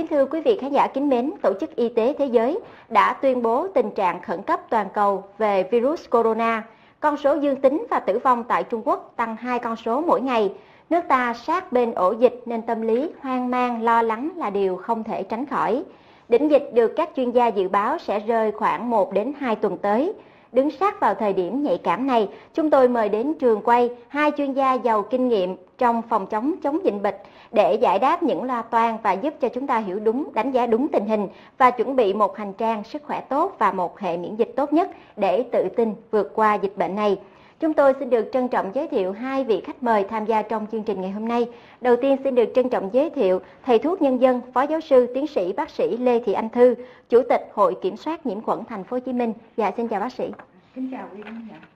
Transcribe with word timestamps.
Kính 0.00 0.06
thưa 0.06 0.26
quý 0.26 0.40
vị 0.40 0.58
khán 0.60 0.72
giả 0.72 0.86
kính 0.86 1.08
mến, 1.08 1.30
Tổ 1.42 1.52
chức 1.60 1.76
Y 1.76 1.88
tế 1.88 2.14
Thế 2.18 2.26
giới 2.26 2.58
đã 2.88 3.12
tuyên 3.12 3.42
bố 3.42 3.68
tình 3.68 3.90
trạng 3.90 4.22
khẩn 4.22 4.42
cấp 4.42 4.60
toàn 4.70 4.86
cầu 4.94 5.24
về 5.38 5.68
virus 5.70 6.08
corona. 6.10 6.62
Con 7.00 7.16
số 7.16 7.34
dương 7.34 7.56
tính 7.56 7.86
và 7.90 8.00
tử 8.00 8.18
vong 8.18 8.44
tại 8.44 8.64
Trung 8.64 8.82
Quốc 8.84 9.12
tăng 9.16 9.36
hai 9.36 9.58
con 9.58 9.76
số 9.76 10.00
mỗi 10.00 10.20
ngày. 10.20 10.52
Nước 10.90 11.00
ta 11.08 11.34
sát 11.34 11.72
bên 11.72 11.92
ổ 11.92 12.12
dịch 12.12 12.42
nên 12.46 12.62
tâm 12.62 12.82
lý 12.82 13.10
hoang 13.20 13.50
mang, 13.50 13.82
lo 13.82 14.02
lắng 14.02 14.30
là 14.36 14.50
điều 14.50 14.76
không 14.76 15.04
thể 15.04 15.22
tránh 15.22 15.46
khỏi. 15.46 15.84
Đỉnh 16.28 16.50
dịch 16.50 16.70
được 16.74 16.92
các 16.96 17.10
chuyên 17.16 17.30
gia 17.30 17.46
dự 17.46 17.68
báo 17.68 17.98
sẽ 17.98 18.20
rơi 18.20 18.52
khoảng 18.52 18.90
1 18.90 19.12
đến 19.12 19.32
2 19.38 19.56
tuần 19.56 19.78
tới. 19.78 20.12
Đứng 20.52 20.70
sát 20.70 21.00
vào 21.00 21.14
thời 21.14 21.32
điểm 21.32 21.62
nhạy 21.62 21.78
cảm 21.78 22.06
này, 22.06 22.28
chúng 22.54 22.70
tôi 22.70 22.88
mời 22.88 23.08
đến 23.08 23.34
trường 23.34 23.60
quay 23.62 23.90
hai 24.08 24.30
chuyên 24.36 24.52
gia 24.52 24.74
giàu 24.74 25.02
kinh 25.02 25.28
nghiệm 25.28 25.56
trong 25.78 26.02
phòng 26.02 26.26
chống 26.26 26.54
chống 26.62 26.84
dịch 26.84 27.02
bệnh 27.02 27.14
để 27.52 27.74
giải 27.74 27.98
đáp 27.98 28.22
những 28.22 28.44
lo 28.44 28.62
toan 28.62 28.96
và 29.02 29.12
giúp 29.12 29.34
cho 29.40 29.48
chúng 29.48 29.66
ta 29.66 29.78
hiểu 29.78 29.98
đúng, 29.98 30.34
đánh 30.34 30.50
giá 30.50 30.66
đúng 30.66 30.88
tình 30.88 31.06
hình 31.06 31.28
và 31.58 31.70
chuẩn 31.70 31.96
bị 31.96 32.12
một 32.12 32.36
hành 32.36 32.52
trang 32.52 32.84
sức 32.84 33.02
khỏe 33.02 33.20
tốt 33.20 33.56
và 33.58 33.72
một 33.72 33.98
hệ 33.98 34.16
miễn 34.16 34.36
dịch 34.36 34.52
tốt 34.56 34.72
nhất 34.72 34.90
để 35.16 35.42
tự 35.52 35.68
tin 35.76 35.94
vượt 36.10 36.32
qua 36.34 36.54
dịch 36.54 36.76
bệnh 36.76 36.94
này. 36.94 37.18
Chúng 37.60 37.74
tôi 37.74 37.94
xin 37.98 38.10
được 38.10 38.30
trân 38.32 38.48
trọng 38.48 38.70
giới 38.74 38.88
thiệu 38.88 39.12
hai 39.12 39.44
vị 39.44 39.60
khách 39.60 39.82
mời 39.82 40.04
tham 40.04 40.24
gia 40.24 40.42
trong 40.42 40.66
chương 40.72 40.82
trình 40.82 41.00
ngày 41.00 41.10
hôm 41.10 41.28
nay. 41.28 41.48
Đầu 41.80 41.96
tiên 41.96 42.16
xin 42.24 42.34
được 42.34 42.50
trân 42.54 42.68
trọng 42.68 42.90
giới 42.92 43.10
thiệu 43.10 43.40
thầy 43.66 43.78
thuốc 43.78 44.02
nhân 44.02 44.20
dân, 44.20 44.40
phó 44.54 44.62
giáo 44.62 44.80
sư, 44.80 45.06
tiến 45.14 45.26
sĩ 45.26 45.52
bác 45.52 45.70
sĩ 45.70 45.96
Lê 45.96 46.20
Thị 46.20 46.32
Anh 46.32 46.48
Thư, 46.48 46.74
chủ 47.08 47.22
tịch 47.28 47.48
Hội 47.52 47.76
Kiểm 47.82 47.96
soát 47.96 48.26
nhiễm 48.26 48.40
khuẩn 48.40 48.58
Thành 48.68 48.84
phố 48.84 48.96
Hồ 48.96 49.00
Chí 49.00 49.12
Minh. 49.12 49.32
Dạ 49.56 49.70
xin 49.76 49.88
chào 49.88 50.00
bác 50.00 50.12
sĩ. 50.12 50.30
Kính 50.74 50.90
chào 50.92 51.08
quý 51.14 51.22
khán 51.24 51.48
giả. 51.50 51.69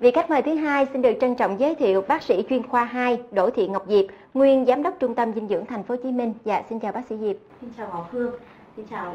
Vị 0.00 0.10
khách 0.10 0.30
mời 0.30 0.42
thứ 0.42 0.54
hai 0.54 0.86
xin 0.92 1.02
được 1.02 1.12
trân 1.20 1.34
trọng 1.34 1.60
giới 1.60 1.74
thiệu 1.74 2.02
bác 2.08 2.22
sĩ 2.22 2.44
chuyên 2.50 2.68
khoa 2.68 2.84
2 2.84 3.20
Đỗ 3.32 3.50
Thị 3.50 3.68
Ngọc 3.68 3.84
Diệp, 3.88 4.04
nguyên 4.34 4.66
giám 4.66 4.82
đốc 4.82 4.94
Trung 5.00 5.14
tâm 5.14 5.32
dinh 5.34 5.48
dưỡng 5.48 5.66
Thành 5.66 5.82
phố 5.82 5.94
Hồ 5.94 6.00
Chí 6.02 6.12
Minh. 6.12 6.34
Dạ 6.44 6.62
xin 6.68 6.80
chào 6.80 6.92
bác 6.92 7.06
sĩ 7.08 7.16
Diệp. 7.20 7.36
Xin 7.60 7.70
chào 7.76 7.88
Ngọc 7.92 8.08
Phương, 8.12 8.30
xin 8.76 8.86
chào 8.90 9.14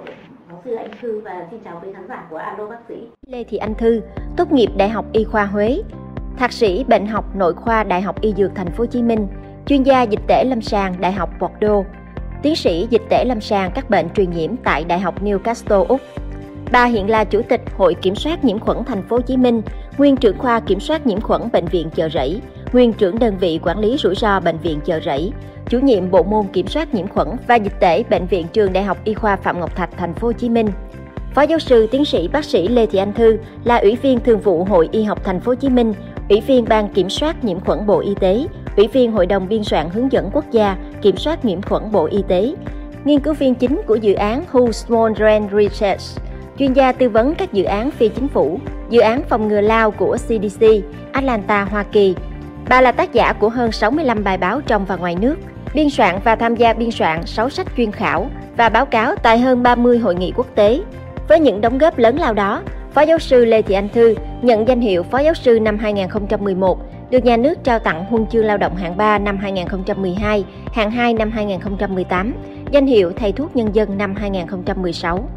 giáo 0.49 0.61
sư 0.65 0.75
Anh 0.75 0.91
Thư 1.01 1.21
và 1.21 1.47
xin 1.51 1.59
chào 1.65 1.81
quý 1.83 1.89
khán 1.93 2.07
giả 2.09 2.27
của 2.29 2.37
Alo 2.37 2.67
bác 2.67 2.77
sĩ. 2.89 2.95
Lê 3.27 3.43
Thị 3.43 3.57
Anh 3.57 3.75
Thư, 3.75 4.01
tốt 4.37 4.51
nghiệp 4.51 4.69
Đại 4.77 4.89
học 4.89 5.05
Y 5.13 5.23
khoa 5.23 5.45
Huế, 5.45 5.81
thạc 6.37 6.51
sĩ 6.51 6.83
bệnh 6.83 7.05
học 7.05 7.25
nội 7.35 7.53
khoa 7.53 7.83
Đại 7.83 8.01
học 8.01 8.21
Y 8.21 8.33
Dược 8.33 8.51
Thành 8.55 8.71
phố 8.71 8.77
Hồ 8.77 8.85
Chí 8.85 9.01
Minh, 9.01 9.27
chuyên 9.65 9.83
gia 9.83 10.01
dịch 10.01 10.21
tễ 10.27 10.43
lâm 10.43 10.61
sàng 10.61 10.95
Đại 10.99 11.11
học 11.11 11.29
Bordeaux, 11.39 11.87
tiến 12.41 12.55
sĩ 12.55 12.87
dịch 12.89 13.03
tễ 13.09 13.25
lâm 13.25 13.41
sàng 13.41 13.71
các 13.75 13.89
bệnh 13.89 14.09
truyền 14.09 14.31
nhiễm 14.31 14.55
tại 14.63 14.83
Đại 14.83 14.99
học 14.99 15.23
Newcastle 15.23 15.85
Úc. 15.85 16.01
Bà 16.71 16.85
hiện 16.85 17.09
là 17.09 17.23
chủ 17.23 17.41
tịch 17.49 17.61
Hội 17.77 17.93
Kiểm 17.93 18.15
soát 18.15 18.43
nhiễm 18.43 18.59
khuẩn 18.59 18.77
Thành 18.85 19.03
phố 19.03 19.15
Hồ 19.15 19.21
Chí 19.21 19.37
Minh, 19.37 19.61
nguyên 19.97 20.15
trưởng 20.15 20.37
khoa 20.37 20.59
kiểm 20.59 20.79
soát 20.79 21.07
nhiễm 21.07 21.21
khuẩn 21.21 21.41
bệnh 21.53 21.65
viện 21.65 21.89
Chợ 21.95 22.09
Rẫy, 22.09 22.41
nguyên 22.73 22.93
trưởng 22.93 23.19
đơn 23.19 23.37
vị 23.37 23.59
quản 23.63 23.79
lý 23.79 23.97
rủi 23.97 24.15
ro 24.15 24.39
bệnh 24.39 24.57
viện 24.57 24.79
Chợ 24.85 24.99
Rẫy, 25.05 25.31
chủ 25.69 25.79
nhiệm 25.79 26.11
bộ 26.11 26.23
môn 26.23 26.47
kiểm 26.53 26.67
soát 26.67 26.93
nhiễm 26.93 27.07
khuẩn 27.07 27.27
và 27.47 27.55
dịch 27.55 27.79
tễ 27.79 28.03
bệnh 28.03 28.27
viện 28.27 28.45
Trường 28.53 28.73
Đại 28.73 28.83
học 28.83 28.97
Y 29.03 29.13
khoa 29.13 29.35
Phạm 29.35 29.59
Ngọc 29.59 29.75
Thạch 29.75 29.89
Thành 29.97 30.13
phố 30.13 30.27
Hồ 30.27 30.33
Chí 30.33 30.49
Minh. 30.49 30.67
Phó 31.33 31.41
giáo 31.41 31.59
sư 31.59 31.87
tiến 31.91 32.05
sĩ 32.05 32.27
bác 32.27 32.45
sĩ 32.45 32.67
Lê 32.67 32.85
Thị 32.85 32.99
Anh 32.99 33.13
Thư 33.13 33.37
là 33.63 33.77
ủy 33.77 33.95
viên 33.95 34.19
thường 34.19 34.39
vụ 34.39 34.63
Hội 34.63 34.89
Y 34.91 35.03
học 35.03 35.23
Thành 35.23 35.39
phố 35.39 35.51
Hồ 35.51 35.55
Chí 35.55 35.69
Minh, 35.69 35.93
ủy 36.29 36.41
viên 36.41 36.65
ban 36.65 36.89
kiểm 36.89 37.09
soát 37.09 37.43
nhiễm 37.43 37.59
khuẩn 37.59 37.85
Bộ 37.87 37.99
Y 37.99 38.15
tế, 38.19 38.45
ủy 38.77 38.87
viên 38.87 39.11
Hội 39.11 39.25
đồng 39.25 39.47
biên 39.47 39.63
soạn 39.63 39.89
hướng 39.89 40.11
dẫn 40.11 40.29
quốc 40.33 40.45
gia 40.51 40.77
kiểm 41.01 41.17
soát 41.17 41.45
nhiễm 41.45 41.61
khuẩn 41.61 41.91
Bộ 41.91 42.05
Y 42.05 42.23
tế, 42.27 42.55
nghiên 43.05 43.19
cứu 43.19 43.33
viên 43.33 43.55
chính 43.55 43.81
của 43.87 43.95
dự 43.95 44.13
án 44.13 44.43
Who 44.51 44.71
Small 44.71 45.13
Drain 45.17 45.47
Research, 45.51 46.01
chuyên 46.59 46.73
gia 46.73 46.91
tư 46.91 47.09
vấn 47.09 47.35
các 47.35 47.53
dự 47.53 47.63
án 47.63 47.91
phi 47.91 48.09
chính 48.09 48.27
phủ, 48.27 48.59
dự 48.89 48.99
án 48.99 49.21
phòng 49.29 49.47
ngừa 49.47 49.61
lao 49.61 49.91
của 49.91 50.17
CDC, 50.17 50.65
Atlanta, 51.11 51.63
Hoa 51.63 51.83
Kỳ. 51.83 52.15
Bà 52.69 52.81
là 52.81 52.91
tác 52.91 53.13
giả 53.13 53.33
của 53.33 53.49
hơn 53.49 53.71
65 53.71 54.23
bài 54.23 54.37
báo 54.37 54.61
trong 54.61 54.85
và 54.85 54.95
ngoài 54.95 55.15
nước, 55.15 55.35
biên 55.73 55.89
soạn 55.89 56.19
và 56.23 56.35
tham 56.35 56.55
gia 56.55 56.73
biên 56.73 56.91
soạn 56.91 57.25
6 57.25 57.49
sách 57.49 57.67
chuyên 57.77 57.91
khảo 57.91 58.29
và 58.57 58.69
báo 58.69 58.85
cáo 58.85 59.15
tại 59.15 59.39
hơn 59.39 59.63
30 59.63 59.99
hội 59.99 60.15
nghị 60.15 60.33
quốc 60.35 60.47
tế. 60.55 60.79
Với 61.27 61.39
những 61.39 61.61
đóng 61.61 61.77
góp 61.77 61.97
lớn 61.97 62.19
lao 62.19 62.33
đó, 62.33 62.61
Phó 62.93 63.01
giáo 63.01 63.19
sư 63.19 63.45
Lê 63.45 63.61
Thị 63.61 63.75
Anh 63.75 63.89
Thư 63.89 64.15
nhận 64.41 64.67
danh 64.67 64.81
hiệu 64.81 65.03
Phó 65.03 65.19
giáo 65.19 65.33
sư 65.33 65.59
năm 65.59 65.77
2011, 65.77 66.79
được 67.09 67.25
nhà 67.25 67.37
nước 67.37 67.63
trao 67.63 67.79
tặng 67.79 68.05
huân 68.05 68.27
chương 68.27 68.45
lao 68.45 68.57
động 68.57 68.75
hạng 68.75 68.97
3 68.97 69.17
năm 69.17 69.37
2012, 69.37 70.45
hạng 70.73 70.91
2 70.91 71.13
năm 71.13 71.31
2018, 71.31 72.33
danh 72.71 72.87
hiệu 72.87 73.11
Thầy 73.15 73.31
thuốc 73.31 73.55
nhân 73.55 73.75
dân 73.75 73.97
năm 73.97 74.15
2016. 74.15 75.29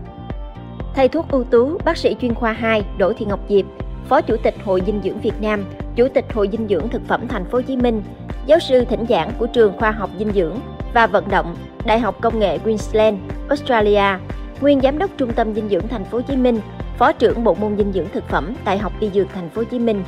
Thầy 0.98 1.08
thuốc 1.08 1.30
ưu 1.30 1.44
tú, 1.44 1.78
bác 1.84 1.96
sĩ 1.96 2.16
chuyên 2.20 2.34
khoa 2.34 2.52
2 2.52 2.84
Đỗ 2.98 3.12
Thị 3.12 3.26
Ngọc 3.26 3.40
Diệp, 3.48 3.64
Phó 4.08 4.20
Chủ 4.20 4.36
tịch 4.42 4.54
Hội 4.64 4.82
Dinh 4.86 5.00
dưỡng 5.04 5.20
Việt 5.20 5.40
Nam, 5.40 5.64
Chủ 5.96 6.08
tịch 6.14 6.24
Hội 6.32 6.48
Dinh 6.52 6.68
dưỡng 6.68 6.88
Thực 6.88 7.02
phẩm 7.08 7.28
Thành 7.28 7.44
phố 7.44 7.58
Hồ 7.58 7.62
Chí 7.62 7.76
Minh, 7.76 8.02
giáo 8.46 8.58
sư 8.58 8.84
thỉnh 8.84 9.04
giảng 9.08 9.32
của 9.38 9.46
trường 9.46 9.78
khoa 9.78 9.90
học 9.90 10.10
dinh 10.18 10.32
dưỡng 10.32 10.58
và 10.94 11.06
vận 11.06 11.28
động 11.28 11.56
Đại 11.84 12.00
học 12.00 12.20
Công 12.20 12.38
nghệ 12.38 12.58
Queensland, 12.58 13.18
Australia, 13.48 14.18
nguyên 14.60 14.80
giám 14.80 14.98
đốc 14.98 15.10
Trung 15.16 15.32
tâm 15.32 15.54
dinh 15.54 15.68
dưỡng 15.68 15.88
Thành 15.88 16.04
phố 16.04 16.18
Hồ 16.18 16.24
Chí 16.28 16.36
Minh, 16.36 16.60
Phó 16.98 17.12
trưởng 17.12 17.44
Bộ 17.44 17.54
môn 17.54 17.76
dinh 17.76 17.92
dưỡng 17.92 18.08
thực 18.12 18.28
phẩm 18.28 18.54
Đại 18.64 18.78
học 18.78 18.92
Y 19.00 19.10
Dược 19.10 19.26
Thành 19.34 19.50
phố 19.50 19.60
Hồ 19.60 19.68
Chí 19.70 19.78
Minh. 19.78 20.04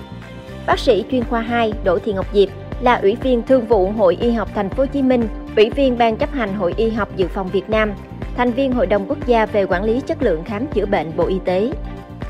Bác 0.67 0.79
sĩ 0.79 1.05
chuyên 1.11 1.25
khoa 1.25 1.41
2 1.41 1.73
Đỗ 1.85 1.99
Thị 1.99 2.13
Ngọc 2.13 2.27
Diệp 2.33 2.49
là 2.81 2.95
ủy 2.95 3.17
viên 3.17 3.43
thương 3.43 3.67
vụ 3.67 3.91
Hội 3.91 4.17
Y 4.21 4.31
học 4.31 4.49
Thành 4.55 4.71
phố 4.71 4.83
Hồ 4.83 4.87
Chí 4.93 5.03
Minh, 5.03 5.29
ủy 5.57 5.71
viên 5.71 5.99
ban 5.99 6.17
chấp 6.17 6.33
hành 6.33 6.55
Hội 6.55 6.75
Y 6.77 6.91
học 6.91 7.09
Dự 7.17 7.27
phòng 7.27 7.49
Việt 7.49 7.71
Nam, 7.71 7.93
thành 8.41 8.53
viên 8.53 8.73
Hội 8.73 8.87
đồng 8.87 9.07
Quốc 9.09 9.27
gia 9.27 9.47
về 9.47 9.65
quản 9.65 9.85
lý 9.85 10.01
chất 10.01 10.23
lượng 10.23 10.45
khám 10.45 10.67
chữa 10.67 10.87
bệnh 10.87 11.17
Bộ 11.17 11.27
Y 11.27 11.39
tế. 11.45 11.73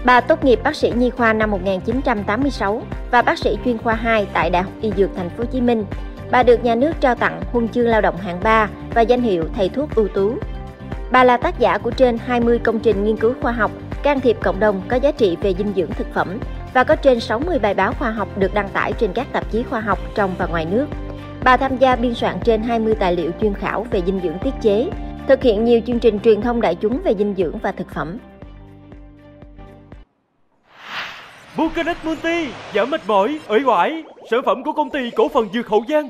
Bà 0.04 0.20
tốt 0.20 0.44
nghiệp 0.44 0.60
bác 0.64 0.76
sĩ 0.76 0.92
nhi 0.96 1.10
khoa 1.10 1.32
năm 1.32 1.50
1986 1.50 2.82
và 3.10 3.22
bác 3.22 3.38
sĩ 3.38 3.58
chuyên 3.64 3.78
khoa 3.78 3.94
2 3.94 4.26
tại 4.32 4.50
Đại 4.50 4.62
học 4.62 4.72
Y 4.80 4.92
Dược 4.96 5.10
Thành 5.16 5.30
phố 5.30 5.36
Hồ 5.38 5.44
Chí 5.52 5.60
Minh. 5.60 5.84
Bà 6.30 6.42
được 6.42 6.64
nhà 6.64 6.74
nước 6.74 6.92
trao 7.00 7.14
tặng 7.14 7.40
huân 7.52 7.68
chương 7.68 7.86
lao 7.86 8.00
động 8.00 8.16
hạng 8.16 8.40
3 8.42 8.68
và 8.94 9.00
danh 9.00 9.22
hiệu 9.22 9.44
thầy 9.56 9.68
thuốc 9.68 9.94
ưu 9.94 10.08
tú. 10.08 10.34
Bà 11.10 11.24
là 11.24 11.36
tác 11.36 11.58
giả 11.58 11.78
của 11.78 11.90
trên 11.90 12.18
20 12.18 12.58
công 12.58 12.80
trình 12.80 13.04
nghiên 13.04 13.16
cứu 13.16 13.34
khoa 13.42 13.52
học 13.52 13.70
can 14.02 14.20
thiệp 14.20 14.36
cộng 14.42 14.60
đồng 14.60 14.82
có 14.88 14.96
giá 14.96 15.12
trị 15.12 15.36
về 15.42 15.54
dinh 15.58 15.72
dưỡng 15.76 15.90
thực 15.90 16.14
phẩm 16.14 16.38
và 16.74 16.84
có 16.84 16.96
trên 16.96 17.20
60 17.20 17.58
bài 17.58 17.74
báo 17.74 17.92
khoa 17.92 18.10
học 18.10 18.38
được 18.38 18.54
đăng 18.54 18.68
tải 18.68 18.92
trên 18.92 19.12
các 19.12 19.32
tạp 19.32 19.50
chí 19.50 19.62
khoa 19.62 19.80
học 19.80 19.98
trong 20.14 20.34
và 20.38 20.46
ngoài 20.46 20.66
nước. 20.70 20.86
Bà 21.44 21.56
tham 21.56 21.76
gia 21.76 21.96
biên 21.96 22.14
soạn 22.14 22.36
trên 22.44 22.62
20 22.62 22.94
tài 22.94 23.16
liệu 23.16 23.30
chuyên 23.40 23.54
khảo 23.54 23.86
về 23.90 24.02
dinh 24.06 24.20
dưỡng 24.22 24.38
tiết 24.38 24.54
chế, 24.62 24.90
thực 25.30 25.42
hiện 25.42 25.64
nhiều 25.64 25.80
chương 25.86 25.98
trình 25.98 26.18
truyền 26.20 26.40
thông 26.40 26.60
đại 26.60 26.74
chúng 26.74 27.00
về 27.04 27.14
dinh 27.18 27.34
dưỡng 27.36 27.58
và 27.58 27.72
thực 27.72 27.90
phẩm. 27.94 28.18
Bucanac 31.56 32.04
Multi 32.04 32.48
giảm 32.74 32.90
mệt 32.90 33.00
mỏi, 33.06 33.40
uể 33.48 33.58
oải, 33.66 34.04
sản 34.30 34.40
phẩm 34.44 34.62
của 34.64 34.72
công 34.72 34.90
ty 34.90 35.10
cổ 35.10 35.28
phần 35.28 35.48
dược 35.52 35.68
Hậu 35.68 35.84
Giang. 35.88 36.08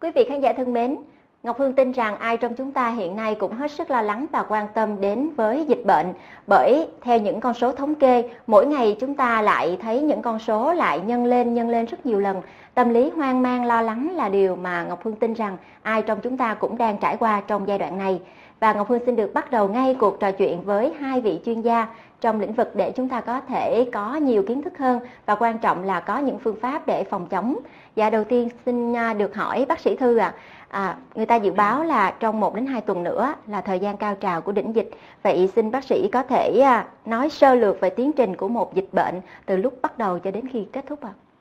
Quý 0.00 0.10
vị 0.14 0.24
khán 0.28 0.40
giả 0.40 0.52
thân 0.52 0.72
mến, 0.72 0.96
Ngọc 1.42 1.58
Hương 1.58 1.72
tin 1.72 1.92
rằng 1.92 2.18
ai 2.18 2.36
trong 2.36 2.54
chúng 2.54 2.72
ta 2.72 2.90
hiện 2.90 3.16
nay 3.16 3.34
cũng 3.34 3.52
hết 3.52 3.70
sức 3.70 3.90
lo 3.90 4.02
lắng 4.02 4.26
và 4.32 4.42
quan 4.42 4.66
tâm 4.74 5.00
đến 5.00 5.30
với 5.36 5.64
dịch 5.68 5.82
bệnh 5.84 6.06
bởi 6.46 6.88
theo 7.00 7.18
những 7.18 7.40
con 7.40 7.54
số 7.54 7.72
thống 7.72 7.94
kê, 7.94 8.30
mỗi 8.46 8.66
ngày 8.66 8.96
chúng 9.00 9.14
ta 9.14 9.42
lại 9.42 9.78
thấy 9.82 10.00
những 10.00 10.22
con 10.22 10.38
số 10.38 10.72
lại 10.72 11.00
nhân 11.00 11.24
lên 11.24 11.54
nhân 11.54 11.68
lên 11.68 11.86
rất 11.86 12.06
nhiều 12.06 12.20
lần. 12.20 12.42
Tâm 12.74 12.88
lý 12.90 13.10
hoang 13.10 13.42
mang 13.42 13.64
lo 13.64 13.82
lắng 13.82 14.16
là 14.16 14.28
điều 14.28 14.56
mà 14.56 14.84
Ngọc 14.84 15.04
Hương 15.04 15.16
tin 15.16 15.34
rằng 15.34 15.56
ai 15.82 16.02
trong 16.02 16.20
chúng 16.22 16.36
ta 16.36 16.54
cũng 16.54 16.78
đang 16.78 16.98
trải 16.98 17.16
qua 17.16 17.42
trong 17.46 17.68
giai 17.68 17.78
đoạn 17.78 17.98
này. 17.98 18.20
Và 18.60 18.72
Ngọc 18.72 18.88
Hương 18.88 19.00
xin 19.06 19.16
được 19.16 19.34
bắt 19.34 19.50
đầu 19.50 19.68
ngay 19.68 19.96
cuộc 20.00 20.20
trò 20.20 20.32
chuyện 20.32 20.62
với 20.62 20.94
hai 21.00 21.20
vị 21.20 21.40
chuyên 21.44 21.60
gia 21.60 21.86
trong 22.20 22.40
lĩnh 22.40 22.52
vực 22.52 22.76
để 22.76 22.92
chúng 22.96 23.08
ta 23.08 23.20
có 23.20 23.40
thể 23.40 23.88
có 23.92 24.16
nhiều 24.16 24.42
kiến 24.48 24.62
thức 24.62 24.78
hơn 24.78 25.00
và 25.26 25.34
quan 25.34 25.58
trọng 25.58 25.84
là 25.84 26.00
có 26.00 26.18
những 26.18 26.38
phương 26.38 26.60
pháp 26.60 26.86
để 26.86 27.04
phòng 27.04 27.26
chống. 27.26 27.58
Dạ 27.96 28.10
đầu 28.10 28.24
tiên 28.24 28.48
xin 28.66 28.96
à, 28.96 29.14
được 29.14 29.34
hỏi 29.34 29.66
bác 29.68 29.80
sĩ 29.80 29.96
Thư 29.96 30.16
ạ. 30.16 30.34
À, 30.36 30.42
À, 30.72 30.96
người 31.14 31.26
ta 31.26 31.36
dự 31.36 31.52
báo 31.52 31.84
là 31.84 32.10
trong 32.20 32.40
1 32.40 32.54
đến 32.54 32.66
2 32.66 32.80
tuần 32.80 33.04
nữa 33.04 33.34
là 33.46 33.60
thời 33.60 33.80
gian 33.80 33.96
cao 33.96 34.14
trào 34.14 34.40
của 34.40 34.52
đỉnh 34.52 34.74
dịch. 34.74 34.90
Vậy 35.22 35.50
xin 35.56 35.70
bác 35.70 35.84
sĩ 35.84 36.08
có 36.12 36.22
thể 36.22 36.60
à, 36.64 36.86
nói 37.04 37.28
sơ 37.30 37.54
lược 37.54 37.80
về 37.80 37.90
tiến 37.90 38.12
trình 38.12 38.36
của 38.36 38.48
một 38.48 38.74
dịch 38.74 38.88
bệnh 38.92 39.20
từ 39.46 39.56
lúc 39.56 39.82
bắt 39.82 39.98
đầu 39.98 40.18
cho 40.18 40.30
đến 40.30 40.48
khi 40.52 40.66
kết 40.72 40.84
thúc 40.88 41.00
ạ? 41.02 41.10
À? 41.12 41.31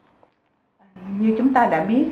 Như 1.20 1.36
chúng 1.38 1.54
ta 1.54 1.66
đã 1.66 1.84
biết, 1.84 2.06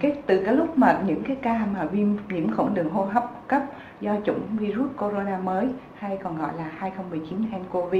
cái 0.00 0.12
từ 0.26 0.42
cái 0.44 0.54
lúc 0.54 0.78
mà 0.78 1.02
những 1.06 1.22
cái 1.22 1.36
ca 1.42 1.66
mà 1.74 1.84
viêm 1.84 2.08
nhiễm 2.30 2.56
khuẩn 2.56 2.74
đường 2.74 2.90
hô 2.90 3.04
hấp 3.04 3.48
cấp 3.48 3.62
do 4.00 4.16
chủng 4.24 4.40
virus 4.50 4.90
corona 4.96 5.38
mới 5.38 5.68
hay 5.94 6.18
còn 6.22 6.38
gọi 6.38 6.50
là 6.56 6.70
2019 6.78 7.38
nCoV 7.40 7.94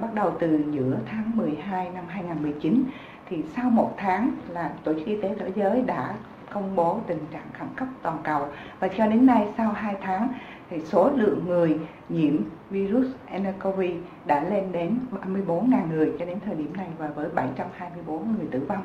bắt 0.00 0.14
đầu 0.14 0.32
từ 0.40 0.64
giữa 0.70 0.96
tháng 1.06 1.30
12 1.34 1.90
năm 1.90 2.04
2019 2.08 2.84
thì 3.28 3.44
sau 3.56 3.70
một 3.70 3.94
tháng 3.96 4.30
là 4.48 4.70
Tổ 4.84 4.94
chức 4.94 5.06
Y 5.06 5.22
tế 5.22 5.34
Thế 5.38 5.52
giới 5.56 5.82
đã 5.82 6.14
công 6.52 6.76
bố 6.76 7.00
tình 7.06 7.18
trạng 7.32 7.46
khẩn 7.58 7.68
cấp 7.76 7.88
toàn 8.02 8.18
cầu 8.24 8.46
và 8.80 8.88
cho 8.88 9.06
đến 9.06 9.26
nay 9.26 9.48
sau 9.56 9.72
2 9.72 9.94
tháng 10.00 10.28
thì 10.70 10.80
số 10.84 11.10
lượng 11.16 11.44
người 11.46 11.78
nhiễm 12.08 12.36
virus 12.70 13.06
nCoV 13.38 13.80
đã 14.26 14.44
lên 14.44 14.72
đến 14.72 14.98
34.000 15.46 15.88
người 15.90 16.12
cho 16.18 16.24
đến 16.24 16.38
thời 16.46 16.54
điểm 16.54 16.72
này 16.76 16.88
và 16.98 17.06
với 17.06 17.28
724 17.34 18.34
người 18.38 18.46
tử 18.50 18.64
vong. 18.68 18.82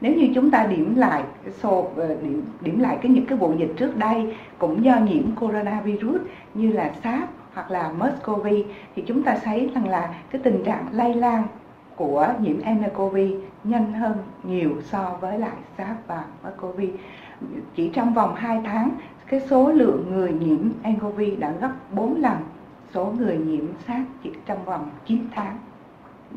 Nếu 0.00 0.14
như 0.14 0.28
chúng 0.34 0.50
ta 0.50 0.66
điểm 0.66 0.94
lại 0.96 1.22
so 1.50 1.70
ờ, 1.96 2.16
điểm, 2.22 2.42
điểm 2.60 2.78
lại 2.78 2.98
cái 3.02 3.12
những 3.12 3.26
cái 3.26 3.38
vụ 3.38 3.52
dịch 3.58 3.72
trước 3.76 3.96
đây 3.96 4.36
cũng 4.58 4.84
do 4.84 4.96
nhiễm 4.96 5.22
coronavirus 5.40 6.20
như 6.54 6.72
là 6.72 6.92
SARS 7.02 7.30
hoặc 7.54 7.70
là 7.70 7.92
MERS-CoV 7.98 8.62
thì 8.96 9.02
chúng 9.06 9.22
ta 9.22 9.38
thấy 9.44 9.70
rằng 9.74 9.88
là 9.88 10.14
cái 10.30 10.40
tình 10.44 10.64
trạng 10.64 10.86
lây 10.92 11.14
lan 11.14 11.42
của 11.96 12.34
nhiễm 12.40 12.56
nCoV 12.56 13.16
nhanh 13.64 13.92
hơn 13.92 14.16
nhiều 14.42 14.70
so 14.84 15.16
với 15.20 15.38
lại 15.38 15.56
SARS 15.78 15.98
và 16.06 16.24
MERS-CoV 16.44 16.88
chỉ 17.74 17.90
trong 17.94 18.14
vòng 18.14 18.34
2 18.34 18.60
tháng 18.64 18.90
cái 19.26 19.40
số 19.40 19.72
lượng 19.72 20.06
người 20.10 20.32
nhiễm 20.32 20.58
nCoV 20.92 21.20
đã 21.38 21.52
gấp 21.60 21.72
4 21.92 22.20
lần 22.22 22.36
số 22.94 23.12
người 23.18 23.36
nhiễm 23.38 23.64
SARS 23.86 24.08
chỉ 24.22 24.30
trong 24.46 24.64
vòng 24.64 24.90
9 25.06 25.18
tháng 25.34 25.56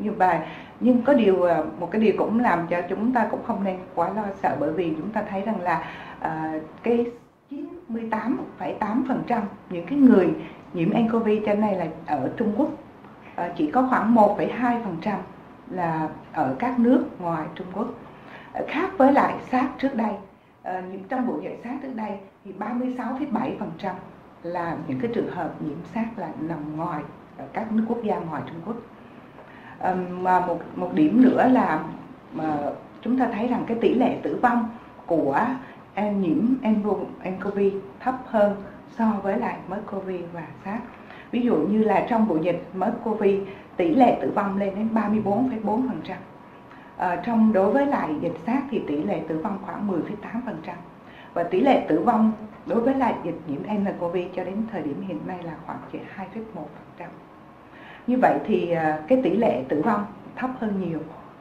như 0.00 0.12
vậy 0.12 0.38
nhưng 0.80 1.02
có 1.02 1.14
điều 1.14 1.42
à, 1.42 1.62
một 1.80 1.88
cái 1.90 2.00
điều 2.00 2.14
cũng 2.18 2.40
làm 2.40 2.66
cho 2.66 2.80
chúng 2.88 3.12
ta 3.12 3.26
cũng 3.30 3.42
không 3.46 3.64
nên 3.64 3.76
quá 3.94 4.12
lo 4.12 4.24
sợ 4.42 4.56
bởi 4.60 4.72
vì 4.72 4.94
chúng 4.96 5.10
ta 5.10 5.22
thấy 5.30 5.42
rằng 5.42 5.60
là 5.60 5.84
uh, 6.18 6.62
cái 6.82 7.06
98,8% 7.50 9.40
những 9.70 9.86
cái 9.86 9.98
người 9.98 10.28
nhiễm 10.74 10.88
nCoV 10.90 11.28
trên 11.46 11.60
này 11.60 11.74
là 11.74 11.86
ở 12.06 12.30
Trung 12.36 12.52
Quốc 12.56 12.68
uh, 12.68 13.56
chỉ 13.56 13.70
có 13.70 13.86
khoảng 13.90 14.14
1,2% 14.14 15.16
là 15.70 16.08
ở 16.32 16.54
các 16.58 16.78
nước 16.78 17.04
ngoài 17.18 17.46
Trung 17.54 17.66
Quốc. 17.74 17.88
Uh, 18.60 18.68
khác 18.68 18.90
với 18.96 19.12
lại 19.12 19.34
SARS 19.50 19.68
trước 19.78 19.94
đây 19.94 20.12
uh, 20.12 20.84
những 20.92 21.04
trong 21.08 21.26
vụ 21.26 21.40
dịch 21.40 21.60
SARS 21.64 21.82
trước 21.82 21.92
đây 21.94 22.10
thì 22.44 22.52
36,7% 22.58 23.92
là 24.42 24.76
những 24.88 25.00
cái 25.00 25.10
trường 25.14 25.30
hợp 25.30 25.54
nhiễm 25.60 25.78
SARS 25.94 26.08
là 26.16 26.28
nằm 26.40 26.76
ngoài 26.76 27.02
ở 27.38 27.44
các 27.52 27.72
nước 27.72 27.84
quốc 27.88 28.02
gia 28.02 28.18
ngoài 28.18 28.42
Trung 28.46 28.60
Quốc 28.66 28.76
mà 30.20 30.40
một 30.46 30.58
một 30.76 30.90
điểm 30.94 31.22
nữa 31.22 31.48
là 31.52 31.84
mà 32.32 32.56
chúng 33.02 33.18
ta 33.18 33.28
thấy 33.34 33.48
rằng 33.48 33.64
cái 33.66 33.76
tỷ 33.80 33.94
lệ 33.94 34.16
tử 34.22 34.38
vong 34.42 34.68
của 35.06 35.38
em 35.94 36.22
nhiễm 36.22 36.38
nCoV 37.22 37.58
thấp 38.00 38.14
hơn 38.26 38.56
so 38.98 39.12
với 39.22 39.38
lại 39.38 39.56
mới 39.68 39.80
covid 39.90 40.20
và 40.32 40.42
SARS. 40.64 40.82
Ví 41.30 41.40
dụ 41.40 41.56
như 41.56 41.84
là 41.84 42.06
trong 42.08 42.26
vụ 42.26 42.36
dịch 42.36 42.62
mới 42.74 42.90
covid 43.04 43.40
tỷ 43.76 43.94
lệ 43.94 44.18
tử 44.22 44.30
vong 44.34 44.58
lên 44.58 44.74
đến 44.74 44.88
34,4%. 44.94 46.16
À, 46.96 47.08
ờ, 47.08 47.16
trong 47.16 47.52
đối 47.52 47.72
với 47.72 47.86
lại 47.86 48.14
dịch 48.20 48.34
SARS 48.46 48.64
thì 48.70 48.82
tỷ 48.86 49.02
lệ 49.02 49.22
tử 49.28 49.38
vong 49.38 49.58
khoảng 49.66 49.88
10,8% 49.88 50.76
và 51.34 51.42
tỷ 51.42 51.60
lệ 51.60 51.86
tử 51.88 52.00
vong 52.00 52.32
đối 52.66 52.80
với 52.80 52.94
lại 52.94 53.14
dịch 53.24 53.38
nhiễm 53.48 53.62
nCoV 53.62 54.16
cho 54.36 54.44
đến 54.44 54.56
thời 54.72 54.82
điểm 54.82 55.02
hiện 55.08 55.18
nay 55.26 55.38
là 55.42 55.52
khoảng 55.66 55.78
chỉ 55.92 55.98
2,1% 56.16 57.06
như 58.06 58.18
vậy 58.22 58.38
thì 58.46 58.70
à, 58.70 58.98
cái 59.08 59.20
tỷ 59.22 59.36
lệ 59.36 59.64
tử 59.68 59.82
vong 59.82 60.06
thấp 60.36 60.50
hơn 60.58 60.80
nhiều 60.80 60.98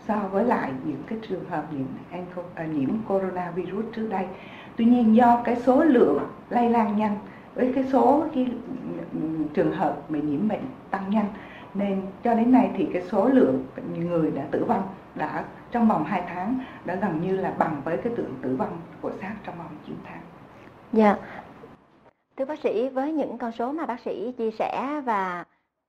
so 0.07 0.15
với 0.31 0.45
lại 0.45 0.71
những 0.85 1.03
cái 1.07 1.19
trường 1.29 1.45
hợp 1.50 1.63
nhiễm 1.73 1.85
à, 2.56 2.65
nhiễm 2.65 2.89
coronavirus 3.07 3.85
trước 3.95 4.07
đây 4.09 4.25
tuy 4.75 4.85
nhiên 4.85 5.15
do 5.15 5.41
cái 5.44 5.56
số 5.56 5.83
lượng 5.83 6.19
lây 6.50 6.69
lan 6.69 6.97
nhanh 6.97 7.17
với 7.56 7.71
cái 7.75 7.83
số 7.91 8.25
cái 8.35 8.47
trường 9.53 9.71
hợp 9.71 10.09
bị 10.09 10.21
nhiễm 10.21 10.47
bệnh 10.47 10.63
tăng 10.89 11.09
nhanh 11.09 11.27
nên 11.73 12.01
cho 12.23 12.33
đến 12.33 12.51
nay 12.51 12.69
thì 12.77 12.88
cái 12.94 13.01
số 13.01 13.29
lượng 13.29 13.65
người 13.97 14.31
đã 14.31 14.44
tử 14.51 14.65
vong 14.65 14.83
đã 15.15 15.44
trong 15.71 15.88
vòng 15.88 16.03
2 16.03 16.23
tháng 16.27 16.59
đã 16.85 16.95
gần 16.95 17.21
như 17.21 17.38
là 17.38 17.53
bằng 17.57 17.81
với 17.85 17.97
cái 17.97 18.13
tượng 18.17 18.33
tử 18.41 18.55
vong 18.55 18.77
của 19.01 19.12
SARS 19.21 19.35
trong 19.45 19.57
vòng 19.57 19.67
9 19.88 19.95
tháng. 20.05 20.21
Dạ. 20.94 21.15
Thưa 22.38 22.45
bác 22.45 22.59
sĩ, 22.59 22.89
với 22.89 23.13
những 23.13 23.38
con 23.38 23.51
số 23.51 23.71
mà 23.71 23.85
bác 23.85 24.00
sĩ 24.00 24.31
chia 24.38 24.51
sẻ 24.51 25.01
và 25.05 25.44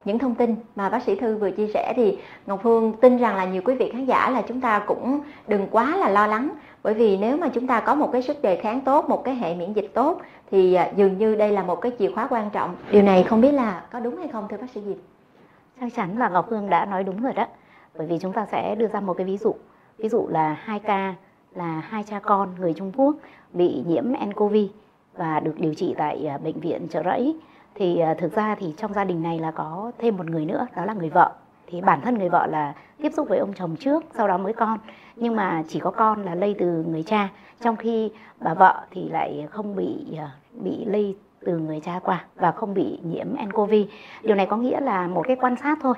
những 0.05 0.19
thông 0.19 0.35
tin 0.35 0.56
mà 0.76 0.88
bác 0.88 1.02
sĩ 1.02 1.14
Thư 1.14 1.37
vừa 1.37 1.50
chia 1.50 1.67
sẻ 1.75 1.93
thì 1.97 2.19
Ngọc 2.47 2.61
Phương 2.62 2.93
tin 3.00 3.17
rằng 3.17 3.37
là 3.37 3.44
nhiều 3.44 3.62
quý 3.64 3.75
vị 3.75 3.91
khán 3.93 4.05
giả 4.05 4.31
là 4.31 4.43
chúng 4.43 4.61
ta 4.61 4.79
cũng 4.87 5.20
đừng 5.49 5.67
quá 5.70 5.97
là 5.97 6.08
lo 6.08 6.26
lắng 6.26 6.50
bởi 6.82 6.94
vì 6.94 7.17
nếu 7.17 7.37
mà 7.37 7.49
chúng 7.49 7.67
ta 7.67 7.81
có 7.81 7.94
một 7.94 8.12
cái 8.12 8.23
sức 8.23 8.43
đề 8.43 8.56
kháng 8.56 8.81
tốt, 8.81 9.08
một 9.08 9.25
cái 9.25 9.35
hệ 9.35 9.55
miễn 9.55 9.73
dịch 9.73 9.91
tốt 9.94 10.20
thì 10.50 10.75
à, 10.75 10.91
dường 10.97 11.19
như 11.19 11.35
đây 11.35 11.52
là 11.52 11.62
một 11.62 11.81
cái 11.81 11.93
chìa 11.99 12.11
khóa 12.11 12.26
quan 12.31 12.50
trọng. 12.50 12.76
Điều 12.91 13.02
này 13.02 13.23
không 13.23 13.41
biết 13.41 13.52
là 13.52 13.85
có 13.93 14.00
đúng 14.00 14.17
hay 14.17 14.29
không 14.29 14.49
thưa 14.49 14.56
bác 14.56 14.70
sĩ 14.75 14.81
Diệp? 14.87 14.97
Chắc 15.81 15.94
chắn 15.97 16.19
là 16.19 16.29
Ngọc 16.29 16.47
Phương 16.50 16.70
đã 16.70 16.85
nói 16.85 17.05
đúng 17.05 17.23
rồi 17.23 17.32
đó. 17.32 17.47
Bởi 17.97 18.06
vì 18.06 18.19
chúng 18.19 18.32
ta 18.32 18.47
sẽ 18.52 18.75
đưa 18.75 18.87
ra 18.87 19.00
một 19.00 19.14
cái 19.14 19.26
ví 19.26 19.37
dụ. 19.37 19.55
Ví 19.99 20.08
dụ 20.08 20.29
là 20.29 20.56
hai 20.61 20.79
ca 20.79 21.14
là 21.55 21.82
hai 21.88 22.02
cha 22.02 22.19
con 22.19 22.49
người 22.58 22.73
Trung 22.73 22.93
Quốc 22.97 23.17
bị 23.52 23.82
nhiễm 23.87 24.05
nCoV 24.29 24.56
và 25.17 25.41
được 25.41 25.55
điều 25.58 25.75
trị 25.75 25.94
tại 25.99 26.26
à, 26.26 26.38
bệnh 26.38 26.61
viện 26.61 26.88
Trợ 26.91 27.02
Rẫy 27.02 27.37
thì 27.75 27.99
à, 27.99 28.14
thực 28.14 28.32
ra 28.32 28.55
thì 28.55 28.75
trong 28.76 28.93
gia 28.93 29.05
đình 29.05 29.22
này 29.22 29.38
là 29.38 29.50
có 29.50 29.93
thêm 29.99 30.17
một 30.17 30.26
người 30.26 30.44
nữa, 30.44 30.67
đó 30.76 30.84
là 30.84 30.94
người 30.94 31.11
vợ. 31.11 31.32
Thì 31.67 31.81
bản 31.81 32.00
thân 32.00 32.19
người 32.19 32.28
vợ 32.28 32.46
là 32.46 32.75
tiếp 33.02 33.12
xúc 33.17 33.28
với 33.28 33.38
ông 33.38 33.52
chồng 33.52 33.76
trước, 33.76 34.05
sau 34.17 34.28
đó 34.28 34.38
mới 34.38 34.52
con. 34.52 34.78
Nhưng 35.17 35.37
mà 35.37 35.62
chỉ 35.69 35.81
có 35.81 35.90
con 35.90 36.25
là 36.25 36.34
lây 36.34 36.55
từ 36.58 36.84
người 36.88 37.02
cha, 37.02 37.28
trong 37.61 37.76
khi 37.76 38.11
bà 38.40 38.55
vợ 38.55 38.81
thì 38.90 39.08
lại 39.08 39.46
không 39.50 39.76
bị 39.76 40.17
à, 40.19 40.31
bị 40.52 40.84
lây 40.84 41.17
từ 41.44 41.58
người 41.58 41.81
cha 41.81 42.00
qua 42.02 42.25
và 42.37 42.52
không 42.52 42.75
bị 42.75 42.99
nhiễm 43.02 43.26
nCoV 43.46 43.73
điều 44.23 44.37
này 44.37 44.46
có 44.46 44.56
nghĩa 44.56 44.81
là 44.81 45.06
một 45.06 45.23
cái 45.26 45.37
quan 45.40 45.56
sát 45.56 45.78
thôi. 45.82 45.94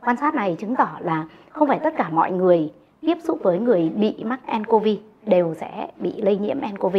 Quan 0.00 0.16
sát 0.16 0.34
này 0.34 0.56
chứng 0.60 0.76
tỏ 0.76 0.88
là 1.00 1.24
không 1.50 1.68
phải 1.68 1.78
tất 1.78 1.94
cả 1.96 2.08
mọi 2.08 2.32
người 2.32 2.72
tiếp 3.00 3.18
xúc 3.22 3.38
với 3.42 3.58
người 3.58 3.88
bị 3.88 4.24
mắc 4.24 4.40
nCoV 4.58 4.86
đều 5.26 5.54
sẽ 5.54 5.88
bị 5.96 6.22
lây 6.22 6.38
nhiễm 6.38 6.58
nCoV 6.72 6.96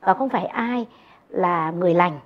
và 0.00 0.14
không 0.14 0.28
phải 0.28 0.46
ai 0.46 0.86
là 1.28 1.70
người 1.70 1.94
lành 1.94 2.18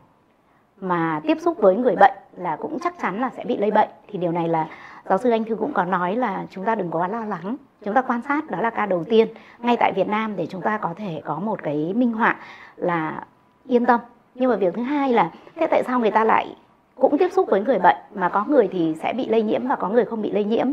mà 0.81 1.21
tiếp 1.27 1.39
xúc 1.41 1.59
với 1.59 1.77
người 1.77 1.97
bệnh 1.97 2.15
là 2.37 2.57
cũng 2.57 2.79
chắc 2.79 2.95
chắn 3.03 3.21
là 3.21 3.31
sẽ 3.37 3.45
bị 3.45 3.57
lây 3.57 3.71
bệnh. 3.71 3.89
Thì 4.09 4.19
điều 4.19 4.33
này 4.33 4.49
là 4.49 4.67
giáo 5.09 5.19
sư 5.19 5.31
anh 5.31 5.45
thư 5.45 5.55
cũng 5.55 5.73
có 5.73 5.85
nói 5.85 6.17
là 6.17 6.45
chúng 6.51 6.65
ta 6.65 6.75
đừng 6.75 6.91
quá 6.91 7.09
lo 7.09 7.25
lắng. 7.25 7.57
Chúng 7.85 7.95
ta 7.95 8.03
quan 8.03 8.21
sát, 8.29 8.51
đó 8.51 8.61
là 8.61 8.71
ca 8.71 8.87
đầu 8.87 9.05
tiên. 9.05 9.29
Ngay 9.59 9.77
tại 9.77 9.93
việt 9.97 10.09
nam 10.09 10.37
để 10.37 10.47
chúng 10.47 10.63
ta 10.63 10.79
có 10.79 10.95
thể 10.97 11.23
có 11.25 11.39
một 11.39 11.63
cái 11.63 11.93
minh 11.97 12.13
họa 12.13 12.37
là 12.77 13.25
yên 13.67 13.87
tâm. 13.87 14.01
Nhưng 14.35 14.51
mà 14.51 14.57
việc 14.57 14.75
thứ 14.75 14.83
hai 14.83 15.13
là, 15.13 15.31
thế 15.57 15.67
tại 15.71 15.83
sao 15.87 16.01
người 16.01 16.11
ta 16.11 16.25
lại 16.25 16.57
cũng 16.95 17.19
tiếp 17.19 17.29
xúc 17.33 17.47
với 17.51 17.61
người 17.61 17.79
bệnh 17.79 17.97
mà 18.15 18.29
có 18.29 18.45
người 18.49 18.69
thì 18.73 18.95
sẽ 19.03 19.13
bị 19.13 19.29
lây 19.29 19.43
nhiễm 19.43 19.67
và 19.69 19.77
có 19.77 19.89
người 19.89 20.05
không 20.05 20.23
bị 20.23 20.31
lây 20.31 20.45
nhiễm? 20.45 20.67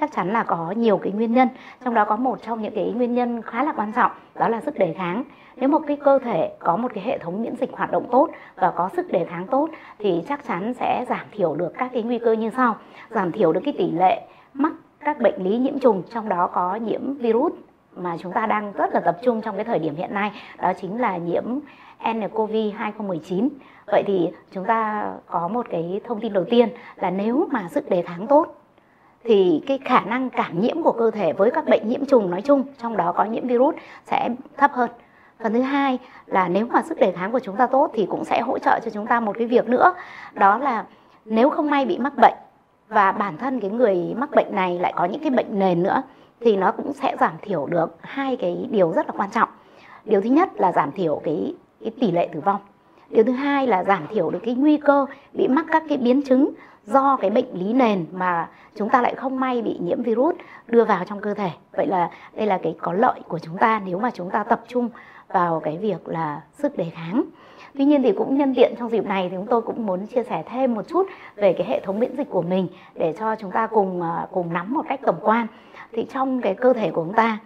Chắc 0.00 0.12
chắn 0.12 0.32
là 0.32 0.42
có 0.42 0.70
nhiều 0.76 0.98
cái 0.98 1.12
nguyên 1.12 1.34
nhân. 1.34 1.48
Trong 1.84 1.94
đó 1.94 2.04
có 2.04 2.16
một 2.16 2.42
trong 2.42 2.62
những 2.62 2.74
cái 2.74 2.92
nguyên 2.96 3.14
nhân 3.14 3.42
khá 3.42 3.64
là 3.64 3.72
quan 3.72 3.92
trọng, 3.92 4.10
đó 4.34 4.48
là 4.48 4.60
sức 4.60 4.78
đề 4.78 4.94
kháng 4.98 5.24
nếu 5.56 5.68
một 5.68 5.82
cái 5.86 5.96
cơ 5.96 6.18
thể 6.18 6.52
có 6.58 6.76
một 6.76 6.90
cái 6.94 7.04
hệ 7.04 7.18
thống 7.18 7.42
miễn 7.42 7.56
dịch 7.56 7.72
hoạt 7.72 7.90
động 7.90 8.08
tốt 8.12 8.28
và 8.56 8.70
có 8.70 8.90
sức 8.96 9.12
đề 9.12 9.24
kháng 9.24 9.46
tốt 9.46 9.68
thì 9.98 10.22
chắc 10.28 10.46
chắn 10.46 10.74
sẽ 10.74 11.04
giảm 11.08 11.26
thiểu 11.32 11.54
được 11.54 11.72
các 11.78 11.90
cái 11.92 12.02
nguy 12.02 12.18
cơ 12.18 12.32
như 12.32 12.50
sau. 12.56 12.76
Giảm 13.10 13.32
thiểu 13.32 13.52
được 13.52 13.60
cái 13.64 13.74
tỷ 13.78 13.90
lệ 13.90 14.22
mắc 14.54 14.72
các 15.00 15.20
bệnh 15.20 15.42
lý 15.44 15.58
nhiễm 15.58 15.78
trùng, 15.78 16.02
trong 16.10 16.28
đó 16.28 16.46
có 16.46 16.76
nhiễm 16.76 17.14
virus 17.14 17.52
mà 17.96 18.16
chúng 18.18 18.32
ta 18.32 18.46
đang 18.46 18.72
rất 18.72 18.94
là 18.94 19.00
tập 19.00 19.16
trung 19.22 19.40
trong 19.40 19.56
cái 19.56 19.64
thời 19.64 19.78
điểm 19.78 19.96
hiện 19.96 20.14
nay, 20.14 20.32
đó 20.58 20.72
chính 20.80 21.00
là 21.00 21.16
nhiễm 21.16 21.44
nCoV 22.14 22.54
2019 22.74 23.48
vậy 23.86 24.02
thì 24.06 24.30
chúng 24.52 24.64
ta 24.64 25.10
có 25.26 25.48
một 25.48 25.66
cái 25.70 26.00
thông 26.04 26.20
tin 26.20 26.32
đầu 26.32 26.44
tiên 26.44 26.68
là 26.96 27.10
nếu 27.10 27.48
mà 27.50 27.68
sức 27.70 27.90
đề 27.90 28.02
kháng 28.02 28.26
tốt 28.26 28.62
thì 29.24 29.62
cái 29.66 29.78
khả 29.84 30.00
năng 30.00 30.30
cảm 30.30 30.60
nhiễm 30.60 30.82
của 30.82 30.92
cơ 30.92 31.10
thể 31.10 31.32
với 31.32 31.50
các 31.50 31.68
bệnh 31.68 31.88
nhiễm 31.88 32.04
trùng 32.04 32.30
nói 32.30 32.42
chung, 32.42 32.64
trong 32.78 32.96
đó 32.96 33.12
có 33.12 33.24
nhiễm 33.24 33.46
virus 33.46 33.74
sẽ 34.04 34.28
thấp 34.56 34.72
hơn 34.72 34.90
phần 35.42 35.52
thứ 35.52 35.60
hai 35.60 35.98
là 36.26 36.48
nếu 36.48 36.66
mà 36.66 36.82
sức 36.82 36.98
đề 37.00 37.12
kháng 37.12 37.32
của 37.32 37.38
chúng 37.38 37.56
ta 37.56 37.66
tốt 37.66 37.90
thì 37.94 38.06
cũng 38.06 38.24
sẽ 38.24 38.40
hỗ 38.40 38.58
trợ 38.58 38.80
cho 38.84 38.90
chúng 38.90 39.06
ta 39.06 39.20
một 39.20 39.36
cái 39.38 39.46
việc 39.46 39.68
nữa. 39.68 39.94
Đó 40.32 40.58
là 40.58 40.84
nếu 41.24 41.50
không 41.50 41.70
may 41.70 41.86
bị 41.86 41.98
mắc 41.98 42.12
bệnh 42.16 42.34
và 42.88 43.12
bản 43.12 43.36
thân 43.36 43.60
cái 43.60 43.70
người 43.70 44.14
mắc 44.16 44.30
bệnh 44.30 44.54
này 44.54 44.78
lại 44.78 44.92
có 44.96 45.04
những 45.04 45.20
cái 45.20 45.30
bệnh 45.30 45.58
nền 45.58 45.82
nữa 45.82 46.02
thì 46.40 46.56
nó 46.56 46.72
cũng 46.72 46.92
sẽ 46.92 47.16
giảm 47.20 47.32
thiểu 47.42 47.66
được 47.66 47.96
hai 48.00 48.36
cái 48.36 48.68
điều 48.70 48.92
rất 48.92 49.06
là 49.06 49.12
quan 49.16 49.30
trọng. 49.30 49.48
Điều 50.04 50.20
thứ 50.20 50.30
nhất 50.30 50.48
là 50.54 50.72
giảm 50.72 50.92
thiểu 50.92 51.20
cái 51.24 51.54
cái 51.80 51.92
tỷ 52.00 52.10
lệ 52.10 52.28
tử 52.32 52.40
vong. 52.40 52.60
Điều 53.10 53.24
thứ 53.24 53.32
hai 53.32 53.66
là 53.66 53.84
giảm 53.84 54.06
thiểu 54.06 54.30
được 54.30 54.40
cái 54.42 54.54
nguy 54.54 54.76
cơ 54.76 55.06
bị 55.32 55.48
mắc 55.48 55.66
các 55.72 55.82
cái 55.88 55.98
biến 55.98 56.22
chứng 56.22 56.50
do 56.86 57.16
cái 57.16 57.30
bệnh 57.30 57.52
lý 57.52 57.72
nền 57.72 58.06
mà 58.12 58.48
chúng 58.76 58.88
ta 58.88 59.02
lại 59.02 59.14
không 59.14 59.40
may 59.40 59.62
bị 59.62 59.78
nhiễm 59.80 60.02
virus 60.02 60.34
đưa 60.66 60.84
vào 60.84 61.04
trong 61.04 61.20
cơ 61.20 61.34
thể. 61.34 61.50
Vậy 61.76 61.86
là, 61.86 62.10
đây 62.36 62.46
là 62.46 62.58
cái 62.62 62.76
có 62.80 62.92
lợi 62.92 63.20
của 63.28 63.38
chúng 63.38 63.56
ta 63.58 63.80
nếu 63.84 63.98
mà 63.98 64.10
chúng 64.10 64.30
ta 64.30 64.44
tập 64.44 64.60
trung 64.68 64.88
vào 65.32 65.60
cái 65.60 65.78
việc 65.78 66.08
là 66.08 66.40
sức 66.52 66.76
đề 66.76 66.86
kháng. 66.94 67.22
Tuy 67.78 67.84
nhiên 67.84 68.02
thì 68.02 68.12
cũng 68.12 68.38
nhân 68.38 68.54
tiện 68.54 68.74
trong 68.78 68.90
dịp 68.90 69.06
này 69.06 69.28
thì 69.30 69.36
chúng 69.36 69.46
tôi 69.46 69.62
cũng 69.62 69.86
muốn 69.86 70.06
chia 70.06 70.22
sẻ 70.22 70.42
thêm 70.46 70.74
một 70.74 70.88
chút 70.88 71.06
về 71.36 71.52
cái 71.52 71.66
hệ 71.66 71.80
thống 71.80 72.00
miễn 72.00 72.16
dịch 72.16 72.30
của 72.30 72.42
mình 72.42 72.68
để 72.94 73.14
cho 73.18 73.36
chúng 73.36 73.50
ta 73.50 73.66
cùng 73.66 74.02
à, 74.02 74.26
cùng 74.32 74.52
nắm 74.52 74.74
một 74.74 74.82
cách 74.88 75.00
tổng 75.06 75.18
quan. 75.22 75.46
Thì 75.92 76.06
trong 76.12 76.40
cái 76.40 76.54
cơ 76.54 76.72
thể 76.72 76.90
của 76.90 77.04
chúng 77.04 77.14
ta, 77.14 77.38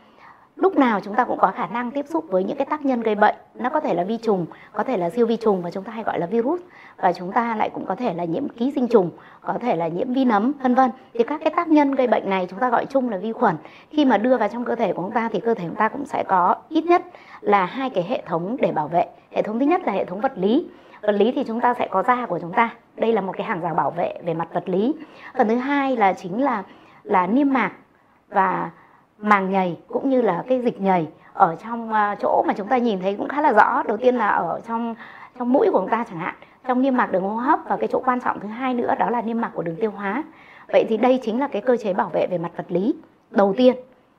lúc 0.56 0.76
nào 0.76 1.00
chúng 1.00 1.14
ta 1.14 1.24
cũng 1.24 1.38
có 1.38 1.50
khả 1.50 1.66
năng 1.66 1.90
tiếp 1.90 2.06
xúc 2.08 2.24
với 2.28 2.44
những 2.44 2.56
cái 2.56 2.66
tác 2.66 2.84
nhân 2.84 3.02
gây 3.02 3.14
bệnh. 3.14 3.34
Nó 3.54 3.68
có 3.68 3.80
thể 3.80 3.94
là 3.94 4.04
vi 4.04 4.16
trùng, 4.16 4.46
có 4.72 4.82
thể 4.82 4.96
là 4.96 5.10
siêu 5.10 5.26
vi 5.26 5.36
trùng 5.36 5.62
và 5.62 5.70
chúng 5.70 5.84
ta 5.84 5.92
hay 5.92 6.04
gọi 6.04 6.18
là 6.18 6.26
virus. 6.26 6.60
Và 6.96 7.12
chúng 7.12 7.32
ta 7.32 7.56
lại 7.56 7.70
cũng 7.70 7.86
có 7.86 7.94
thể 7.94 8.14
là 8.14 8.24
nhiễm 8.24 8.48
ký 8.48 8.72
sinh 8.74 8.88
trùng, 8.88 9.10
có 9.40 9.54
thể 9.60 9.76
là 9.76 9.88
nhiễm 9.88 10.12
vi 10.12 10.24
nấm, 10.24 10.52
vân 10.62 10.74
vân. 10.74 10.90
Thì 11.14 11.24
các 11.24 11.40
cái 11.44 11.52
tác 11.56 11.68
nhân 11.68 11.94
gây 11.94 12.06
bệnh 12.06 12.30
này 12.30 12.46
chúng 12.50 12.58
ta 12.58 12.70
gọi 12.70 12.86
chung 12.86 13.10
là 13.10 13.18
vi 13.18 13.32
khuẩn. 13.32 13.56
Khi 13.90 14.04
mà 14.04 14.18
đưa 14.18 14.36
vào 14.36 14.48
trong 14.48 14.64
cơ 14.64 14.74
thể 14.74 14.92
của 14.92 15.02
chúng 15.02 15.12
ta 15.12 15.28
thì 15.32 15.40
cơ 15.40 15.54
thể 15.54 15.64
chúng 15.66 15.76
ta 15.76 15.88
cũng 15.88 16.04
sẽ 16.04 16.24
có 16.28 16.54
ít 16.68 16.84
nhất 16.84 17.02
là 17.40 17.64
hai 17.64 17.90
cái 17.90 18.04
hệ 18.04 18.22
thống 18.26 18.56
để 18.60 18.72
bảo 18.72 18.88
vệ. 18.88 19.06
Hệ 19.30 19.42
thống 19.42 19.58
thứ 19.58 19.66
nhất 19.66 19.80
là 19.86 19.92
hệ 19.92 20.04
thống 20.04 20.20
vật 20.20 20.32
lý. 20.38 20.66
Vật 21.02 21.12
lý 21.12 21.32
thì 21.32 21.44
chúng 21.44 21.60
ta 21.60 21.74
sẽ 21.74 21.88
có 21.90 22.02
da 22.02 22.26
của 22.26 22.38
chúng 22.38 22.52
ta. 22.52 22.70
Đây 22.96 23.12
là 23.12 23.20
một 23.20 23.32
cái 23.36 23.46
hàng 23.46 23.60
rào 23.60 23.74
bảo 23.74 23.90
vệ 23.90 24.14
về 24.24 24.34
mặt 24.34 24.48
vật 24.52 24.68
lý. 24.68 24.94
Phần 25.38 25.48
thứ 25.48 25.56
hai 25.56 25.96
là 25.96 26.12
chính 26.12 26.42
là 26.42 26.62
là 27.02 27.26
niêm 27.26 27.52
mạc 27.52 27.72
và 28.28 28.70
màng 29.18 29.50
nhầy 29.50 29.76
cũng 29.88 30.10
như 30.10 30.22
là 30.22 30.44
cái 30.48 30.60
dịch 30.60 30.80
nhầy 30.80 31.06
ở 31.32 31.56
trong 31.64 31.92
à, 31.92 32.16
chỗ 32.20 32.44
mà 32.46 32.54
chúng 32.56 32.68
ta 32.68 32.78
nhìn 32.78 33.00
thấy 33.00 33.14
cũng 33.14 33.28
khá 33.28 33.40
là 33.40 33.52
rõ. 33.52 33.82
Đầu 33.82 33.96
tiên 33.96 34.16
là 34.16 34.28
ở 34.28 34.60
trong 34.68 34.94
trong 35.38 35.52
mũi 35.52 35.70
của 35.72 35.78
chúng 35.78 35.90
ta 35.90 36.04
chẳng 36.10 36.18
hạn, 36.18 36.34
trong 36.68 36.82
niêm 36.82 36.96
mạc 36.96 37.12
đường 37.12 37.22
hô 37.22 37.36
hấp 37.36 37.60
và 37.68 37.76
cái 37.76 37.88
chỗ 37.92 38.02
quan 38.04 38.20
trọng 38.20 38.40
thứ 38.40 38.48
hai 38.48 38.74
nữa 38.74 38.94
đó 38.98 39.10
là 39.10 39.22
niêm 39.22 39.40
mạc 39.40 39.50
của 39.54 39.62
đường 39.62 39.76
tiêu 39.80 39.90
hóa. 39.90 40.24
Vậy 40.72 40.84
thì 40.88 40.96
đây 40.96 41.20
chính 41.22 41.40
là 41.40 41.48
cái 41.48 41.62
cơ 41.62 41.76
chế 41.76 41.92
bảo 41.92 42.10
vệ 42.12 42.26
về 42.30 42.38
mặt 42.38 42.50
vật 42.56 42.66
lý 42.68 42.94
đầu 43.30 43.54
tiên 43.56 43.76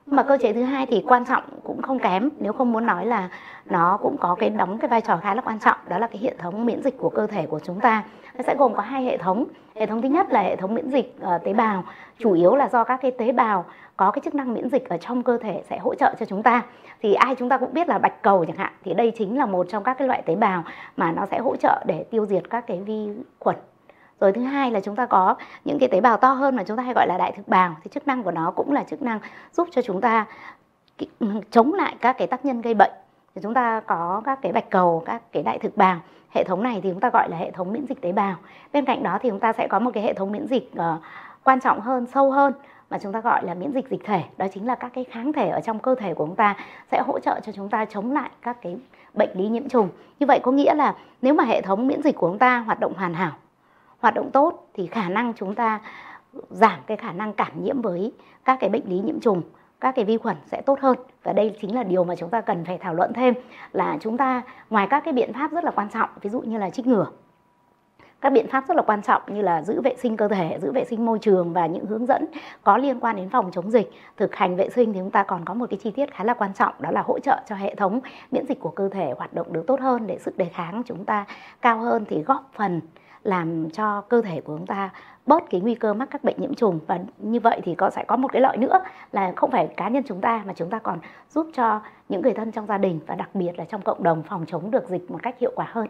mà 0.08 0.24
cơ 0.24 0.38
chế 0.42 0.54
thứ 0.54 0.64
hai 0.64 0.86
thì 0.86 1.04
quan 1.08 1.26
trọng 1.26 1.44
cũng 1.64 1.82
không 1.82 2.00
kém 2.00 2.30
nếu 2.40 2.54
không 2.54 2.72
muốn 2.72 2.86
nói 2.86 3.06
là 3.06 3.30
nó 3.66 3.98
cũng 4.02 4.18
có 4.20 4.36
cái 4.40 4.50
đóng 4.50 4.78
cái 4.78 4.88
vai 4.88 5.02
trò 5.02 5.18
khá 5.18 5.36
là 5.36 5.42
quan 5.42 5.60
trọng 5.60 5.78
đó 5.88 5.98
là 5.98 6.08
cái 6.08 6.22
hệ 6.22 6.36
thống 6.38 6.66
miễn 6.66 6.84
dịch 6.84 6.98
của 6.98 7.10
cơ 7.10 7.28
thể 7.28 7.46
của 7.46 7.60
chúng 7.60 7.80
ta. 7.80 8.04
Nó 8.38 8.44
sẽ 8.48 8.56
gồm 8.60 8.74
có 8.74 8.82
hai 8.82 9.04
hệ 9.04 9.18
thống. 9.18 9.46
Hệ 9.76 9.86
thống 9.86 10.02
thứ 10.02 10.10
nhất 10.10 10.32
là 10.32 10.42
hệ 10.42 10.56
thống 10.56 10.76
miễn 10.76 10.90
dịch 10.90 11.16
uh, 11.36 11.44
tế 11.44 11.54
bào 11.54 11.84
chủ 12.20 12.34
yếu 12.34 12.56
là 12.56 12.70
do 12.70 12.84
các 12.84 13.00
cái 13.02 13.12
tế 13.12 13.32
bào 13.32 13.66
có 13.98 14.12
cái 14.12 14.22
chức 14.26 14.36
năng 14.36 14.54
miễn 14.54 14.70
dịch 14.70 14.90
ở 14.90 14.98
trong 14.98 15.24
cơ 15.24 15.38
thể 15.38 15.64
sẽ 15.70 15.78
hỗ 15.78 15.96
trợ 15.96 16.14
cho 16.20 16.26
chúng 16.26 16.44
ta. 16.44 16.62
Thì 17.02 17.14
ai 17.14 17.36
chúng 17.36 17.50
ta 17.50 17.58
cũng 17.58 17.74
biết 17.74 17.90
là 17.90 17.98
bạch 17.98 18.22
cầu 18.22 18.46
chẳng 18.46 18.58
hạn 18.58 18.72
thì 18.84 18.94
đây 18.94 19.12
chính 19.18 19.38
là 19.38 19.46
một 19.46 19.66
trong 19.70 19.84
các 19.84 19.98
cái 19.98 20.08
loại 20.08 20.22
tế 20.26 20.36
bào 20.36 20.64
mà 20.98 21.12
nó 21.12 21.26
sẽ 21.32 21.40
hỗ 21.40 21.56
trợ 21.56 21.84
để 21.86 22.06
tiêu 22.12 22.26
diệt 22.26 22.50
các 22.50 22.68
cái 22.68 22.80
vi 22.80 23.10
khuẩn 23.40 23.56
rồi 24.20 24.32
thứ 24.32 24.42
hai 24.42 24.72
là 24.72 24.80
chúng 24.80 24.96
ta 24.96 25.06
có 25.06 25.36
những 25.66 25.80
cái 25.80 25.90
tế 25.90 26.02
bào 26.02 26.18
to 26.18 26.32
hơn 26.32 26.56
mà 26.56 26.64
chúng 26.64 26.78
ta 26.78 26.84
hay 26.84 26.94
gọi 26.94 27.08
là 27.08 27.18
đại 27.18 27.32
thực 27.32 27.48
bào 27.48 27.76
thì 27.84 27.90
chức 27.94 28.08
năng 28.08 28.24
của 28.24 28.32
nó 28.32 28.52
cũng 28.52 28.74
là 28.74 28.84
chức 28.84 29.02
năng 29.02 29.20
giúp 29.54 29.68
cho 29.72 29.82
chúng 29.82 30.02
ta 30.02 30.26
chống 31.52 31.74
lại 31.74 31.96
các 32.02 32.18
cái 32.18 32.28
tác 32.28 32.46
nhân 32.46 32.62
gây 32.62 32.74
bệnh 32.74 32.92
thì 33.36 33.42
chúng 33.42 33.54
ta 33.54 33.80
có 33.80 34.22
các 34.26 34.40
cái 34.42 34.52
bạch 34.52 34.70
cầu 34.70 35.04
các 35.06 35.22
cái 35.32 35.44
đại 35.44 35.60
thực 35.60 35.78
bào 35.78 36.00
hệ 36.30 36.44
thống 36.44 36.64
này 36.64 36.80
thì 36.84 36.90
chúng 36.90 37.00
ta 37.00 37.10
gọi 37.10 37.30
là 37.30 37.38
hệ 37.38 37.52
thống 37.52 37.74
miễn 37.74 37.86
dịch 37.90 38.02
tế 38.02 38.12
bào 38.12 38.36
bên 38.74 38.86
cạnh 38.86 39.04
đó 39.04 39.18
thì 39.22 39.30
chúng 39.30 39.40
ta 39.40 39.54
sẽ 39.54 39.68
có 39.68 39.80
một 39.80 39.92
cái 39.94 40.04
hệ 40.04 40.14
thống 40.14 40.32
miễn 40.32 40.48
dịch 40.48 40.72
uh, 40.80 41.02
quan 41.44 41.60
trọng 41.60 41.82
hơn 41.82 42.06
sâu 42.14 42.32
hơn 42.32 42.54
mà 42.90 43.00
chúng 43.00 43.12
ta 43.12 43.22
gọi 43.22 43.46
là 43.46 43.54
miễn 43.54 43.72
dịch 43.72 43.90
dịch 43.90 44.04
thể 44.04 44.24
đó 44.38 44.46
chính 44.54 44.66
là 44.66 44.76
các 44.76 44.92
cái 44.94 45.04
kháng 45.04 45.34
thể 45.34 45.50
ở 45.50 45.62
trong 45.62 45.80
cơ 45.80 45.96
thể 45.96 46.14
của 46.14 46.26
chúng 46.26 46.36
ta 46.36 46.56
sẽ 46.92 47.02
hỗ 47.08 47.20
trợ 47.20 47.40
cho 47.46 47.52
chúng 47.52 47.70
ta 47.70 47.86
chống 47.86 48.12
lại 48.12 48.30
các 48.42 48.58
cái 48.62 48.78
bệnh 49.14 49.30
lý 49.34 49.48
nhiễm 49.48 49.70
trùng 49.70 49.90
như 50.20 50.26
vậy 50.28 50.40
có 50.44 50.52
nghĩa 50.52 50.74
là 50.74 50.96
nếu 51.22 51.34
mà 51.34 51.44
hệ 51.44 51.62
thống 51.62 51.88
miễn 51.88 52.02
dịch 52.02 52.16
của 52.16 52.28
chúng 52.28 52.40
ta 52.40 52.60
hoạt 52.60 52.80
động 52.80 52.94
hoàn 52.98 53.14
hảo 53.14 53.32
hoạt 54.00 54.14
động 54.14 54.32
tốt 54.32 54.70
thì 54.74 54.88
khả 54.88 55.10
năng 55.10 55.34
chúng 55.34 55.56
ta 55.56 55.80
giảm 56.50 56.80
cái 56.88 56.98
khả 56.98 57.12
năng 57.12 57.34
cảm 57.34 57.64
nhiễm 57.64 57.82
với 57.82 58.14
các 58.46 58.58
cái 58.60 58.70
bệnh 58.70 58.90
lý 58.90 59.00
nhiễm 59.00 59.20
trùng 59.20 59.42
các 59.80 59.96
cái 59.96 60.06
vi 60.06 60.18
khuẩn 60.18 60.38
sẽ 60.46 60.62
tốt 60.62 60.80
hơn. 60.80 60.98
Và 61.24 61.34
đây 61.34 61.56
chính 61.62 61.76
là 61.76 61.84
điều 61.84 62.04
mà 62.04 62.16
chúng 62.16 62.30
ta 62.30 62.42
cần 62.42 62.66
phải 62.66 62.78
thảo 62.78 62.94
luận 62.94 63.14
thêm 63.14 63.34
là 63.74 63.98
chúng 64.02 64.18
ta 64.18 64.42
ngoài 64.70 64.88
các 64.90 65.04
cái 65.06 65.14
biện 65.14 65.34
pháp 65.34 65.52
rất 65.52 65.64
là 65.64 65.72
quan 65.72 65.90
trọng 65.90 66.10
ví 66.22 66.30
dụ 66.30 66.42
như 66.42 66.58
là 66.58 66.70
trích 66.70 66.88
ngừa 66.88 67.06
các 68.22 68.34
biện 68.34 68.48
pháp 68.48 68.64
rất 68.68 68.78
là 68.78 68.84
quan 68.84 69.02
trọng 69.02 69.22
như 69.28 69.42
là 69.42 69.62
giữ 69.62 69.82
vệ 69.82 69.96
sinh 69.98 70.18
cơ 70.18 70.28
thể, 70.28 70.58
giữ 70.62 70.72
vệ 70.72 70.86
sinh 70.86 71.06
môi 71.06 71.20
trường 71.20 71.54
và 71.54 71.66
những 71.66 71.86
hướng 71.86 72.06
dẫn 72.06 72.26
có 72.64 72.78
liên 72.78 73.00
quan 73.00 73.16
đến 73.16 73.30
phòng 73.30 73.52
chống 73.52 73.72
dịch, 73.72 73.92
thực 74.18 74.36
hành 74.36 74.56
vệ 74.56 74.70
sinh 74.70 74.94
thì 74.94 75.00
chúng 75.00 75.12
ta 75.12 75.24
còn 75.24 75.46
có 75.46 75.54
một 75.54 75.66
cái 75.70 75.80
chi 75.84 75.92
tiết 75.92 76.14
khá 76.14 76.24
là 76.24 76.34
quan 76.34 76.54
trọng 76.54 76.74
đó 76.80 76.92
là 76.92 77.02
hỗ 77.02 77.20
trợ 77.20 77.40
cho 77.50 77.56
hệ 77.56 77.76
thống 77.76 78.00
miễn 78.32 78.46
dịch 78.50 78.60
của 78.60 78.70
cơ 78.70 78.90
thể 78.90 79.14
hoạt 79.18 79.34
động 79.34 79.54
được 79.54 79.64
tốt 79.68 79.80
hơn 79.80 80.08
để 80.08 80.20
sức 80.20 80.38
đề 80.38 80.46
kháng 80.46 80.82
chúng 80.86 81.06
ta 81.06 81.26
cao 81.62 81.80
hơn 81.80 82.06
thì 82.10 82.22
góp 82.22 82.52
phần 82.54 82.82
làm 83.28 83.70
cho 83.70 84.02
cơ 84.02 84.22
thể 84.22 84.42
của 84.42 84.58
chúng 84.58 84.68
ta 84.68 84.90
bớt 85.26 85.44
cái 85.50 85.62
nguy 85.62 85.76
cơ 85.76 85.94
mắc 85.94 86.08
các 86.12 86.24
bệnh 86.24 86.36
nhiễm 86.42 86.54
trùng. 86.54 86.80
Và 86.88 87.00
như 87.18 87.40
vậy 87.40 87.62
thì 87.64 87.76
có 87.76 87.90
sẽ 87.90 88.04
có 88.08 88.16
một 88.16 88.32
cái 88.32 88.42
lợi 88.42 88.58
nữa 88.58 88.80
là 89.12 89.34
không 89.36 89.52
phải 89.52 89.68
cá 89.78 89.90
nhân 89.90 90.04
chúng 90.08 90.22
ta 90.22 90.44
mà 90.46 90.54
chúng 90.54 90.70
ta 90.70 90.80
còn 90.80 91.00
giúp 91.30 91.48
cho 91.54 91.82
những 92.10 92.22
người 92.22 92.34
thân 92.34 92.52
trong 92.52 92.66
gia 92.68 92.78
đình 92.78 93.00
và 93.08 93.16
đặc 93.16 93.30
biệt 93.34 93.52
là 93.58 93.66
trong 93.66 93.82
cộng 93.82 94.04
đồng 94.04 94.24
phòng 94.24 94.46
chống 94.48 94.72
được 94.72 94.90
dịch 94.90 95.12
một 95.12 95.20
cách 95.24 95.40
hiệu 95.40 95.52
quả 95.56 95.68
hơn. 95.72 95.88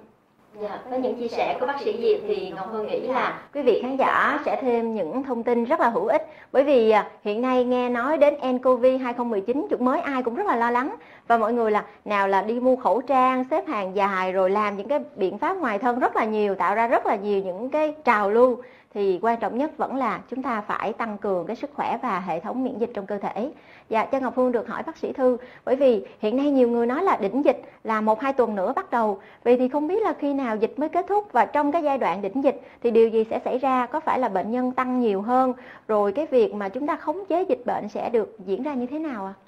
Dạ, 0.61 0.79
với 0.89 0.99
những 0.99 1.19
chia 1.19 1.27
sẻ 1.27 1.57
của 1.59 1.65
bác 1.65 1.81
sĩ 1.81 1.97
Diệp 2.01 2.19
thì 2.27 2.51
Ngọc 2.55 2.69
Hương 2.71 2.87
nghĩ 2.87 2.99
là 2.99 3.39
quý 3.53 3.61
vị 3.61 3.81
khán 3.81 3.97
giả 3.97 4.39
sẽ 4.45 4.61
thêm 4.61 4.95
những 4.95 5.23
thông 5.23 5.43
tin 5.43 5.63
rất 5.63 5.79
là 5.79 5.89
hữu 5.89 6.05
ích. 6.05 6.27
Bởi 6.51 6.63
vì 6.63 6.89
à, 6.89 7.09
hiện 7.23 7.41
nay 7.41 7.63
nghe 7.63 7.89
nói 7.89 8.17
đến 8.17 8.33
nCoV 8.51 8.85
2019 9.01 9.67
chủng 9.69 9.85
mới 9.85 9.99
ai 9.99 10.23
cũng 10.23 10.35
rất 10.35 10.45
là 10.45 10.55
lo 10.55 10.71
lắng 10.71 10.95
và 11.27 11.37
mọi 11.37 11.53
người 11.53 11.71
là 11.71 11.85
nào 12.05 12.27
là 12.27 12.41
đi 12.41 12.59
mua 12.59 12.75
khẩu 12.75 13.01
trang 13.01 13.43
xếp 13.51 13.67
hàng 13.67 13.95
dài 13.95 14.31
rồi 14.31 14.49
làm 14.49 14.77
những 14.77 14.87
cái 14.87 14.99
biện 15.15 15.37
pháp 15.37 15.57
ngoài 15.57 15.79
thân 15.79 15.99
rất 15.99 16.15
là 16.15 16.25
nhiều 16.25 16.55
tạo 16.55 16.75
ra 16.75 16.87
rất 16.87 17.05
là 17.05 17.15
nhiều 17.15 17.41
những 17.41 17.69
cái 17.69 17.95
trào 18.03 18.29
lưu 18.29 18.57
thì 18.93 19.19
quan 19.21 19.39
trọng 19.39 19.57
nhất 19.57 19.77
vẫn 19.77 19.95
là 19.95 20.19
chúng 20.29 20.43
ta 20.43 20.61
phải 20.61 20.93
tăng 20.93 21.17
cường 21.17 21.47
cái 21.47 21.55
sức 21.55 21.69
khỏe 21.73 21.97
và 22.01 22.19
hệ 22.19 22.39
thống 22.39 22.63
miễn 22.63 22.79
dịch 22.79 22.91
trong 22.93 23.05
cơ 23.05 23.17
thể. 23.17 23.51
Dạ, 23.89 24.05
cho 24.05 24.19
Ngọc 24.19 24.33
Phương 24.35 24.51
được 24.51 24.67
hỏi 24.67 24.83
bác 24.85 24.97
sĩ 24.97 25.13
Thư, 25.13 25.37
bởi 25.65 25.75
vì 25.75 26.05
hiện 26.19 26.37
nay 26.37 26.51
nhiều 26.51 26.69
người 26.69 26.85
nói 26.85 27.03
là 27.03 27.17
đỉnh 27.21 27.45
dịch 27.45 27.61
là 27.83 28.01
một 28.01 28.21
hai 28.21 28.33
tuần 28.33 28.55
nữa 28.55 28.73
bắt 28.75 28.91
đầu, 28.91 29.19
vậy 29.43 29.57
thì 29.57 29.69
không 29.69 29.87
biết 29.87 30.03
là 30.03 30.13
khi 30.13 30.33
nào 30.33 30.55
dịch 30.55 30.79
mới 30.79 30.89
kết 30.89 31.05
thúc 31.09 31.27
và 31.31 31.45
trong 31.45 31.71
cái 31.71 31.83
giai 31.83 31.97
đoạn 31.97 32.21
đỉnh 32.21 32.43
dịch 32.43 32.61
thì 32.83 32.91
điều 32.91 33.09
gì 33.09 33.25
sẽ 33.29 33.39
xảy 33.45 33.57
ra? 33.57 33.85
Có 33.85 33.99
phải 33.99 34.19
là 34.19 34.29
bệnh 34.29 34.51
nhân 34.51 34.71
tăng 34.71 34.99
nhiều 34.99 35.21
hơn, 35.21 35.53
rồi 35.87 36.11
cái 36.11 36.25
việc 36.25 36.53
mà 36.53 36.69
chúng 36.69 36.87
ta 36.87 36.95
khống 36.95 37.25
chế 37.25 37.43
dịch 37.43 37.65
bệnh 37.65 37.89
sẽ 37.89 38.09
được 38.09 38.37
diễn 38.45 38.63
ra 38.63 38.73
như 38.73 38.85
thế 38.85 38.99
nào 38.99 39.25
ạ? 39.25 39.33
À? 39.43 39.46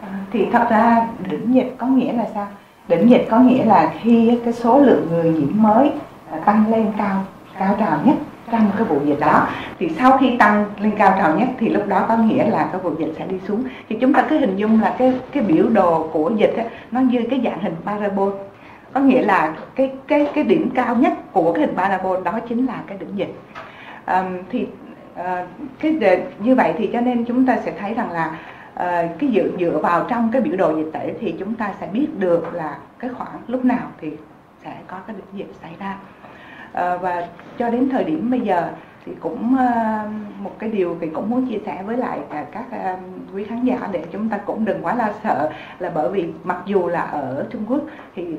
À, 0.00 0.08
thì 0.32 0.46
thật 0.52 0.66
ra 0.70 1.06
đỉnh 1.30 1.54
dịch 1.54 1.74
có 1.78 1.86
nghĩa 1.86 2.12
là 2.12 2.24
sao? 2.34 2.46
Đỉnh 2.88 3.10
dịch 3.10 3.26
có 3.30 3.38
nghĩa 3.38 3.64
là 3.64 3.92
khi 4.00 4.38
cái 4.44 4.52
số 4.52 4.78
lượng 4.78 5.06
người 5.10 5.32
nhiễm 5.32 5.62
mới 5.62 5.90
à, 6.32 6.38
tăng 6.38 6.70
lên 6.70 6.86
cao 6.98 7.24
cao 7.58 7.76
trào 7.78 7.98
nhất 8.04 8.14
trong 8.52 8.70
cái 8.76 8.84
vụ 8.84 9.00
dịch 9.04 9.20
đó. 9.20 9.48
Thì 9.78 9.88
sau 9.98 10.18
khi 10.18 10.36
tăng 10.36 10.64
lên 10.80 10.92
cao 10.98 11.14
trào 11.18 11.38
nhất 11.38 11.48
thì 11.58 11.68
lúc 11.68 11.88
đó 11.88 12.04
có 12.08 12.16
nghĩa 12.16 12.50
là 12.50 12.68
cái 12.72 12.80
vụ 12.80 12.90
dịch 12.98 13.14
sẽ 13.18 13.26
đi 13.26 13.36
xuống. 13.48 13.64
Thì 13.88 13.96
chúng 14.00 14.12
ta 14.12 14.26
cứ 14.28 14.38
hình 14.38 14.56
dung 14.56 14.82
là 14.82 14.94
cái 14.98 15.14
cái 15.32 15.42
biểu 15.42 15.68
đồ 15.68 16.08
của 16.12 16.30
dịch 16.36 16.56
ấy, 16.56 16.66
nó 16.90 17.00
như 17.00 17.22
cái 17.30 17.40
dạng 17.44 17.60
hình 17.60 17.74
parabol. 17.84 18.32
Có 18.92 19.00
nghĩa 19.00 19.22
là 19.22 19.54
cái 19.74 19.92
cái 20.06 20.26
cái 20.34 20.44
điểm 20.44 20.70
cao 20.74 20.96
nhất 20.96 21.12
của 21.32 21.52
cái 21.52 21.60
hình 21.60 21.76
parabol 21.76 22.22
đó 22.24 22.40
chính 22.48 22.66
là 22.66 22.82
cái 22.86 22.98
đỉnh 22.98 23.18
dịch. 23.18 23.34
Um, 24.06 24.26
thì 24.50 24.66
uh, 25.20 25.24
cái 25.80 26.20
như 26.38 26.54
vậy 26.54 26.72
thì 26.78 26.90
cho 26.92 27.00
nên 27.00 27.24
chúng 27.24 27.46
ta 27.46 27.56
sẽ 27.64 27.72
thấy 27.80 27.94
rằng 27.94 28.10
là 28.10 28.38
uh, 28.76 29.18
cái 29.18 29.30
dựa 29.34 29.48
dựa 29.60 29.78
vào 29.78 30.06
trong 30.08 30.30
cái 30.32 30.42
biểu 30.42 30.56
đồ 30.56 30.76
dịch 30.76 30.90
tễ 30.92 31.14
thì 31.20 31.34
chúng 31.38 31.54
ta 31.54 31.74
sẽ 31.80 31.86
biết 31.86 32.06
được 32.18 32.54
là 32.54 32.78
cái 32.98 33.10
khoảng 33.10 33.38
lúc 33.48 33.64
nào 33.64 33.90
thì 34.00 34.12
sẽ 34.64 34.76
có 34.86 34.96
cái 35.06 35.16
bệnh 35.16 35.38
dịch 35.38 35.54
xảy 35.62 35.72
ra. 35.78 35.96
Ờ, 36.72 36.98
và 36.98 37.28
cho 37.58 37.70
đến 37.70 37.88
thời 37.90 38.04
điểm 38.04 38.30
bây 38.30 38.40
giờ 38.40 38.68
thì 39.06 39.12
cũng 39.20 39.56
ờ, 39.56 40.08
một 40.38 40.58
cái 40.58 40.70
điều 40.70 40.96
thì 41.00 41.08
cũng 41.08 41.30
muốn 41.30 41.46
chia 41.46 41.58
sẻ 41.66 41.82
với 41.86 41.96
lại 41.96 42.18
à, 42.30 42.46
các 42.52 42.64
ờ, 42.70 42.96
quý 43.34 43.44
khán 43.44 43.64
giả 43.64 43.88
để 43.92 44.04
chúng 44.12 44.28
ta 44.28 44.38
cũng 44.38 44.64
đừng 44.64 44.84
quá 44.84 44.94
lo 44.94 45.08
sợ 45.22 45.50
là 45.78 45.90
bởi 45.94 46.10
vì 46.10 46.28
mặc 46.44 46.62
dù 46.66 46.88
là 46.88 47.00
ở 47.00 47.46
Trung 47.50 47.62
Quốc 47.68 47.80
thì 48.14 48.36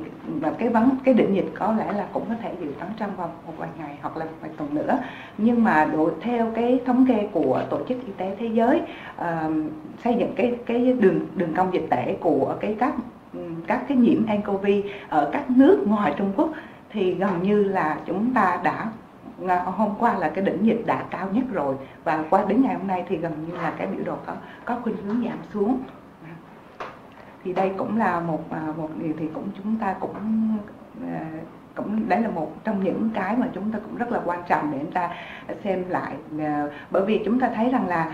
cái 0.58 0.70
vấn 0.70 0.90
cái 1.04 1.14
định 1.14 1.36
dịch 1.36 1.52
có 1.60 1.74
lẽ 1.78 1.92
là 1.92 2.06
cũng 2.14 2.24
có 2.30 2.36
thể 2.42 2.52
dự 2.62 2.68
tấn 2.80 2.88
trong 2.98 3.16
vòng 3.18 3.30
một 3.48 3.54
vài 3.58 3.70
ngày 3.80 3.98
hoặc 4.02 4.18
là 4.18 4.26
một 4.26 4.32
vài 4.42 4.52
tuần 4.58 4.76
nữa. 4.76 5.00
Nhưng 5.38 5.64
mà 5.64 5.86
đối 5.86 6.12
theo 6.22 6.52
cái 6.56 6.82
thống 6.86 7.06
kê 7.08 7.28
của 7.32 7.62
tổ 7.70 7.80
chức 7.90 7.98
y 8.06 8.14
tế 8.18 8.36
thế 8.40 8.48
giới 8.48 8.82
uh, 9.22 9.26
xây 10.04 10.16
dựng 10.20 10.34
cái 10.36 10.56
cái 10.66 10.94
đường 10.94 11.20
đường 11.36 11.54
cong 11.56 11.74
dịch 11.74 11.88
tễ 11.90 12.18
của 12.20 12.56
cái 12.60 12.76
các 12.80 12.94
các 13.68 13.84
cái 13.88 13.98
nhiễm 13.98 14.22
nCoV 14.22 14.66
ở 15.10 15.30
các 15.32 15.50
nước 15.50 15.84
ngoài 15.88 16.14
Trung 16.18 16.34
Quốc 16.36 16.50
thì 16.90 17.14
gần 17.14 17.44
như 17.44 17.64
là 17.64 17.98
chúng 18.06 18.34
ta 18.34 18.60
đã 18.64 18.92
hôm 19.66 19.90
qua 20.00 20.18
là 20.18 20.30
cái 20.30 20.44
đỉnh 20.44 20.66
dịch 20.66 20.84
đã 20.86 21.04
cao 21.10 21.28
nhất 21.32 21.44
rồi. 21.52 21.76
Và 22.04 22.26
qua 22.30 22.46
đến 22.48 22.62
ngày 22.62 22.76
hôm 22.76 22.88
nay 22.88 23.04
thì 23.10 23.18
gần 23.18 23.46
như 23.48 23.56
là 23.56 23.74
cái 23.78 23.88
biểu 23.88 24.06
đồ 24.06 24.16
có 24.26 24.34
có 24.66 24.80
khuynh 24.84 24.98
hướng 24.98 25.24
giảm 25.30 25.38
xuống. 25.54 25.80
Thì 27.44 27.54
đây 27.54 27.72
cũng 27.78 27.98
là 27.98 28.20
một 28.20 28.52
à, 28.52 28.62
một 28.78 28.90
điều 29.00 29.14
thì 29.20 29.28
cũng 29.34 29.48
chúng 29.58 29.76
ta 29.76 29.96
cũng 30.00 30.14
à, 31.08 31.26
cũng 31.76 32.10
đấy 32.10 32.22
là 32.22 32.30
một 32.30 32.52
trong 32.64 32.84
những 32.84 33.10
cái 33.14 33.36
mà 33.38 33.48
chúng 33.54 33.72
ta 33.72 33.80
cũng 33.80 33.98
rất 33.98 34.12
là 34.12 34.20
quan 34.26 34.40
trọng 34.48 34.72
để 34.72 34.78
chúng 34.82 34.92
ta 34.92 35.10
xem 35.64 35.84
lại. 35.90 36.14
À, 36.40 36.68
bởi 36.92 37.06
vì 37.06 37.22
chúng 37.26 37.40
ta 37.40 37.50
thấy 37.56 37.70
rằng 37.70 37.88
là 37.88 38.12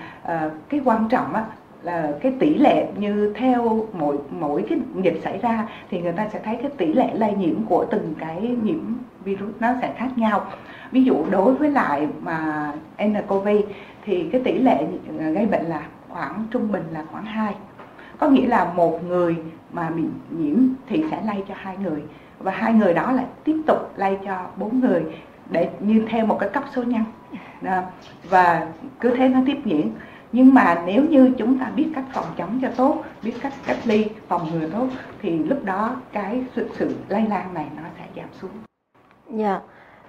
cái 0.70 0.82
quan 0.86 1.08
trọng 1.10 1.34
á, 1.34 1.46
là 1.82 2.12
cái 2.22 2.34
tỷ 2.39 2.56
lệ 2.56 2.88
như 2.98 3.34
theo 3.36 3.88
mỗi 3.94 4.18
mỗi 4.39 4.65
cái 4.70 4.80
dịch 5.01 5.20
xảy 5.24 5.38
ra 5.38 5.68
thì 5.89 6.01
người 6.01 6.13
ta 6.13 6.30
sẽ 6.30 6.39
thấy 6.44 6.56
cái 6.62 6.72
tỷ 6.77 6.94
lệ 6.94 7.10
lây 7.13 7.34
nhiễm 7.34 7.63
của 7.65 7.86
từng 7.92 8.13
cái 8.20 8.56
nhiễm 8.63 8.80
virus 9.24 9.51
nó 9.60 9.68
sẽ 9.82 9.94
khác 9.98 10.10
nhau 10.15 10.46
ví 10.94 11.04
dụ 11.04 11.26
đối 11.30 11.54
với 11.54 11.72
lại 11.72 12.08
mà 12.22 12.72
nCoV 13.06 13.48
thì 14.06 14.30
cái 14.32 14.42
tỷ 14.44 14.58
lệ 14.58 14.88
gây 15.34 15.46
bệnh 15.46 15.66
là 15.66 15.82
khoảng 16.10 16.46
trung 16.52 16.72
bình 16.72 16.84
là 16.92 17.06
khoảng 17.12 17.26
2 17.26 17.54
có 18.20 18.30
nghĩa 18.30 18.48
là 18.48 18.74
một 18.76 19.04
người 19.04 19.38
mà 19.74 19.90
bị 19.90 20.04
nhiễm 20.30 20.58
thì 20.90 21.04
sẽ 21.12 21.22
lây 21.26 21.44
cho 21.48 21.54
hai 21.58 21.78
người. 21.78 22.04
Và 22.40 22.52
hai 22.52 22.74
người 22.74 22.94
đó 22.94 23.12
lại 23.12 23.26
tiếp 23.44 23.62
tục 23.68 23.78
lây 23.96 24.18
cho 24.26 24.46
bốn 24.58 24.80
người 24.80 25.04
để 25.50 25.70
như 25.80 26.06
theo 26.10 26.26
một 26.26 26.38
cái 26.40 26.50
cấp 26.50 26.64
số 26.76 26.84
nhân. 26.84 27.04
Và 28.30 28.68
cứ 29.00 29.16
thế 29.16 29.30
nó 29.30 29.40
tiếp 29.46 29.58
diễn. 29.66 29.92
Nhưng 30.32 30.54
mà 30.54 30.84
nếu 30.86 31.04
như 31.10 31.32
chúng 31.38 31.60
ta 31.60 31.72
biết 31.76 31.88
cách 31.96 32.06
phòng 32.14 32.26
chống 32.38 32.60
cho 32.62 32.68
tốt 32.78 33.04
biết 33.24 33.34
cách 33.42 33.54
cách 33.66 33.78
ly 33.84 34.06
phòng 34.28 34.42
ngừa 34.52 34.70
tốt 34.70 34.88
thì 35.22 35.38
lúc 35.38 35.66
đó 35.66 35.96
cái 36.12 36.44
sự, 36.56 36.70
sự 36.78 36.96
lây 37.10 37.28
lan 37.30 37.54
này 37.54 37.68
nó 37.76 37.84
sẽ 37.98 38.04
giảm 38.16 38.28
xuống. 38.42 38.52
Dạ. 39.30 39.50
yeah 39.50 39.62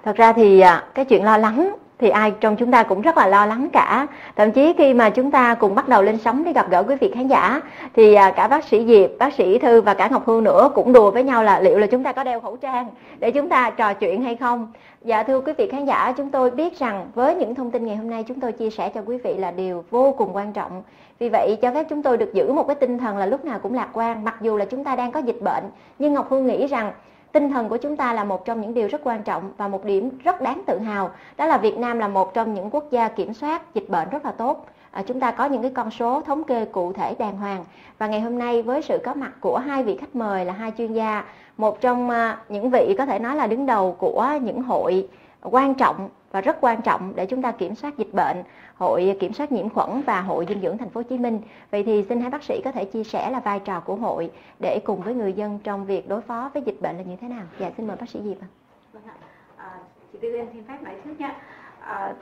thật 0.05 0.17
ra 0.17 0.33
thì 0.33 0.61
à, 0.61 0.85
cái 0.95 1.05
chuyện 1.05 1.25
lo 1.25 1.37
lắng 1.37 1.75
thì 1.99 2.09
ai 2.09 2.33
trong 2.41 2.57
chúng 2.57 2.71
ta 2.71 2.83
cũng 2.83 3.01
rất 3.01 3.17
là 3.17 3.27
lo 3.27 3.47
lắng 3.47 3.69
cả. 3.73 4.07
Thậm 4.37 4.53
chí 4.53 4.75
khi 4.79 4.95
mà 4.95 5.11
chúng 5.11 5.31
ta 5.31 5.55
cùng 5.55 5.75
bắt 5.75 5.89
đầu 5.89 6.03
lên 6.03 6.19
sóng 6.19 6.45
để 6.45 6.53
gặp 6.53 6.71
gỡ 6.71 6.83
quý 6.83 6.95
vị 7.01 7.13
khán 7.15 7.29
giả, 7.29 7.61
thì 7.97 8.15
à, 8.15 8.31
cả 8.31 8.49
bác 8.49 8.65
sĩ 8.65 8.87
diệp, 8.87 9.11
bác 9.19 9.35
sĩ 9.35 9.59
thư 9.59 9.81
và 9.81 9.95
cả 9.95 10.09
ngọc 10.09 10.27
hương 10.27 10.45
nữa 10.45 10.71
cũng 10.75 10.93
đùa 10.93 11.11
với 11.11 11.25
nhau 11.25 11.43
là 11.45 11.61
liệu 11.61 11.79
là 11.79 11.87
chúng 11.87 12.03
ta 12.03 12.13
có 12.13 12.25
đeo 12.25 12.41
khẩu 12.41 12.57
trang 12.57 12.89
để 13.19 13.31
chúng 13.31 13.49
ta 13.49 13.71
trò 13.71 13.95
chuyện 13.95 14.23
hay 14.23 14.37
không. 14.37 14.73
Dạ 15.05 15.23
thưa 15.23 15.41
quý 15.41 15.53
vị 15.59 15.69
khán 15.69 15.85
giả, 15.85 16.13
chúng 16.17 16.31
tôi 16.31 16.51
biết 16.51 16.79
rằng 16.79 17.11
với 17.15 17.35
những 17.35 17.55
thông 17.55 17.71
tin 17.71 17.87
ngày 17.87 17.97
hôm 17.97 18.11
nay 18.11 18.23
chúng 18.23 18.41
tôi 18.41 18.53
chia 18.53 18.71
sẻ 18.71 18.91
cho 18.95 19.01
quý 19.07 19.19
vị 19.25 19.35
là 19.35 19.51
điều 19.51 19.85
vô 19.91 20.15
cùng 20.19 20.37
quan 20.37 20.53
trọng. 20.53 20.83
Vì 21.19 21.29
vậy, 21.29 21.59
cho 21.63 21.71
phép 21.71 21.87
chúng 21.91 22.03
tôi 22.03 22.17
được 22.17 22.35
giữ 22.35 22.53
một 22.53 22.67
cái 22.67 22.75
tinh 22.75 22.99
thần 22.99 23.17
là 23.17 23.27
lúc 23.27 23.45
nào 23.45 23.59
cũng 23.59 23.75
lạc 23.75 23.89
quan, 23.93 24.25
mặc 24.25 24.37
dù 24.41 24.57
là 24.57 24.65
chúng 24.65 24.85
ta 24.85 24.97
đang 24.97 25.13
có 25.13 25.21
dịch 25.21 25.41
bệnh. 25.41 25.65
Nhưng 25.99 26.15
ngọc 26.15 26.31
hương 26.31 26.47
nghĩ 26.47 26.67
rằng 26.67 26.93
tinh 27.35 27.51
thần 27.51 27.69
của 27.69 27.77
chúng 27.77 27.97
ta 27.97 28.13
là 28.13 28.25
một 28.25 28.45
trong 28.45 28.61
những 28.61 28.75
điều 28.75 28.89
rất 28.89 29.01
quan 29.05 29.23
trọng 29.23 29.53
và 29.57 29.69
một 29.69 29.85
điểm 29.85 30.11
rất 30.25 30.41
đáng 30.41 30.63
tự 30.67 30.79
hào. 30.79 31.11
Đó 31.37 31.47
là 31.47 31.59
Việt 31.59 31.79
Nam 31.79 31.99
là 31.99 32.09
một 32.09 32.35
trong 32.35 32.55
những 32.55 32.71
quốc 32.71 32.91
gia 32.91 33.09
kiểm 33.09 33.35
soát 33.35 33.75
dịch 33.75 33.89
bệnh 33.89 34.09
rất 34.11 34.25
là 34.25 34.33
tốt. 34.33 34.67
À, 34.91 35.03
chúng 35.07 35.21
ta 35.21 35.31
có 35.31 35.45
những 35.45 35.63
cái 35.63 35.71
con 35.75 35.91
số 35.91 36.21
thống 36.21 36.45
kê 36.45 36.65
cụ 36.65 36.93
thể 36.93 37.15
đàng 37.19 37.37
hoàng. 37.37 37.65
Và 37.99 38.07
ngày 38.07 38.21
hôm 38.21 38.39
nay 38.39 38.63
với 38.63 38.83
sự 38.83 38.99
có 39.05 39.15
mặt 39.15 39.33
của 39.41 39.59
hai 39.59 39.83
vị 39.83 39.97
khách 39.97 40.17
mời 40.17 40.45
là 40.45 40.53
hai 40.53 40.73
chuyên 40.79 40.93
gia 40.93 41.25
một 41.57 41.81
trong 41.81 42.11
à, 42.11 42.39
những 42.49 42.71
vị 42.71 42.95
có 42.99 43.07
thể 43.07 43.19
nói 43.19 43.37
là 43.37 43.47
đứng 43.47 43.67
đầu 43.67 43.97
của 43.99 44.29
những 44.43 44.63
hội 44.63 45.09
quan 45.43 45.75
trọng 45.75 46.09
và 46.33 46.41
rất 46.41 46.57
quan 46.61 46.83
trọng 46.83 47.13
để 47.17 47.27
chúng 47.27 47.43
ta 47.43 47.51
kiểm 47.51 47.75
soát 47.75 47.99
dịch 47.99 48.15
bệnh 48.15 48.43
hội 48.75 49.17
kiểm 49.21 49.33
soát 49.33 49.53
nhiễm 49.53 49.69
khuẩn 49.69 50.03
và 50.07 50.21
hội 50.21 50.47
dinh 50.49 50.61
dưỡng 50.61 50.79
thành 50.79 50.91
phố 50.91 50.99
Hồ 50.99 51.03
Chí 51.11 51.19
Minh. 51.19 51.41
Vậy 51.71 51.83
thì 51.83 52.05
xin 52.09 52.21
hai 52.21 52.31
bác 52.31 52.43
sĩ 52.43 52.61
có 52.65 52.73
thể 52.73 52.85
chia 52.85 53.05
sẻ 53.05 53.31
là 53.31 53.41
vai 53.41 53.61
trò 53.61 53.81
của 53.81 53.95
hội 53.95 54.31
để 54.61 54.81
cùng 54.85 55.01
với 55.01 55.15
người 55.15 55.33
dân 55.33 55.59
trong 55.65 55.87
việc 55.87 56.09
đối 56.09 56.21
phó 56.21 56.51
với 56.55 56.63
dịch 56.67 56.83
bệnh 56.83 56.97
là 56.97 57.03
như 57.03 57.17
thế 57.21 57.29
nào? 57.29 57.43
Dạ 57.59 57.71
xin 57.77 57.87
mời 57.87 57.97
bác 57.97 58.09
sĩ 58.09 58.21
Diệp 58.25 58.41
ạ. 58.41 58.49
Vâng 58.93 59.03
ạ. 59.07 59.15
À, 59.57 59.71
chị 60.13 60.19
Tư 60.23 60.29
xin 60.53 60.65
phép 60.69 60.83
nói 60.83 60.95
trước 61.05 61.21
nhé. 61.21 61.35
À, 61.81 62.15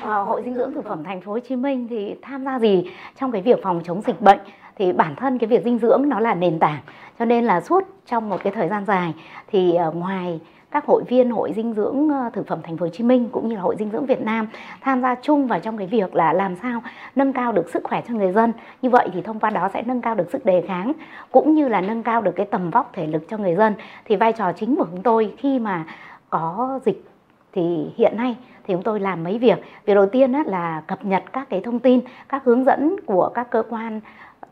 à, 0.00 0.14
hội 0.14 0.42
dinh 0.44 0.54
dưỡng 0.54 0.74
thực 0.74 0.84
phẩm 0.84 1.04
thành 1.04 1.20
phố 1.20 1.32
Hồ 1.32 1.38
Chí 1.38 1.56
Minh 1.56 1.88
thì 1.88 2.14
tham 2.22 2.44
gia 2.44 2.58
gì 2.58 2.90
trong 3.20 3.32
cái 3.32 3.42
việc 3.42 3.58
phòng 3.62 3.80
chống 3.84 4.02
dịch 4.06 4.20
bệnh 4.20 4.38
thì 4.76 4.92
bản 4.92 5.16
thân 5.16 5.38
cái 5.38 5.48
việc 5.48 5.64
dinh 5.64 5.78
dưỡng 5.78 6.08
nó 6.08 6.20
là 6.20 6.34
nền 6.34 6.58
tảng 6.58 6.80
cho 7.18 7.24
nên 7.24 7.44
là 7.44 7.60
suốt 7.60 7.84
trong 8.06 8.28
một 8.28 8.40
cái 8.44 8.52
thời 8.52 8.68
gian 8.68 8.84
dài 8.84 9.14
thì 9.46 9.78
uh, 9.88 9.94
ngoài 9.94 10.40
các 10.76 10.86
hội 10.86 11.02
viên 11.08 11.30
hội 11.30 11.52
dinh 11.56 11.74
dưỡng 11.74 12.08
ờ, 12.08 12.30
thực 12.32 12.46
phẩm 12.46 12.58
thành 12.62 12.76
phố 12.76 12.86
Hồ 12.86 12.90
Chí 12.92 13.04
Minh 13.04 13.28
cũng 13.32 13.48
như 13.48 13.54
là 13.54 13.60
hội 13.60 13.76
dinh 13.78 13.90
dưỡng 13.90 14.06
Việt 14.06 14.20
Nam 14.20 14.48
tham 14.80 15.02
gia 15.02 15.14
chung 15.14 15.46
vào 15.46 15.60
trong 15.60 15.78
cái 15.78 15.86
việc 15.86 16.14
là 16.14 16.32
làm 16.32 16.56
sao 16.56 16.82
nâng 17.14 17.32
cao 17.32 17.52
được 17.52 17.70
sức 17.70 17.84
khỏe 17.84 18.02
cho 18.08 18.14
người 18.14 18.32
dân. 18.32 18.52
Như 18.82 18.90
vậy 18.90 19.08
thì 19.14 19.22
thông 19.22 19.40
qua 19.40 19.50
đó 19.50 19.68
sẽ 19.74 19.82
nâng 19.86 20.00
cao 20.00 20.14
được 20.14 20.30
sức 20.32 20.44
đề 20.44 20.64
kháng 20.68 20.92
cũng 21.30 21.54
như 21.54 21.68
là 21.68 21.80
nâng 21.80 22.02
cao 22.02 22.22
được 22.22 22.32
cái 22.36 22.46
tầm 22.46 22.70
vóc 22.70 22.90
thể 22.92 23.06
lực 23.06 23.28
cho 23.28 23.38
người 23.38 23.54
dân. 23.54 23.74
Thì 24.04 24.16
vai 24.16 24.32
trò 24.32 24.52
chính 24.52 24.76
của 24.76 24.86
chúng 24.90 25.02
tôi 25.02 25.34
khi 25.38 25.58
mà 25.58 25.84
có 26.30 26.80
dịch 26.84 27.04
thì 27.52 27.90
hiện 27.96 28.16
nay 28.16 28.36
thì 28.66 28.74
chúng 28.74 28.82
tôi 28.82 29.00
làm 29.00 29.24
mấy 29.24 29.38
việc. 29.38 29.58
Việc 29.86 29.94
đầu 29.94 30.06
tiên 30.06 30.32
là 30.32 30.82
cập 30.86 31.04
nhật 31.04 31.22
các 31.32 31.48
cái 31.50 31.60
thông 31.60 31.78
tin, 31.78 32.00
các 32.28 32.44
hướng 32.44 32.64
dẫn 32.64 32.96
của 33.06 33.30
các 33.34 33.50
cơ 33.50 33.62
quan 33.68 34.00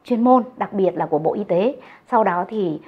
chuyên 0.04 0.24
môn, 0.24 0.42
đặc 0.56 0.72
biệt 0.72 0.96
là 0.96 1.06
của 1.06 1.18
Bộ 1.18 1.34
Y 1.34 1.44
tế. 1.44 1.76
Sau 2.10 2.24
đó 2.24 2.44
thì 2.48 2.80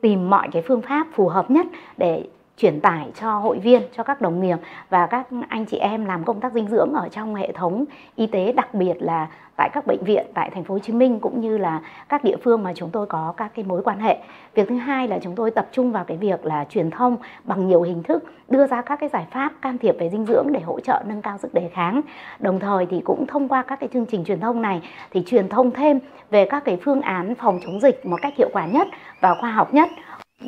tìm 0.00 0.30
mọi 0.30 0.48
cái 0.52 0.62
phương 0.62 0.82
pháp 0.82 1.06
phù 1.12 1.28
hợp 1.28 1.50
nhất 1.50 1.66
để 1.96 2.24
truyền 2.56 2.80
tải 2.80 3.06
cho 3.20 3.38
hội 3.38 3.58
viên, 3.58 3.82
cho 3.96 4.02
các 4.02 4.20
đồng 4.20 4.40
nghiệp 4.40 4.56
và 4.90 5.06
các 5.06 5.26
anh 5.48 5.66
chị 5.66 5.76
em 5.76 6.04
làm 6.04 6.24
công 6.24 6.40
tác 6.40 6.52
dinh 6.52 6.68
dưỡng 6.68 6.92
ở 6.92 7.08
trong 7.08 7.34
hệ 7.34 7.52
thống 7.52 7.84
y 8.16 8.26
tế 8.26 8.52
đặc 8.52 8.74
biệt 8.74 8.94
là 9.00 9.28
tại 9.56 9.70
các 9.72 9.86
bệnh 9.86 10.04
viện 10.04 10.26
tại 10.34 10.50
thành 10.50 10.64
phố 10.64 10.74
Hồ 10.74 10.78
Chí 10.78 10.92
Minh 10.92 11.20
cũng 11.20 11.40
như 11.40 11.58
là 11.58 11.80
các 12.08 12.24
địa 12.24 12.36
phương 12.42 12.62
mà 12.62 12.72
chúng 12.74 12.90
tôi 12.90 13.06
có 13.06 13.34
các 13.36 13.52
cái 13.54 13.64
mối 13.64 13.82
quan 13.82 14.00
hệ. 14.00 14.18
Việc 14.54 14.68
thứ 14.68 14.74
hai 14.74 15.08
là 15.08 15.18
chúng 15.22 15.34
tôi 15.34 15.50
tập 15.50 15.68
trung 15.72 15.92
vào 15.92 16.04
cái 16.04 16.16
việc 16.16 16.46
là 16.46 16.64
truyền 16.64 16.90
thông 16.90 17.16
bằng 17.44 17.68
nhiều 17.68 17.82
hình 17.82 18.02
thức, 18.02 18.24
đưa 18.48 18.66
ra 18.66 18.82
các 18.82 19.00
cái 19.00 19.08
giải 19.08 19.26
pháp 19.30 19.52
can 19.62 19.78
thiệp 19.78 19.96
về 19.98 20.10
dinh 20.10 20.26
dưỡng 20.26 20.46
để 20.52 20.60
hỗ 20.60 20.80
trợ 20.80 21.02
nâng 21.06 21.22
cao 21.22 21.38
sức 21.38 21.54
đề 21.54 21.70
kháng. 21.74 22.00
Đồng 22.38 22.60
thời 22.60 22.86
thì 22.86 23.00
cũng 23.04 23.26
thông 23.26 23.48
qua 23.48 23.62
các 23.62 23.80
cái 23.80 23.88
chương 23.92 24.06
trình 24.06 24.24
truyền 24.24 24.40
thông 24.40 24.62
này 24.62 24.82
thì 25.10 25.22
truyền 25.26 25.48
thông 25.48 25.70
thêm 25.70 25.98
về 26.30 26.44
các 26.44 26.64
cái 26.64 26.78
phương 26.82 27.00
án 27.00 27.34
phòng 27.34 27.58
chống 27.64 27.80
dịch 27.80 28.06
một 28.06 28.16
cách 28.22 28.36
hiệu 28.36 28.48
quả 28.52 28.66
nhất 28.66 28.88
và 29.20 29.34
khoa 29.34 29.50
học 29.50 29.74
nhất 29.74 29.90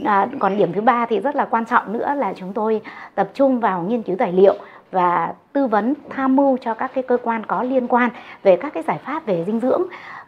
À, 0.05 0.29
còn 0.39 0.59
điểm 0.59 0.73
thứ 0.73 0.81
ba 0.81 1.07
thì 1.07 1.21
rất 1.21 1.37
là 1.37 1.45
quan 1.45 1.65
trọng 1.65 1.93
nữa 1.93 2.15
là 2.17 2.33
chúng 2.37 2.53
tôi 2.53 2.81
tập 3.15 3.31
trung 3.35 3.61
vào 3.61 3.83
nghiên 3.83 4.03
cứu 4.03 4.17
tài 4.19 4.33
liệu 4.33 4.55
và 4.91 5.35
tư 5.53 5.67
vấn 5.67 5.95
tham 6.11 6.37
mưu 6.37 6.57
cho 6.57 6.75
các 6.75 6.91
cái 6.95 7.05
cơ 7.09 7.17
quan 7.23 7.47
có 7.47 7.63
liên 7.63 7.89
quan 7.89 8.11
về 8.43 8.57
các 8.57 8.75
cái 8.75 8.83
giải 8.83 8.99
pháp 8.99 9.27
về 9.27 9.45
dinh 9.47 9.61
dưỡng 9.61 9.83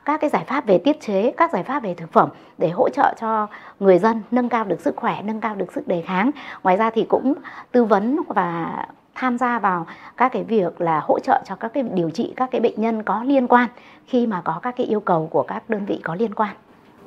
các 0.04 0.20
cái 0.20 0.30
giải 0.30 0.44
pháp 0.46 0.66
về 0.66 0.78
tiết 0.78 1.00
chế 1.00 1.32
các 1.37 1.52
giải 1.52 1.62
pháp 1.62 1.82
về 1.82 1.94
thực 1.94 2.12
phẩm 2.12 2.28
để 2.58 2.68
hỗ 2.68 2.88
trợ 2.88 3.14
cho 3.20 3.46
người 3.80 3.99
dân 3.99 4.23
nâng 4.30 4.49
cao 4.49 4.64
được 4.64 4.80
sức 4.80 4.96
khỏe 4.96 5.23
nâng 5.23 5.40
cao 5.40 5.54
được 5.54 5.73
sức 5.73 5.88
đề 5.88 6.02
kháng. 6.02 6.30
Ngoài 6.62 6.76
ra 6.76 6.90
thì 6.90 7.06
cũng 7.08 7.35
tư 7.73 7.85
vấn 7.85 8.20
và 8.28 8.76
tham 9.14 9.38
gia 9.38 9.58
vào 9.58 9.87
các 10.16 10.32
cái 10.32 10.44
việc 10.44 10.80
là 10.80 11.00
hỗ 11.00 11.18
trợ 11.18 11.42
cho 11.44 11.54
các 11.56 11.73
cái 11.75 11.82
điều 11.82 12.11
trị 12.11 12.32
các 12.37 12.50
cái 12.50 12.61
bệnh 12.61 12.80
nhân 12.80 13.02
có 13.02 13.23
liên 13.23 13.49
quan 13.49 13.68
khi 14.06 14.26
mà 14.26 14.40
có 14.44 14.61
các 14.62 14.76
cái 14.76 14.87
yêu 14.87 15.00
cầu 15.00 15.28
của 15.30 15.42
các 15.42 15.70
đơn 15.70 15.85
vị 15.85 16.00
có 16.04 16.14
liên 16.14 16.35
quan. 16.35 16.56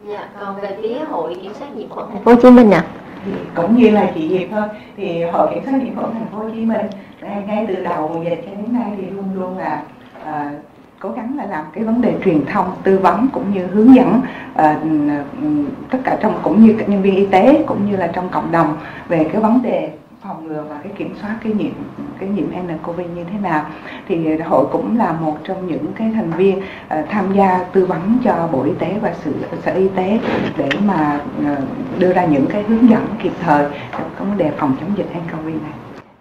Dạ, 0.08 0.30
còn 0.40 0.62
về 0.62 0.78
phía 0.82 1.00
hội 1.10 1.36
kiểm 1.42 1.54
soát 1.54 1.68
nhiễm 1.76 1.90
khuẩn 1.90 2.06
thành 2.14 2.24
phố 2.24 2.34
Hồ 2.34 2.40
Chí 2.42 2.52
Minh 2.52 2.72
ạ. 2.72 2.86
À? 2.86 3.00
thì 3.26 3.32
cũng 3.56 3.76
như 3.76 3.90
là 3.90 4.12
chị 4.16 4.30
Diệp 4.30 4.48
thôi 4.52 4.68
thì 4.98 5.24
hội 5.24 5.48
kiểm 5.54 5.64
soát 5.66 5.84
nhiễm 5.84 5.96
khuẩn 5.96 6.12
thành 6.14 6.28
phố 6.32 6.38
Hồ 6.38 6.50
Chí 6.54 6.66
Minh 6.66 6.86
ngay, 7.22 7.44
ngay 7.48 7.66
từ 7.68 7.84
đầu 7.84 8.12
mùa 8.14 8.24
dịch 8.24 8.44
cho 8.46 8.52
đến 8.52 8.74
nay 8.74 8.92
thì 8.98 9.10
luôn 9.10 9.26
luôn 9.36 9.58
là 9.58 9.84
à, 10.26 10.52
cố 11.00 11.10
gắng 11.10 11.38
là 11.38 11.46
làm 11.46 11.66
cái 11.74 11.84
vấn 11.84 12.02
đề 12.02 12.14
truyền 12.26 12.46
thông 12.46 12.72
tư 12.84 12.98
vấn 12.98 13.28
cũng 13.34 13.54
như 13.54 13.66
hướng 13.66 13.96
dẫn 13.96 14.22
uh, 14.54 14.62
tất 15.92 15.98
cả 16.04 16.18
trong 16.22 16.40
cũng 16.44 16.66
như 16.66 16.76
các 16.80 16.90
nhân 16.90 17.02
viên 17.02 17.16
y 17.16 17.26
tế 17.26 17.64
cũng 17.68 17.92
như 17.92 17.98
là 17.98 18.08
trong 18.08 18.30
cộng 18.30 18.52
đồng 18.52 18.78
về 19.08 19.30
cái 19.34 19.42
vấn 19.42 19.62
đề 19.62 19.90
phòng 20.24 20.48
ngừa 20.48 20.64
và 20.70 20.80
cái 20.84 20.92
kiểm 20.98 21.16
soát 21.22 21.36
cái 21.44 21.54
nhiễm 21.54 21.72
cái 22.20 22.30
nhiễm 22.30 22.46
nCoV 22.68 23.00
như 23.00 23.24
thế 23.32 23.40
nào 23.42 23.66
thì 24.08 24.38
hội 24.38 24.66
cũng 24.72 24.98
là 24.98 25.12
một 25.12 25.38
trong 25.44 25.68
những 25.68 25.86
cái 25.96 26.12
thành 26.16 26.32
viên 26.32 26.58
uh, 26.58 27.10
tham 27.10 27.34
gia 27.34 27.64
tư 27.64 27.86
vấn 27.86 28.18
cho 28.24 28.50
bộ 28.52 28.64
y 28.64 28.72
tế 28.80 28.96
và 29.02 29.14
sự 29.24 29.34
sở 29.66 29.74
y 29.74 29.88
tế 29.96 30.20
để 30.58 30.70
mà 30.86 31.22
uh, 31.40 31.58
đưa 32.00 32.14
ra 32.14 32.26
những 32.26 32.46
cái 32.50 32.64
hướng 32.64 32.90
dẫn 32.90 33.08
kịp 33.24 33.34
thời 33.42 33.66
trong 33.92 34.30
vấn 34.30 34.38
đề 34.38 34.52
phòng 34.58 34.76
chống 34.80 34.98
dịch 34.98 35.08
nCoV 35.14 35.46
này. 35.46 35.74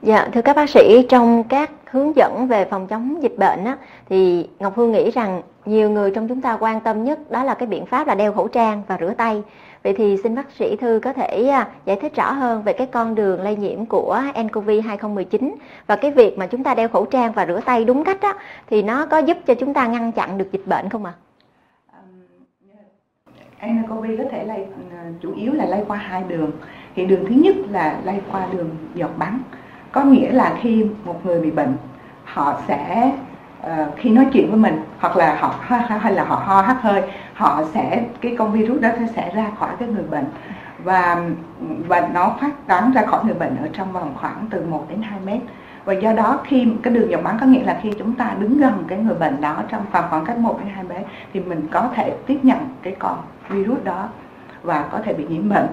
Dạ, 0.02 0.28
thưa 0.32 0.42
các 0.42 0.56
bác 0.56 0.70
sĩ, 0.70 1.06
trong 1.08 1.44
các 1.44 1.70
hướng 1.90 2.16
dẫn 2.16 2.46
về 2.48 2.64
phòng 2.64 2.86
chống 2.86 3.22
dịch 3.22 3.38
bệnh 3.38 3.64
á, 3.64 3.76
thì 4.08 4.48
Ngọc 4.58 4.76
Hương 4.76 4.92
nghĩ 4.92 5.10
rằng 5.10 5.42
nhiều 5.64 5.90
người 5.90 6.10
trong 6.10 6.28
chúng 6.28 6.40
ta 6.40 6.56
quan 6.60 6.80
tâm 6.80 7.04
nhất 7.04 7.30
đó 7.30 7.44
là 7.44 7.54
cái 7.54 7.66
biện 7.66 7.86
pháp 7.86 8.06
là 8.06 8.14
đeo 8.14 8.32
khẩu 8.32 8.48
trang 8.48 8.82
và 8.86 8.96
rửa 9.00 9.14
tay. 9.16 9.42
Vậy 9.88 9.94
thì 9.98 10.16
xin 10.22 10.34
bác 10.34 10.50
sĩ 10.50 10.76
Thư 10.76 11.00
có 11.02 11.12
thể 11.12 11.48
à, 11.48 11.68
giải 11.84 11.96
thích 12.00 12.16
rõ 12.16 12.32
hơn 12.32 12.62
về 12.62 12.72
cái 12.72 12.86
con 12.86 13.14
đường 13.14 13.42
lây 13.42 13.56
nhiễm 13.56 13.86
của 13.86 14.22
nCoV 14.44 14.70
2019 14.84 15.54
và 15.86 15.96
cái 15.96 16.10
việc 16.10 16.38
mà 16.38 16.46
chúng 16.46 16.64
ta 16.64 16.74
đeo 16.74 16.88
khẩu 16.88 17.06
trang 17.06 17.32
và 17.32 17.46
rửa 17.46 17.60
tay 17.64 17.84
đúng 17.84 18.04
cách 18.04 18.20
đó, 18.20 18.34
thì 18.66 18.82
nó 18.82 19.06
có 19.06 19.18
giúp 19.18 19.36
cho 19.46 19.54
chúng 19.54 19.74
ta 19.74 19.86
ngăn 19.86 20.12
chặn 20.12 20.38
được 20.38 20.52
dịch 20.52 20.66
bệnh 20.66 20.88
không 20.88 21.04
ạ? 21.04 21.12
À? 23.60 23.68
nCoV 23.68 24.04
có 24.18 24.24
thể 24.30 24.44
lây 24.44 24.66
ờ, 24.90 24.98
chủ 25.20 25.34
yếu 25.34 25.52
là 25.52 25.66
lây 25.66 25.84
qua 25.88 25.96
hai 25.96 26.22
đường. 26.28 26.50
Thì 26.96 27.06
đường 27.06 27.24
thứ 27.28 27.34
nhất 27.34 27.56
là 27.70 28.00
lây 28.04 28.20
qua 28.32 28.48
đường 28.52 28.70
giọt 28.94 29.10
bắn. 29.18 29.40
Có 29.92 30.04
nghĩa 30.04 30.32
là 30.32 30.58
khi 30.62 30.86
một 31.04 31.26
người 31.26 31.40
bị 31.40 31.50
bệnh, 31.50 31.76
họ 32.24 32.60
sẽ 32.68 33.12
uh, 33.62 33.96
khi 33.96 34.10
nói 34.10 34.26
chuyện 34.32 34.50
với 34.50 34.60
mình 34.60 34.84
hoặc 34.98 35.16
là 35.16 35.36
họ 35.40 35.54
hay 36.00 36.12
là 36.12 36.24
họ 36.24 36.36
ho 36.36 36.62
hắt 36.62 36.82
hơi 36.82 37.02
họ 37.34 37.62
sẽ 37.74 38.04
cái 38.20 38.36
con 38.38 38.52
virus 38.52 38.80
đó 38.80 38.88
sẽ 39.16 39.32
ra 39.34 39.46
khỏi 39.58 39.70
cái 39.78 39.88
người 39.88 40.04
bệnh. 40.10 40.24
Và 40.84 41.22
và 41.88 42.08
nó 42.14 42.36
phát 42.40 42.66
tán 42.66 42.92
ra 42.92 43.06
khỏi 43.06 43.24
người 43.24 43.34
bệnh 43.34 43.56
ở 43.56 43.68
trong 43.72 43.92
vòng 43.92 44.14
khoảng 44.20 44.46
từ 44.50 44.64
1 44.66 44.86
đến 44.88 45.02
2 45.02 45.20
mét. 45.26 45.40
Và 45.84 45.92
do 45.92 46.12
đó 46.12 46.40
khi 46.44 46.68
cái 46.82 46.94
đường 46.94 47.10
dòng 47.10 47.24
bắn 47.24 47.38
có 47.40 47.46
nghĩa 47.46 47.64
là 47.64 47.78
khi 47.82 47.92
chúng 47.98 48.14
ta 48.14 48.34
đứng 48.38 48.58
gần 48.58 48.84
cái 48.88 48.98
người 48.98 49.14
bệnh 49.14 49.40
đó 49.40 49.62
trong 49.68 49.82
vòng 49.92 50.04
khoảng 50.10 50.24
cách 50.24 50.38
1 50.38 50.58
đến 50.60 50.68
2 50.74 50.84
mét 50.84 51.06
thì 51.32 51.40
mình 51.40 51.68
có 51.70 51.90
thể 51.94 52.16
tiếp 52.26 52.38
nhận 52.42 52.58
cái 52.82 52.96
con 52.98 53.16
virus 53.48 53.84
đó 53.84 54.08
và 54.62 54.84
có 54.90 54.98
thể 55.04 55.12
bị 55.12 55.26
nhiễm 55.28 55.48
bệnh. 55.48 55.66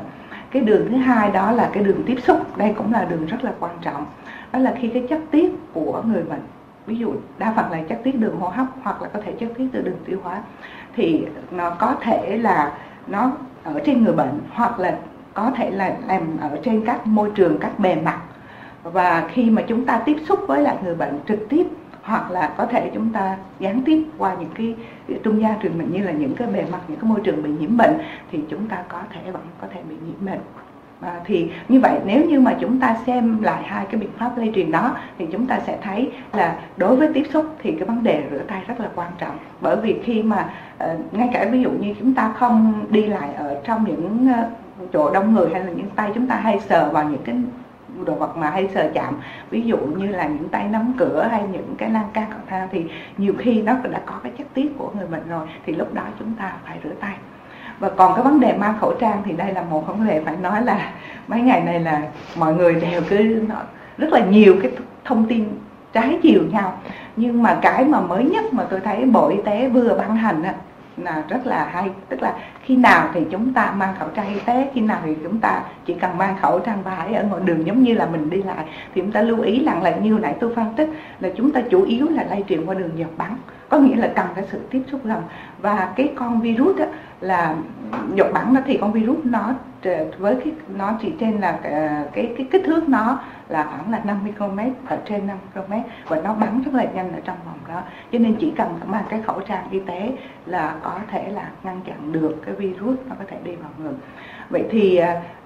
Cái 0.51 0.61
đường 0.61 0.87
thứ 0.89 0.97
hai 0.97 1.31
đó 1.31 1.51
là 1.51 1.69
cái 1.73 1.83
đường 1.83 2.03
tiếp 2.05 2.17
xúc. 2.23 2.57
Đây 2.57 2.73
cũng 2.77 2.93
là 2.93 3.05
đường 3.05 3.25
rất 3.25 3.43
là 3.43 3.51
quan 3.59 3.77
trọng. 3.81 4.05
Đó 4.51 4.59
là 4.59 4.73
khi 4.79 4.87
cái 4.87 5.05
chất 5.09 5.19
tiết 5.31 5.55
của 5.73 6.01
người 6.05 6.23
bệnh 6.23 6.41
ví 6.85 6.97
dụ 6.97 7.13
đa 7.37 7.53
phần 7.55 7.71
là 7.71 7.81
chất 7.89 8.01
tiết 8.03 8.19
đường 8.19 8.39
hô 8.39 8.47
hấp 8.47 8.67
hoặc 8.81 9.01
là 9.01 9.07
có 9.13 9.19
thể 9.25 9.31
chất 9.39 9.49
tiết 9.57 9.67
từ 9.71 9.81
đường 9.81 9.97
tiêu 10.05 10.19
hóa. 10.23 10.41
Thì 10.95 11.25
nó 11.51 11.69
có 11.69 11.95
thể 12.01 12.37
là 12.37 12.71
nó 13.07 13.31
ở 13.63 13.81
trên 13.85 14.03
người 14.03 14.13
bệnh 14.13 14.39
hoặc 14.49 14.79
là 14.79 14.97
có 15.33 15.51
thể 15.55 15.71
là 15.71 15.95
làm 16.07 16.37
ở 16.41 16.59
trên 16.63 16.85
các 16.85 17.07
môi 17.07 17.31
trường, 17.35 17.57
các 17.59 17.79
bề 17.79 17.95
mặt. 17.95 18.19
Và 18.83 19.29
khi 19.31 19.49
mà 19.49 19.61
chúng 19.67 19.85
ta 19.85 20.01
tiếp 20.05 20.17
xúc 20.27 20.39
với 20.47 20.61
lại 20.61 20.77
người 20.83 20.95
bệnh 20.95 21.19
trực 21.27 21.49
tiếp 21.49 21.67
hoặc 22.03 22.31
là 22.31 22.53
có 22.57 22.65
thể 22.65 22.91
chúng 22.93 23.09
ta 23.09 23.37
gián 23.59 23.81
tiếp 23.85 24.05
qua 24.17 24.35
những 24.39 24.49
cái 24.55 24.75
trung 25.23 25.41
gian 25.41 25.59
truyền 25.61 25.77
bệnh 25.77 25.93
như 25.93 26.03
là 26.03 26.11
những 26.11 26.35
cái 26.35 26.47
bề 26.47 26.65
mặt, 26.71 26.79
những 26.87 26.99
cái 26.99 27.09
môi 27.09 27.19
trường 27.23 27.43
bị 27.43 27.49
nhiễm 27.49 27.77
bệnh 27.77 27.97
thì 28.31 28.39
chúng 28.49 28.67
ta 28.67 28.83
có 28.89 29.01
thể 29.13 29.31
vẫn 29.31 29.41
có 29.61 29.67
thể 29.73 29.81
bị 29.89 29.95
nhiễm 30.05 30.25
bệnh. 30.25 30.39
À, 31.05 31.19
thì 31.25 31.49
như 31.69 31.79
vậy 31.79 31.99
nếu 32.05 32.25
như 32.25 32.39
mà 32.39 32.55
chúng 32.59 32.79
ta 32.79 32.97
xem 33.05 33.41
lại 33.41 33.63
hai 33.63 33.85
cái 33.91 34.01
biện 34.01 34.09
pháp 34.17 34.37
lây 34.37 34.51
truyền 34.55 34.71
đó 34.71 34.97
thì 35.17 35.27
chúng 35.31 35.47
ta 35.47 35.59
sẽ 35.59 35.77
thấy 35.81 36.11
là 36.33 36.59
đối 36.77 36.95
với 36.95 37.09
tiếp 37.13 37.23
xúc 37.33 37.45
thì 37.63 37.71
cái 37.71 37.87
vấn 37.87 38.03
đề 38.03 38.23
rửa 38.31 38.43
tay 38.47 38.63
rất 38.67 38.79
là 38.79 38.89
quan 38.95 39.11
trọng. 39.17 39.37
Bởi 39.61 39.75
vì 39.75 39.99
khi 40.03 40.23
mà 40.23 40.49
uh, 40.83 41.13
ngay 41.13 41.29
cả 41.33 41.47
ví 41.51 41.61
dụ 41.61 41.71
như 41.71 41.93
chúng 41.99 42.13
ta 42.13 42.33
không 42.37 42.85
đi 42.89 43.05
lại 43.05 43.33
ở 43.33 43.57
trong 43.63 43.85
những 43.87 44.27
uh, 44.31 44.91
chỗ 44.93 45.13
đông 45.13 45.33
người 45.33 45.49
hay 45.53 45.63
là 45.63 45.71
những 45.71 45.89
tay 45.95 46.11
chúng 46.15 46.27
ta 46.27 46.35
hay 46.35 46.59
sờ 46.59 46.89
vào 46.89 47.09
những 47.09 47.23
cái 47.23 47.35
đồ 48.05 48.13
vật 48.13 48.37
mà 48.37 48.49
hay 48.49 48.69
sờ 48.73 48.91
chạm 48.93 49.13
ví 49.49 49.61
dụ 49.61 49.77
như 49.77 50.07
là 50.07 50.27
những 50.27 50.49
tay 50.49 50.67
nắm 50.67 50.93
cửa 50.97 51.27
hay 51.31 51.43
những 51.51 51.75
cái 51.77 51.89
lan 51.89 52.05
can 52.13 52.25
cầu 52.29 52.39
thang 52.47 52.67
thì 52.71 52.85
nhiều 53.17 53.33
khi 53.37 53.61
nó 53.61 53.73
đã 53.91 54.01
có 54.05 54.19
cái 54.23 54.31
chất 54.37 54.47
tiết 54.53 54.77
của 54.77 54.91
người 54.97 55.07
bệnh 55.07 55.29
rồi 55.29 55.47
thì 55.65 55.73
lúc 55.75 55.93
đó 55.93 56.03
chúng 56.19 56.33
ta 56.33 56.53
phải 56.65 56.77
rửa 56.83 56.93
tay 56.99 57.15
và 57.79 57.89
còn 57.89 58.15
cái 58.15 58.23
vấn 58.23 58.39
đề 58.39 58.53
mang 58.57 58.75
khẩu 58.81 58.93
trang 58.99 59.21
thì 59.25 59.33
đây 59.33 59.53
là 59.53 59.61
một 59.61 59.87
vấn 59.87 60.07
đề 60.07 60.21
phải 60.25 60.35
nói 60.41 60.65
là 60.65 60.91
mấy 61.27 61.41
ngày 61.41 61.61
này 61.61 61.79
là 61.79 62.01
mọi 62.35 62.53
người 62.53 62.75
đều 62.75 63.01
cứ 63.09 63.45
rất 63.97 64.13
là 64.13 64.25
nhiều 64.25 64.55
cái 64.61 64.71
thông 65.03 65.25
tin 65.25 65.45
trái 65.93 66.19
chiều 66.21 66.41
nhau. 66.51 66.73
Nhưng 67.15 67.43
mà 67.43 67.59
cái 67.61 67.85
mà 67.85 68.01
mới 68.01 68.23
nhất 68.23 68.53
mà 68.53 68.63
tôi 68.69 68.79
thấy 68.79 69.05
bộ 69.05 69.27
y 69.27 69.37
tế 69.45 69.69
vừa 69.69 69.95
ban 69.97 70.15
hành 70.15 70.43
á, 70.43 70.53
là 70.97 71.23
rất 71.29 71.45
là 71.45 71.69
hay. 71.71 71.89
Tức 72.09 72.21
là 72.21 72.33
khi 72.63 72.75
nào 72.75 73.09
thì 73.13 73.21
chúng 73.31 73.53
ta 73.53 73.73
mang 73.77 73.95
khẩu 73.99 74.07
trang 74.15 74.33
y 74.33 74.39
tế 74.39 74.69
khi 74.73 74.81
nào 74.81 74.99
thì 75.05 75.15
chúng 75.23 75.39
ta 75.39 75.61
chỉ 75.85 75.93
cần 75.93 76.17
mang 76.17 76.35
khẩu 76.41 76.59
trang 76.59 76.83
vải 76.83 77.13
ở 77.13 77.23
ngoài 77.23 77.41
đường 77.45 77.65
giống 77.65 77.83
như 77.83 77.93
là 77.93 78.05
mình 78.05 78.29
đi 78.29 78.43
lại. 78.43 78.65
Thì 78.95 79.01
chúng 79.01 79.11
ta 79.11 79.21
lưu 79.21 79.41
ý 79.41 79.65
rằng 79.65 79.83
là 79.83 79.95
như 79.95 80.19
nãy 80.21 80.35
tôi 80.39 80.55
phân 80.55 80.73
tích 80.75 80.89
là 81.19 81.29
chúng 81.35 81.51
ta 81.51 81.61
chủ 81.69 81.83
yếu 81.83 82.07
là 82.09 82.25
lây 82.29 82.43
truyền 82.49 82.65
qua 82.65 82.75
đường 82.75 82.91
giọt 82.95 83.09
bắn 83.17 83.35
có 83.69 83.77
nghĩa 83.77 83.95
là 83.95 84.07
cần 84.15 84.25
cái 84.35 84.45
sự 84.51 84.59
tiếp 84.69 84.81
xúc 84.91 85.01
gần 85.03 85.21
và 85.61 85.93
cái 85.95 86.11
con 86.15 86.41
virus 86.41 86.77
đó 86.77 86.85
là 87.21 87.55
nhật 88.09 88.27
bắn 88.33 88.53
nó 88.53 88.61
thì 88.65 88.77
con 88.77 88.91
virus 88.91 89.17
nó 89.23 89.53
với 90.17 90.35
cái 90.43 90.53
nó 90.77 90.93
chỉ 91.01 91.13
trên 91.19 91.31
là 91.41 91.59
cái 91.63 91.73
cái, 92.13 92.33
cái 92.37 92.47
kích 92.51 92.61
thước 92.65 92.89
nó 92.89 93.19
là 93.49 93.63
khoảng 93.63 93.91
là 93.91 94.01
5 94.03 94.23
micromet 94.25 94.71
ở 94.87 94.97
trên 95.09 95.27
5 95.27 95.37
micromet 95.45 95.85
và 96.07 96.21
nó 96.21 96.33
bắn 96.33 96.61
rất 96.65 96.73
là 96.73 96.83
nhanh 96.83 97.13
ở 97.13 97.19
trong 97.25 97.37
vòng 97.45 97.59
đó. 97.67 97.81
Cho 98.11 98.19
nên 98.19 98.35
chỉ 98.39 98.53
cần 98.57 98.79
mang 98.85 99.03
cái 99.09 99.21
khẩu 99.21 99.39
trang 99.39 99.67
y 99.71 99.79
tế 99.79 100.11
là 100.45 100.75
có 100.83 100.99
thể 101.11 101.29
là 101.29 101.49
ngăn 101.63 101.81
chặn 101.85 102.11
được 102.11 102.35
cái 102.45 102.55
virus 102.55 102.97
nó 103.09 103.15
có 103.19 103.25
thể 103.27 103.37
đi 103.43 103.55
vào 103.55 103.69
người. 103.77 103.93
Vậy 104.49 104.63
thì 104.71 105.01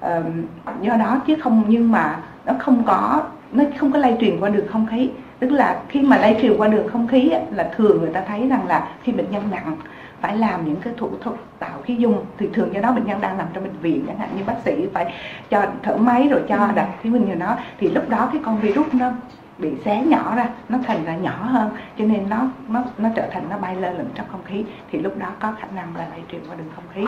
uh, 0.06 0.82
do 0.82 0.96
đó 0.96 1.22
chứ 1.28 1.36
không 1.44 1.64
nhưng 1.68 1.92
mà 1.92 2.20
nó 2.46 2.54
không 2.60 2.84
có 2.86 3.24
nó 3.52 3.64
không 3.78 3.92
có 3.92 4.00
lây 4.00 4.18
truyền 4.20 4.40
qua 4.40 4.50
đường 4.50 4.68
không 4.68 4.88
khí. 4.92 5.10
Tức 5.40 5.52
là 5.52 5.82
khi 5.90 6.02
mà 6.02 6.18
lây 6.18 6.38
truyền 6.42 6.58
qua 6.58 6.68
đường 6.68 6.88
không 6.88 7.08
khí 7.08 7.32
là 7.52 7.70
thường 7.76 8.02
người 8.02 8.14
ta 8.14 8.22
thấy 8.28 8.48
rằng 8.50 8.68
là 8.68 8.88
khi 9.04 9.12
bệnh 9.12 9.32
nhân 9.32 9.44
nặng 9.52 9.76
phải 10.22 10.38
làm 10.38 10.66
những 10.66 10.76
cái 10.76 10.94
thủ 10.98 11.10
thuật 11.22 11.36
tạo 11.60 11.82
khí 11.84 11.96
dung. 11.96 12.26
Thì 12.38 12.50
thường 12.54 12.74
do 12.74 12.82
đó 12.82 12.92
bệnh 12.92 13.06
nhân 13.06 13.22
đang 13.22 13.38
nằm 13.38 13.48
trong 13.54 13.64
bệnh 13.64 13.78
viện 13.78 14.04
chẳng 14.08 14.18
hạn 14.18 14.30
như 14.38 14.44
bác 14.44 14.56
sĩ 14.66 14.88
phải 14.94 15.14
cho 15.50 15.66
thở 15.84 15.98
máy 15.98 16.28
rồi 16.28 16.42
cho 16.50 16.70
đặt 16.76 16.88
khí 17.02 17.10
dung 17.10 17.30
như 17.30 17.36
nó 17.36 17.56
thì 17.80 17.90
lúc 17.90 18.10
đó 18.10 18.30
cái 18.34 18.42
con 18.46 18.60
virus 18.60 18.94
nó 18.94 19.12
bị 19.58 19.72
xé 19.86 20.04
nhỏ 20.06 20.36
ra 20.36 20.50
nó 20.70 20.78
thành 20.88 21.06
ra 21.06 21.16
nhỏ 21.16 21.44
hơn 21.44 21.70
cho 21.98 22.06
nên 22.06 22.30
nó 22.30 22.48
nó 22.68 22.84
nó 22.98 23.10
trở 23.16 23.28
thành 23.32 23.44
nó 23.50 23.58
bay 23.58 23.76
lơ 23.76 23.92
lửng 23.92 24.10
trong 24.16 24.28
không 24.32 24.44
khí. 24.46 24.64
Thì 24.92 25.00
lúc 25.00 25.18
đó 25.18 25.28
có 25.40 25.54
khả 25.60 25.68
năng 25.76 25.96
là 25.96 26.08
lây 26.10 26.22
truyền 26.32 26.42
qua 26.48 26.56
đường 26.56 26.70
không 26.76 26.86
khí 26.94 27.06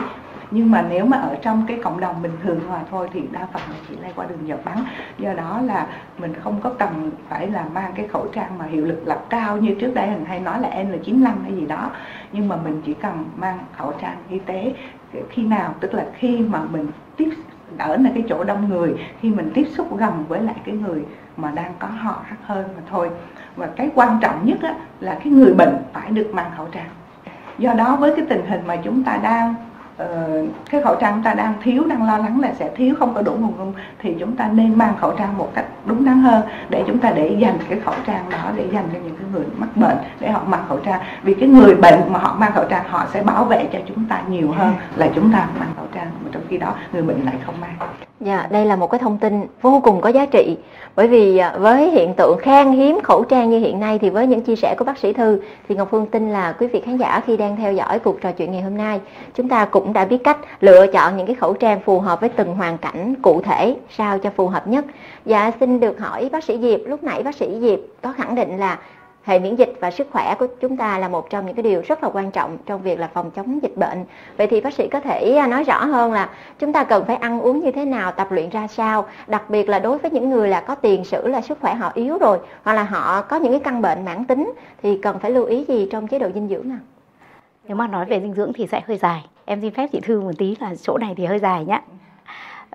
nhưng 0.54 0.70
mà 0.70 0.84
nếu 0.88 1.04
mà 1.04 1.16
ở 1.16 1.36
trong 1.42 1.64
cái 1.68 1.78
cộng 1.82 2.00
đồng 2.00 2.22
bình 2.22 2.32
thường 2.42 2.60
mà 2.70 2.80
thôi 2.90 3.08
thì 3.12 3.22
đa 3.32 3.46
phần 3.52 3.62
là 3.70 3.76
chỉ 3.88 3.96
lây 4.02 4.12
qua 4.16 4.26
đường 4.28 4.48
giọt 4.48 4.58
bắn. 4.64 4.78
Do 5.18 5.32
đó 5.32 5.60
là 5.64 5.86
mình 6.18 6.32
không 6.42 6.60
có 6.60 6.70
cần 6.70 7.10
phải 7.28 7.46
là 7.46 7.64
mang 7.74 7.92
cái 7.94 8.08
khẩu 8.08 8.26
trang 8.32 8.58
mà 8.58 8.64
hiệu 8.64 8.84
lực 8.84 9.02
lập 9.06 9.24
cao 9.28 9.56
như 9.56 9.76
trước 9.80 9.94
đây 9.94 10.06
mình 10.10 10.24
hay 10.24 10.40
nói 10.40 10.60
là 10.60 10.68
N95 10.68 11.24
hay 11.42 11.54
gì 11.54 11.66
đó. 11.66 11.90
Nhưng 12.32 12.48
mà 12.48 12.56
mình 12.56 12.82
chỉ 12.86 12.94
cần 12.94 13.24
mang 13.36 13.58
khẩu 13.76 13.92
trang 14.00 14.16
y 14.30 14.38
tế 14.38 14.74
khi 15.30 15.42
nào 15.42 15.74
tức 15.80 15.94
là 15.94 16.06
khi 16.14 16.38
mà 16.38 16.60
mình 16.72 16.86
tiếp 17.16 17.30
ở 17.78 17.96
nơi 17.96 18.12
cái 18.14 18.24
chỗ 18.28 18.44
đông 18.44 18.68
người 18.68 18.94
khi 19.20 19.30
mình 19.30 19.50
tiếp 19.54 19.66
xúc 19.70 19.96
gần 19.98 20.24
với 20.28 20.40
lại 20.40 20.56
cái 20.64 20.74
người 20.74 21.04
mà 21.36 21.50
đang 21.50 21.72
có 21.78 21.88
họ 21.88 22.22
hơn 22.42 22.64
mà 22.76 22.82
thôi. 22.90 23.10
Và 23.56 23.66
cái 23.66 23.90
quan 23.94 24.18
trọng 24.22 24.46
nhất 24.46 24.58
á, 24.62 24.74
là 25.00 25.14
cái 25.14 25.32
người 25.32 25.54
bệnh 25.54 25.76
phải 25.92 26.10
được 26.10 26.30
mang 26.32 26.50
khẩu 26.56 26.66
trang. 26.72 26.88
Do 27.58 27.74
đó 27.74 27.96
với 27.96 28.16
cái 28.16 28.26
tình 28.28 28.46
hình 28.46 28.60
mà 28.66 28.76
chúng 28.76 29.02
ta 29.04 29.16
đang 29.22 29.54
uh, 30.02 30.48
cái 30.70 30.82
khẩu 30.82 30.94
trang 30.94 31.14
chúng 31.14 31.22
ta 31.22 31.34
đang 31.34 31.54
thiếu 31.62 31.84
đang 31.84 32.06
lo 32.06 32.18
lắng 32.18 32.40
là 32.40 32.52
sẽ 32.58 32.70
thiếu 32.76 32.94
không 32.98 33.14
có 33.14 33.22
đủ 33.22 33.32
nguồn 33.32 33.52
cung 33.52 33.72
thì 33.98 34.16
chúng 34.20 34.36
ta 34.36 34.48
nên 34.48 34.78
mang 34.78 34.94
khẩu 35.00 35.12
trang 35.18 35.38
một 35.38 35.50
cách 35.54 35.64
đúng 35.84 36.04
đắn 36.04 36.18
hơn 36.18 36.42
để 36.70 36.84
chúng 36.86 36.98
ta 36.98 37.10
để 37.10 37.36
dành 37.38 37.58
cái 37.68 37.80
khẩu 37.80 37.94
trang 38.06 38.30
đó 38.30 38.50
để 38.56 38.68
dành 38.72 38.84
cho 38.92 38.98
những 39.04 39.16
cái 39.16 39.26
người 39.32 39.44
mắc 39.56 39.76
bệnh 39.76 39.96
để 40.20 40.30
họ 40.30 40.42
mang 40.46 40.64
khẩu 40.68 40.78
trang. 40.78 41.00
Vì 41.22 41.34
cái 41.34 41.48
người 41.48 41.74
bệnh 41.74 42.00
mà 42.12 42.18
họ 42.18 42.36
mang 42.38 42.52
khẩu 42.52 42.64
trang 42.64 42.84
họ 42.88 43.06
sẽ 43.12 43.22
bảo 43.22 43.44
vệ 43.44 43.68
cho 43.72 43.78
chúng 43.88 44.04
ta 44.04 44.22
nhiều 44.28 44.52
hơn 44.52 44.74
là 44.96 45.08
chúng 45.14 45.32
ta 45.32 45.48
mang 45.58 45.72
khẩu 45.76 45.86
trang 45.94 46.10
mà 46.24 46.30
trong 46.32 46.42
khi 46.48 46.58
đó 46.58 46.74
người 46.92 47.02
bệnh 47.02 47.24
lại 47.24 47.34
không 47.46 47.60
mang 47.60 47.76
Dạ, 48.24 48.48
đây 48.50 48.64
là 48.64 48.76
một 48.76 48.86
cái 48.90 48.98
thông 48.98 49.18
tin 49.18 49.46
vô 49.62 49.80
cùng 49.84 50.00
có 50.00 50.08
giá 50.08 50.26
trị 50.26 50.56
bởi 50.96 51.08
vì 51.08 51.38
à, 51.38 51.56
với 51.58 51.90
hiện 51.90 52.14
tượng 52.14 52.38
khan 52.38 52.72
hiếm 52.72 52.98
khẩu 53.02 53.24
trang 53.24 53.50
như 53.50 53.58
hiện 53.58 53.80
nay 53.80 53.98
thì 53.98 54.10
với 54.10 54.26
những 54.26 54.40
chia 54.40 54.56
sẻ 54.56 54.74
của 54.78 54.84
bác 54.84 54.98
sĩ 54.98 55.12
Thư 55.12 55.40
thì 55.68 55.74
Ngọc 55.74 55.88
Phương 55.90 56.06
tin 56.06 56.30
là 56.30 56.52
quý 56.52 56.66
vị 56.66 56.80
khán 56.84 56.96
giả 56.96 57.22
khi 57.26 57.36
đang 57.36 57.56
theo 57.56 57.72
dõi 57.72 57.98
cuộc 57.98 58.20
trò 58.20 58.32
chuyện 58.32 58.52
ngày 58.52 58.62
hôm 58.62 58.76
nay 58.76 59.00
chúng 59.34 59.48
ta 59.48 59.64
cũng 59.64 59.92
đã 59.92 60.04
biết 60.04 60.24
cách 60.24 60.38
lựa 60.60 60.86
chọn 60.86 61.16
những 61.16 61.26
cái 61.26 61.36
khẩu 61.36 61.54
trang 61.54 61.80
phù 61.80 62.00
hợp 62.00 62.20
với 62.20 62.28
từng 62.28 62.54
hoàn 62.54 62.78
cảnh 62.78 63.14
cụ 63.22 63.40
thể 63.42 63.76
sao 63.96 64.18
cho 64.18 64.30
phù 64.36 64.48
hợp 64.48 64.68
nhất. 64.68 64.84
Dạ 65.24 65.50
xin 65.60 65.80
được 65.80 66.00
hỏi 66.00 66.28
bác 66.32 66.44
sĩ 66.44 66.58
Diệp 66.58 66.80
lúc 66.86 67.04
nãy 67.04 67.22
bác 67.22 67.34
sĩ 67.34 67.60
Diệp 67.60 67.78
có 68.02 68.12
khẳng 68.12 68.34
định 68.34 68.58
là 68.58 68.78
hệ 69.24 69.38
miễn 69.38 69.56
dịch 69.56 69.72
và 69.80 69.90
sức 69.90 70.08
khỏe 70.10 70.34
của 70.38 70.46
chúng 70.60 70.76
ta 70.76 70.98
là 70.98 71.08
một 71.08 71.30
trong 71.30 71.46
những 71.46 71.54
cái 71.54 71.62
điều 71.62 71.82
rất 71.86 72.02
là 72.02 72.08
quan 72.12 72.30
trọng 72.30 72.58
trong 72.66 72.82
việc 72.82 72.98
là 72.98 73.10
phòng 73.14 73.30
chống 73.30 73.62
dịch 73.62 73.76
bệnh. 73.76 74.04
Vậy 74.36 74.46
thì 74.46 74.60
bác 74.60 74.74
sĩ 74.74 74.88
có 74.88 75.00
thể 75.00 75.36
à, 75.36 75.46
nói 75.46 75.64
rõ 75.64 75.84
hơn 75.84 76.12
là 76.12 76.30
chúng 76.58 76.72
ta 76.72 76.84
cần 76.84 77.04
phải 77.04 77.16
ăn 77.16 77.40
uống 77.40 77.60
như 77.60 77.72
thế 77.72 77.84
nào, 77.84 78.12
tập 78.12 78.32
luyện 78.32 78.50
ra 78.50 78.66
sao, 78.66 79.06
đặc 79.26 79.50
biệt 79.50 79.68
là 79.68 79.78
đối 79.78 79.98
với 79.98 80.10
những 80.10 80.30
người 80.30 80.48
là 80.48 80.60
có 80.60 80.74
tiền 80.74 81.04
sử 81.04 81.28
là 81.28 81.40
sức 81.40 81.58
khỏe 81.60 81.74
họ 81.74 81.92
yếu 81.94 82.18
rồi 82.18 82.38
hoặc 82.62 82.72
là 82.72 82.82
họ 82.82 83.22
có 83.22 83.36
những 83.36 83.52
cái 83.52 83.60
căn 83.60 83.82
bệnh 83.82 84.04
mãn 84.04 84.24
tính 84.24 84.52
thì 84.82 84.98
cần 85.02 85.18
phải 85.18 85.30
lưu 85.30 85.44
ý 85.44 85.64
gì 85.68 85.88
trong 85.90 86.08
chế 86.08 86.18
độ 86.18 86.28
dinh 86.34 86.48
dưỡng 86.48 86.68
nào? 86.68 86.78
Nếu 87.68 87.76
mà 87.76 87.86
nói 87.86 88.04
về 88.04 88.20
dinh 88.20 88.34
dưỡng 88.34 88.52
thì 88.52 88.66
sẽ 88.66 88.80
hơi 88.86 88.96
dài. 88.96 89.24
Em 89.44 89.60
xin 89.60 89.74
phép 89.74 89.86
chị 89.92 90.00
Thư 90.00 90.20
một 90.20 90.32
tí 90.38 90.56
là 90.60 90.74
chỗ 90.74 90.98
này 90.98 91.14
thì 91.16 91.26
hơi 91.26 91.38
dài 91.38 91.64
nhé. 91.64 91.80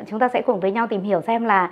Chúng 0.07 0.19
ta 0.19 0.27
sẽ 0.33 0.41
cùng 0.41 0.60
với 0.60 0.71
nhau 0.71 0.88
tìm 0.88 1.01
hiểu 1.01 1.21
xem 1.21 1.45
là 1.45 1.69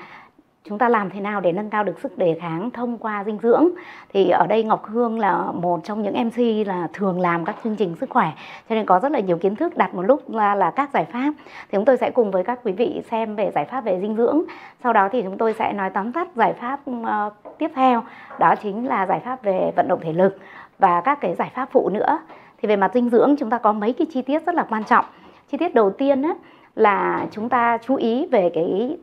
chúng 0.70 0.78
ta 0.78 0.90
làm 0.90 1.10
thế 1.10 1.22
nào 1.22 1.42
để 1.42 1.52
nâng 1.52 1.70
cao 1.70 1.84
được 1.84 2.00
sức 2.00 2.18
đề 2.18 2.38
kháng 2.42 2.72
thông 2.72 2.98
qua 2.98 3.24
dinh 3.24 3.38
dưỡng? 3.44 3.70
Thì 4.14 4.30
ở 4.30 4.48
đây 4.48 4.64
Ngọc 4.64 4.86
Hương 4.86 5.20
là 5.20 5.52
một 5.52 5.80
trong 5.84 6.02
những 6.02 6.28
MC 6.28 6.68
là 6.68 6.88
thường 6.94 7.20
làm 7.20 7.46
các 7.46 7.56
chương 7.64 7.76
trình 7.76 7.96
sức 8.00 8.10
khỏe 8.10 8.32
cho 8.70 8.76
nên 8.76 8.86
có 8.86 9.00
rất 9.00 9.12
là 9.12 9.20
nhiều 9.20 9.38
kiến 9.38 9.56
thức 9.56 9.78
đặt 9.78 9.96
một 9.96 10.02
lúc 10.02 10.30
là, 10.30 10.56
là 10.56 10.72
các 10.72 10.90
giải 10.94 11.06
pháp. 11.06 11.34
Thì 11.48 11.76
chúng 11.76 11.86
tôi 11.86 11.98
sẽ 11.98 12.12
cùng 12.12 12.32
với 12.32 12.44
các 12.44 12.60
quý 12.64 12.72
vị 12.72 13.02
xem 13.12 13.36
về 13.36 13.52
giải 13.56 13.66
pháp 13.66 13.82
về 13.82 14.00
dinh 14.02 14.16
dưỡng. 14.16 14.42
Sau 14.84 14.94
đó 14.94 15.10
thì 15.12 15.22
chúng 15.22 15.38
tôi 15.38 15.54
sẽ 15.54 15.74
nói 15.74 15.90
tóm 15.90 16.12
tắt 16.12 16.28
giải 16.36 16.54
pháp 16.54 16.80
uh, 16.90 17.34
tiếp 17.58 17.72
theo 17.76 18.04
đó 18.40 18.56
chính 18.64 18.88
là 18.88 19.06
giải 19.06 19.20
pháp 19.20 19.44
về 19.44 19.72
vận 19.76 19.88
động 19.88 20.00
thể 20.04 20.14
lực 20.14 20.38
và 20.80 21.02
các 21.02 21.22
cái 21.22 21.36
giải 21.36 21.52
pháp 21.56 21.70
phụ 21.72 21.90
nữa. 21.90 22.20
Thì 22.62 22.68
về 22.68 22.76
mặt 22.76 22.92
dinh 22.94 23.10
dưỡng 23.10 23.36
chúng 23.40 23.50
ta 23.50 23.58
có 23.58 23.74
mấy 23.74 23.94
cái 23.94 24.08
chi 24.14 24.22
tiết 24.22 24.46
rất 24.46 24.56
là 24.56 24.66
quan 24.70 24.84
trọng. 24.84 25.06
Chi 25.52 25.58
tiết 25.58 25.76
đầu 25.76 25.90
tiên 25.90 26.22
á, 26.22 26.34
là 26.76 27.26
chúng 27.32 27.50
ta 27.50 27.78
chú 27.78 27.96
ý 27.96 28.28
về 28.32 28.52
cái 28.54 28.98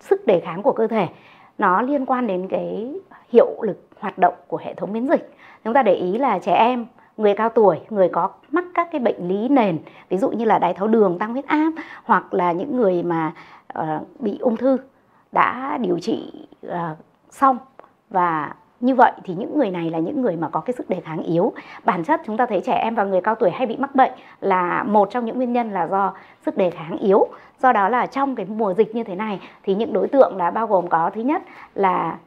sức 0.00 0.26
đề 0.26 0.40
kháng 0.40 0.62
của 0.62 0.72
cơ 0.72 0.86
thể 0.86 1.08
nó 1.58 1.82
liên 1.82 2.06
quan 2.06 2.26
đến 2.26 2.48
cái 2.48 2.94
hiệu 3.32 3.62
lực 3.62 3.88
hoạt 4.00 4.18
động 4.18 4.34
của 4.48 4.56
hệ 4.56 4.74
thống 4.74 4.92
miễn 4.92 5.08
dịch. 5.08 5.34
Chúng 5.64 5.74
ta 5.74 5.82
để 5.82 5.94
ý 5.94 6.18
là 6.18 6.38
trẻ 6.38 6.54
em 6.54 6.86
người 7.16 7.34
cao 7.34 7.48
tuổi 7.48 7.80
người 7.90 8.08
có 8.08 8.30
mắc 8.50 8.64
các 8.74 8.88
cái 8.92 9.00
bệnh 9.00 9.28
lý 9.28 9.48
nền 9.48 9.78
ví 10.08 10.18
dụ 10.18 10.30
như 10.30 10.44
là 10.44 10.58
đái 10.58 10.74
tháo 10.74 10.88
đường 10.88 11.18
tăng 11.18 11.32
huyết 11.32 11.46
áp 11.46 11.72
hoặc 12.04 12.34
là 12.34 12.52
những 12.52 12.76
người 12.76 13.02
mà 13.02 13.32
uh, 13.78 14.20
bị 14.20 14.38
ung 14.40 14.56
thư 14.56 14.78
đã 15.32 15.78
điều 15.80 15.98
trị 15.98 16.46
uh, 16.66 16.72
xong 17.30 17.58
và 18.10 18.54
như 18.84 18.94
vậy 18.94 19.12
thì 19.24 19.34
những 19.34 19.58
người 19.58 19.70
này 19.70 19.90
là 19.90 19.98
những 19.98 20.22
người 20.22 20.36
mà 20.36 20.48
có 20.48 20.60
cái 20.60 20.74
sức 20.74 20.90
đề 20.90 21.00
kháng 21.00 21.22
yếu. 21.22 21.52
Bản 21.84 22.04
chất 22.04 22.20
chúng 22.26 22.36
ta 22.36 22.46
thấy 22.46 22.60
trẻ 22.60 22.72
em 22.72 22.94
và 22.94 23.04
người 23.04 23.20
cao 23.20 23.34
tuổi 23.34 23.50
hay 23.50 23.66
bị 23.66 23.76
mắc 23.76 23.94
bệnh 23.94 24.12
là 24.40 24.82
một 24.82 25.10
trong 25.10 25.24
những 25.24 25.36
nguyên 25.36 25.52
nhân 25.52 25.70
là 25.70 25.86
do 25.86 26.14
sức 26.46 26.56
đề 26.56 26.70
kháng 26.70 26.98
yếu. 26.98 27.26
Do 27.62 27.72
đó 27.72 27.88
là 27.88 28.06
trong 28.06 28.34
cái 28.34 28.46
mùa 28.46 28.74
dịch 28.74 28.94
như 28.94 29.04
thế 29.04 29.14
này 29.14 29.40
thì 29.62 29.74
những 29.74 29.92
đối 29.92 30.08
tượng 30.08 30.36
là 30.36 30.50
bao 30.50 30.66
gồm 30.66 30.88
có, 30.88 31.10
thứ 31.14 31.20
nhất 31.20 31.42
là 31.74 32.18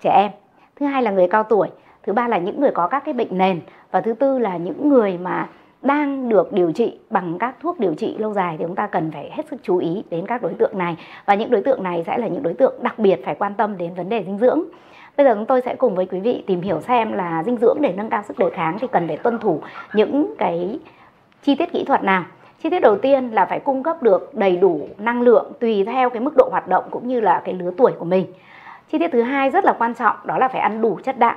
trẻ 0.00 0.10
em, 0.14 0.30
thứ 0.76 0.86
hai 0.86 1.02
là 1.02 1.10
người 1.10 1.28
cao 1.28 1.42
tuổi, 1.42 1.68
thứ 2.02 2.12
ba 2.12 2.28
là 2.28 2.38
những 2.38 2.60
người 2.60 2.70
có 2.74 2.88
các 2.88 3.04
cái 3.04 3.14
bệnh 3.14 3.38
nền, 3.38 3.60
và 3.90 4.00
thứ 4.00 4.12
tư 4.12 4.38
là 4.38 4.56
những 4.56 4.88
người 4.88 5.18
mà 5.18 5.48
đang 5.82 6.28
được 6.28 6.52
điều 6.52 6.72
trị 6.72 6.98
bằng 7.10 7.38
các 7.38 7.54
thuốc 7.60 7.80
điều 7.80 7.94
trị 7.94 8.16
lâu 8.18 8.32
dài 8.32 8.56
thì 8.58 8.64
chúng 8.64 8.74
ta 8.74 8.86
cần 8.86 9.10
phải 9.10 9.30
hết 9.32 9.46
sức 9.50 9.56
chú 9.62 9.76
ý 9.76 10.04
đến 10.10 10.26
các 10.26 10.42
đối 10.42 10.54
tượng 10.54 10.78
này. 10.78 10.96
Và 11.26 11.34
những 11.34 11.50
đối 11.50 11.62
tượng 11.62 11.82
này 11.82 12.04
sẽ 12.06 12.18
là 12.18 12.28
những 12.28 12.42
đối 12.42 12.54
tượng 12.54 12.74
đặc 12.82 12.98
biệt 12.98 13.20
phải 13.24 13.34
quan 13.34 13.54
tâm 13.54 13.78
đến 13.78 13.94
vấn 13.94 14.08
đề 14.08 14.24
dinh 14.24 14.38
dưỡng. 14.38 14.62
Bây 15.20 15.24
giờ 15.24 15.34
chúng 15.34 15.46
tôi 15.46 15.60
sẽ 15.60 15.74
cùng 15.74 15.94
với 15.94 16.06
quý 16.06 16.20
vị 16.20 16.44
tìm 16.46 16.60
hiểu 16.60 16.80
xem 16.80 17.12
là 17.12 17.42
dinh 17.46 17.56
dưỡng 17.56 17.76
để 17.80 17.92
nâng 17.96 18.10
cao 18.10 18.22
sức 18.22 18.38
đề 18.38 18.50
kháng 18.50 18.78
thì 18.80 18.86
cần 18.92 19.08
phải 19.08 19.16
tuân 19.16 19.38
thủ 19.38 19.62
những 19.94 20.34
cái 20.38 20.78
chi 21.42 21.54
tiết 21.54 21.72
kỹ 21.72 21.84
thuật 21.84 22.02
nào. 22.02 22.24
Chi 22.62 22.70
tiết 22.70 22.80
đầu 22.80 22.98
tiên 22.98 23.30
là 23.30 23.46
phải 23.46 23.60
cung 23.60 23.82
cấp 23.82 24.02
được 24.02 24.34
đầy 24.34 24.56
đủ 24.56 24.88
năng 24.98 25.22
lượng 25.22 25.52
tùy 25.60 25.84
theo 25.84 26.10
cái 26.10 26.20
mức 26.20 26.36
độ 26.36 26.48
hoạt 26.50 26.68
động 26.68 26.84
cũng 26.90 27.08
như 27.08 27.20
là 27.20 27.42
cái 27.44 27.54
lứa 27.54 27.70
tuổi 27.76 27.92
của 27.98 28.04
mình. 28.04 28.26
Chi 28.92 28.98
tiết 28.98 29.08
thứ 29.12 29.22
hai 29.22 29.50
rất 29.50 29.64
là 29.64 29.72
quan 29.78 29.94
trọng, 29.94 30.16
đó 30.24 30.38
là 30.38 30.48
phải 30.48 30.60
ăn 30.60 30.82
đủ 30.82 30.98
chất 31.04 31.18
đạm. 31.18 31.36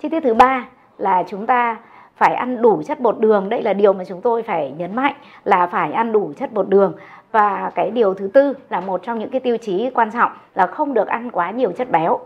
Chi 0.00 0.08
tiết 0.08 0.20
thứ 0.20 0.34
ba 0.34 0.64
là 0.98 1.24
chúng 1.28 1.46
ta 1.46 1.76
phải 2.16 2.34
ăn 2.34 2.62
đủ 2.62 2.82
chất 2.82 3.00
bột 3.00 3.18
đường. 3.18 3.48
Đây 3.48 3.62
là 3.62 3.72
điều 3.72 3.92
mà 3.92 4.04
chúng 4.04 4.20
tôi 4.20 4.42
phải 4.42 4.74
nhấn 4.78 4.96
mạnh 4.96 5.14
là 5.44 5.66
phải 5.66 5.92
ăn 5.92 6.12
đủ 6.12 6.32
chất 6.36 6.52
bột 6.52 6.68
đường. 6.68 6.92
Và 7.32 7.70
cái 7.74 7.90
điều 7.90 8.14
thứ 8.14 8.30
tư 8.34 8.54
là 8.70 8.80
một 8.80 9.02
trong 9.02 9.18
những 9.18 9.30
cái 9.30 9.40
tiêu 9.40 9.56
chí 9.56 9.90
quan 9.94 10.10
trọng 10.10 10.32
là 10.54 10.66
không 10.66 10.94
được 10.94 11.08
ăn 11.08 11.30
quá 11.30 11.50
nhiều 11.50 11.72
chất 11.72 11.90
béo 11.90 12.18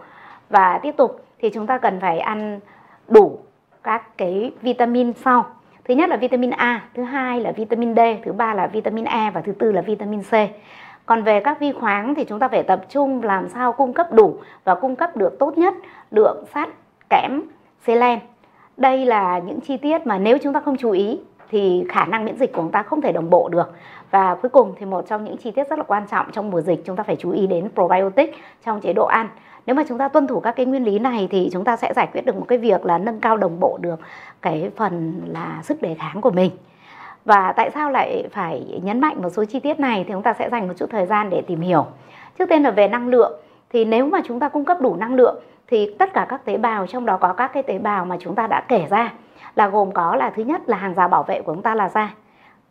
và 0.53 0.81
tiếp 0.83 0.97
tục 0.97 1.25
thì 1.39 1.51
chúng 1.51 1.67
ta 1.67 1.79
cần 1.79 2.01
phải 2.01 2.19
ăn 2.19 2.61
đủ 3.09 3.39
các 3.83 4.19
cái 4.19 4.53
vitamin 4.63 5.13
sau. 5.13 5.47
Thứ 5.85 5.95
nhất 5.95 6.11
là 6.11 6.17
vitamin 6.17 6.51
A, 6.51 6.83
thứ 6.95 7.03
hai 7.03 7.41
là 7.41 7.53
vitamin 7.53 7.95
D, 7.95 7.99
thứ 8.25 8.33
ba 8.33 8.55
là 8.55 8.67
vitamin 8.67 9.05
E 9.05 9.31
và 9.31 9.41
thứ 9.41 9.53
tư 9.53 9.73
là 9.73 9.81
vitamin 9.81 10.23
C. 10.23 10.33
Còn 11.07 11.23
về 11.23 11.41
các 11.41 11.61
vi 11.61 11.73
khoáng 11.73 12.15
thì 12.15 12.25
chúng 12.25 12.39
ta 12.39 12.49
phải 12.49 12.63
tập 12.63 12.83
trung 12.89 13.23
làm 13.23 13.49
sao 13.49 13.73
cung 13.73 13.93
cấp 13.93 14.13
đủ 14.13 14.37
và 14.65 14.75
cung 14.75 14.97
cấp 14.97 15.17
được 15.17 15.39
tốt 15.39 15.59
nhất 15.59 15.75
lượng 16.11 16.45
sắt, 16.55 16.69
kẽm, 17.11 17.43
selen. 17.87 18.19
Đây 18.77 19.07
là 19.07 19.39
những 19.39 19.61
chi 19.61 19.77
tiết 19.77 20.07
mà 20.07 20.19
nếu 20.19 20.39
chúng 20.43 20.53
ta 20.53 20.61
không 20.61 20.77
chú 20.77 20.91
ý 20.91 21.21
thì 21.51 21.85
khả 21.89 22.05
năng 22.05 22.25
miễn 22.25 22.37
dịch 22.37 22.53
của 22.53 22.63
chúng 22.63 22.71
ta 22.71 22.83
không 22.83 23.01
thể 23.01 23.13
đồng 23.13 23.31
bộ 23.31 23.49
được. 23.49 23.73
Và 24.11 24.35
cuối 24.35 24.49
cùng 24.49 24.75
thì 24.79 24.87
một 24.87 25.05
trong 25.09 25.25
những 25.25 25.37
chi 25.37 25.51
tiết 25.51 25.69
rất 25.69 25.79
là 25.79 25.85
quan 25.85 26.07
trọng 26.07 26.27
trong 26.33 26.51
mùa 26.51 26.61
dịch 26.61 26.83
chúng 26.85 26.97
ta 26.97 27.03
phải 27.03 27.17
chú 27.17 27.31
ý 27.31 27.47
đến 27.47 27.69
probiotic 27.75 28.35
trong 28.65 28.81
chế 28.81 28.93
độ 28.93 29.07
ăn 29.07 29.29
nếu 29.67 29.77
mà 29.77 29.85
chúng 29.89 29.99
ta 29.99 30.09
tuân 30.09 30.27
thủ 30.27 30.41
các 30.41 30.57
cái 30.57 30.67
nguyên 30.67 30.85
lý 30.85 30.99
này 30.99 31.29
thì 31.31 31.51
chúng 31.53 31.65
ta 31.65 31.77
sẽ 31.77 31.93
giải 31.97 32.09
quyết 32.13 32.27
được 32.27 32.37
một 32.37 32.45
cái 32.49 32.59
việc 32.59 32.87
là 32.87 32.99
nâng 32.99 33.21
cao 33.21 33.37
đồng 33.37 33.61
bộ 33.61 33.79
được 33.81 34.01
cái 34.43 34.71
phần 34.77 35.23
là 35.27 35.61
sức 35.63 35.83
đề 35.83 35.95
kháng 35.95 36.21
của 36.21 36.31
mình. 36.31 36.51
Và 37.25 37.53
tại 37.53 37.71
sao 37.71 37.91
lại 37.91 38.29
phải 38.33 38.81
nhấn 38.83 39.01
mạnh 39.01 39.23
một 39.23 39.31
số 39.31 39.45
chi 39.45 39.61
tiết 39.61 39.81
này 39.81 40.05
thì 40.05 40.13
chúng 40.13 40.23
ta 40.23 40.33
sẽ 40.33 40.51
dành 40.51 40.69
một 40.69 40.75
chút 40.77 40.91
thời 40.91 41.07
gian 41.07 41.31
để 41.31 41.43
tìm 41.43 41.61
hiểu. 41.61 41.87
Trước 42.39 42.49
tiên 42.49 42.63
là 42.63 42.71
về 42.71 42.89
năng 42.89 43.09
lượng. 43.09 43.33
Thì 43.71 43.85
nếu 43.85 44.07
mà 44.07 44.21
chúng 44.25 44.41
ta 44.41 44.49
cung 44.49 44.65
cấp 44.65 44.81
đủ 44.81 44.97
năng 44.97 45.15
lượng 45.15 45.43
thì 45.67 45.95
tất 45.99 46.13
cả 46.13 46.27
các 46.29 46.45
tế 46.45 46.57
bào, 46.57 46.87
trong 46.87 47.07
đó 47.07 47.17
có 47.17 47.33
các 47.33 47.53
cái 47.53 47.63
tế 47.63 47.79
bào 47.79 48.05
mà 48.05 48.17
chúng 48.21 48.35
ta 48.35 48.47
đã 48.47 48.65
kể 48.69 48.87
ra 48.91 49.13
là 49.55 49.69
gồm 49.69 49.93
có 49.93 50.17
là 50.17 50.31
thứ 50.31 50.43
nhất 50.43 50.63
là 50.67 50.77
hàng 50.77 50.95
rào 50.95 51.09
bảo 51.09 51.23
vệ 51.23 51.43
của 51.43 51.55
chúng 51.55 51.63
ta 51.63 51.75
là 51.75 51.89
da. 51.89 52.15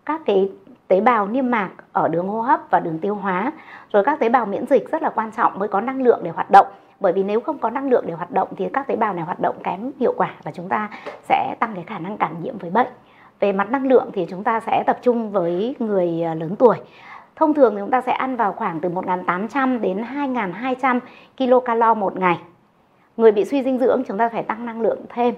Các 0.06 0.22
cái 0.26 0.50
tế 0.92 1.02
bào 1.02 1.28
niêm 1.28 1.52
mạc 1.52 1.70
ở 1.92 2.08
đường 2.08 2.28
hô 2.28 2.42
hấp 2.42 2.60
và 2.70 2.80
đường 2.80 3.00
tiêu 3.00 3.16
hóa. 3.16 3.52
Rồi 3.94 4.04
các 4.04 4.20
tế 4.20 4.30
bào 4.30 4.46
miễn 4.46 4.66
dịch 4.66 4.92
rất 4.92 5.02
là 5.02 5.10
quan 5.10 5.32
trọng 5.32 5.60
mới 5.60 5.68
có 5.68 5.82
năng 5.82 6.02
lượng 6.02 6.20
để 6.24 6.32
hoạt 6.32 6.52
động. 6.52 6.68
Bởi 7.00 7.14
vì 7.14 7.24
nếu 7.24 7.42
không 7.42 7.58
có 7.58 7.70
năng 7.70 7.90
lượng 7.90 8.04
để 8.08 8.14
hoạt 8.14 8.32
động 8.32 8.50
thì 8.58 8.70
các 8.74 8.88
tế 8.88 8.96
bào 8.96 9.14
này 9.14 9.24
hoạt 9.24 9.40
động 9.40 9.56
kém 9.64 9.92
hiệu 10.00 10.14
quả 10.18 10.30
và 10.44 10.52
chúng 10.52 10.70
ta 10.70 10.90
sẽ 11.30 11.56
tăng 11.60 11.76
cái 11.76 11.84
khả 11.88 12.00
năng 12.00 12.18
cảm 12.18 12.44
nhiễm 12.44 12.58
với 12.58 12.70
bệnh. 12.70 12.88
Về 13.40 13.52
mặt 13.52 13.72
năng 13.72 13.88
lượng 13.88 14.10
thì 14.14 14.26
chúng 14.30 14.44
ta 14.44 14.60
sẽ 14.60 14.84
tập 14.88 15.00
trung 15.02 15.32
với 15.32 15.76
người 15.80 16.24
à, 16.24 16.34
lớn 16.34 16.56
tuổi. 16.56 16.78
Thông 17.36 17.54
thường 17.54 17.76
thì 17.76 17.82
chúng 17.82 17.92
ta 17.92 18.02
sẽ 18.02 18.12
ăn 18.12 18.36
vào 18.36 18.54
khoảng 18.54 18.80
từ 18.80 18.90
1.800 18.90 19.82
đến 19.82 20.04
2.200 20.16 21.00
kilocalo 21.38 21.94
một 21.94 22.18
ngày. 22.18 22.40
Người 23.18 23.32
bị 23.32 23.46
suy 23.46 23.64
dinh 23.64 23.78
dưỡng 23.78 24.04
chúng 24.08 24.18
ta 24.18 24.30
phải 24.30 24.44
tăng 24.44 24.66
năng 24.66 24.82
lượng 24.82 25.00
thêm 25.10 25.36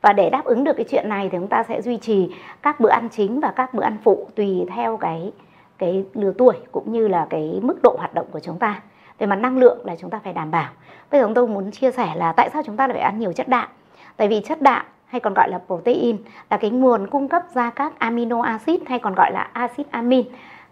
và 0.00 0.12
để 0.12 0.30
đáp 0.30 0.44
ứng 0.44 0.64
được 0.64 0.72
cái 0.76 0.86
chuyện 0.90 1.08
này 1.08 1.28
thì 1.32 1.38
chúng 1.38 1.48
ta 1.48 1.62
sẽ 1.62 1.82
duy 1.82 1.96
trì 1.96 2.34
các 2.62 2.80
bữa 2.80 2.90
ăn 2.90 3.08
chính 3.08 3.40
và 3.40 3.52
các 3.56 3.74
bữa 3.74 3.82
ăn 3.82 3.96
phụ 4.04 4.28
tùy 4.34 4.66
theo 4.74 4.96
cái 4.96 5.32
cái 5.80 6.04
lứa 6.14 6.32
tuổi 6.38 6.54
cũng 6.72 6.92
như 6.92 7.08
là 7.08 7.26
cái 7.30 7.58
mức 7.62 7.82
độ 7.82 7.94
hoạt 7.98 8.14
động 8.14 8.26
của 8.30 8.40
chúng 8.40 8.58
ta. 8.58 8.80
Về 9.18 9.26
mặt 9.26 9.36
năng 9.36 9.58
lượng 9.58 9.78
là 9.84 9.96
chúng 9.96 10.10
ta 10.10 10.20
phải 10.24 10.32
đảm 10.32 10.50
bảo. 10.50 10.68
Bây 11.10 11.20
giờ 11.20 11.26
chúng 11.26 11.34
tôi 11.34 11.48
muốn 11.48 11.70
chia 11.70 11.90
sẻ 11.90 12.14
là 12.16 12.32
tại 12.32 12.50
sao 12.52 12.62
chúng 12.66 12.76
ta 12.76 12.86
lại 12.86 12.94
phải 12.94 13.02
ăn 13.02 13.18
nhiều 13.18 13.32
chất 13.32 13.48
đạm? 13.48 13.68
Tại 14.16 14.28
vì 14.28 14.40
chất 14.40 14.62
đạm 14.62 14.86
hay 15.06 15.20
còn 15.20 15.34
gọi 15.34 15.50
là 15.50 15.60
protein 15.66 16.16
là 16.50 16.56
cái 16.56 16.70
nguồn 16.70 17.06
cung 17.06 17.28
cấp 17.28 17.42
ra 17.54 17.70
các 17.70 17.92
amino 17.98 18.42
acid 18.42 18.80
hay 18.86 18.98
còn 18.98 19.14
gọi 19.14 19.32
là 19.32 19.48
acid 19.52 19.86
amin. 19.90 20.26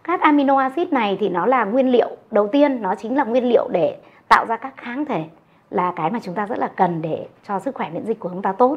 Các 0.04 0.20
amino 0.20 0.58
acid 0.58 0.88
này 0.88 1.16
thì 1.20 1.28
nó 1.28 1.46
là 1.46 1.64
nguyên 1.64 1.90
liệu 1.90 2.08
đầu 2.30 2.48
tiên, 2.48 2.82
nó 2.82 2.94
chính 2.94 3.16
là 3.16 3.24
nguyên 3.24 3.48
liệu 3.48 3.68
để 3.72 3.96
tạo 4.28 4.46
ra 4.46 4.56
các 4.56 4.76
kháng 4.76 5.04
thể 5.04 5.24
là 5.70 5.92
cái 5.96 6.10
mà 6.10 6.18
chúng 6.22 6.34
ta 6.34 6.46
rất 6.46 6.58
là 6.58 6.68
cần 6.76 7.02
để 7.02 7.26
cho 7.48 7.58
sức 7.58 7.74
khỏe 7.74 7.90
miễn 7.90 8.06
dịch 8.06 8.20
của 8.20 8.28
chúng 8.28 8.42
ta 8.42 8.52
tốt. 8.52 8.76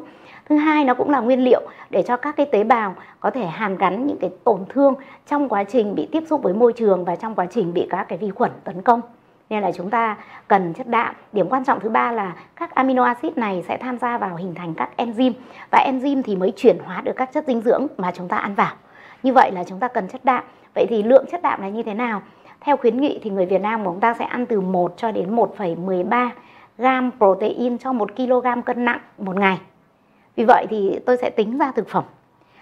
Thứ 0.49 0.56
hai 0.56 0.84
nó 0.84 0.93
cũng 0.93 1.10
là 1.10 1.19
nguyên 1.19 1.43
liệu 1.43 1.62
để 1.89 2.04
cho 2.04 2.17
các 2.17 2.36
cái 2.38 2.45
tế 2.45 2.63
bào 2.63 2.95
có 3.19 3.32
thể 3.32 3.45
hàn 3.45 3.77
gắn 3.77 4.08
những 4.08 4.17
cái 4.17 4.30
tổn 4.43 4.65
thương 4.69 4.93
trong 5.27 5.49
quá 5.49 5.63
trình 5.63 5.95
bị 5.95 6.08
tiếp 6.12 6.23
xúc 6.30 6.43
với 6.43 6.54
môi 6.54 6.73
trường 6.73 7.06
và 7.06 7.15
trong 7.15 7.36
quá 7.36 7.45
trình 7.45 7.73
bị 7.73 7.88
các 7.89 8.04
cái 8.04 8.17
vi 8.17 8.32
khuẩn 8.32 8.51
tấn 8.63 8.82
công. 8.82 9.01
Nên 9.49 9.63
là 9.63 9.71
chúng 9.71 9.89
ta 9.89 10.17
cần 10.47 10.73
chất 10.73 10.88
đạm. 10.88 11.15
Điểm 11.34 11.49
quan 11.49 11.63
trọng 11.63 11.80
thứ 11.80 11.89
ba 11.89 12.12
là 12.12 12.36
các 12.56 12.75
amino 12.75 13.04
acid 13.04 13.32
này 13.36 13.63
sẽ 13.67 13.77
tham 13.77 13.97
gia 13.97 14.17
vào 14.17 14.36
hình 14.36 14.56
thành 14.56 14.73
các 14.73 14.89
enzyme 14.97 15.34
và 15.71 15.86
enzyme 15.91 16.21
thì 16.25 16.36
mới 16.36 16.54
chuyển 16.56 16.77
hóa 16.86 17.01
được 17.01 17.13
các 17.15 17.34
chất 17.34 17.43
dinh 17.47 17.62
dưỡng 17.62 17.88
mà 17.97 18.12
chúng 18.12 18.27
ta 18.27 18.38
ăn 18.38 18.56
vào. 18.56 18.73
Như 19.23 19.34
vậy 19.34 19.51
là 19.51 19.63
chúng 19.63 19.80
ta 19.80 19.88
cần 19.88 20.08
chất 20.08 20.25
đạm. 20.25 20.43
Vậy 20.75 20.86
thì 20.89 21.04
lượng 21.04 21.25
chất 21.32 21.41
đạm 21.41 21.62
này 21.62 21.71
như 21.71 21.84
thế 21.84 21.93
nào? 21.93 22.21
Theo 22.62 22.77
khuyến 22.77 23.01
nghị 23.01 23.19
thì 23.23 23.30
người 23.30 23.45
Việt 23.45 23.62
Nam 23.62 23.86
của 23.86 23.91
chúng 23.91 23.99
ta 23.99 24.13
sẽ 24.13 24.25
ăn 24.25 24.45
từ 24.45 24.62
1 24.62 24.93
cho 24.97 25.12
đến 25.12 25.36
1,13 25.36 26.30
gam 26.81 27.11
protein 27.17 27.77
cho 27.77 27.93
1 27.93 28.15
kg 28.15 28.61
cân 28.65 28.85
nặng 28.85 28.99
một 29.17 29.35
ngày 29.35 29.61
vì 30.35 30.45
vậy 30.45 30.65
thì 30.69 30.99
tôi 31.05 31.17
sẽ 31.17 31.29
tính 31.29 31.57
ra 31.57 31.71
thực 31.71 31.89
phẩm 31.89 32.03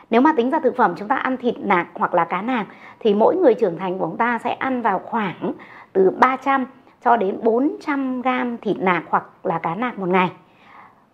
nếu 0.10 0.21
mà 0.21 0.34
tính 0.34 0.49
ra 0.49 0.60
thực 0.60 0.75
phẩm, 0.75 0.93
chúng 0.97 1.08
ta 1.08 1.15
ăn 1.15 1.38
thịt, 1.38 1.55
nạc 1.60 1.88
hoặc 1.93 2.13
là 2.13 2.25
cá 2.25 2.41
nạc, 2.41 2.67
thì 2.99 3.13
mỗi 3.13 3.36
người 3.36 3.53
trưởng 3.53 3.77
thành 3.77 3.99
của 3.99 4.05
chúng 4.05 4.17
ta 4.17 4.39
sẽ 4.43 4.51
ăn 4.51 4.82
vào 4.82 4.99
khoảng 4.99 5.53
từ 5.93 6.10
300 6.10 6.65
cho 7.03 7.17
đến 7.17 7.39
400 7.43 8.21
gram 8.21 8.58
thịt, 8.58 8.77
nạc 8.79 9.03
hoặc 9.10 9.45
là 9.45 9.60
cá 9.60 9.75
nạc 9.75 9.99
một 9.99 10.10
ngày. 10.10 10.32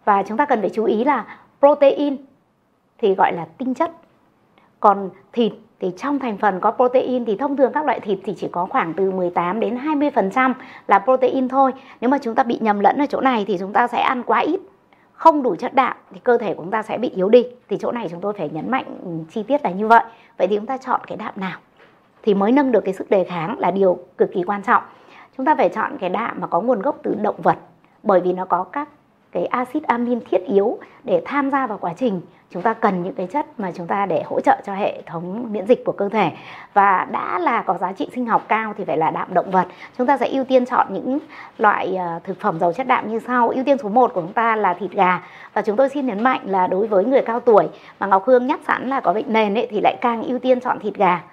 Và 0.06 0.24
chúng 0.24 0.38
ta 0.38 0.46
cần 0.46 0.62
phải 0.62 0.70
chú 0.70 0.86
ý 0.86 1.04
là 1.04 1.26
protein 1.60 2.18
thì 2.98 3.16
gọi 3.16 3.34
là 3.34 3.46
tinh 3.58 3.74
chất. 3.74 3.92
Còn 4.80 5.10
thịt 5.34 5.54
thì 5.80 5.92
trong 5.98 6.20
thành 6.20 6.38
phần 6.38 6.60
có 6.60 6.72
protein 6.72 7.26
thì 7.26 7.36
thông 7.36 7.58
thường 7.58 7.72
các 7.74 7.86
loại 7.86 8.00
thịt 8.00 8.20
thì 8.24 8.34
chỉ 8.38 8.48
có 8.52 8.66
khoảng 8.66 8.94
từ 8.94 9.12
18 9.12 9.60
đến 9.60 9.78
20% 9.78 10.54
là 10.88 11.00
protein 11.00 11.48
thôi. 11.48 11.72
Nếu 12.02 12.10
mà 12.10 12.18
chúng 12.18 12.36
ta 12.36 12.44
bị 12.44 12.58
nhầm 12.62 12.80
lẫn 12.80 12.98
ở 12.98 13.06
chỗ 13.10 13.22
này 13.22 13.46
thì 13.48 13.58
chúng 13.60 13.74
ta 13.74 13.88
sẽ 13.88 14.02
ăn 14.02 14.24
quá 14.24 14.40
ít, 14.40 14.60
không 15.14 15.44
đủ 15.44 15.56
chất 15.56 15.74
đạm 15.74 15.98
thì 16.14 16.20
cơ 16.24 16.38
thể 16.38 16.54
của 16.54 16.64
chúng 16.64 16.72
ta 16.72 16.84
sẽ 16.84 16.98
bị 16.98 17.10
yếu 17.10 17.30
đi. 17.30 17.46
Thì 17.70 17.78
chỗ 17.80 17.92
này 17.92 18.08
chúng 18.12 18.22
tôi 18.22 18.34
phải 18.34 18.50
nhấn 18.50 18.72
mạnh 18.72 18.86
ừ, 19.04 19.10
chi 19.32 19.44
tiết 19.44 19.64
là 19.64 19.72
như 19.72 19.88
vậy. 19.88 20.04
Vậy 20.38 20.48
thì 20.48 20.56
chúng 20.56 20.66
ta 20.66 20.78
chọn 20.78 21.02
cái 21.08 21.18
đạm 21.18 21.34
nào? 21.36 21.60
Thì 22.24 22.34
mới 22.34 22.52
nâng 22.52 22.72
được 22.72 22.82
cái 22.82 22.94
sức 22.94 23.10
đề 23.10 23.24
kháng 23.24 23.60
là 23.60 23.72
điều 23.72 23.98
cực 24.18 24.32
kỳ 24.34 24.44
quan 24.44 24.64
trọng. 24.64 24.84
Chúng 25.38 25.46
ta 25.46 25.56
phải 25.56 25.70
chọn 25.70 25.98
cái 25.98 26.10
đạm 26.10 26.42
mà 26.42 26.48
có 26.48 26.62
nguồn 26.62 26.82
gốc 26.82 27.00
từ 27.04 27.16
động 27.22 27.42
vật, 27.44 27.58
bởi 28.04 28.22
vì 28.22 28.34
nó 28.34 28.46
có 28.46 28.64
các 28.64 28.90
cái 29.36 29.46
axit 29.46 29.84
amin 29.84 30.20
thiết 30.32 30.46
yếu 30.46 30.78
để 31.04 31.22
tham 31.26 31.52
gia 31.52 31.68
vào 31.68 31.78
quá 31.78 31.94
trình. 31.98 32.22
Chúng 32.52 32.62
ta 32.62 32.74
cần 32.74 33.04
những 33.04 33.14
cái 33.14 33.28
chất 33.28 33.60
mà 33.60 33.72
chúng 33.76 33.88
ta 33.88 34.06
để 34.06 34.24
hỗ 34.26 34.40
trợ 34.42 34.58
cho 34.66 34.74
hệ 34.74 35.02
thống 35.06 35.48
miễn 35.52 35.66
dịch 35.68 35.86
của 35.86 35.92
cơ 35.92 36.10
thể. 36.10 36.32
Và 36.74 37.08
đã 37.12 37.40
là 37.40 37.62
có 37.62 37.78
giá 37.78 37.92
trị 37.92 38.10
sinh 38.16 38.26
học 38.26 38.46
cao 38.48 38.74
thì 38.78 38.84
phải 38.84 38.98
là 38.98 39.12
đạm 39.12 39.34
động 39.34 39.52
vật. 39.52 39.68
Chúng 39.98 40.08
ta 40.08 40.18
sẽ 40.18 40.28
ưu 40.28 40.44
tiên 40.44 40.66
chọn 40.66 40.88
những 40.90 41.20
loại 41.58 41.96
ờ, 41.96 42.20
thực 42.24 42.40
phẩm 42.40 42.60
giàu 42.60 42.74
chất 42.74 42.88
đạm 42.88 43.10
như 43.10 43.20
sau. 43.20 43.50
Ưu 43.50 43.64
tiên 43.64 43.78
số 43.78 43.90
1 43.90 44.14
của 44.14 44.22
chúng 44.22 44.34
ta 44.34 44.56
là 44.56 44.74
thịt 44.74 44.92
gà. 44.92 45.24
Và 45.54 45.62
chúng 45.62 45.76
tôi 45.76 45.90
xin 45.90 46.06
nhấn 46.06 46.24
mạnh 46.24 46.42
là 46.46 46.68
đối 46.68 46.88
với 46.88 47.06
người 47.06 47.22
cao 47.22 47.40
tuổi 47.40 47.68
mà 48.00 48.08
Ngọc 48.08 48.26
Hương 48.26 48.48
nhắc 48.48 48.60
sẵn 48.68 48.90
là 48.90 49.00
có 49.00 49.14
bệnh 49.14 49.34
nền 49.34 49.58
ấy, 49.58 49.68
thì 49.72 49.80
lại 49.84 49.96
càng 50.02 50.24
ưu 50.24 50.40
tiên 50.40 50.60
chọn 50.60 50.80
thịt 50.80 50.94
gà. 50.94 51.24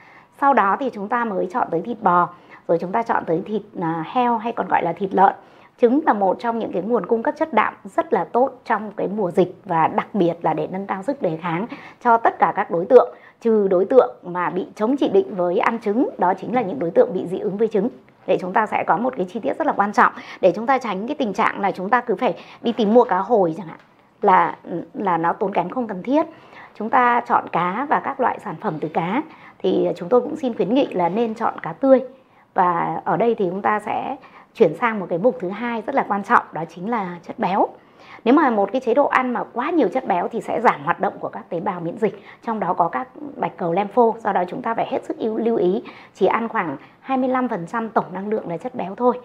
Sau 0.40 0.54
đó 0.54 0.76
thì 0.80 0.90
chúng 0.94 1.08
ta 1.08 1.24
mới 1.24 1.48
chọn 1.52 1.68
tới 1.70 1.82
thịt 1.84 1.96
bò. 2.00 2.28
Rồi 2.68 2.78
chúng 2.80 2.92
ta 2.92 3.02
chọn 3.02 3.24
tới 3.26 3.42
thịt 3.46 3.62
ờ, 3.80 3.88
heo 4.04 4.38
hay 4.38 4.52
còn 4.52 4.68
gọi 4.68 4.82
là 4.82 4.92
thịt 4.92 5.14
lợn 5.14 5.32
trứng 5.80 6.00
là 6.06 6.12
một 6.12 6.36
trong 6.40 6.58
những 6.58 6.72
cái 6.72 6.82
nguồn 6.82 7.06
cung 7.06 7.22
cấp 7.22 7.34
chất 7.38 7.52
đạm 7.52 7.74
rất 7.84 8.12
là 8.12 8.24
tốt 8.24 8.50
trong 8.64 8.92
cái 8.96 9.08
mùa 9.08 9.30
dịch 9.30 9.54
và 9.64 9.86
đặc 9.86 10.14
biệt 10.14 10.34
là 10.42 10.54
để 10.54 10.68
nâng 10.72 10.86
cao 10.86 11.02
sức 11.02 11.22
đề 11.22 11.38
kháng 11.42 11.66
cho 12.04 12.16
tất 12.16 12.38
cả 12.38 12.52
các 12.56 12.70
đối 12.70 12.86
tượng, 12.86 13.14
trừ 13.40 13.68
đối 13.68 13.84
tượng 13.84 14.16
mà 14.22 14.50
bị 14.50 14.66
chống 14.74 14.96
chỉ 14.96 15.08
định 15.08 15.34
với 15.34 15.58
ăn 15.58 15.78
trứng, 15.78 16.08
đó 16.18 16.34
chính 16.34 16.54
là 16.54 16.62
những 16.62 16.78
đối 16.78 16.90
tượng 16.90 17.10
bị 17.14 17.26
dị 17.26 17.38
ứng 17.38 17.56
với 17.56 17.68
trứng. 17.68 17.88
Để 18.26 18.38
chúng 18.40 18.52
ta 18.52 18.66
sẽ 18.66 18.84
có 18.86 18.96
một 18.96 19.14
cái 19.16 19.26
chi 19.32 19.40
tiết 19.40 19.58
rất 19.58 19.66
là 19.66 19.72
quan 19.72 19.92
trọng 19.92 20.12
để 20.40 20.52
chúng 20.56 20.66
ta 20.66 20.78
tránh 20.78 21.06
cái 21.06 21.16
tình 21.16 21.32
trạng 21.32 21.60
là 21.60 21.70
chúng 21.70 21.90
ta 21.90 22.00
cứ 22.00 22.14
phải 22.14 22.34
đi 22.62 22.72
tìm 22.72 22.94
mua 22.94 23.04
cá 23.04 23.18
hồi 23.18 23.54
chẳng 23.56 23.66
hạn, 23.66 23.78
là 24.22 24.56
là 24.94 25.16
nó 25.16 25.32
tốn 25.32 25.52
kém 25.52 25.70
không 25.70 25.86
cần 25.86 26.02
thiết. 26.02 26.26
Chúng 26.74 26.90
ta 26.90 27.20
chọn 27.28 27.44
cá 27.52 27.86
và 27.90 28.00
các 28.04 28.20
loại 28.20 28.38
sản 28.44 28.54
phẩm 28.60 28.74
từ 28.80 28.88
cá 28.88 29.22
thì 29.58 29.88
chúng 29.96 30.08
tôi 30.08 30.20
cũng 30.20 30.36
xin 30.36 30.54
khuyến 30.54 30.74
nghị 30.74 30.86
là 30.86 31.08
nên 31.08 31.34
chọn 31.34 31.54
cá 31.62 31.72
tươi. 31.72 32.00
Và 32.54 33.00
ở 33.04 33.16
đây 33.16 33.34
thì 33.34 33.46
chúng 33.50 33.62
ta 33.62 33.80
sẽ 33.80 34.16
chuyển 34.54 34.74
sang 34.74 35.00
một 35.00 35.06
cái 35.08 35.18
mục 35.18 35.36
thứ 35.40 35.48
hai 35.48 35.82
rất 35.86 35.94
là 35.94 36.04
quan 36.08 36.22
trọng, 36.24 36.44
đó 36.52 36.64
chính 36.68 36.90
là 36.90 37.18
chất 37.22 37.38
béo. 37.38 37.68
Nếu 38.24 38.34
mà 38.34 38.50
một 38.50 38.72
cái 38.72 38.80
chế 38.80 38.94
độ 38.94 39.06
ăn 39.06 39.32
mà 39.32 39.44
quá 39.52 39.70
nhiều 39.70 39.88
chất 39.88 40.06
béo 40.06 40.28
thì 40.28 40.40
sẽ 40.40 40.60
giảm 40.60 40.84
hoạt 40.84 41.00
động 41.00 41.14
của 41.20 41.28
các 41.28 41.48
tế 41.48 41.60
bào 41.60 41.80
miễn 41.80 41.98
dịch, 41.98 42.22
trong 42.42 42.60
đó 42.60 42.74
có 42.74 42.88
các 42.88 43.08
bạch 43.36 43.56
cầu 43.56 43.72
lympho, 43.72 44.12
do 44.18 44.32
đó 44.32 44.44
chúng 44.48 44.62
ta 44.62 44.74
phải 44.74 44.86
hết 44.90 45.04
sức 45.04 45.16
lưu 45.20 45.56
ý, 45.56 45.82
chỉ 46.14 46.26
ăn 46.26 46.48
khoảng 46.48 46.76
25% 47.06 47.88
tổng 47.88 48.04
năng 48.12 48.28
lượng 48.28 48.48
là 48.48 48.56
chất 48.56 48.74
béo 48.74 48.94
thôi. 48.94 49.20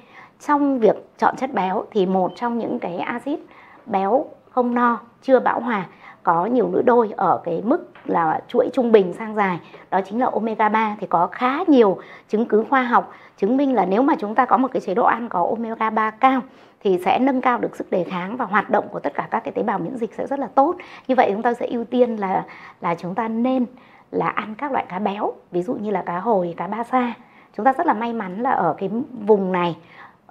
Trong 0.48 0.80
việc 0.80 0.96
chọn 1.18 1.36
chất 1.36 1.54
béo 1.54 1.86
thì 1.92 2.06
một 2.06 2.32
trong 2.36 2.58
những 2.58 2.80
cái 2.80 2.98
axit 2.98 3.40
béo 3.86 4.26
không 4.50 4.74
no, 4.74 5.00
chưa 5.22 5.40
bão 5.40 5.60
hòa 5.60 5.86
có 6.28 6.46
nhiều 6.46 6.70
nữ 6.70 6.82
đôi 6.82 7.10
ở 7.18 7.42
cái 7.44 7.62
mức 7.66 7.92
là 8.06 8.42
chuỗi 8.48 8.70
trung 8.74 8.92
bình 8.92 9.14
sang 9.14 9.36
dài, 9.36 9.60
đó 9.92 10.02
chính 10.06 10.20
là 10.20 10.26
omega 10.34 10.70
3 10.70 10.96
thì 11.00 11.08
có 11.08 11.28
khá 11.28 11.64
nhiều 11.68 11.98
chứng 12.30 12.46
cứ 12.46 12.66
khoa 12.70 12.82
học 12.82 13.14
chứng 13.38 13.58
minh 13.58 13.76
là 13.76 13.86
nếu 13.86 14.02
mà 14.02 14.16
chúng 14.20 14.36
ta 14.36 14.46
có 14.46 14.58
một 14.58 14.68
cái 14.72 14.82
chế 14.82 14.94
độ 14.94 15.04
ăn 15.04 15.30
có 15.30 15.48
omega 15.50 15.90
3 15.90 16.12
cao 16.12 16.42
thì 16.80 17.00
sẽ 17.06 17.20
nâng 17.20 17.42
cao 17.42 17.58
được 17.58 17.76
sức 17.76 17.92
đề 17.92 18.04
kháng 18.04 18.38
và 18.38 18.46
hoạt 18.46 18.70
động 18.70 18.88
của 18.92 19.00
tất 19.00 19.14
cả 19.14 19.28
các 19.32 19.44
cái 19.44 19.52
tế 19.52 19.64
bào 19.64 19.80
miễn 19.80 19.98
dịch 19.98 20.14
sẽ 20.14 20.28
rất 20.28 20.40
là 20.40 20.48
tốt. 20.48 20.76
Như 21.08 21.16
vậy 21.16 21.30
chúng 21.34 21.42
ta 21.42 21.54
sẽ 21.54 21.68
ưu 21.68 21.84
tiên 21.84 22.16
là 22.16 22.44
là 22.82 22.96
chúng 22.96 23.16
ta 23.16 23.28
nên 23.28 23.66
là 24.12 24.28
ăn 24.28 24.56
các 24.58 24.72
loại 24.72 24.86
cá 24.90 25.00
béo, 25.00 25.34
ví 25.52 25.62
dụ 25.62 25.74
như 25.74 25.92
là 25.92 26.02
cá 26.02 26.20
hồi, 26.20 26.54
cá 26.58 26.68
ba 26.68 26.84
sa. 26.84 27.14
Chúng 27.58 27.66
ta 27.66 27.74
rất 27.74 27.88
là 27.88 27.94
may 27.94 28.14
mắn 28.14 28.42
là 28.42 28.52
ở 28.52 28.76
cái 28.78 28.90
vùng 29.26 29.52
này 29.52 29.76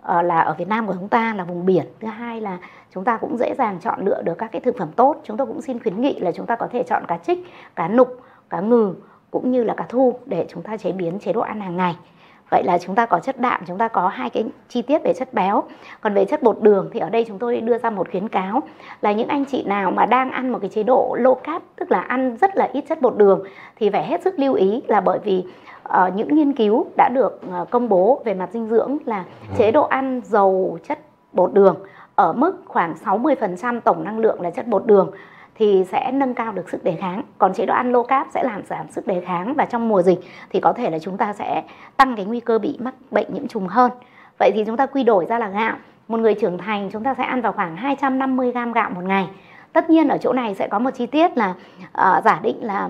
Ờ, 0.06 0.22
là 0.22 0.40
ở 0.40 0.54
Việt 0.58 0.68
Nam 0.68 0.86
của 0.86 0.94
chúng 0.94 1.08
ta 1.08 1.34
là 1.34 1.44
vùng 1.44 1.66
biển. 1.66 1.86
Thứ 2.00 2.08
hai 2.08 2.40
là 2.40 2.58
chúng 2.94 3.04
ta 3.04 3.16
cũng 3.16 3.36
dễ 3.38 3.54
dàng 3.58 3.78
chọn 3.80 4.04
lựa 4.04 4.22
được 4.22 4.34
các 4.38 4.52
cái 4.52 4.60
thực 4.60 4.78
phẩm 4.78 4.88
tốt. 4.96 5.20
Chúng 5.24 5.36
tôi 5.36 5.46
cũng 5.46 5.62
xin 5.62 5.78
khuyến 5.78 6.00
nghị 6.00 6.20
là 6.20 6.32
chúng 6.32 6.46
ta 6.46 6.56
có 6.56 6.68
thể 6.72 6.82
chọn 6.82 7.06
cá 7.08 7.18
trích 7.18 7.38
cá 7.76 7.88
nục, 7.88 8.20
cá 8.50 8.60
ngừ, 8.60 8.94
cũng 9.30 9.50
như 9.50 9.64
là 9.64 9.74
cá 9.74 9.84
thu 9.88 10.18
để 10.26 10.46
chúng 10.48 10.62
ta 10.62 10.76
chế 10.76 10.92
biến 10.92 11.18
chế 11.18 11.32
độ 11.32 11.40
ăn 11.40 11.60
hàng 11.60 11.76
ngày 11.76 11.96
vậy 12.50 12.64
là 12.64 12.78
chúng 12.78 12.94
ta 12.94 13.06
có 13.06 13.18
chất 13.18 13.40
đạm 13.40 13.60
chúng 13.66 13.78
ta 13.78 13.88
có 13.88 14.08
hai 14.08 14.30
cái 14.30 14.44
chi 14.68 14.82
tiết 14.82 14.98
về 15.04 15.12
chất 15.12 15.34
béo. 15.34 15.62
Còn 16.00 16.14
về 16.14 16.24
chất 16.24 16.42
bột 16.42 16.60
đường 16.60 16.90
thì 16.92 17.00
ở 17.00 17.10
đây 17.10 17.24
chúng 17.28 17.38
tôi 17.38 17.60
đưa 17.60 17.78
ra 17.78 17.90
một 17.90 18.10
khuyến 18.10 18.28
cáo 18.28 18.62
là 19.00 19.12
những 19.12 19.28
anh 19.28 19.44
chị 19.44 19.64
nào 19.64 19.90
mà 19.90 20.06
đang 20.06 20.30
ăn 20.30 20.52
một 20.52 20.58
cái 20.60 20.70
chế 20.70 20.82
độ 20.82 21.16
low 21.20 21.34
carb 21.34 21.62
tức 21.76 21.90
là 21.90 22.00
ăn 22.00 22.36
rất 22.36 22.56
là 22.56 22.68
ít 22.72 22.84
chất 22.88 23.00
bột 23.00 23.16
đường 23.16 23.44
thì 23.76 23.90
phải 23.90 24.06
hết 24.06 24.22
sức 24.22 24.38
lưu 24.38 24.54
ý 24.54 24.82
là 24.88 25.00
bởi 25.00 25.18
vì 25.24 25.44
uh, 25.88 26.14
những 26.14 26.34
nghiên 26.34 26.52
cứu 26.52 26.86
đã 26.96 27.08
được 27.08 27.40
uh, 27.62 27.70
công 27.70 27.88
bố 27.88 28.22
về 28.24 28.34
mặt 28.34 28.48
dinh 28.52 28.68
dưỡng 28.68 28.98
là 29.06 29.24
chế 29.58 29.72
độ 29.72 29.82
ăn 29.82 30.20
giàu 30.24 30.78
chất 30.88 30.98
bột 31.32 31.52
đường 31.52 31.76
ở 32.14 32.32
mức 32.32 32.62
khoảng 32.66 32.94
60% 33.04 33.80
tổng 33.80 34.04
năng 34.04 34.18
lượng 34.18 34.40
là 34.40 34.50
chất 34.50 34.66
bột 34.66 34.86
đường 34.86 35.10
thì 35.58 35.84
sẽ 35.92 36.12
nâng 36.12 36.34
cao 36.34 36.52
được 36.52 36.70
sức 36.70 36.84
đề 36.84 36.96
kháng. 37.00 37.22
Còn 37.38 37.54
chế 37.54 37.66
độ 37.66 37.74
ăn 37.74 37.92
low 37.92 38.02
carb 38.02 38.30
sẽ 38.34 38.42
làm 38.42 38.62
giảm 38.66 38.90
sức 38.90 39.06
đề 39.06 39.20
kháng 39.26 39.54
và 39.54 39.64
trong 39.64 39.88
mùa 39.88 40.02
dịch 40.02 40.18
thì 40.50 40.60
có 40.60 40.72
thể 40.72 40.90
là 40.90 40.98
chúng 40.98 41.16
ta 41.16 41.32
sẽ 41.32 41.62
tăng 41.96 42.16
cái 42.16 42.24
nguy 42.24 42.40
cơ 42.40 42.58
bị 42.58 42.78
mắc 42.80 42.94
bệnh 43.10 43.34
nhiễm 43.34 43.48
trùng 43.48 43.66
hơn. 43.66 43.90
Vậy 44.38 44.50
thì 44.54 44.64
chúng 44.64 44.76
ta 44.76 44.86
quy 44.86 45.02
đổi 45.02 45.26
ra 45.28 45.38
là 45.38 45.48
gạo. 45.48 45.76
Một 46.08 46.20
người 46.20 46.34
trưởng 46.34 46.58
thành 46.58 46.90
chúng 46.92 47.02
ta 47.02 47.14
sẽ 47.14 47.24
ăn 47.24 47.40
vào 47.40 47.52
khoảng 47.52 47.76
250 47.76 48.52
gram 48.52 48.72
gạo 48.72 48.90
một 48.90 49.04
ngày. 49.04 49.28
Tất 49.72 49.90
nhiên 49.90 50.08
ở 50.08 50.18
chỗ 50.18 50.32
này 50.32 50.54
sẽ 50.54 50.68
có 50.68 50.78
một 50.78 50.90
chi 50.90 51.06
tiết 51.06 51.38
là 51.38 51.54
uh, 51.84 52.24
giả 52.24 52.40
định 52.42 52.58
là 52.60 52.88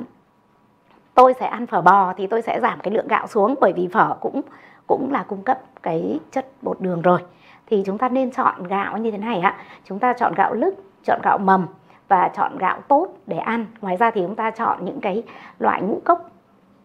tôi 1.15 1.35
sẽ 1.41 1.47
ăn 1.47 1.67
phở 1.67 1.83
bò 1.83 2.13
thì 2.17 2.27
tôi 2.27 2.43
sẽ 2.43 2.61
giảm 2.61 2.81
cái 2.81 2.95
lượng 2.95 3.09
gạo 3.09 3.27
xuống 3.27 3.55
bởi 3.61 3.73
vì 3.73 3.89
phở 3.93 4.17
cũng 4.21 4.41
cũng 4.87 5.13
là 5.13 5.23
cung 5.23 5.43
cấp 5.43 5.59
cái 5.83 6.21
chất 6.33 6.47
bột 6.63 6.81
đường 6.81 7.03
rồi. 7.03 7.21
Thì 7.67 7.83
chúng 7.87 7.99
ta 7.99 8.09
nên 8.09 8.31
chọn 8.31 8.67
gạo 8.69 8.99
như 8.99 9.11
thế 9.11 9.19
này 9.19 9.41
ạ. 9.41 9.57
Chúng 9.85 9.99
ta 9.99 10.13
chọn 10.13 10.35
gạo 10.35 10.55
lứt 10.55 10.75
chọn 11.05 11.21
gạo 11.23 11.39
mầm 11.39 11.67
và 12.09 12.31
chọn 12.37 12.59
gạo 12.59 12.81
tốt 12.89 13.09
để 13.27 13.39
ăn. 13.39 13.67
Ngoài 13.81 13.97
ra 13.97 14.11
thì 14.11 14.21
chúng 14.21 14.35
ta 14.35 14.51
chọn 14.51 14.85
những 14.85 15.01
cái 15.01 15.23
loại 15.59 15.83
ngũ 15.83 16.01
cốc. 16.05 16.31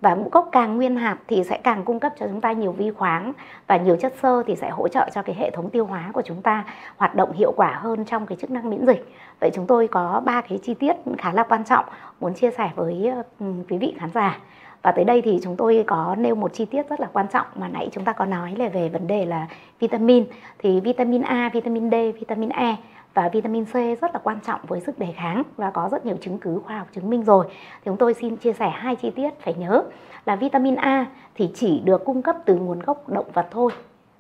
Và 0.02 0.16
ngũ 0.16 0.30
cốc 0.30 0.50
càng 0.52 0.76
nguyên 0.76 0.96
hạt 0.96 1.18
thì 1.28 1.44
sẽ 1.44 1.58
càng 1.58 1.84
cung 1.84 2.00
cấp 2.00 2.14
cho 2.20 2.28
chúng 2.28 2.42
ta 2.42 2.52
nhiều 2.52 2.72
vi 2.72 2.92
khoáng 2.92 3.34
và 3.68 3.78
nhiều 3.78 3.96
chất 3.96 4.14
xơ 4.22 4.44
thì 4.48 4.56
sẽ 4.56 4.70
hỗ 4.70 4.88
trợ 4.88 5.10
cho 5.14 5.22
cái 5.22 5.36
hệ 5.36 5.52
thống 5.52 5.70
tiêu 5.70 5.86
hóa 5.86 6.10
của 6.14 6.22
chúng 6.22 6.42
ta 6.42 6.64
hoạt 6.98 7.16
động 7.16 7.32
hiệu 7.32 7.54
quả 7.56 7.80
hơn 7.82 8.06
trong 8.06 8.26
cái 8.26 8.38
chức 8.42 8.52
năng 8.52 8.70
miễn 8.70 8.86
dịch. 8.86 9.10
Vậy 9.40 9.52
chúng 9.54 9.68
tôi 9.68 9.88
có 9.88 10.22
ba 10.26 10.42
cái 10.42 10.60
chi 10.64 10.74
tiết 10.74 10.96
khá 11.18 11.34
là 11.34 11.44
quan 11.44 11.64
trọng 11.64 11.86
muốn 12.20 12.34
chia 12.34 12.52
sẻ 12.52 12.70
với 12.76 13.12
ừ, 13.40 13.46
quý 13.70 13.78
vị 13.78 13.96
khán 14.00 14.10
giả. 14.14 14.40
Và 14.82 14.92
tới 14.92 15.06
đây 15.06 15.22
thì 15.22 15.40
chúng 15.44 15.56
tôi 15.56 15.84
có 15.88 16.16
nêu 16.18 16.36
một 16.36 16.54
chi 16.54 16.66
tiết 16.66 16.90
rất 16.90 17.00
là 17.00 17.08
quan 17.14 17.28
trọng 17.28 17.46
mà 17.56 17.68
nãy 17.68 17.90
chúng 17.92 18.04
ta 18.04 18.14
có 18.14 18.26
nói 18.26 18.56
là 18.58 18.70
về 18.70 18.90
vấn 18.90 19.08
đề 19.08 19.26
là 19.26 19.48
vitamin. 19.80 20.26
Thì 20.60 20.80
vitamin 20.80 21.22
A, 21.22 21.50
vitamin 21.54 21.92
D, 21.92 21.94
vitamin 22.20 22.50
E 22.50 22.76
và 23.14 23.30
vitamin 23.30 23.66
C 23.66 23.74
rất 23.74 24.14
là 24.14 24.20
quan 24.24 24.40
trọng 24.46 24.60
với 24.68 24.82
sức 24.82 25.00
đề 25.00 25.14
kháng 25.16 25.44
và 25.58 25.70
có 25.70 25.90
rất 25.92 26.06
nhiều 26.06 26.18
chứng 26.22 26.38
cứ 26.38 26.60
khoa 26.66 26.78
học 26.78 26.88
chứng 26.96 27.10
minh 27.10 27.24
rồi. 27.24 27.46
Thì 27.50 27.82
chúng 27.86 27.98
tôi 27.98 28.14
xin 28.14 28.36
chia 28.36 28.54
sẻ 28.54 28.70
hai 28.70 28.96
chi 28.96 29.10
tiết 29.10 29.30
phải 29.40 29.54
nhớ 29.54 29.84
là 30.26 30.36
vitamin 30.36 30.76
A 30.76 31.06
thì 31.36 31.52
chỉ 31.56 31.80
được 31.80 32.06
cung 32.06 32.22
cấp 32.22 32.36
từ 32.46 32.56
nguồn 32.56 32.80
gốc 32.80 33.10
động 33.10 33.32
vật 33.34 33.48
thôi 33.52 33.72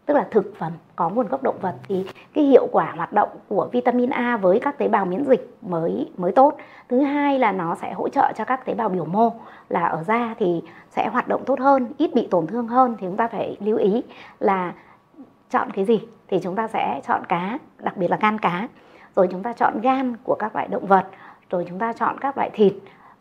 tức 0.05 0.17
là 0.17 0.27
thực 0.31 0.53
phẩm 0.57 0.71
có 0.95 1.09
nguồn 1.09 1.27
gốc 1.27 1.43
động 1.43 1.57
vật 1.61 1.75
thì 1.87 2.05
cái 2.33 2.43
hiệu 2.43 2.67
quả 2.71 2.93
hoạt 2.97 3.13
động 3.13 3.29
của 3.47 3.69
vitamin 3.71 4.09
A 4.09 4.37
với 4.37 4.59
các 4.59 4.77
tế 4.77 4.87
bào 4.87 5.05
miễn 5.05 5.25
dịch 5.25 5.55
mới 5.61 6.11
mới 6.17 6.31
tốt. 6.31 6.57
Thứ 6.89 6.99
hai 6.99 7.39
là 7.39 7.51
nó 7.51 7.75
sẽ 7.75 7.93
hỗ 7.93 8.09
trợ 8.09 8.31
cho 8.37 8.45
các 8.45 8.65
tế 8.65 8.73
bào 8.73 8.89
biểu 8.89 9.05
mô 9.05 9.33
là 9.69 9.87
ở 9.87 10.03
da 10.03 10.35
thì 10.39 10.61
sẽ 10.89 11.09
hoạt 11.11 11.27
động 11.27 11.43
tốt 11.45 11.59
hơn, 11.59 11.87
ít 11.97 12.13
bị 12.15 12.27
tổn 12.31 12.47
thương 12.47 12.67
hơn 12.67 12.95
thì 12.99 13.07
chúng 13.07 13.17
ta 13.17 13.27
phải 13.27 13.57
lưu 13.59 13.77
ý 13.77 14.03
là 14.39 14.73
chọn 15.51 15.69
cái 15.71 15.85
gì 15.85 16.01
thì 16.27 16.39
chúng 16.43 16.55
ta 16.55 16.67
sẽ 16.67 17.01
chọn 17.07 17.25
cá, 17.25 17.57
đặc 17.77 17.97
biệt 17.97 18.07
là 18.07 18.17
gan 18.21 18.39
cá. 18.39 18.67
Rồi 19.15 19.27
chúng 19.31 19.43
ta 19.43 19.53
chọn 19.53 19.81
gan 19.81 20.15
của 20.23 20.35
các 20.39 20.55
loại 20.55 20.67
động 20.67 20.85
vật, 20.85 21.05
rồi 21.49 21.65
chúng 21.69 21.79
ta 21.79 21.93
chọn 21.93 22.17
các 22.19 22.37
loại 22.37 22.49
thịt. 22.53 22.73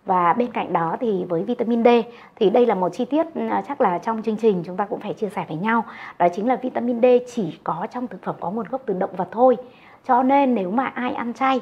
Và 0.06 0.32
bên 0.32 0.52
cạnh 0.52 0.72
đó 0.72 0.96
thì 1.00 1.24
với 1.28 1.42
vitamin 1.42 1.84
D 1.84 1.88
thì 2.36 2.50
đây 2.50 2.66
là 2.66 2.74
một 2.74 2.88
chi 2.88 3.04
tiết 3.04 3.26
ừ, 3.34 3.48
chắc 3.68 3.80
là 3.80 3.98
trong 3.98 4.22
chương 4.22 4.36
trình 4.36 4.62
chúng 4.66 4.76
ta 4.76 4.84
cũng 4.84 5.00
phải 5.00 5.14
chia 5.14 5.28
sẻ 5.28 5.44
với 5.48 5.56
nhau. 5.56 5.84
Đó 6.18 6.26
chính 6.34 6.48
là 6.48 6.56
vitamin 6.56 7.00
D 7.00 7.04
chỉ 7.34 7.58
có 7.64 7.86
trong 7.90 8.06
thực 8.06 8.22
phẩm 8.22 8.34
có 8.40 8.50
nguồn 8.50 8.66
gốc 8.70 8.82
từ 8.86 8.94
động 8.94 9.16
vật 9.16 9.28
thôi. 9.30 9.56
Cho 10.06 10.22
nên 10.22 10.54
nếu 10.54 10.70
mà 10.70 10.86
ai 10.86 11.14
ăn 11.14 11.32
chay 11.34 11.60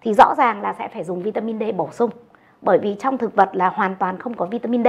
thì 0.00 0.14
rõ 0.14 0.34
ràng 0.38 0.60
là 0.60 0.72
sẽ 0.78 0.88
phải 0.88 1.04
dùng 1.04 1.22
vitamin 1.22 1.58
D 1.58 1.62
bổ 1.76 1.88
sung 1.92 2.10
bởi 2.66 2.78
vì 2.78 2.96
trong 2.98 3.18
thực 3.18 3.36
vật 3.36 3.50
là 3.52 3.68
hoàn 3.68 3.94
toàn 3.94 4.18
không 4.18 4.34
có 4.34 4.46
vitamin 4.46 4.84
D. 4.84 4.88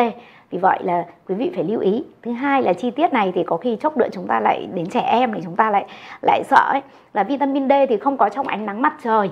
Vì 0.49 0.57
vậy 0.57 0.79
là 0.83 1.05
quý 1.27 1.35
vị 1.35 1.51
phải 1.55 1.63
lưu 1.63 1.79
ý. 1.79 2.03
Thứ 2.21 2.31
hai 2.31 2.63
là 2.63 2.73
chi 2.73 2.91
tiết 2.91 3.13
này 3.13 3.31
thì 3.35 3.43
có 3.43 3.57
khi 3.57 3.75
chốc 3.75 3.97
nữa 3.97 4.07
chúng 4.11 4.27
ta 4.27 4.39
lại 4.39 4.67
đến 4.73 4.85
trẻ 4.85 4.99
em 4.99 5.33
thì 5.33 5.41
chúng 5.43 5.55
ta 5.55 5.71
lại 5.71 5.85
lại 6.21 6.43
sợ 6.43 6.69
ấy, 6.71 6.81
là 7.13 7.23
vitamin 7.23 7.69
D 7.69 7.71
thì 7.89 7.97
không 7.97 8.17
có 8.17 8.29
trong 8.29 8.47
ánh 8.47 8.65
nắng 8.65 8.81
mặt 8.81 8.93
trời 9.03 9.31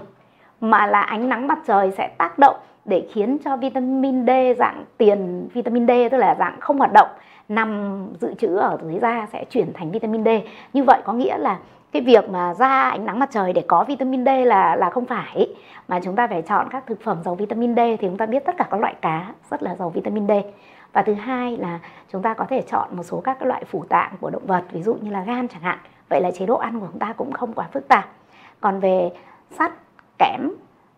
mà 0.62 0.86
là 0.88 1.01
ánh 1.01 1.29
nắng 1.29 1.47
mặt 1.47 1.60
trời 1.67 1.91
sẽ 1.97 2.08
tác 2.08 2.39
động 2.39 2.55
để 2.86 3.08
khiến 3.13 3.38
cho 3.45 3.58
vitamin 3.58 4.25
D 4.25 4.29
dạng 4.58 4.86
tiền 4.97 5.47
vitamin 5.53 5.88
D 5.88 5.91
tức 6.12 6.17
là 6.17 6.36
dạng 6.39 6.60
không 6.60 6.77
hoạt 6.77 6.93
động 6.93 7.08
nằm 7.49 7.99
dự 8.21 8.34
trữ 8.34 8.55
ở 8.55 8.77
dưới 8.84 8.99
da 8.99 9.27
sẽ 9.34 9.45
chuyển 9.49 9.73
thành 9.73 9.91
vitamin 9.91 10.23
D. 10.23 10.27
Như 10.73 10.84
vậy 10.84 11.01
có 11.05 11.13
nghĩa 11.13 11.38
là 11.38 11.58
cái 11.95 12.01
việc 12.01 12.29
mà 12.29 12.53
ra 12.53 12.89
ánh 12.89 13.05
nắng 13.05 13.19
mặt 13.19 13.29
trời 13.31 13.53
để 13.53 13.63
có 13.67 13.84
vitamin 13.84 14.25
D 14.25 14.27
là 14.45 14.75
là 14.75 14.89
không 14.89 15.05
phải. 15.05 15.55
Mà 15.88 15.99
chúng 16.03 16.15
ta 16.15 16.27
phải 16.27 16.41
chọn 16.41 16.67
các 16.71 16.84
thực 16.88 17.01
phẩm 17.03 17.17
giàu 17.25 17.36
vitamin 17.36 17.75
D 17.75 17.79
thì 17.79 17.97
chúng 18.01 18.17
ta 18.17 18.25
biết 18.25 18.45
tất 18.45 18.55
cả 18.58 18.67
các 18.71 18.79
loại 18.79 18.95
cá 19.01 19.34
rất 19.51 19.63
là 19.63 19.75
giàu 19.75 19.89
vitamin 19.89 20.27
D. 20.27 20.31
Và 20.93 21.01
thứ 21.01 21.13
hai 21.13 21.58
là 21.58 21.79
chúng 22.12 22.21
ta 22.21 22.34
có 22.34 22.45
thể 22.49 22.62
chọn 22.62 22.88
một 22.91 23.03
số 23.03 23.21
các 23.21 23.41
loại 23.41 23.63
phủ 23.65 23.86
tạng 23.89 24.12
của 24.21 24.29
động 24.29 24.45
vật, 24.45 24.63
ví 24.71 24.84
dụ 24.84 24.93
như 25.01 25.12
là 25.12 25.21
gan 25.21 25.47
chẳng 25.47 25.62
hạn. 25.62 25.77
Vậy 26.10 26.21
là 26.21 26.31
chế 26.31 26.45
độ 26.45 26.55
ăn 26.55 26.79
của 26.79 26.88
chúng 26.91 26.99
ta 26.99 27.13
cũng 27.17 27.31
không 27.31 27.53
quá 27.53 27.67
phức 27.73 27.88
tạp. 27.88 28.05
Còn 28.62 28.79
về 28.79 29.12
sắt, 29.51 29.71
kẽm, 30.17 30.51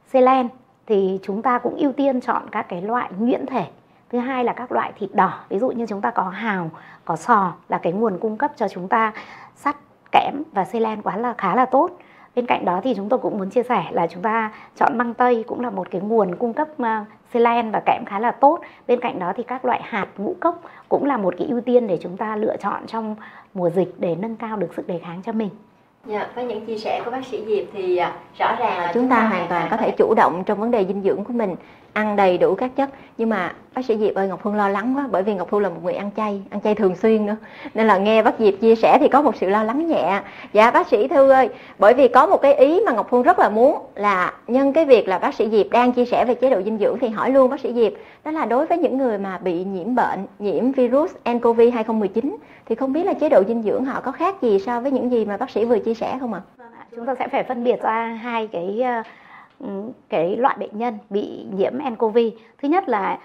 selen 0.06 0.48
thì 0.86 1.20
chúng 1.24 1.42
ta 1.42 1.60
cũng 1.60 1.76
ưu 1.76 1.92
tiên 1.92 2.22
chọn 2.22 2.42
các 2.52 2.70
cái 2.70 2.82
loại 2.82 3.10
nhuyễn 3.20 3.46
thể. 3.46 3.66
Thứ 4.10 4.20
hai 4.20 4.44
là 4.44 4.54
các 4.54 4.72
loại 4.72 4.92
thịt 4.96 5.10
đỏ, 5.14 5.40
ví 5.50 5.60
dụ 5.60 5.70
như 5.70 5.86
chúng 5.86 6.02
ta 6.02 6.12
có 6.12 6.24
hào, 6.24 6.70
có 7.06 7.16
sò 7.16 7.54
là 7.70 7.78
cái 7.78 7.94
nguồn 7.94 8.18
cung 8.20 8.38
cấp 8.38 8.52
cho 8.56 8.68
chúng 8.68 8.88
ta 8.88 9.14
sắt 9.56 9.76
kẽm 10.18 10.44
và 10.54 10.66
selen 10.66 11.02
quá 11.02 11.18
là 11.18 11.34
khá 11.38 11.56
là 11.56 11.66
tốt. 11.66 11.92
Bên 12.36 12.46
cạnh 12.46 12.66
đó 12.66 12.82
thì 12.84 12.94
chúng 12.96 13.10
tôi 13.10 13.20
cũng 13.20 13.38
muốn 13.38 13.50
chia 13.50 13.64
sẻ 13.64 13.84
là 13.92 14.08
chúng 14.08 14.22
ta 14.22 14.52
chọn 14.76 14.98
măng 14.98 15.14
tây 15.14 15.44
cũng 15.48 15.62
là 15.62 15.70
một 15.70 15.88
cái 15.92 16.02
nguồn 16.02 16.36
cung 16.36 16.54
cấp 16.54 16.68
ờ, 16.78 17.06
selen 17.34 17.72
và 17.72 17.82
kẽm 17.86 18.06
khá 18.06 18.20
là 18.20 18.32
tốt. 18.32 18.60
Bên 18.88 19.00
cạnh 19.00 19.20
đó 19.20 19.34
thì 19.38 19.44
các 19.44 19.66
loại 19.66 19.82
hạt 19.84 20.08
ngũ 20.18 20.36
cốc 20.40 20.62
cũng 20.90 21.06
là 21.06 21.18
một 21.18 21.34
cái 21.38 21.48
ưu 21.48 21.62
tiên 21.62 21.88
để 21.88 21.98
chúng 22.02 22.18
ta 22.18 22.36
lựa 22.36 22.58
chọn 22.58 22.88
trong 22.88 23.16
mùa 23.54 23.70
dịch 23.70 23.94
để 23.98 24.16
nâng 24.16 24.36
cao 24.36 24.58
được 24.58 24.74
sức 24.74 24.88
đề 24.88 25.00
kháng 25.00 25.22
cho 25.26 25.32
mình. 25.32 25.50
Dạ, 26.06 26.28
với 26.36 26.46
những 26.46 26.66
chia 26.66 26.78
sẻ 26.78 27.02
của 27.06 27.12
bác 27.12 27.26
sĩ 27.26 27.46
Diệp 27.46 27.66
thì 27.74 27.98
à, 27.98 28.14
rõ 28.40 28.56
ràng 28.60 28.78
là 28.78 28.92
chúng 28.94 29.10
ta 29.10 29.28
hoàn 29.28 29.48
toàn 29.48 29.68
có 29.72 29.78
thể 29.78 29.92
chủ 29.98 30.14
động 30.18 30.44
trong 30.46 30.60
vấn 30.60 30.72
đề 30.72 30.86
dinh 30.86 31.02
dưỡng 31.02 31.24
của 31.24 31.34
mình, 31.34 31.56
ăn 31.94 32.16
đầy 32.16 32.38
đủ 32.38 32.56
các 32.56 32.72
chất. 32.76 32.90
Nhưng 33.18 33.30
mà 33.30 33.54
bác 33.76 33.86
sĩ 33.86 33.98
Diệp 33.98 34.16
ơi, 34.16 34.28
Ngọc 34.28 34.40
Phương 34.44 34.56
lo 34.56 34.70
lắng 34.70 34.94
quá 34.98 35.08
bởi 35.12 35.24
vì 35.24 35.34
Ngọc 35.34 35.48
Phương 35.52 35.62
là 35.62 35.70
một 35.70 35.80
người 35.84 35.94
ăn 35.94 36.10
chay, 36.18 36.42
ăn 36.50 36.62
chay 36.62 36.76
thường 36.76 36.96
xuyên 36.96 37.26
nữa. 37.26 37.36
Nên 37.74 37.88
là 37.88 37.98
nghe 37.98 38.24
bác 38.24 38.40
Diệp 38.40 38.54
chia 38.62 38.76
sẻ 38.76 38.98
thì 39.00 39.08
có 39.08 39.22
một 39.22 39.36
sự 39.36 39.50
lo 39.50 39.64
lắng 39.64 39.88
nhẹ. 39.88 40.22
Dạ 40.54 40.72
bác 40.72 40.88
sĩ 40.88 41.08
Thư 41.08 41.30
ơi, 41.30 41.50
bởi 41.80 41.94
vì 41.94 42.08
có 42.08 42.28
một 42.28 42.42
cái 42.42 42.54
ý 42.54 42.82
mà 42.86 42.92
Ngọc 42.92 43.08
Phương 43.10 43.24
rất 43.24 43.40
là 43.40 43.50
muốn 43.50 43.78
là 43.96 44.34
nhân 44.48 44.74
cái 44.74 44.86
việc 44.86 45.08
là 45.08 45.20
bác 45.20 45.34
sĩ 45.34 45.50
Diệp 45.50 45.70
đang 45.72 45.92
chia 45.92 46.06
sẻ 46.06 46.26
về 46.26 46.36
chế 46.36 46.50
độ 46.50 46.62
dinh 46.62 46.78
dưỡng 46.78 47.00
thì 47.00 47.08
hỏi 47.08 47.32
luôn 47.32 47.50
bác 47.50 47.60
sĩ 47.60 47.74
Diệp, 47.74 47.94
đó 48.26 48.32
là 48.32 48.46
đối 48.46 48.66
với 48.66 48.78
những 48.78 48.98
người 48.98 49.18
mà 49.18 49.38
bị 49.38 49.64
nhiễm 49.64 49.96
bệnh, 49.96 50.26
nhiễm 50.40 50.72
virus 50.72 51.12
nCoV 51.26 51.62
2019 51.74 52.38
thì 52.66 52.76
không 52.76 52.94
biết 52.94 53.04
là 53.04 53.14
chế 53.14 53.30
độ 53.30 53.44
dinh 53.48 53.64
dưỡng 53.64 53.86
họ 53.86 54.02
có 54.02 54.12
khác 54.12 54.42
gì 54.42 54.60
so 54.60 54.80
với 54.80 54.92
những 54.92 55.12
gì 55.12 55.26
mà 55.26 55.38
bác 55.38 55.50
sĩ 55.50 55.66
vừa 55.66 55.80
chia 55.80 55.94
sẻ 55.94 56.18
không 56.20 56.34
ạ? 56.34 56.42
à? 56.58 56.86
Chúng 56.96 57.06
ta 57.06 57.16
sẽ 57.20 57.28
phải 57.28 57.44
phân 57.44 57.64
biệt 57.64 57.82
ra 57.82 58.20
hai 58.24 58.48
cái 58.48 58.82
ờ, 58.82 59.04
Ừ, 59.60 59.68
cái 60.10 60.36
loại 60.38 60.58
bệnh 60.60 60.78
nhân 60.78 60.98
bị 61.10 61.46
nhiễm 61.52 61.74
nCoV. 61.92 62.18
Thứ 62.62 62.68
nhất 62.68 62.90
là 62.90 63.20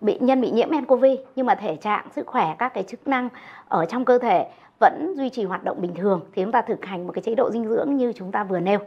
bệnh 0.00 0.26
nhân 0.26 0.40
bị 0.40 0.50
nhiễm 0.50 0.68
nCoV 0.70 1.04
nhưng 1.36 1.46
mà 1.46 1.54
thể 1.54 1.76
trạng 1.76 2.06
sức 2.16 2.26
khỏe 2.26 2.54
các 2.58 2.74
cái 2.74 2.84
chức 2.84 3.08
năng 3.08 3.28
ở 3.68 3.84
trong 3.84 4.04
cơ 4.04 4.18
thể 4.18 4.48
vẫn 4.80 5.14
duy 5.16 5.30
trì 5.30 5.44
hoạt 5.44 5.64
động 5.64 5.80
bình 5.80 5.94
thường 5.94 6.20
thì 6.34 6.42
chúng 6.42 6.52
ta 6.52 6.62
thực 6.62 6.84
hành 6.84 7.06
một 7.06 7.12
cái 7.12 7.22
chế 7.22 7.34
độ 7.34 7.50
dinh 7.50 7.68
dưỡng 7.68 7.96
như 7.96 8.12
chúng 8.12 8.32
ta 8.32 8.44
vừa 8.44 8.60
nêu. 8.60 8.78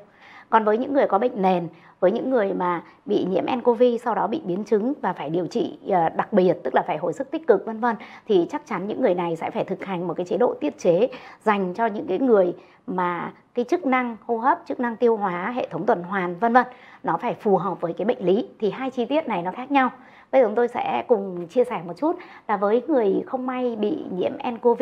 Còn 0.49 0.63
với 0.63 0.77
những 0.77 0.93
người 0.93 1.07
có 1.07 1.19
bệnh 1.19 1.41
nền, 1.41 1.67
với 1.99 2.11
những 2.11 2.29
người 2.29 2.53
mà 2.53 2.83
bị 3.05 3.25
nhiễm 3.29 3.45
nCoV 3.45 3.83
sau 4.03 4.15
đó 4.15 4.27
bị 4.27 4.41
biến 4.45 4.63
chứng 4.63 4.93
và 5.01 5.13
phải 5.13 5.29
điều 5.29 5.47
trị 5.47 5.77
ờ, 5.89 6.09
đặc 6.09 6.33
biệt 6.33 6.53
tức 6.63 6.75
là 6.75 6.81
phải 6.87 6.97
hồi 6.97 7.13
sức 7.13 7.31
tích 7.31 7.47
cực 7.47 7.65
vân 7.65 7.79
vân 7.79 7.95
thì 8.27 8.47
chắc 8.51 8.61
chắn 8.65 8.87
những 8.87 9.01
người 9.01 9.15
này 9.15 9.35
sẽ 9.35 9.51
phải 9.51 9.63
thực 9.63 9.85
hành 9.85 10.07
một 10.07 10.13
cái 10.13 10.25
chế 10.25 10.37
độ 10.37 10.53
tiết 10.59 10.79
chế 10.79 11.07
dành 11.43 11.73
cho 11.73 11.85
những 11.85 12.07
cái 12.07 12.19
người 12.19 12.53
mà 12.87 13.31
cái 13.53 13.65
chức 13.65 13.85
năng 13.85 14.17
hô 14.25 14.37
hấp, 14.37 14.59
chức 14.65 14.79
năng 14.79 14.97
tiêu 14.97 15.17
hóa, 15.17 15.51
hệ 15.55 15.67
thống 15.71 15.85
tuần 15.85 16.03
hoàn 16.03 16.35
vân 16.39 16.53
vân 16.53 16.65
nó 17.03 17.17
phải 17.17 17.33
phù 17.33 17.57
hợp 17.57 17.81
với 17.81 17.93
cái 17.93 18.05
bệnh 18.05 18.25
lý 18.25 18.47
thì 18.59 18.71
hai 18.71 18.89
chi 18.89 19.05
tiết 19.05 19.27
này 19.27 19.41
nó 19.41 19.51
khác 19.51 19.71
nhau. 19.71 19.89
Bây 20.31 20.41
giờ 20.41 20.47
chúng 20.47 20.55
tôi 20.55 20.67
sẽ 20.67 21.03
cùng 21.07 21.47
chia 21.47 21.63
sẻ 21.63 21.81
một 21.87 21.93
chút 21.97 22.15
là 22.47 22.57
với 22.57 22.81
người 22.87 23.23
không 23.27 23.45
may 23.47 23.75
bị 23.75 24.05
nhiễm 24.11 24.31
nCoV 24.51 24.81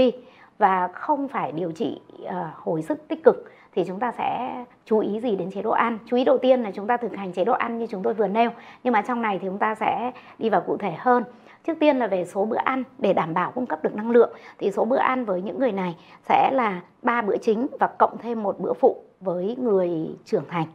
và 0.57 0.88
không 0.88 1.27
phải 1.27 1.51
điều 1.51 1.71
trị 1.71 2.01
uh, 2.25 2.31
hồi 2.55 2.81
sức 2.81 3.07
tích 3.07 3.23
cực 3.23 3.51
thì 3.75 3.83
chúng 3.88 3.99
ta 3.99 4.12
sẽ 4.12 4.55
chú 4.85 4.99
ý 4.99 5.19
gì 5.19 5.35
đến 5.35 5.51
chế 5.51 5.62
độ 5.62 5.71
ăn 5.71 5.97
chú 6.05 6.17
ý 6.17 6.23
đầu 6.23 6.38
tiên 6.38 6.63
là 6.63 6.71
chúng 6.71 6.88
ta 6.88 6.97
thực 6.97 7.15
hành 7.15 7.33
chế 7.33 7.45
độ 7.45 7.53
ăn 7.53 7.79
như 7.79 7.88
chúng 7.88 8.03
tôi 8.03 8.13
vừa 8.13 8.27
nêu 8.27 8.49
nhưng 8.83 8.93
mà 8.93 9.01
trong 9.01 9.21
này 9.21 9.39
thì 9.39 9.47
chúng 9.47 9.57
ta 9.57 9.75
sẽ 9.75 10.12
đi 10.38 10.49
vào 10.49 10.62
cụ 10.62 10.77
thể 10.77 10.93
hơn 10.97 11.23
trước 11.69 11.79
tiên 11.79 11.99
là 11.99 12.08
về 12.08 12.25
số 12.25 12.45
bữa 12.45 12.58
ăn 12.58 12.84
để 12.97 13.13
đảm 13.13 13.34
bảo 13.34 13.51
cung 13.51 13.65
cấp 13.65 13.84
được 13.84 13.95
năng 13.95 14.12
lượng. 14.12 14.34
Thì 14.58 14.71
số 14.71 14.86
bữa 14.86 14.97
ăn 14.97 15.25
với 15.25 15.41
những 15.41 15.60
người 15.60 15.71
này 15.71 15.95
sẽ 16.29 16.51
là 16.53 16.82
ba 17.01 17.21
bữa 17.21 17.38
chính 17.38 17.67
và 17.79 17.88
cộng 17.88 18.17
thêm 18.17 18.43
một 18.43 18.60
bữa 18.60 18.73
phụ 18.73 19.03
với 19.19 19.55
người 19.60 19.89
trưởng 20.25 20.43
thành. 20.47 20.65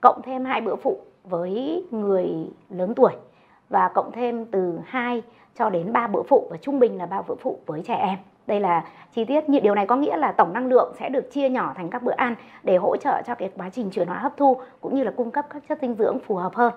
Cộng 0.00 0.22
thêm 0.22 0.44
hai 0.44 0.60
bữa 0.60 0.76
phụ 0.76 0.98
với 1.24 1.84
người 1.90 2.28
lớn 2.70 2.94
tuổi 2.94 3.12
và 3.68 3.88
cộng 3.94 4.12
thêm 4.12 4.44
từ 4.44 4.78
2 4.84 5.22
cho 5.58 5.70
đến 5.70 5.92
3 5.92 6.06
bữa 6.06 6.22
phụ 6.22 6.48
và 6.50 6.56
trung 6.56 6.78
bình 6.78 6.98
là 6.98 7.06
3 7.06 7.22
bữa 7.22 7.34
phụ 7.34 7.58
với 7.66 7.82
trẻ 7.86 7.94
em. 7.94 8.18
Đây 8.46 8.60
là 8.60 8.84
chi 9.14 9.24
tiết. 9.24 9.48
Như 9.48 9.60
điều 9.60 9.74
này 9.74 9.86
có 9.86 9.96
nghĩa 9.96 10.16
là 10.16 10.32
tổng 10.32 10.52
năng 10.52 10.66
lượng 10.66 10.94
sẽ 10.98 11.08
được 11.08 11.32
chia 11.32 11.48
nhỏ 11.48 11.72
thành 11.76 11.90
các 11.90 12.02
bữa 12.02 12.14
ăn 12.16 12.34
để 12.62 12.76
hỗ 12.76 12.96
trợ 12.96 13.22
cho 13.26 13.34
cái 13.34 13.50
quá 13.56 13.70
trình 13.70 13.90
chuyển 13.90 14.08
hóa 14.08 14.18
hấp 14.18 14.36
thu 14.36 14.56
cũng 14.80 14.94
như 14.94 15.04
là 15.04 15.10
cung 15.10 15.30
cấp 15.30 15.46
các 15.50 15.62
chất 15.68 15.78
dinh 15.82 15.94
dưỡng 15.94 16.18
phù 16.18 16.36
hợp 16.36 16.54
hơn. 16.54 16.72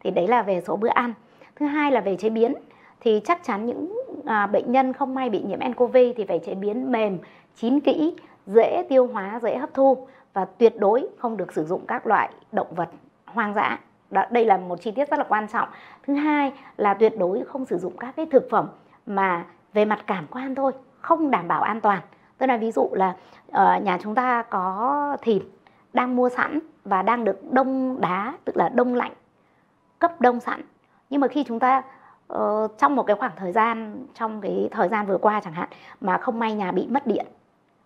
Thì 0.00 0.10
đấy 0.10 0.28
là 0.28 0.42
về 0.42 0.60
số 0.66 0.76
bữa 0.76 0.88
ăn. 0.88 1.12
Thứ 1.56 1.66
hai 1.66 1.92
là 1.92 2.00
về 2.00 2.16
chế 2.16 2.30
biến 2.30 2.54
thì 3.02 3.20
chắc 3.24 3.44
chắn 3.44 3.66
những 3.66 4.02
à, 4.24 4.46
bệnh 4.46 4.72
nhân 4.72 4.92
không 4.92 5.14
may 5.14 5.30
bị 5.30 5.42
nhiễm 5.42 5.58
nCoV 5.70 5.96
thì 6.16 6.24
phải 6.28 6.38
chế 6.38 6.54
biến 6.54 6.92
mềm 6.92 7.18
chín 7.54 7.80
kỹ 7.80 8.16
dễ 8.46 8.86
tiêu 8.88 9.06
hóa 9.06 9.40
dễ 9.42 9.56
hấp 9.56 9.74
thu 9.74 10.06
và 10.32 10.44
tuyệt 10.44 10.74
đối 10.78 11.08
không 11.18 11.36
được 11.36 11.52
sử 11.52 11.64
dụng 11.64 11.86
các 11.86 12.06
loại 12.06 12.30
động 12.52 12.74
vật 12.74 12.88
hoang 13.26 13.54
dã. 13.54 13.78
Đó, 14.10 14.22
đây 14.30 14.44
là 14.44 14.56
một 14.56 14.80
chi 14.80 14.90
tiết 14.90 15.10
rất 15.10 15.18
là 15.18 15.24
quan 15.28 15.48
trọng. 15.48 15.68
Thứ 16.06 16.14
hai 16.14 16.52
là 16.76 16.94
tuyệt 16.94 17.18
đối 17.18 17.44
không 17.44 17.64
sử 17.64 17.78
dụng 17.78 17.96
các 17.96 18.16
cái 18.16 18.26
thực 18.26 18.48
phẩm 18.50 18.68
mà 19.06 19.44
về 19.72 19.84
mặt 19.84 20.04
cảm 20.06 20.26
quan 20.30 20.54
thôi 20.54 20.72
không 21.00 21.30
đảm 21.30 21.48
bảo 21.48 21.62
an 21.62 21.80
toàn. 21.80 22.00
Tôi 22.38 22.46
nói 22.46 22.58
ví 22.58 22.72
dụ 22.72 22.88
là 22.92 23.16
uh, 23.48 23.82
nhà 23.82 23.98
chúng 24.02 24.14
ta 24.14 24.42
có 24.42 25.16
thịt 25.22 25.42
đang 25.92 26.16
mua 26.16 26.28
sẵn 26.28 26.58
và 26.84 27.02
đang 27.02 27.24
được 27.24 27.52
đông 27.52 28.00
đá 28.00 28.34
tức 28.44 28.56
là 28.56 28.68
đông 28.68 28.94
lạnh 28.94 29.12
cấp 29.98 30.20
đông 30.20 30.40
sẵn. 30.40 30.62
Nhưng 31.10 31.20
mà 31.20 31.28
khi 31.28 31.44
chúng 31.44 31.58
ta 31.58 31.82
Ờ, 32.32 32.68
trong 32.78 32.96
một 32.96 33.02
cái 33.02 33.16
khoảng 33.16 33.32
thời 33.36 33.52
gian, 33.52 34.06
trong 34.14 34.40
cái 34.40 34.68
thời 34.70 34.88
gian 34.88 35.06
vừa 35.06 35.18
qua 35.18 35.40
chẳng 35.44 35.52
hạn, 35.52 35.68
mà 36.00 36.18
không 36.18 36.38
may 36.38 36.54
nhà 36.54 36.72
bị 36.72 36.86
mất 36.86 37.06
điện, 37.06 37.26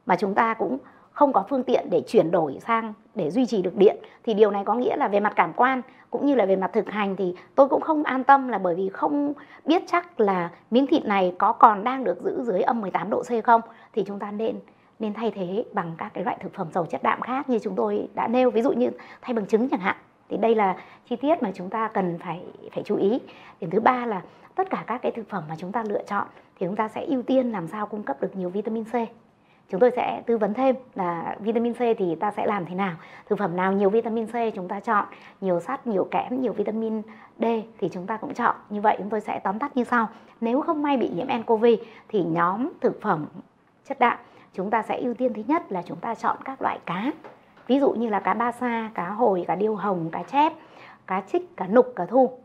mà 0.06 0.16
chúng 0.16 0.34
ta 0.34 0.54
cũng 0.54 0.78
không 1.12 1.32
có 1.32 1.44
phương 1.48 1.62
tiện 1.62 1.90
để 1.90 2.02
chuyển 2.06 2.30
đổi 2.30 2.58
sang, 2.66 2.92
để 3.14 3.30
duy 3.30 3.46
trì 3.46 3.62
được 3.62 3.76
điện, 3.76 3.96
thì 4.24 4.34
điều 4.34 4.50
này 4.50 4.64
có 4.64 4.74
nghĩa 4.74 4.96
là 4.96 5.08
về 5.08 5.20
mặt 5.20 5.32
cảm 5.36 5.52
quan 5.52 5.82
cũng 6.10 6.26
như 6.26 6.34
là 6.34 6.46
về 6.46 6.56
mặt 6.56 6.70
thực 6.72 6.88
hành 6.88 7.16
thì 7.16 7.34
tôi 7.54 7.68
cũng 7.68 7.80
không 7.80 8.02
an 8.02 8.24
tâm 8.24 8.48
là 8.48 8.58
bởi 8.58 8.74
vì 8.74 8.88
không 8.88 9.32
biết 9.64 9.82
chắc 9.86 10.20
là 10.20 10.50
miếng 10.70 10.86
thịt 10.86 11.04
này 11.04 11.34
có 11.38 11.52
còn 11.52 11.84
đang 11.84 12.04
được 12.04 12.22
giữ 12.24 12.42
dưới 12.42 12.60
âm 12.60 12.80
18 12.80 13.10
độ 13.10 13.22
C 13.22 13.44
không, 13.44 13.60
thì 13.92 14.04
chúng 14.06 14.18
ta 14.18 14.30
nên 14.30 14.56
nên 14.98 15.14
thay 15.14 15.30
thế 15.30 15.64
bằng 15.72 15.94
các 15.98 16.14
cái 16.14 16.24
loại 16.24 16.36
thực 16.40 16.54
phẩm 16.54 16.66
giàu 16.72 16.86
chất 16.86 17.02
đạm 17.02 17.20
khác 17.20 17.48
như 17.48 17.58
chúng 17.58 17.76
tôi 17.76 18.08
đã 18.14 18.28
nêu, 18.28 18.50
ví 18.50 18.62
dụ 18.62 18.72
như 18.72 18.90
thay 19.22 19.34
bằng 19.34 19.46
trứng 19.46 19.68
chẳng 19.68 19.80
hạn 19.80 19.96
thì 20.28 20.36
đây 20.36 20.54
là 20.54 20.76
chi 21.08 21.16
tiết 21.16 21.42
mà 21.42 21.50
chúng 21.54 21.70
ta 21.70 21.88
cần 21.88 22.18
phải 22.18 22.42
phải 22.72 22.84
chú 22.84 22.96
ý. 22.96 23.20
Điểm 23.60 23.70
thứ 23.70 23.80
ba 23.80 24.06
là 24.06 24.22
tất 24.54 24.70
cả 24.70 24.84
các 24.86 25.02
cái 25.02 25.12
thực 25.12 25.28
phẩm 25.28 25.44
mà 25.48 25.54
chúng 25.58 25.72
ta 25.72 25.84
lựa 25.88 26.02
chọn 26.02 26.26
thì 26.58 26.66
chúng 26.66 26.76
ta 26.76 26.88
sẽ 26.88 27.04
ưu 27.04 27.22
tiên 27.22 27.52
làm 27.52 27.66
sao 27.66 27.86
cung 27.86 28.02
cấp 28.02 28.20
được 28.20 28.36
nhiều 28.36 28.48
vitamin 28.48 28.84
C. 28.84 28.94
Chúng 29.68 29.80
tôi 29.80 29.90
sẽ 29.96 30.22
tư 30.26 30.38
vấn 30.38 30.54
thêm 30.54 30.76
là 30.94 31.36
vitamin 31.40 31.74
C 31.74 31.78
thì 31.98 32.14
ta 32.14 32.30
sẽ 32.30 32.46
làm 32.46 32.66
thế 32.66 32.74
nào, 32.74 32.92
thực 33.26 33.38
phẩm 33.38 33.56
nào 33.56 33.72
nhiều 33.72 33.90
vitamin 33.90 34.26
C 34.26 34.34
chúng 34.54 34.68
ta 34.68 34.80
chọn, 34.80 35.06
nhiều 35.40 35.60
sắt, 35.60 35.86
nhiều 35.86 36.08
kẽm, 36.10 36.40
nhiều 36.40 36.52
vitamin 36.52 37.02
D 37.38 37.44
thì 37.78 37.88
chúng 37.92 38.06
ta 38.06 38.16
cũng 38.16 38.34
chọn. 38.34 38.56
Như 38.70 38.80
vậy 38.80 38.96
chúng 38.98 39.10
tôi 39.10 39.20
sẽ 39.20 39.38
tóm 39.38 39.58
tắt 39.58 39.76
như 39.76 39.84
sau. 39.84 40.08
Nếu 40.40 40.60
không 40.60 40.82
may 40.82 40.96
bị 40.96 41.10
nhiễm 41.14 41.26
nCoV 41.40 41.64
thì 42.08 42.22
nhóm 42.22 42.68
thực 42.80 43.02
phẩm 43.02 43.26
chất 43.84 43.98
đạm 43.98 44.18
chúng 44.54 44.70
ta 44.70 44.82
sẽ 44.82 44.98
ưu 44.98 45.14
tiên 45.14 45.32
thứ 45.34 45.42
nhất 45.46 45.72
là 45.72 45.82
chúng 45.82 45.98
ta 45.98 46.14
chọn 46.14 46.36
các 46.44 46.62
loại 46.62 46.78
cá 46.86 47.12
ví 47.66 47.80
dụ 47.80 47.92
như 47.92 48.08
là 48.08 48.20
cá 48.20 48.34
ba 48.34 48.52
sa 48.52 48.90
cá 48.94 49.08
hồi 49.08 49.44
cá 49.48 49.54
điêu 49.54 49.74
hồng 49.74 50.10
cá 50.12 50.22
chép 50.22 50.52
cá 51.06 51.20
trích 51.20 51.56
cá 51.56 51.66
nục 51.66 51.92
cá 51.96 52.06
thu. 52.06 52.38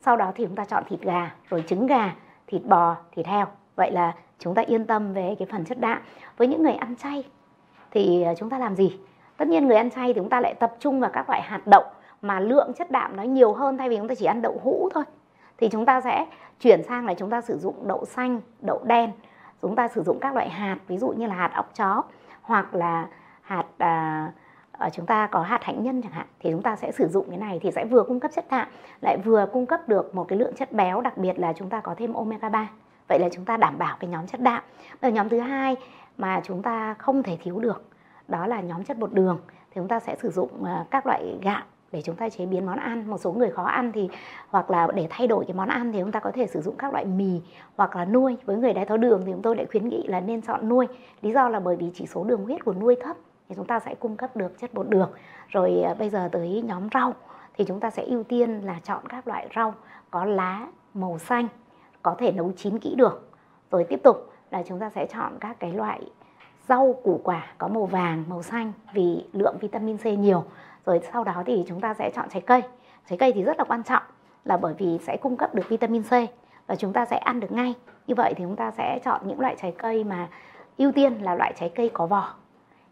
Sau 0.00 0.16
đó 0.16 0.32
thì 0.34 0.46
chúng 0.46 0.56
ta 0.56 0.64
chọn 0.64 0.84
thịt 0.88 1.00
gà 1.00 1.30
rồi 1.48 1.64
trứng 1.66 1.86
gà 1.86 2.14
thịt 2.46 2.62
bò 2.64 2.96
thịt 3.12 3.26
heo. 3.26 3.46
Vậy 3.76 3.90
là 3.90 4.12
chúng 4.38 4.54
ta 4.54 4.62
yên 4.62 4.86
tâm 4.86 5.12
về 5.12 5.36
cái 5.38 5.48
phần 5.50 5.64
chất 5.64 5.80
đạm. 5.80 5.98
Với 6.36 6.48
những 6.48 6.62
người 6.62 6.72
ăn 6.72 6.96
chay 6.96 7.24
thì 7.90 8.22
ờ, 8.22 8.34
chúng 8.38 8.50
ta 8.50 8.58
làm 8.58 8.76
gì? 8.76 8.98
Tất 9.36 9.48
nhiên 9.48 9.66
người 9.66 9.76
ăn 9.76 9.90
chay 9.90 10.06
thì 10.06 10.20
chúng 10.20 10.28
ta 10.28 10.40
lại 10.40 10.54
tập 10.54 10.74
trung 10.78 11.00
vào 11.00 11.10
các 11.12 11.28
loại 11.28 11.42
hạt 11.42 11.60
đậu 11.66 11.84
mà 12.22 12.40
lượng 12.40 12.72
chất 12.78 12.90
đạm 12.90 13.16
nó 13.16 13.22
nhiều 13.22 13.52
hơn 13.52 13.78
thay 13.78 13.88
vì 13.88 13.96
chúng 13.96 14.08
ta 14.08 14.14
chỉ 14.14 14.26
ăn 14.26 14.42
đậu 14.42 14.60
hũ 14.62 14.88
thôi. 14.94 15.04
Thì 15.56 15.68
chúng 15.68 15.86
ta 15.86 16.00
sẽ 16.00 16.26
chuyển 16.60 16.82
sang 16.82 17.06
là 17.06 17.14
chúng 17.14 17.30
ta 17.30 17.40
sử 17.40 17.58
dụng 17.58 17.88
đậu 17.88 18.04
xanh 18.04 18.40
đậu 18.60 18.80
đen. 18.84 19.10
Chúng 19.62 19.76
ta 19.76 19.88
sử 19.88 20.02
dụng 20.02 20.20
các 20.20 20.34
loại 20.34 20.48
hạt 20.48 20.76
ví 20.88 20.98
dụ 20.98 21.08
như 21.08 21.26
là 21.26 21.34
hạt 21.34 21.50
óc 21.54 21.70
chó 21.74 22.02
hoặc 22.42 22.74
là 22.74 23.06
hạt 23.40 23.66
à, 23.78 24.32
Ờ, 24.78 24.88
chúng 24.92 25.06
ta 25.06 25.26
có 25.26 25.40
hạt 25.40 25.64
hạnh 25.64 25.82
nhân 25.82 26.02
chẳng 26.02 26.12
hạn, 26.12 26.26
thì 26.40 26.50
chúng 26.50 26.62
ta 26.62 26.76
sẽ 26.76 26.92
sử 26.92 27.08
dụng 27.08 27.26
cái 27.28 27.38
này 27.38 27.58
thì 27.62 27.70
sẽ 27.70 27.84
vừa 27.84 28.02
cung 28.02 28.20
cấp 28.20 28.30
chất 28.34 28.44
đạm, 28.50 28.68
lại 29.02 29.18
vừa 29.24 29.46
cung 29.52 29.66
cấp 29.66 29.88
được 29.88 30.14
một 30.14 30.24
cái 30.28 30.38
lượng 30.38 30.54
chất 30.54 30.72
béo, 30.72 31.00
đặc 31.00 31.18
biệt 31.18 31.38
là 31.38 31.52
chúng 31.52 31.68
ta 31.68 31.80
có 31.80 31.94
thêm 31.98 32.12
omega 32.12 32.48
3 32.48 32.68
vậy 33.08 33.18
là 33.18 33.28
chúng 33.32 33.44
ta 33.44 33.56
đảm 33.56 33.78
bảo 33.78 33.96
cái 34.00 34.10
nhóm 34.10 34.26
chất 34.26 34.40
đạm. 34.40 34.62
Ở 35.00 35.08
nhóm 35.08 35.28
thứ 35.28 35.40
hai 35.40 35.76
mà 36.18 36.40
chúng 36.44 36.62
ta 36.62 36.94
không 36.94 37.22
thể 37.22 37.38
thiếu 37.42 37.58
được, 37.60 37.82
đó 38.28 38.46
là 38.46 38.60
nhóm 38.60 38.84
chất 38.84 38.98
bột 38.98 39.12
đường. 39.12 39.38
Thì 39.48 39.74
chúng 39.74 39.88
ta 39.88 40.00
sẽ 40.00 40.16
sử 40.22 40.30
dụng 40.30 40.64
ờ, 40.64 40.84
các 40.90 41.06
loại 41.06 41.38
gạo 41.42 41.62
để 41.92 42.02
chúng 42.02 42.16
ta 42.16 42.28
chế 42.28 42.46
biến 42.46 42.66
món 42.66 42.78
ăn. 42.78 43.10
Một 43.10 43.18
số 43.18 43.32
người 43.32 43.50
khó 43.50 43.62
ăn 43.62 43.92
thì, 43.92 44.08
hoặc 44.48 44.70
là 44.70 44.88
để 44.94 45.06
thay 45.10 45.26
đổi 45.26 45.44
cái 45.44 45.54
món 45.54 45.68
ăn 45.68 45.92
thì 45.92 46.00
chúng 46.00 46.12
ta 46.12 46.20
có 46.20 46.30
thể 46.34 46.46
sử 46.46 46.60
dụng 46.60 46.76
các 46.78 46.92
loại 46.92 47.04
mì 47.04 47.40
hoặc 47.76 47.96
là 47.96 48.04
nuôi. 48.04 48.36
Với 48.44 48.56
người 48.56 48.72
đái 48.72 48.84
tháo 48.86 48.96
đường 48.96 49.22
thì 49.26 49.32
chúng 49.32 49.42
tôi 49.42 49.56
lại 49.56 49.66
khuyến 49.70 49.88
nghị 49.88 50.06
là 50.06 50.20
nên 50.20 50.42
chọn 50.42 50.68
nuôi. 50.68 50.86
Lý 51.22 51.32
do 51.32 51.48
là 51.48 51.60
bởi 51.60 51.76
vì 51.76 51.90
chỉ 51.94 52.06
số 52.06 52.24
đường 52.24 52.44
huyết 52.44 52.64
của 52.64 52.74
nuôi 52.74 52.96
thấp 53.04 53.16
thì 53.48 53.54
chúng 53.54 53.66
ta 53.66 53.80
sẽ 53.80 53.94
cung 53.94 54.16
cấp 54.16 54.36
được 54.36 54.58
chất 54.58 54.74
bột 54.74 54.88
đường. 54.88 55.10
Rồi 55.48 55.82
à, 55.82 55.94
bây 55.94 56.10
giờ 56.10 56.28
tới 56.32 56.62
nhóm 56.66 56.88
rau, 56.94 57.14
thì 57.56 57.64
chúng 57.64 57.80
ta 57.80 57.90
sẽ 57.90 58.02
ưu 58.02 58.22
tiên 58.22 58.60
là 58.64 58.80
chọn 58.84 59.06
các 59.08 59.28
loại 59.28 59.48
rau 59.56 59.74
có 60.10 60.24
lá 60.24 60.66
màu 60.94 61.18
xanh, 61.18 61.48
có 62.02 62.14
thể 62.18 62.32
nấu 62.32 62.52
chín 62.56 62.78
kỹ 62.78 62.94
được. 62.94 63.30
Rồi 63.70 63.84
tiếp 63.88 64.00
tục 64.04 64.32
là 64.50 64.62
chúng 64.62 64.78
ta 64.78 64.90
sẽ 64.90 65.06
chọn 65.06 65.32
các 65.40 65.56
cái 65.60 65.72
loại 65.72 66.00
rau 66.68 66.94
củ 67.04 67.20
quả 67.24 67.46
có 67.58 67.68
màu 67.68 67.86
vàng, 67.86 68.24
màu 68.28 68.42
xanh 68.42 68.72
vì 68.92 69.24
lượng 69.32 69.56
vitamin 69.60 69.98
C 69.98 70.06
nhiều. 70.06 70.44
Rồi 70.86 71.00
sau 71.12 71.24
đó 71.24 71.42
thì 71.46 71.64
chúng 71.68 71.80
ta 71.80 71.94
sẽ 71.94 72.10
chọn 72.14 72.28
trái 72.28 72.40
cây. 72.40 72.62
Trái 73.08 73.18
cây 73.18 73.32
thì 73.32 73.42
rất 73.42 73.58
là 73.58 73.64
quan 73.64 73.82
trọng 73.82 74.02
là 74.44 74.56
bởi 74.56 74.74
vì 74.78 74.98
sẽ 74.98 75.16
cung 75.16 75.36
cấp 75.36 75.54
được 75.54 75.68
vitamin 75.68 76.02
C 76.02 76.10
và 76.66 76.76
chúng 76.76 76.92
ta 76.92 77.04
sẽ 77.04 77.16
ăn 77.16 77.40
được 77.40 77.52
ngay. 77.52 77.74
Như 78.06 78.14
vậy 78.14 78.34
thì 78.36 78.44
chúng 78.44 78.56
ta 78.56 78.70
sẽ 78.70 78.98
chọn 79.04 79.20
những 79.24 79.40
loại 79.40 79.56
trái 79.60 79.74
cây 79.78 80.04
mà 80.04 80.28
ưu 80.78 80.92
tiên 80.92 81.22
là 81.22 81.34
loại 81.34 81.52
trái 81.56 81.68
cây 81.74 81.90
có 81.92 82.06
vỏ 82.06 82.34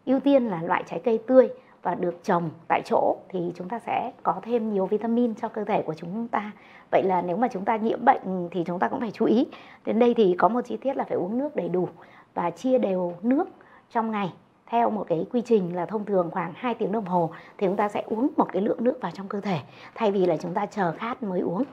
ưu 0.07 0.19
tiên 0.19 0.45
là 0.47 0.61
loại 0.61 0.83
trái 0.85 1.01
cây 1.03 1.19
tươi 1.27 1.49
và 1.81 1.95
được 1.95 2.23
trồng 2.23 2.49
tại 2.67 2.81
chỗ 2.85 3.15
thì 3.29 3.51
chúng 3.55 3.69
ta 3.69 3.79
sẽ 3.79 4.11
có 4.23 4.35
thêm 4.43 4.73
nhiều 4.73 4.85
vitamin 4.85 5.35
cho 5.35 5.47
cơ 5.47 5.63
thể 5.63 5.81
của 5.81 5.93
chúng 5.93 6.27
ta. 6.27 6.51
Vậy 6.91 7.03
là 7.03 7.21
nếu 7.21 7.37
mà 7.37 7.47
chúng 7.47 7.65
ta 7.65 7.75
nhiễm 7.75 8.05
bệnh 8.05 8.49
thì 8.51 8.63
chúng 8.63 8.79
ta 8.79 8.87
cũng 8.87 8.99
phải 8.99 9.11
chú 9.11 9.25
ý. 9.25 9.47
Đến 9.85 9.99
đây 9.99 10.13
thì 10.13 10.35
có 10.37 10.47
một 10.47 10.61
chi 10.61 10.77
tiết 10.77 10.97
là 10.97 11.03
phải 11.03 11.17
uống 11.17 11.37
nước 11.37 11.55
đầy 11.55 11.69
đủ 11.69 11.87
và 12.33 12.49
chia 12.49 12.77
đều 12.77 13.13
nước 13.21 13.49
trong 13.91 14.11
ngày 14.11 14.33
theo 14.65 14.89
một 14.89 15.05
cái 15.07 15.25
quy 15.31 15.41
trình 15.41 15.75
là 15.75 15.85
thông 15.85 16.05
thường 16.05 16.29
khoảng 16.31 16.53
2 16.55 16.73
tiếng 16.73 16.91
đồng 16.91 17.05
hồ 17.05 17.29
thì 17.57 17.67
chúng 17.67 17.75
ta 17.75 17.89
sẽ 17.89 18.03
uống 18.05 18.27
một 18.37 18.47
cái 18.53 18.61
lượng 18.61 18.83
nước 18.83 19.01
vào 19.01 19.11
trong 19.11 19.27
cơ 19.27 19.41
thể. 19.41 19.59
Thay 19.95 20.11
vì 20.11 20.25
là 20.25 20.37
chúng 20.37 20.53
ta 20.53 20.65
chờ 20.65 20.91
khát 20.91 21.23
mới 21.23 21.39
uống. 21.39 21.63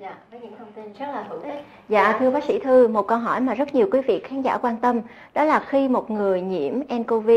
Dạ, 0.00 0.16
với 0.30 0.40
những 0.40 0.52
thông 0.58 0.72
tin 0.72 0.92
rất 0.98 1.06
là 1.06 1.22
hữu 1.22 1.40
ích. 1.40 1.64
Dạ, 1.88 2.16
thưa 2.18 2.30
bác 2.30 2.44
sĩ 2.44 2.58
Thư, 2.58 2.88
một 2.88 3.06
câu 3.06 3.18
hỏi 3.18 3.40
mà 3.40 3.54
rất 3.54 3.74
nhiều 3.74 3.88
quý 3.92 4.00
vị 4.00 4.20
khán 4.24 4.42
giả 4.42 4.58
quan 4.58 4.76
tâm, 4.76 5.00
đó 5.34 5.44
là 5.44 5.60
khi 5.60 5.88
một 5.88 6.10
người 6.10 6.40
nhiễm 6.40 6.74
nCoV 6.88 7.30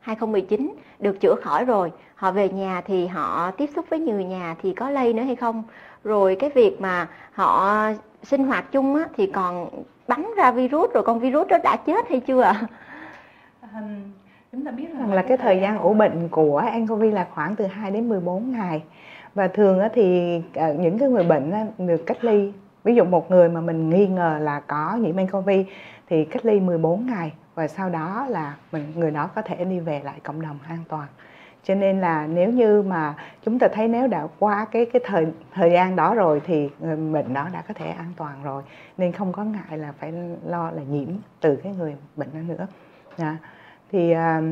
2019 0.00 0.74
được 0.98 1.20
chữa 1.20 1.34
khỏi 1.34 1.64
rồi, 1.64 1.92
họ 2.14 2.30
về 2.30 2.48
nhà 2.48 2.80
thì 2.80 3.06
họ 3.06 3.50
tiếp 3.50 3.70
xúc 3.74 3.86
với 3.90 3.98
người 3.98 4.24
nhà 4.24 4.54
thì 4.62 4.72
có 4.72 4.90
lây 4.90 5.12
nữa 5.12 5.22
hay 5.22 5.36
không? 5.36 5.62
Rồi 6.04 6.36
cái 6.36 6.50
việc 6.50 6.80
mà 6.80 7.06
họ 7.32 7.78
sinh 8.22 8.44
hoạt 8.44 8.72
chung 8.72 8.96
á, 8.96 9.04
thì 9.16 9.26
còn 9.26 9.68
bắn 10.08 10.26
ra 10.36 10.50
virus 10.50 10.90
rồi 10.90 11.02
con 11.02 11.20
virus 11.20 11.48
đó 11.48 11.58
đã 11.62 11.76
chết 11.76 12.08
hay 12.08 12.20
chưa 12.20 12.40
ạ? 12.40 12.60
À? 13.60 13.80
chúng 14.52 14.64
ta 14.64 14.70
biết 14.70 14.86
rằng 14.98 15.12
là 15.12 15.22
cái 15.22 15.36
thời 15.36 15.60
gian 15.60 15.78
ủ 15.78 15.94
bệnh 15.94 16.28
của 16.28 16.62
nCoV 16.78 17.02
là 17.02 17.26
khoảng 17.34 17.56
từ 17.56 17.66
2 17.66 17.90
đến 17.90 18.08
14 18.08 18.52
ngày 18.52 18.82
và 19.34 19.48
thường 19.48 19.80
thì 19.94 20.40
à, 20.54 20.72
những 20.72 20.98
cái 20.98 21.08
người 21.08 21.24
bệnh 21.24 21.52
được 21.78 22.06
cách 22.06 22.24
ly 22.24 22.52
ví 22.84 22.94
dụ 22.94 23.04
một 23.04 23.30
người 23.30 23.48
mà 23.48 23.60
mình 23.60 23.90
nghi 23.90 24.06
ngờ 24.06 24.38
là 24.42 24.60
có 24.60 24.96
nhiễm 25.00 25.16
nCoV 25.16 25.50
thì 26.08 26.24
cách 26.24 26.46
ly 26.46 26.60
14 26.60 27.06
ngày 27.06 27.32
và 27.54 27.68
sau 27.68 27.90
đó 27.90 28.26
là 28.28 28.56
mình 28.72 28.92
người 28.96 29.10
đó 29.10 29.30
có 29.34 29.42
thể 29.42 29.64
đi 29.64 29.80
về 29.80 30.00
lại 30.04 30.20
cộng 30.22 30.42
đồng 30.42 30.58
an 30.68 30.78
toàn. 30.88 31.06
Cho 31.64 31.74
nên 31.74 32.00
là 32.00 32.26
nếu 32.26 32.50
như 32.50 32.82
mà 32.82 33.14
chúng 33.44 33.58
ta 33.58 33.68
thấy 33.68 33.88
nếu 33.88 34.06
đã 34.06 34.26
qua 34.38 34.66
cái 34.70 34.86
cái 34.86 35.02
thời 35.04 35.26
thời 35.54 35.70
gian 35.70 35.96
đó 35.96 36.14
rồi 36.14 36.40
thì 36.44 36.70
người 36.80 36.96
bệnh 36.96 37.34
đó 37.34 37.48
đã 37.52 37.62
có 37.68 37.74
thể 37.74 37.86
an 37.86 38.12
toàn 38.16 38.42
rồi. 38.44 38.62
Nên 38.98 39.12
không 39.12 39.32
có 39.32 39.44
ngại 39.44 39.78
là 39.78 39.92
phải 39.92 40.12
lo 40.46 40.70
là 40.70 40.82
nhiễm 40.82 41.08
từ 41.40 41.56
cái 41.56 41.74
người 41.78 41.96
bệnh 42.16 42.28
đó 42.34 42.40
nữa. 42.48 42.66
Dạ. 43.16 43.24
À, 43.26 43.36
thì 43.92 44.14
uh, 44.14 44.44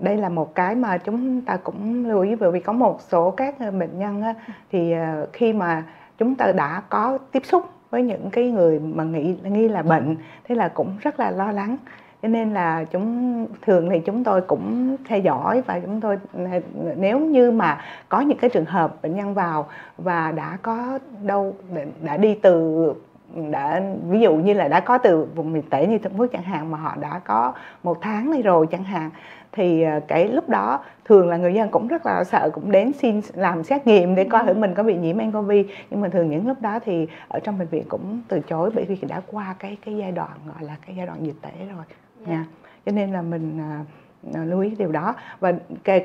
đây 0.00 0.16
là 0.16 0.28
một 0.28 0.54
cái 0.54 0.74
mà 0.74 0.98
chúng 0.98 1.40
ta 1.40 1.56
cũng 1.56 2.06
lưu 2.08 2.22
ý 2.22 2.34
bởi 2.34 2.50
vì 2.50 2.60
có 2.60 2.72
một 2.72 3.00
số 3.00 3.30
các 3.30 3.54
ờ, 3.58 3.70
bệnh 3.70 3.98
nhân 3.98 4.22
á, 4.22 4.34
thì 4.72 4.92
ờ, 4.92 5.26
khi 5.32 5.52
mà 5.52 5.84
chúng 6.18 6.34
ta 6.34 6.52
đã 6.52 6.82
có 6.88 7.18
tiếp 7.32 7.42
xúc 7.46 7.64
với 7.90 8.02
những 8.02 8.30
cái 8.30 8.50
người 8.50 8.78
mà 8.78 9.04
nghĩ 9.04 9.36
nghi 9.42 9.68
là 9.68 9.82
bệnh 9.82 10.16
thế 10.44 10.54
là 10.54 10.68
cũng 10.68 10.96
rất 11.00 11.20
là 11.20 11.30
lo 11.30 11.52
lắng. 11.52 11.76
Cho 12.22 12.28
nên 12.28 12.54
là 12.54 12.84
chúng 12.84 13.46
thường 13.66 13.90
thì 13.90 14.00
chúng 14.00 14.24
tôi 14.24 14.40
cũng 14.40 14.96
theo 15.08 15.18
dõi 15.18 15.62
và 15.66 15.80
chúng 15.80 16.00
tôi 16.00 16.18
ờ, 16.32 16.60
nếu 16.96 17.20
như 17.20 17.50
mà 17.50 17.80
có 18.08 18.20
những 18.20 18.38
cái 18.38 18.50
trường 18.50 18.64
hợp 18.64 19.02
bệnh 19.02 19.16
nhân 19.16 19.34
vào 19.34 19.66
và 19.98 20.32
đã 20.32 20.58
có 20.62 20.98
đâu 21.22 21.56
đã 22.02 22.16
đi 22.16 22.34
từ 22.34 22.92
đã 23.50 23.82
ví 24.08 24.20
dụ 24.20 24.34
như 24.34 24.52
là 24.52 24.68
đã 24.68 24.80
có 24.80 24.98
từ 24.98 25.26
vùng 25.34 25.52
miền 25.52 25.62
Tây 25.70 25.86
như 25.86 25.98
Trung 25.98 26.12
Quốc 26.16 26.26
chẳng 26.32 26.42
hạn 26.42 26.70
mà 26.70 26.78
họ 26.78 26.96
đã 27.00 27.20
có 27.24 27.52
một 27.82 27.98
tháng 28.00 28.30
này 28.30 28.42
rồi 28.42 28.66
chẳng 28.70 28.84
hạn 28.84 29.10
thì 29.52 29.82
à, 29.82 30.00
cái 30.08 30.28
lúc 30.28 30.48
đó 30.48 30.84
thường 31.04 31.28
là 31.28 31.36
người 31.36 31.54
dân 31.54 31.68
cũng 31.68 31.88
rất 31.88 32.06
là 32.06 32.24
sợ 32.24 32.50
cũng 32.54 32.70
đến 32.70 32.92
xin 32.92 33.20
làm 33.34 33.64
xét 33.64 33.86
nghiệm 33.86 34.14
để 34.14 34.24
coi 34.24 34.44
thử 34.46 34.54
mình 34.54 34.74
có 34.74 34.82
bị 34.82 34.96
nhiễm 34.96 35.16
nCoV 35.18 35.52
nhưng 35.90 36.00
mà 36.00 36.08
thường 36.08 36.30
những 36.30 36.48
lúc 36.48 36.60
đó 36.60 36.78
thì 36.84 37.06
ở 37.28 37.40
trong 37.40 37.58
bệnh 37.58 37.68
viện 37.68 37.84
cũng 37.88 38.20
từ 38.28 38.40
chối 38.40 38.70
bởi 38.74 38.84
vì 38.84 38.98
đã 39.08 39.20
qua 39.26 39.54
cái 39.58 39.76
cái 39.84 39.96
giai 39.96 40.12
đoạn 40.12 40.30
gọi 40.46 40.64
là 40.64 40.76
cái 40.86 40.96
giai 40.96 41.06
đoạn 41.06 41.26
dịch 41.26 41.36
tễ 41.42 41.50
rồi 41.58 41.66
yeah. 41.76 42.26
Dạ. 42.26 42.32
nha 42.32 42.46
cho 42.86 42.92
nên 42.92 43.12
là 43.12 43.22
mình 43.22 43.60
uh, 44.30 44.36
lưu 44.46 44.60
ý 44.60 44.74
điều 44.78 44.92
đó 44.92 45.14
và 45.40 45.52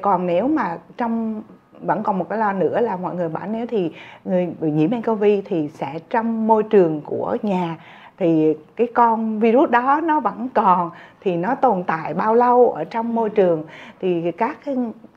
còn 0.01 0.25
nếu 0.25 0.47
mà 0.47 0.77
trong 0.97 1.43
vẫn 1.81 2.03
còn 2.03 2.17
một 2.17 2.29
cái 2.29 2.39
lo 2.39 2.53
nữa 2.53 2.79
là 2.81 2.97
mọi 2.97 3.15
người 3.15 3.29
bảo 3.29 3.47
nếu 3.47 3.65
thì 3.65 3.91
người 4.25 4.53
bị 4.59 4.71
nhiễm 4.71 4.89
nCoV 4.91 5.23
thì 5.45 5.69
sẽ 5.73 5.99
trong 6.09 6.47
môi 6.47 6.63
trường 6.63 7.01
của 7.01 7.37
nhà 7.41 7.77
thì 8.17 8.53
cái 8.75 8.87
con 8.93 9.39
virus 9.39 9.69
đó 9.69 10.01
nó 10.03 10.19
vẫn 10.19 10.49
còn 10.53 10.89
thì 11.21 11.35
nó 11.35 11.55
tồn 11.55 11.83
tại 11.83 12.13
bao 12.13 12.35
lâu 12.35 12.71
ở 12.71 12.83
trong 12.83 13.15
môi 13.15 13.29
trường 13.29 13.63
thì 13.99 14.31
các 14.31 14.57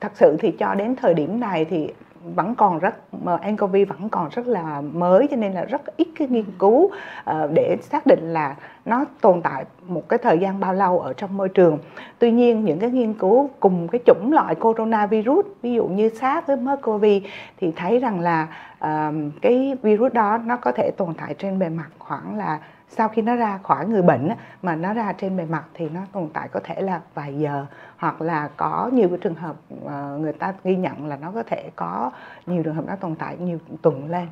thật 0.01 0.13
sự 0.15 0.37
thì 0.41 0.51
cho 0.51 0.75
đến 0.75 0.97
thời 0.97 1.15
điểm 1.15 1.41
này 1.41 1.65
thì 1.65 1.89
vẫn 2.25 2.55
còn 2.55 2.79
rất 2.79 2.95
mà 3.25 3.37
nCoV 3.37 3.77
vẫn 3.89 4.09
còn 4.11 4.29
rất 4.29 4.47
là 4.47 4.81
mới 4.81 5.27
cho 5.31 5.37
nên 5.37 5.53
là 5.53 5.65
rất 5.65 5.97
ít 5.97 6.09
cái 6.19 6.29
nghiên 6.29 6.45
cứu 6.59 6.85
uh, 6.85 7.51
để 7.55 7.77
xác 7.81 8.07
định 8.07 8.33
là 8.33 8.57
nó 8.85 9.05
tồn 9.21 9.43
tại 9.43 9.65
một 9.89 10.09
cái 10.09 10.19
thời 10.19 10.39
gian 10.39 10.61
bao 10.61 10.75
lâu 10.75 11.01
ở 11.01 11.13
trong 11.13 11.37
môi 11.37 11.49
trường. 11.49 11.79
Tuy 12.19 12.31
nhiên 12.31 12.65
những 12.65 12.79
cái 12.79 12.91
nghiên 12.91 13.15
cứu 13.15 13.51
cùng 13.61 13.89
cái 13.89 14.01
chủng 14.07 14.33
loại 14.33 14.55
coronavirus 14.55 15.47
ví 15.63 15.75
dụ 15.75 15.87
như 15.87 16.09
SARS 16.09 16.47
với 16.47 16.57
MERS-CoV 16.57 17.21
thì 17.61 17.73
thấy 17.77 17.99
rằng 17.99 18.21
là 18.21 18.49
uh, 18.85 19.15
cái 19.43 19.77
virus 19.83 20.13
đó 20.13 20.39
nó 20.39 20.57
có 20.57 20.73
thể 20.73 20.91
tồn 20.91 21.15
tại 21.15 21.35
trên 21.39 21.59
bề 21.59 21.69
mặt 21.69 21.89
khoảng 21.99 22.39
là 22.39 22.59
sau 22.91 23.09
khi 23.09 23.23
nó 23.23 23.37
ra 23.37 23.59
khỏi 23.63 23.87
người 23.87 24.03
bệnh 24.03 24.29
mà 24.63 24.77
nó 24.77 24.95
ra 24.95 25.13
trên 25.13 25.37
bề 25.37 25.45
mặt 25.45 25.65
thì 25.75 25.89
nó 25.89 26.01
tồn 26.13 26.29
tại 26.33 26.49
có 26.49 26.61
thể 26.65 26.83
là 26.83 27.01
vài 27.15 27.39
giờ. 27.39 27.67
Hoặc 27.97 28.23
là 28.23 28.49
có 28.57 28.91
nhiều 28.93 29.09
cái 29.09 29.19
trường 29.19 29.35
hợp 29.35 29.57
ờ, 29.85 30.19
người 30.21 30.33
ta 30.33 30.55
ghi 30.65 30.77
nhận 30.77 31.07
là 31.07 31.17
nó 31.17 31.33
có 31.35 31.43
thể 31.43 31.71
có 31.77 32.11
nhiều 32.47 32.63
trường 32.63 32.75
hợp 32.75 32.85
nó 32.87 32.97
tồn 32.97 33.15
tại 33.15 33.37
nhiều 33.39 33.59
tuần 33.83 34.11
lên. 34.11 34.29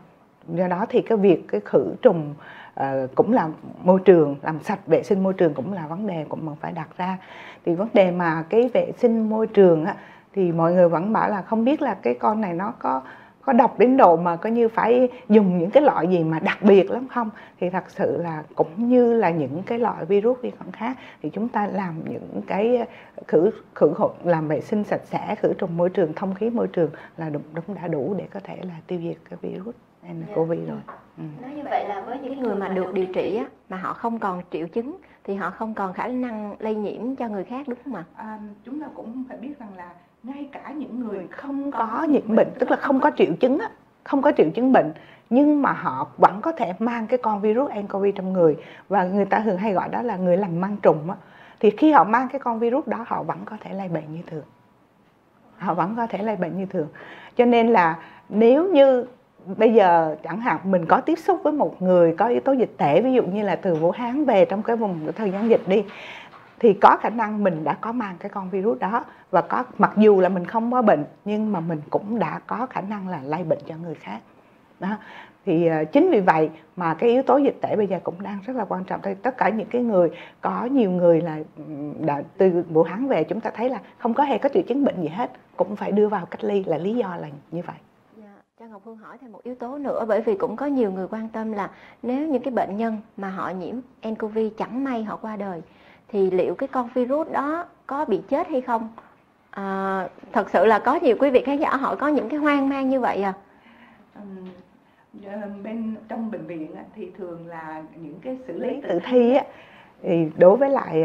Do 0.49 0.69
đó 0.69 0.87
thì 0.89 1.03
cái 1.03 1.19
việc 1.19 1.45
cái 1.49 1.61
khử 1.65 1.95
trùng 2.03 2.35
uh, 2.81 2.85
cũng 3.15 3.33
là 3.33 3.49
môi 3.83 4.01
trường 4.05 4.37
làm 4.43 4.63
sạch 4.63 4.87
vệ 4.87 5.03
sinh 5.03 5.23
môi 5.23 5.33
trường 5.33 5.55
cũng 5.55 5.73
là 5.73 5.87
vấn 5.87 6.07
đề 6.07 6.27
cũng 6.29 6.47
mình 6.47 6.57
phải 6.61 6.73
đặt 6.73 6.89
ra. 6.97 7.19
Thì 7.65 7.75
vấn 7.75 7.89
đề 7.95 8.11
mà 8.11 8.45
cái 8.49 8.71
vệ 8.75 8.93
sinh 8.99 9.31
môi 9.31 9.47
trường 9.47 9.85
á, 9.85 9.95
thì 10.35 10.53
mọi 10.53 10.73
người 10.73 10.89
vẫn 10.89 11.13
bảo 11.13 11.31
là 11.31 11.43
không 11.43 11.65
biết 11.65 11.83
là 11.83 11.95
cái 11.95 12.15
con 12.15 12.41
này 12.41 12.53
nó 12.53 12.73
có 12.79 13.03
có 13.49 13.53
độc 13.53 13.79
đến 13.79 13.97
độ 13.97 14.17
mà 14.17 14.37
coi 14.37 14.53
như 14.53 14.69
phải 14.69 15.09
dùng 15.29 15.59
những 15.59 15.71
cái 15.71 15.83
loại 15.83 16.09
gì 16.09 16.25
mà 16.25 16.39
đặc 16.39 16.59
biệt 16.63 16.91
lắm 16.91 17.09
không 17.09 17.31
thì 17.61 17.71
thật 17.71 17.85
sự 17.89 18.23
là 18.23 18.43
cũng 18.55 18.89
như 18.89 19.15
là 19.15 19.31
những 19.31 19.63
cái 19.67 19.79
loại 19.79 20.05
virus 20.05 20.41
vi 20.41 20.51
khuẩn 20.51 20.73
khác 20.73 20.97
thì 21.23 21.31
chúng 21.31 21.49
ta 21.49 21.67
làm 21.67 21.95
những 22.11 22.43
cái 22.47 22.87
khử 23.29 23.51
khử 23.75 23.93
khuẩn 23.95 24.11
làm 24.25 24.49
vệ 24.49 24.61
sinh 24.61 24.85
sạch 24.85 25.01
sẽ 25.05 25.35
khử 25.35 25.53
trùng 25.59 25.77
môi 25.77 25.91
trường 25.91 26.13
thông 26.13 26.35
khí 26.35 26.51
môi 26.51 26.67
trường 26.67 26.91
là 27.17 27.29
đúng, 27.31 27.43
đúng 27.53 27.75
đã 27.75 27.89
đủ 27.89 28.15
để 28.19 28.25
có 28.31 28.41
thể 28.45 28.57
là 28.63 28.75
tiêu 28.87 29.01
diệt 29.03 29.17
cái 29.31 29.39
virus 29.43 29.75
nCoV 30.03 30.51
dạ. 30.51 30.57
rồi. 30.69 30.81
Ừ. 31.19 31.25
Nói 31.43 31.51
như 31.57 31.63
vậy 31.65 31.89
là 31.89 32.01
với 32.01 32.19
những 32.19 32.41
người 32.41 32.55
mà 32.55 32.69
được 32.69 32.93
điều 32.93 33.07
trị 33.07 33.37
á, 33.37 33.47
mà 33.69 33.77
họ 33.77 33.93
không 33.93 34.19
còn 34.19 34.43
triệu 34.51 34.69
chứng 34.69 34.97
thì 35.25 35.35
họ 35.35 35.51
không 35.51 35.75
còn 35.75 35.93
khả 35.93 36.07
năng 36.09 36.55
lây 36.59 36.75
nhiễm 36.75 37.17
cho 37.17 37.29
người 37.29 37.45
khác 37.45 37.69
đúng 37.69 37.79
không 37.85 37.95
ạ? 37.95 38.05
À, 38.17 38.39
chúng 38.65 38.81
ta 38.81 38.87
cũng 38.95 39.25
phải 39.29 39.37
biết 39.37 39.59
rằng 39.59 39.77
là 39.77 39.91
ngay 40.23 40.49
cả 40.53 40.73
những 40.77 41.01
người 41.01 41.27
không 41.31 41.71
có 41.71 42.07
nhiễm 42.09 42.37
bệnh 42.37 42.49
tức 42.59 42.71
là 42.71 42.77
không 42.77 43.01
có 43.01 43.11
triệu 43.17 43.35
chứng 43.41 43.59
á, 43.59 43.71
không 44.05 44.23
có 44.23 44.33
triệu 44.37 44.51
chứng 44.55 44.73
bệnh 44.73 44.93
nhưng 45.31 45.63
mà 45.63 45.73
họ 45.73 46.09
vẫn 46.17 46.41
có 46.43 46.53
thể 46.53 46.73
mang 46.79 47.07
cái 47.07 47.19
con 47.19 47.41
virus 47.41 47.71
nCoV 47.71 48.05
trong 48.15 48.33
người. 48.33 48.57
Và 48.89 49.05
người 49.05 49.25
ta 49.25 49.41
thường 49.41 49.57
hay 49.57 49.73
gọi 49.73 49.89
đó 49.89 50.03
là 50.03 50.17
người 50.17 50.37
làm 50.37 50.61
mang 50.61 50.77
trùng 50.83 51.11
á. 51.11 51.17
Thì 51.61 51.71
khi 51.71 51.93
họ 51.93 52.05
mang 52.05 52.29
cái 52.29 52.39
con 52.39 52.59
virus 52.59 52.87
đó 52.87 53.05
họ 53.09 53.23
vẫn 53.23 53.39
có 53.45 53.57
thể 53.61 53.75
lây 53.75 53.89
bệnh 53.89 54.13
như 54.13 54.21
thường. 54.27 54.45
Họ 55.59 55.75
vẫn 55.75 55.95
có 55.97 56.07
thể 56.07 56.23
lây 56.23 56.37
bệnh 56.37 56.59
như 56.59 56.67
thường. 56.67 56.89
Cho 57.37 57.45
nên 57.45 57.69
là 57.69 57.99
nếu 58.29 58.69
như 58.69 59.07
bây 59.57 59.75
giờ 59.75 60.17
chẳng 60.23 60.41
hạn 60.41 60.59
mình 60.65 60.87
có 60.87 61.01
tiếp 61.01 61.19
xúc 61.19 61.41
với 61.43 61.53
một 61.53 61.83
người 61.83 62.15
có 62.17 62.27
yếu 62.27 62.41
tố 62.41 62.53
dịch 62.53 62.71
tễ 62.77 63.03
ví 63.03 63.13
dụ 63.13 63.23
như 63.23 63.43
là 63.43 63.57
từ 63.57 63.75
Vũ 63.75 63.91
Hán 63.91 64.25
về 64.25 64.45
trong 64.45 64.63
cái 64.63 64.77
vùng 64.77 65.13
thời 65.17 65.31
gian 65.31 65.51
dịch 65.51 65.63
đi 65.67 65.85
thì 66.61 66.75
có 66.75 66.97
khả 67.01 67.11
năng 67.11 67.45
mình 67.45 67.65
đã 67.65 67.75
có 67.75 67.93
mang 67.93 68.17
cái 68.19 68.29
con 68.29 68.51
virus 68.51 68.79
đó 68.79 69.05
và 69.31 69.41
có, 69.41 69.65
mặc 69.79 69.93
dù 69.97 70.21
là 70.21 70.29
mình 70.29 70.45
không 70.45 70.73
có 70.73 70.83
bệnh, 70.83 71.05
nhưng 71.25 71.53
mà 71.53 71.61
mình 71.61 71.81
cũng 71.91 72.19
đã 72.19 72.41
có 72.47 72.67
khả 72.71 72.81
năng 72.81 73.09
là 73.09 73.21
lây 73.23 73.45
bệnh 73.45 73.59
cho 73.67 73.75
người 73.77 73.95
khác. 73.95 74.21
Đó. 74.81 74.89
Thì 75.47 75.67
ờ, 75.67 75.85
chính 75.85 76.11
vì 76.11 76.21
vậy 76.21 76.51
mà 76.77 76.95
cái 76.95 77.11
yếu 77.11 77.23
tố 77.23 77.37
dịch 77.37 77.59
tễ 77.61 77.77
bây 77.77 77.87
giờ 77.87 78.01
cũng 78.05 78.23
đang 78.23 78.39
rất 78.47 78.57
là 78.57 78.65
quan 78.65 78.85
trọng. 78.85 79.01
Tất 79.23 79.37
cả 79.37 79.49
những 79.49 79.69
cái 79.69 79.83
người, 79.83 80.11
có 80.41 80.65
nhiều 80.65 80.91
người 80.91 81.21
là 81.21 81.39
đã, 82.01 82.23
từ 82.37 82.65
Vũ 82.69 82.83
Hán 82.83 83.09
về, 83.09 83.25
chúng 83.25 83.41
ta 83.41 83.51
thấy 83.51 83.69
là 83.69 83.81
không 83.99 84.15
có 84.15 84.25
hề 84.25 84.39
có 84.39 84.49
triệu 84.55 84.63
chứng 84.63 84.85
bệnh 84.85 85.03
gì 85.03 85.09
hết, 85.09 85.31
cũng 85.57 85.77
phải 85.77 85.93
đưa 85.93 86.09
vào 86.09 86.27
cách 86.27 86.45
ly 86.45 86.65
là 86.65 86.79
lý 86.79 86.95
do 86.95 87.17
là 87.17 87.29
như 87.51 87.63
vậy. 87.67 87.77
Trang 88.61 88.69
cho 88.69 88.73
Ngọc 88.73 88.83
Phương 88.85 88.97
hỏi 88.97 89.19
thêm 89.21 89.33
một 89.33 89.43
yếu 89.43 89.55
tố 89.55 89.79
nữa, 89.79 90.05
bởi 90.09 90.21
vì 90.21 90.37
cũng 90.37 90.57
có 90.57 90.67
nhiều 90.67 90.93
người 90.93 91.09
quan 91.11 91.29
tâm 91.29 91.53
là 91.53 91.71
nếu 92.03 92.29
những 92.29 92.43
cái 92.43 92.53
bệnh 92.53 92.77
nhân 92.77 92.97
mà 93.17 93.31
họ 93.31 93.51
nhiễm 93.51 93.75
nCoV 94.03 94.39
chẳng 94.59 94.85
may 94.85 95.05
họ 95.05 95.17
qua 95.17 95.37
đời 95.37 95.63
thì 96.09 96.31
liệu 96.31 96.55
cái 96.55 96.69
con 96.69 96.89
virus 96.95 97.31
đó 97.31 97.65
có 97.87 98.05
bị 98.05 98.21
chết 98.29 98.49
hay 98.49 98.61
không? 98.61 98.89
À, 99.51 100.09
thật 100.33 100.51
sự 100.51 100.67
là 100.67 100.79
có 100.79 100.95
nhiều 101.03 101.17
quý 101.19 101.31
vị 101.31 101.43
khán 101.47 101.59
giả 101.59 101.77
họ 101.77 101.95
có 101.95 102.09
những 102.09 102.29
cái 102.29 102.39
hoang 102.39 102.69
mang 102.69 102.89
như 102.89 103.01
vậy 103.01 103.23
à? 103.23 103.33
Bên 105.63 105.95
trong 106.09 106.31
bệnh 106.31 106.47
viện 106.47 106.71
thì 106.97 107.11
thường 107.19 107.47
là 107.47 107.83
những 107.97 108.21
cái 108.23 108.39
xử 108.47 108.59
lý 108.59 108.81
tử 108.89 108.99
thi 109.05 109.35
á 109.35 109.45
thì 110.03 110.27
đối 110.37 110.57
với 110.57 110.71
lại 110.71 111.05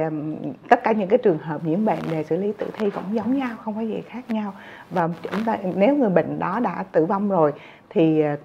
tất 0.69 0.83
cả 0.83 0.91
những 0.91 1.09
cái 1.09 1.19
trường 1.23 1.37
hợp 1.37 1.65
nhiễm 1.65 1.85
bệnh 1.85 1.99
để 2.11 2.23
xử 2.23 2.37
lý 2.37 2.53
tử 2.57 2.67
thi 2.73 2.89
cũng 2.89 3.03
giống 3.15 3.37
nhau 3.37 3.49
không 3.63 3.75
có 3.75 3.81
gì 3.81 4.01
khác 4.09 4.31
nhau. 4.31 4.53
Và 4.91 5.09
chúng 5.31 5.45
ta 5.45 5.57
nếu 5.75 5.95
người 5.95 6.09
bệnh 6.09 6.39
đó 6.39 6.59
đã 6.59 6.83
tử 6.91 7.05
vong 7.05 7.29
rồi 7.29 7.53
thì 7.89 8.21
ờ, 8.21 8.35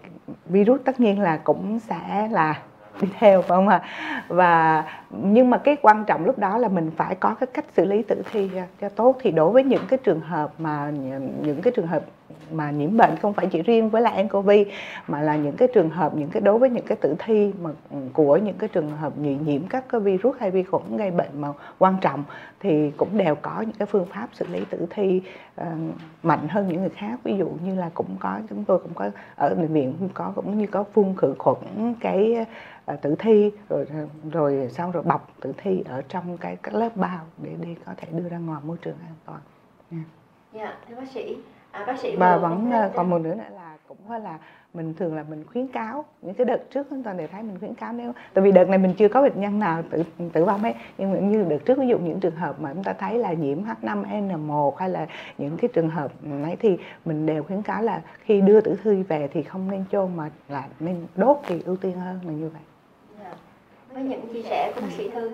virus 0.47 0.81
tất 0.85 1.01
nhiên 1.01 1.21
là 1.21 1.37
cũng 1.37 1.79
sẽ 1.81 2.29
là 2.31 2.63
đi 3.01 3.09
theo 3.19 3.43
phải 3.43 3.57
không 3.57 3.69
ạ? 3.69 3.83
Và 4.29 4.85
nhưng 5.11 5.51
mà 5.51 5.59
cái 5.59 5.77
quan 5.83 6.05
trọng 6.05 6.25
lúc 6.25 6.39
đó 6.39 6.59
là 6.59 6.69
mình 6.69 6.91
phải 6.97 7.15
có 7.15 7.35
cái 7.35 7.47
cách 7.47 7.65
xử 7.77 7.85
lý 7.85 8.03
tử 8.03 8.23
thi 8.33 8.51
cho, 8.55 8.63
cho 8.81 8.89
tốt. 8.89 9.17
Thì 9.21 9.31
đối 9.31 9.51
với 9.51 9.65
những 9.65 9.83
cái 9.89 9.99
trường 10.05 10.21
hợp 10.21 10.53
mà 10.59 10.91
những 11.43 11.63
cái 11.63 11.73
trường 11.77 11.87
hợp 11.87 12.03
mà 12.53 12.71
nhiễm 12.71 12.97
bệnh 12.97 13.17
không 13.23 13.33
phải 13.33 13.47
chỉ 13.47 13.63
riêng 13.63 13.91
với 13.91 14.03
là 14.03 14.23
nCoV 14.23 14.51
mà 15.09 15.23
là 15.23 15.37
những 15.37 15.57
cái 15.57 15.69
trường 15.75 15.91
hợp 15.91 16.15
những 16.17 16.29
cái 16.29 16.41
đối 16.41 16.59
với 16.59 16.71
những 16.71 16.85
cái 16.85 16.97
tử 16.97 17.15
thi 17.19 17.53
mà 17.63 17.71
của 18.13 18.37
những 18.37 18.59
cái 18.59 18.69
trường 18.69 18.91
hợp 18.91 19.19
nhiễm 19.19 19.39
nhiễm 19.45 19.63
các 19.69 19.85
cái 19.89 20.01
virus 20.01 20.37
hay 20.41 20.51
vi 20.51 20.63
khuẩn 20.63 20.97
gây 20.97 21.11
bệnh 21.11 21.41
mà 21.41 21.49
quan 21.79 21.95
trọng 22.01 22.25
thì 22.61 22.91
cũng 22.97 23.19
đều 23.19 23.35
có 23.35 23.61
những 23.61 23.77
cái 23.79 23.87
phương 23.87 24.07
pháp 24.15 24.29
xử 24.33 24.47
lý 24.47 24.61
tử 24.71 24.87
thi 24.91 25.23
uh, 25.61 25.67
mạnh 26.23 26.49
hơn 26.49 26.69
những 26.69 26.81
người 26.81 26.91
khác. 26.97 27.21
Ví 27.25 27.37
dụ 27.37 27.49
như 27.65 27.75
là 27.75 27.91
cũng 27.95 28.17
có 28.21 28.39
chúng 28.51 28.65
tôi 28.65 28.79
cũng 28.79 28.95
có 28.95 29.11
ở 29.37 29.55
bệnh 29.55 29.73
viện 29.73 29.95
cũng 29.99 30.09
có 30.15 30.33
cũng 30.35 30.59
như 30.59 30.67
có 30.67 30.85
phun 30.93 31.15
khử 31.17 31.35
khuẩn 31.39 31.95
cái 32.01 32.47
uh, 32.93 33.01
tử 33.01 33.15
thi 33.19 33.51
rồi 33.69 33.87
rồi 34.33 34.69
xong 34.71 34.91
rồi 34.91 34.98
bọc 35.03 35.35
tử 35.41 35.53
thi 35.57 35.83
ở 35.89 36.03
trong 36.09 36.39
cái 36.39 36.57
các 36.63 36.75
lớp 36.75 36.97
bao 36.97 37.25
để 37.43 37.51
để 37.61 37.75
có 37.85 37.93
thể 37.97 38.09
đưa 38.13 38.29
ra 38.29 38.39
ngoài 38.39 38.61
môi 38.65 38.77
trường 38.83 38.97
an 39.07 39.15
toàn. 39.27 39.41
Yeah. 39.93 40.05
Dạ, 40.53 40.77
thưa 40.89 40.97
bác 40.97 41.09
sĩ, 41.09 41.37
à, 41.71 41.85
bác 41.87 41.99
sĩ 41.99 42.17
và 42.17 42.37
vẫn 42.37 42.71
ờ, 42.71 42.91
còn 42.95 43.11
một 43.11 43.19
nữa 43.19 43.35
là 43.51 43.77
cũng 43.89 44.11
là 44.11 44.39
mình 44.75 44.95
thường 44.95 45.17
là 45.17 45.25
mình 45.31 45.45
khuyến 45.53 45.67
cáo 45.67 46.05
những 46.23 46.35
cái 46.35 46.45
đợt 46.45 46.59
trước 46.71 46.87
chúng 46.91 47.03
ta 47.03 47.13
đều 47.13 47.29
thấy 47.29 47.43
mình 47.43 47.59
khuyến 47.59 47.75
cáo 47.75 47.93
nếu 47.93 48.13
tại 48.35 48.45
vì 48.45 48.53
đợt 48.53 48.69
này 48.69 48.79
mình 48.79 48.95
chưa 48.99 49.09
có 49.09 49.23
bệnh 49.23 49.41
nhân 49.41 49.59
nào 49.59 49.83
tử 49.91 50.03
tử 50.33 50.45
vong 50.45 50.63
ấy 50.63 50.75
nhưng 50.99 51.13
mà 51.13 51.19
như 51.19 51.45
đợt 51.49 51.59
trước 51.65 51.79
ví 51.79 51.87
dụ 51.87 51.99
những 51.99 52.21
trường 52.21 52.37
hợp 52.37 52.61
mà 52.61 52.75
chúng 52.75 52.85
ta 52.85 52.93
thấy 52.93 53.19
là 53.19 53.33
nhiễm 53.33 53.59
H5N1 53.63 54.75
hay 54.75 54.89
là 54.89 55.07
những 55.39 55.57
cái 55.57 55.69
trường 55.75 55.91
hợp 55.91 56.13
ấy 56.45 56.57
thì 56.57 56.79
mình 57.05 57.27
đều 57.27 57.43
khuyến 57.43 57.63
cáo 57.63 57.83
là 57.83 58.03
khi 58.21 58.41
đưa 58.41 58.61
tử 58.61 58.77
thi 58.85 59.03
về 59.03 59.29
thì 59.33 59.43
không 59.43 59.71
nên 59.71 59.85
chôn 59.93 60.17
mà 60.17 60.31
là 60.49 60.65
nên 60.81 61.07
đốt 61.17 61.37
thì 61.47 61.63
ưu 61.65 61.77
tiên 61.77 62.01
hơn 62.01 62.21
là 62.27 62.33
như 62.33 62.49
vậy. 62.49 62.63
Với 63.95 64.03
những 64.03 64.21
chia 64.33 64.43
sẻ 64.43 64.73
của 64.75 64.81
bác 64.81 64.93
sĩ 64.97 65.11
Thư 65.11 65.31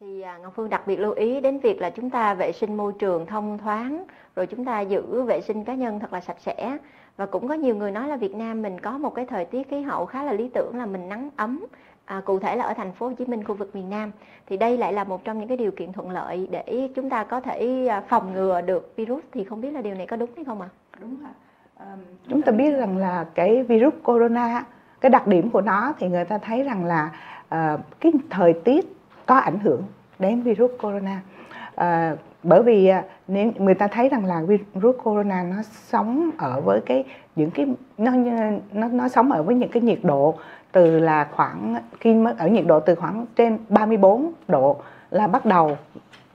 thì 0.00 0.20
à, 0.20 0.38
Ngọc 0.38 0.52
Phương 0.56 0.70
đặc 0.70 0.86
biệt 0.86 1.00
lưu 1.00 1.12
ý 1.12 1.40
đến 1.40 1.58
việc 1.58 1.80
là 1.80 1.90
chúng 1.90 2.10
ta 2.10 2.34
vệ 2.34 2.52
sinh 2.52 2.76
môi 2.76 2.92
trường 2.98 3.26
thông 3.26 3.58
thoáng 3.58 4.04
rồi 4.36 4.46
chúng 4.46 4.64
ta 4.64 4.80
giữ 4.80 5.22
vệ 5.22 5.40
sinh 5.40 5.64
cá 5.64 5.74
nhân 5.74 6.00
thật 6.00 6.12
là 6.12 6.20
sạch 6.20 6.36
sẽ 6.40 6.78
và 7.16 7.26
cũng 7.26 7.48
có 7.48 7.54
nhiều 7.54 7.76
người 7.76 7.90
nói 7.90 8.08
là 8.08 8.16
Việt 8.16 8.34
Nam 8.34 8.62
mình 8.62 8.80
có 8.80 8.98
một 8.98 9.14
cái 9.14 9.26
thời 9.26 9.44
tiết 9.44 9.68
khí 9.68 9.82
hậu 9.82 10.06
khá 10.06 10.24
là 10.24 10.32
lý 10.32 10.48
tưởng 10.54 10.78
là 10.78 10.86
mình 10.86 11.08
nắng 11.08 11.30
ấm 11.36 11.66
à, 12.04 12.22
cụ 12.24 12.38
thể 12.38 12.56
là 12.56 12.64
ở 12.64 12.74
thành 12.74 12.92
phố 12.92 13.08
Hồ 13.08 13.12
Chí 13.18 13.24
Minh 13.24 13.44
khu 13.44 13.54
vực 13.54 13.76
miền 13.76 13.90
Nam 13.90 14.12
thì 14.46 14.56
đây 14.56 14.78
lại 14.78 14.92
là 14.92 15.04
một 15.04 15.24
trong 15.24 15.38
những 15.38 15.48
cái 15.48 15.56
điều 15.56 15.70
kiện 15.70 15.92
thuận 15.92 16.10
lợi 16.10 16.48
để 16.50 16.88
chúng 16.94 17.10
ta 17.10 17.24
có 17.24 17.40
thể 17.40 17.86
à, 17.86 18.02
phòng 18.08 18.32
ngừa 18.32 18.60
được 18.60 18.92
virus 18.96 19.24
thì 19.32 19.44
không 19.44 19.60
biết 19.60 19.70
là 19.70 19.82
điều 19.82 19.94
này 19.94 20.06
có 20.06 20.16
đúng 20.16 20.30
hay 20.36 20.44
không 20.44 20.60
ạ? 20.60 20.68
À? 20.90 20.98
Đúng 21.00 21.16
ạ. 21.24 21.30
À, 21.76 21.96
chúng 22.28 22.42
ta 22.42 22.52
biết 22.52 22.70
rằng 22.70 22.96
là 22.96 23.26
cái 23.34 23.62
virus 23.62 23.94
corona 24.04 24.64
cái 25.00 25.10
đặc 25.10 25.26
điểm 25.26 25.50
của 25.50 25.60
nó 25.60 25.92
thì 25.98 26.08
người 26.08 26.24
ta 26.24 26.38
thấy 26.38 26.62
rằng 26.62 26.84
là 26.84 27.10
À, 27.48 27.78
cái 28.00 28.12
thời 28.30 28.52
tiết 28.52 28.96
có 29.26 29.34
ảnh 29.34 29.58
hưởng 29.58 29.82
đến 30.18 30.42
virus 30.42 30.70
corona. 30.82 31.20
À, 31.74 32.16
bởi 32.42 32.62
vì 32.62 32.86
à, 32.86 33.04
nếu 33.28 33.52
người 33.58 33.74
ta 33.74 33.88
thấy 33.88 34.08
rằng 34.08 34.24
là 34.24 34.42
virus 34.74 34.96
corona 35.02 35.42
nó 35.42 35.62
sống 35.62 36.30
ở 36.38 36.60
với 36.60 36.80
cái 36.86 37.04
những 37.36 37.50
cái 37.50 37.66
nó 37.98 38.12
nó 38.72 38.88
nó 38.88 39.08
sống 39.08 39.32
ở 39.32 39.42
với 39.42 39.54
những 39.54 39.70
cái 39.70 39.82
nhiệt 39.82 39.98
độ 40.02 40.34
từ 40.72 40.98
là 40.98 41.28
khoảng 41.32 41.76
khi 42.00 42.16
ở 42.38 42.48
nhiệt 42.48 42.66
độ 42.66 42.80
từ 42.80 42.94
khoảng 42.94 43.26
trên 43.36 43.58
34 43.68 44.32
độ 44.48 44.76
là 45.10 45.26
bắt 45.26 45.44
đầu 45.44 45.76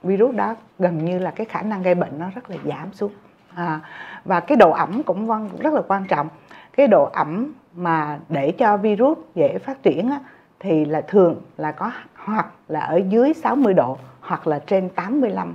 virus 0.02 0.34
đó 0.34 0.54
gần 0.78 1.04
như 1.04 1.18
là 1.18 1.30
cái 1.30 1.46
khả 1.46 1.62
năng 1.62 1.82
gây 1.82 1.94
bệnh 1.94 2.18
nó 2.18 2.26
rất 2.34 2.50
là 2.50 2.56
giảm 2.64 2.92
xuống. 2.92 3.12
À, 3.54 3.80
và 4.24 4.40
cái 4.40 4.56
độ 4.56 4.70
ẩm 4.70 5.02
cũng 5.02 5.28
rất 5.58 5.74
là 5.74 5.82
quan 5.88 6.04
trọng. 6.08 6.28
Cái 6.76 6.88
độ 6.88 7.04
ẩm 7.04 7.52
mà 7.74 8.18
để 8.28 8.52
cho 8.52 8.76
virus 8.76 9.18
dễ 9.34 9.58
phát 9.58 9.82
triển 9.82 10.10
á, 10.10 10.20
thì 10.62 10.84
là 10.84 11.00
thường 11.00 11.42
là 11.56 11.72
có 11.72 11.90
hoặc 12.24 12.46
là 12.68 12.80
ở 12.80 12.96
dưới 13.08 13.34
60 13.34 13.74
độ 13.74 13.98
hoặc 14.20 14.46
là 14.46 14.58
trên 14.58 14.88
85%, 14.96 15.46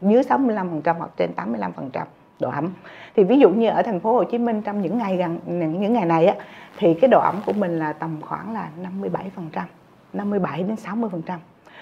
dưới 0.00 0.22
65% 0.22 0.94
hoặc 0.98 1.10
trên 1.16 1.30
85% 1.36 2.04
độ 2.40 2.50
ẩm. 2.50 2.72
Thì 3.16 3.24
ví 3.24 3.38
dụ 3.38 3.50
như 3.50 3.68
ở 3.68 3.82
thành 3.82 4.00
phố 4.00 4.12
Hồ 4.12 4.24
Chí 4.24 4.38
Minh 4.38 4.62
trong 4.62 4.82
những 4.82 4.98
ngày 4.98 5.16
gần 5.16 5.38
những 5.46 5.92
ngày 5.92 6.04
này 6.04 6.26
á 6.26 6.34
thì 6.78 6.94
cái 6.94 7.08
độ 7.08 7.20
ẩm 7.20 7.40
của 7.46 7.52
mình 7.52 7.78
là 7.78 7.92
tầm 7.92 8.20
khoảng 8.20 8.54
là 8.54 8.68
57%, 9.00 9.62
57 10.12 10.62
đến 10.62 10.76
60%. 10.84 11.38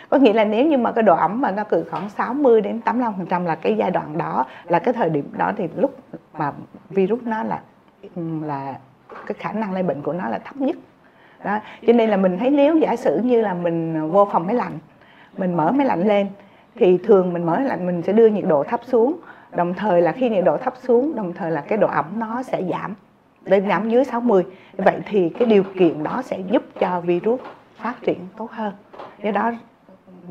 Có 0.09 0.19
nghĩa 0.19 0.33
là 0.33 0.45
nếu 0.45 0.67
như 0.67 0.79
mà 0.79 0.93
cái 0.93 1.03
độ 1.03 1.17
ẩm 1.17 1.41
mà 1.41 1.51
nó 1.51 1.65
từ 1.65 1.85
khoảng 1.91 2.11
60 2.11 2.61
đến 2.61 2.81
85% 2.85 3.45
là 3.45 3.55
cái 3.55 3.77
giai 3.77 3.91
đoạn 3.91 4.19
đó 4.19 4.45
là 4.65 4.79
cái 4.79 4.95
thời 4.95 5.11
điểm 5.11 5.31
đó 5.39 5.53
thì 5.57 5.69
lúc 5.77 5.97
mà 6.39 6.53
virus 6.91 7.23
nó 7.23 7.43
là 7.43 7.61
là 8.43 8.79
cái 9.27 9.35
khả 9.39 9.53
năng 9.53 9.73
lây 9.73 9.83
bệnh 9.83 10.03
của 10.03 10.13
nó 10.13 10.29
là 10.29 10.39
thấp 10.39 10.57
nhất 10.57 10.77
đó 11.45 11.59
cho 11.87 11.93
nên 11.93 12.11
là 12.11 12.17
mình 12.17 12.39
thấy 12.39 12.51
nếu 12.51 12.77
giả 12.77 12.97
sử 12.97 13.19
như 13.19 13.41
là 13.41 13.55
mình 13.55 13.97
à, 13.97 14.05
vô 14.05 14.29
phòng 14.33 14.47
máy 14.47 14.57
lạnh 14.57 14.79
mình 15.39 15.55
mở 15.55 15.73
máy 15.73 15.87
lạnh 15.87 16.09
lên 16.09 16.27
thì 16.75 16.99
thường 16.99 17.33
mình 17.33 17.45
mở 17.45 17.57
máy 17.57 17.65
lạnh 17.65 17.87
mình 17.87 18.03
sẽ 18.03 18.13
đưa 18.13 18.27
nhiệt 18.27 18.45
độ 18.49 18.65
thấp 18.65 18.81
xuống. 18.85 19.17
Đồng 19.57 19.75
thời 19.75 20.03
là 20.03 20.13
khi 20.13 20.29
nhiệt 20.29 20.45
độ 20.45 20.57
thấp 20.57 20.75
xuống 20.83 21.15
đồng 21.15 21.33
thời 21.33 21.51
là 21.51 21.61
cái 21.61 21.79
độ 21.79 21.87
ẩm 21.87 22.05
nó 22.17 22.43
sẽ 22.43 22.63
giảm 22.71 22.95
lên 23.45 23.69
giảm 23.69 23.91
dưới 23.91 24.05
60 24.05 24.45
vậy 24.77 25.01
thì 25.07 25.29
cái 25.29 25.49
điều 25.49 25.63
kiện 25.79 26.03
đó 26.03 26.23
sẽ 26.25 26.39
giúp 26.51 26.63
cho 26.81 27.01
virus 27.01 27.41
phát 27.77 27.95
triển 28.03 28.19
tốt 28.37 28.51
hơn. 28.51 28.73
Do 29.23 29.31
đó 29.31 29.53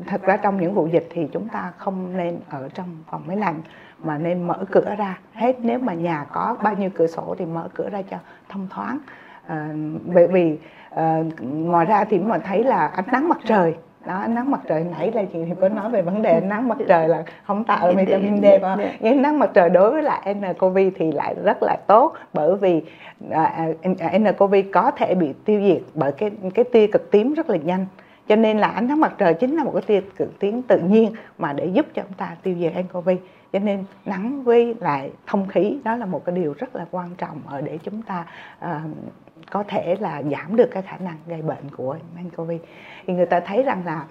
thật 0.06 0.22
ra 0.22 0.36
trong 0.36 0.60
những 0.60 0.74
vụ 0.74 0.86
dịch 0.86 1.08
thì 1.10 1.28
chúng 1.32 1.48
ta 1.48 1.72
không 1.76 2.16
nên 2.16 2.38
ở 2.50 2.68
trong 2.74 2.88
phòng 3.10 3.22
máy 3.26 3.36
lạnh 3.36 3.60
mà 3.98 4.18
nên 4.18 4.42
mở 4.42 4.64
cửa 4.70 4.94
ra 4.98 5.18
hết. 5.32 5.56
Nếu 5.62 5.78
mà 5.78 5.94
nhà 5.94 6.26
có 6.32 6.56
bao 6.62 6.74
nhiêu 6.74 6.90
cửa 6.94 7.06
sổ 7.06 7.34
thì 7.38 7.44
mở 7.44 7.68
cửa 7.74 7.88
ra 7.90 8.02
cho 8.02 8.16
thông 8.48 8.68
thoáng. 8.70 8.98
À, 9.46 9.68
bởi 10.04 10.26
vì 10.26 10.58
à, 10.94 11.22
ngoài 11.40 11.86
ra 11.86 12.04
thì 12.04 12.18
mà 12.18 12.38
thấy 12.38 12.64
là 12.64 12.86
ánh 12.86 13.04
nắng 13.12 13.28
mặt 13.28 13.38
trời. 13.46 13.74
Đó 14.06 14.18
ánh 14.18 14.34
nắng 14.34 14.50
mặt 14.50 14.60
trời 14.68 14.84
nãy 14.84 15.12
là 15.14 15.22
chị 15.32 15.38
thì 15.44 15.52
có 15.60 15.68
nói 15.68 15.90
về 15.90 16.02
vấn 16.02 16.22
đề 16.22 16.32
ánh 16.32 16.48
nắng 16.48 16.68
mặt 16.68 16.78
trời 16.88 17.08
là 17.08 17.22
không 17.44 17.64
tạo 17.64 17.86
ra 17.86 17.92
vitamin 18.04 18.42
D 18.42 18.44
mà 18.62 18.76
nhưng 19.00 19.12
ánh 19.12 19.22
nắng 19.22 19.38
mặt 19.38 19.50
trời 19.54 19.70
đối 19.70 19.90
với 19.90 20.02
lại 20.02 20.34
nCoV 20.34 20.78
thì 20.96 21.12
lại 21.12 21.34
rất 21.44 21.62
là 21.62 21.76
tốt 21.86 22.14
bởi 22.32 22.56
vì 22.56 22.82
à, 23.30 23.66
nCoV 24.18 24.54
có 24.72 24.90
thể 24.90 25.14
bị 25.14 25.32
tiêu 25.44 25.60
diệt 25.60 25.82
bởi 25.94 26.12
cái 26.12 26.30
cái 26.54 26.64
tia 26.64 26.86
cực 26.86 27.10
tím 27.10 27.34
rất 27.34 27.50
là 27.50 27.56
nhanh. 27.56 27.86
Cho 28.28 28.36
nên 28.36 28.58
là 28.58 28.68
ánh 28.68 28.88
nắng 28.88 29.00
mặt 29.00 29.14
trời 29.18 29.34
chính 29.34 29.56
là 29.56 29.64
một 29.64 29.72
cái 29.74 29.82
tia 29.86 30.00
cực 30.16 30.38
tím 30.38 30.62
tự 30.62 30.78
nhiên 30.78 31.12
mà 31.38 31.52
để 31.52 31.66
giúp 31.66 31.86
cho 31.94 32.02
chúng 32.02 32.16
ta 32.16 32.36
tiêu 32.42 32.54
diệt 32.60 32.72
nCoV 32.76 33.10
cho 33.52 33.58
nên 33.58 33.84
nắng 34.04 34.42
với 34.44 34.74
lại 34.80 35.10
thông 35.26 35.48
khí 35.48 35.78
đó 35.84 35.96
là 35.96 36.06
một 36.06 36.24
cái 36.24 36.34
điều 36.34 36.54
rất 36.58 36.76
là 36.76 36.84
quan 36.90 37.14
trọng 37.18 37.40
ở 37.46 37.60
để 37.60 37.78
chúng 37.82 38.02
ta 38.02 38.24
uh, 38.64 38.70
có 39.50 39.62
thể 39.68 39.96
là 40.00 40.22
giảm 40.22 40.56
được 40.56 40.70
cái 40.70 40.82
khả 40.82 40.96
năng 40.96 41.16
gây 41.26 41.42
bệnh 41.42 41.70
của 41.76 41.96
nCoV 42.22 42.50
thì 43.06 43.14
người 43.14 43.26
ta 43.26 43.40
thấy 43.40 43.62
rằng 43.62 43.82
là 43.84 44.04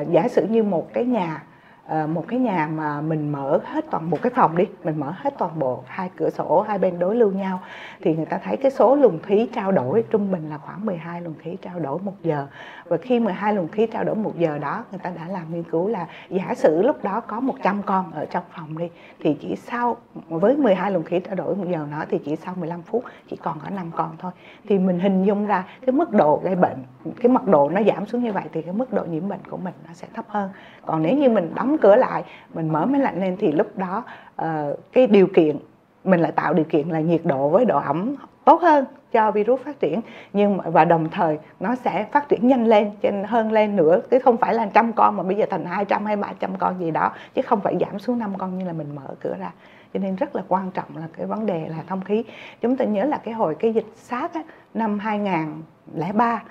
uh, 0.00 0.08
giả 0.10 0.28
sử 0.28 0.46
như 0.46 0.62
một 0.62 0.88
cái 0.92 1.04
nhà 1.04 1.42
Ờ, 1.90 2.06
một 2.06 2.24
cái 2.28 2.38
nhà 2.38 2.68
mà 2.74 3.00
mình 3.00 3.32
mở 3.32 3.60
hết 3.64 3.84
toàn 3.90 4.10
bộ 4.10 4.18
cái 4.22 4.32
phòng 4.36 4.56
đi, 4.56 4.64
mình 4.84 5.00
mở 5.00 5.12
hết 5.16 5.34
toàn 5.38 5.58
bộ 5.58 5.82
hai 5.86 6.10
cửa 6.16 6.30
sổ, 6.30 6.64
hai 6.68 6.78
bên 6.78 6.98
đối 6.98 7.16
lưu 7.16 7.32
nhau, 7.32 7.60
thì 8.00 8.16
người 8.16 8.26
ta 8.26 8.38
thấy 8.44 8.56
cái 8.56 8.70
số 8.70 8.96
luồng 8.96 9.18
khí 9.22 9.48
trao 9.54 9.72
đổi, 9.72 10.04
trung 10.10 10.32
bình 10.32 10.50
là 10.50 10.58
khoảng 10.58 10.86
12 10.86 11.20
luồng 11.20 11.34
khí 11.38 11.56
trao 11.62 11.80
đổi 11.80 11.98
một 11.98 12.12
giờ. 12.22 12.46
Và 12.84 12.96
khi 12.96 13.20
12 13.20 13.54
luồng 13.54 13.68
khí 13.68 13.86
trao 13.86 14.04
đổi 14.04 14.14
một 14.14 14.38
giờ 14.38 14.58
đó, 14.58 14.84
người 14.90 14.98
ta 14.98 15.10
đã 15.10 15.28
làm 15.28 15.54
nghiên 15.54 15.62
cứu 15.62 15.88
là 15.88 16.06
giả 16.28 16.54
sử 16.54 16.82
lúc 16.82 17.04
đó 17.04 17.20
có 17.20 17.40
100 17.40 17.82
con 17.82 18.12
ở 18.12 18.24
trong 18.24 18.44
phòng 18.56 18.78
đi, 18.78 18.88
thì 19.20 19.36
chỉ 19.40 19.56
sau, 19.56 19.96
với 20.28 20.56
12 20.56 20.90
luồng 20.90 21.04
khí 21.04 21.20
trao 21.20 21.34
đổi 21.34 21.56
một 21.56 21.66
giờ 21.70 21.86
nó 21.90 22.04
thì 22.10 22.18
chỉ 22.24 22.36
sau 22.36 22.54
15 22.54 22.82
phút 22.82 23.04
chỉ 23.30 23.36
còn 23.36 23.58
có 23.64 23.70
5 23.70 23.90
con 23.96 24.16
thôi. 24.18 24.32
Thì 24.68 24.78
mình 24.78 24.98
hình 24.98 25.24
dung 25.24 25.46
ra 25.46 25.64
cái 25.86 25.92
mức 25.92 26.12
độ 26.12 26.40
gây 26.44 26.56
bệnh, 26.56 26.84
cái 27.20 27.28
mật 27.28 27.46
độ 27.46 27.70
nó 27.70 27.82
giảm 27.82 28.06
xuống 28.06 28.24
như 28.24 28.32
vậy 28.32 28.44
thì 28.52 28.62
cái 28.62 28.72
mức 28.72 28.92
độ 28.92 29.04
nhiễm 29.04 29.28
bệnh 29.28 29.40
của 29.50 29.56
mình 29.56 29.74
nó 29.86 29.92
sẽ 29.94 30.06
thấp 30.14 30.24
hơn. 30.28 30.50
Còn 30.86 31.02
nếu 31.02 31.16
như 31.16 31.28
mình 31.28 31.52
đóng 31.54 31.76
cửa 31.80 31.96
lại 31.96 32.24
mình 32.54 32.68
mở 32.68 32.86
máy 32.86 33.00
lạnh 33.00 33.20
lên 33.20 33.36
thì 33.36 33.52
lúc 33.52 33.78
đó 33.78 34.04
uh, 34.42 34.46
cái 34.92 35.06
điều 35.06 35.26
kiện 35.26 35.56
mình 36.04 36.20
lại 36.20 36.32
tạo 36.32 36.54
điều 36.54 36.64
kiện 36.64 36.88
là 36.88 37.00
nhiệt 37.00 37.20
độ 37.24 37.48
với 37.48 37.64
độ 37.64 37.78
ẩm 37.78 38.16
tốt 38.44 38.62
hơn 38.62 38.84
cho 39.12 39.30
virus 39.30 39.60
phát 39.60 39.80
triển. 39.80 40.00
Nhưng 40.32 40.58
và 40.64 40.84
đồng 40.84 41.08
thời 41.10 41.38
nó 41.60 41.74
sẽ 41.74 42.06
phát 42.12 42.28
triển 42.28 42.48
nhanh 42.48 42.66
lên 42.66 42.90
trên 43.02 43.24
hơn 43.24 43.52
lên 43.52 43.76
nữa. 43.76 44.00
Chứ 44.10 44.18
không 44.18 44.36
phải 44.36 44.54
là 44.54 44.66
trăm 44.74 44.92
con 44.92 45.16
mà 45.16 45.22
bây 45.22 45.36
giờ 45.36 45.46
thành 45.50 45.64
200 45.64 46.06
hay 46.06 46.16
300 46.16 46.56
con 46.58 46.78
gì 46.78 46.90
đó 46.90 47.12
chứ 47.34 47.42
không 47.42 47.60
phải 47.60 47.76
giảm 47.80 47.98
xuống 47.98 48.18
5 48.18 48.38
con 48.38 48.58
như 48.58 48.64
là 48.64 48.72
mình 48.72 48.94
mở 48.94 49.14
cửa 49.20 49.36
ra. 49.38 49.52
Cho 49.94 50.00
nên 50.00 50.16
rất 50.16 50.36
là 50.36 50.42
quan 50.48 50.70
trọng 50.70 50.96
là 50.96 51.06
cái 51.16 51.26
vấn 51.26 51.46
đề 51.46 51.68
là 51.68 51.76
thông 51.86 52.00
khí. 52.00 52.24
Chúng 52.60 52.76
ta 52.76 52.84
nhớ 52.84 53.04
là 53.04 53.20
cái 53.24 53.34
hồi 53.34 53.54
cái 53.54 53.72
dịch 53.72 53.86
SARS 53.96 54.34
á, 54.34 54.42
năm 54.74 54.98
2003 54.98 56.42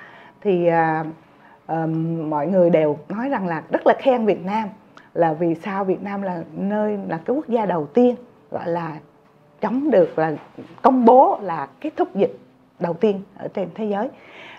thì 0.42 0.70
uh, 0.70 1.08
uh, 1.74 1.90
mọi 2.30 2.48
người 2.48 2.70
đều 2.70 2.98
nói 3.10 3.30
rằng 3.30 3.48
là 3.48 3.64
rất 3.72 3.88
là 3.88 3.94
khen 4.00 4.26
Việt 4.26 4.46
Nam 4.46 4.70
là 5.14 5.34
vì 5.34 5.56
sao 5.56 5.86
Việt 5.86 6.04
Nam 6.04 6.22
là 6.22 6.44
nơi 6.58 6.98
là 7.08 7.20
cái 7.26 7.36
quốc 7.36 7.50
gia 7.50 7.66
đầu 7.66 7.86
tiên 7.86 8.16
gọi 8.52 8.68
là 8.68 8.98
chống 9.62 9.92
được 9.92 10.20
là 10.20 10.36
công 10.82 11.06
bố 11.06 11.40
là 11.42 11.68
kết 11.82 11.94
thúc 11.98 12.16
dịch 12.16 12.38
đầu 12.80 12.94
tiên 12.94 13.22
ở 13.38 13.48
trên 13.48 13.70
thế 13.76 13.86
giới. 13.86 14.10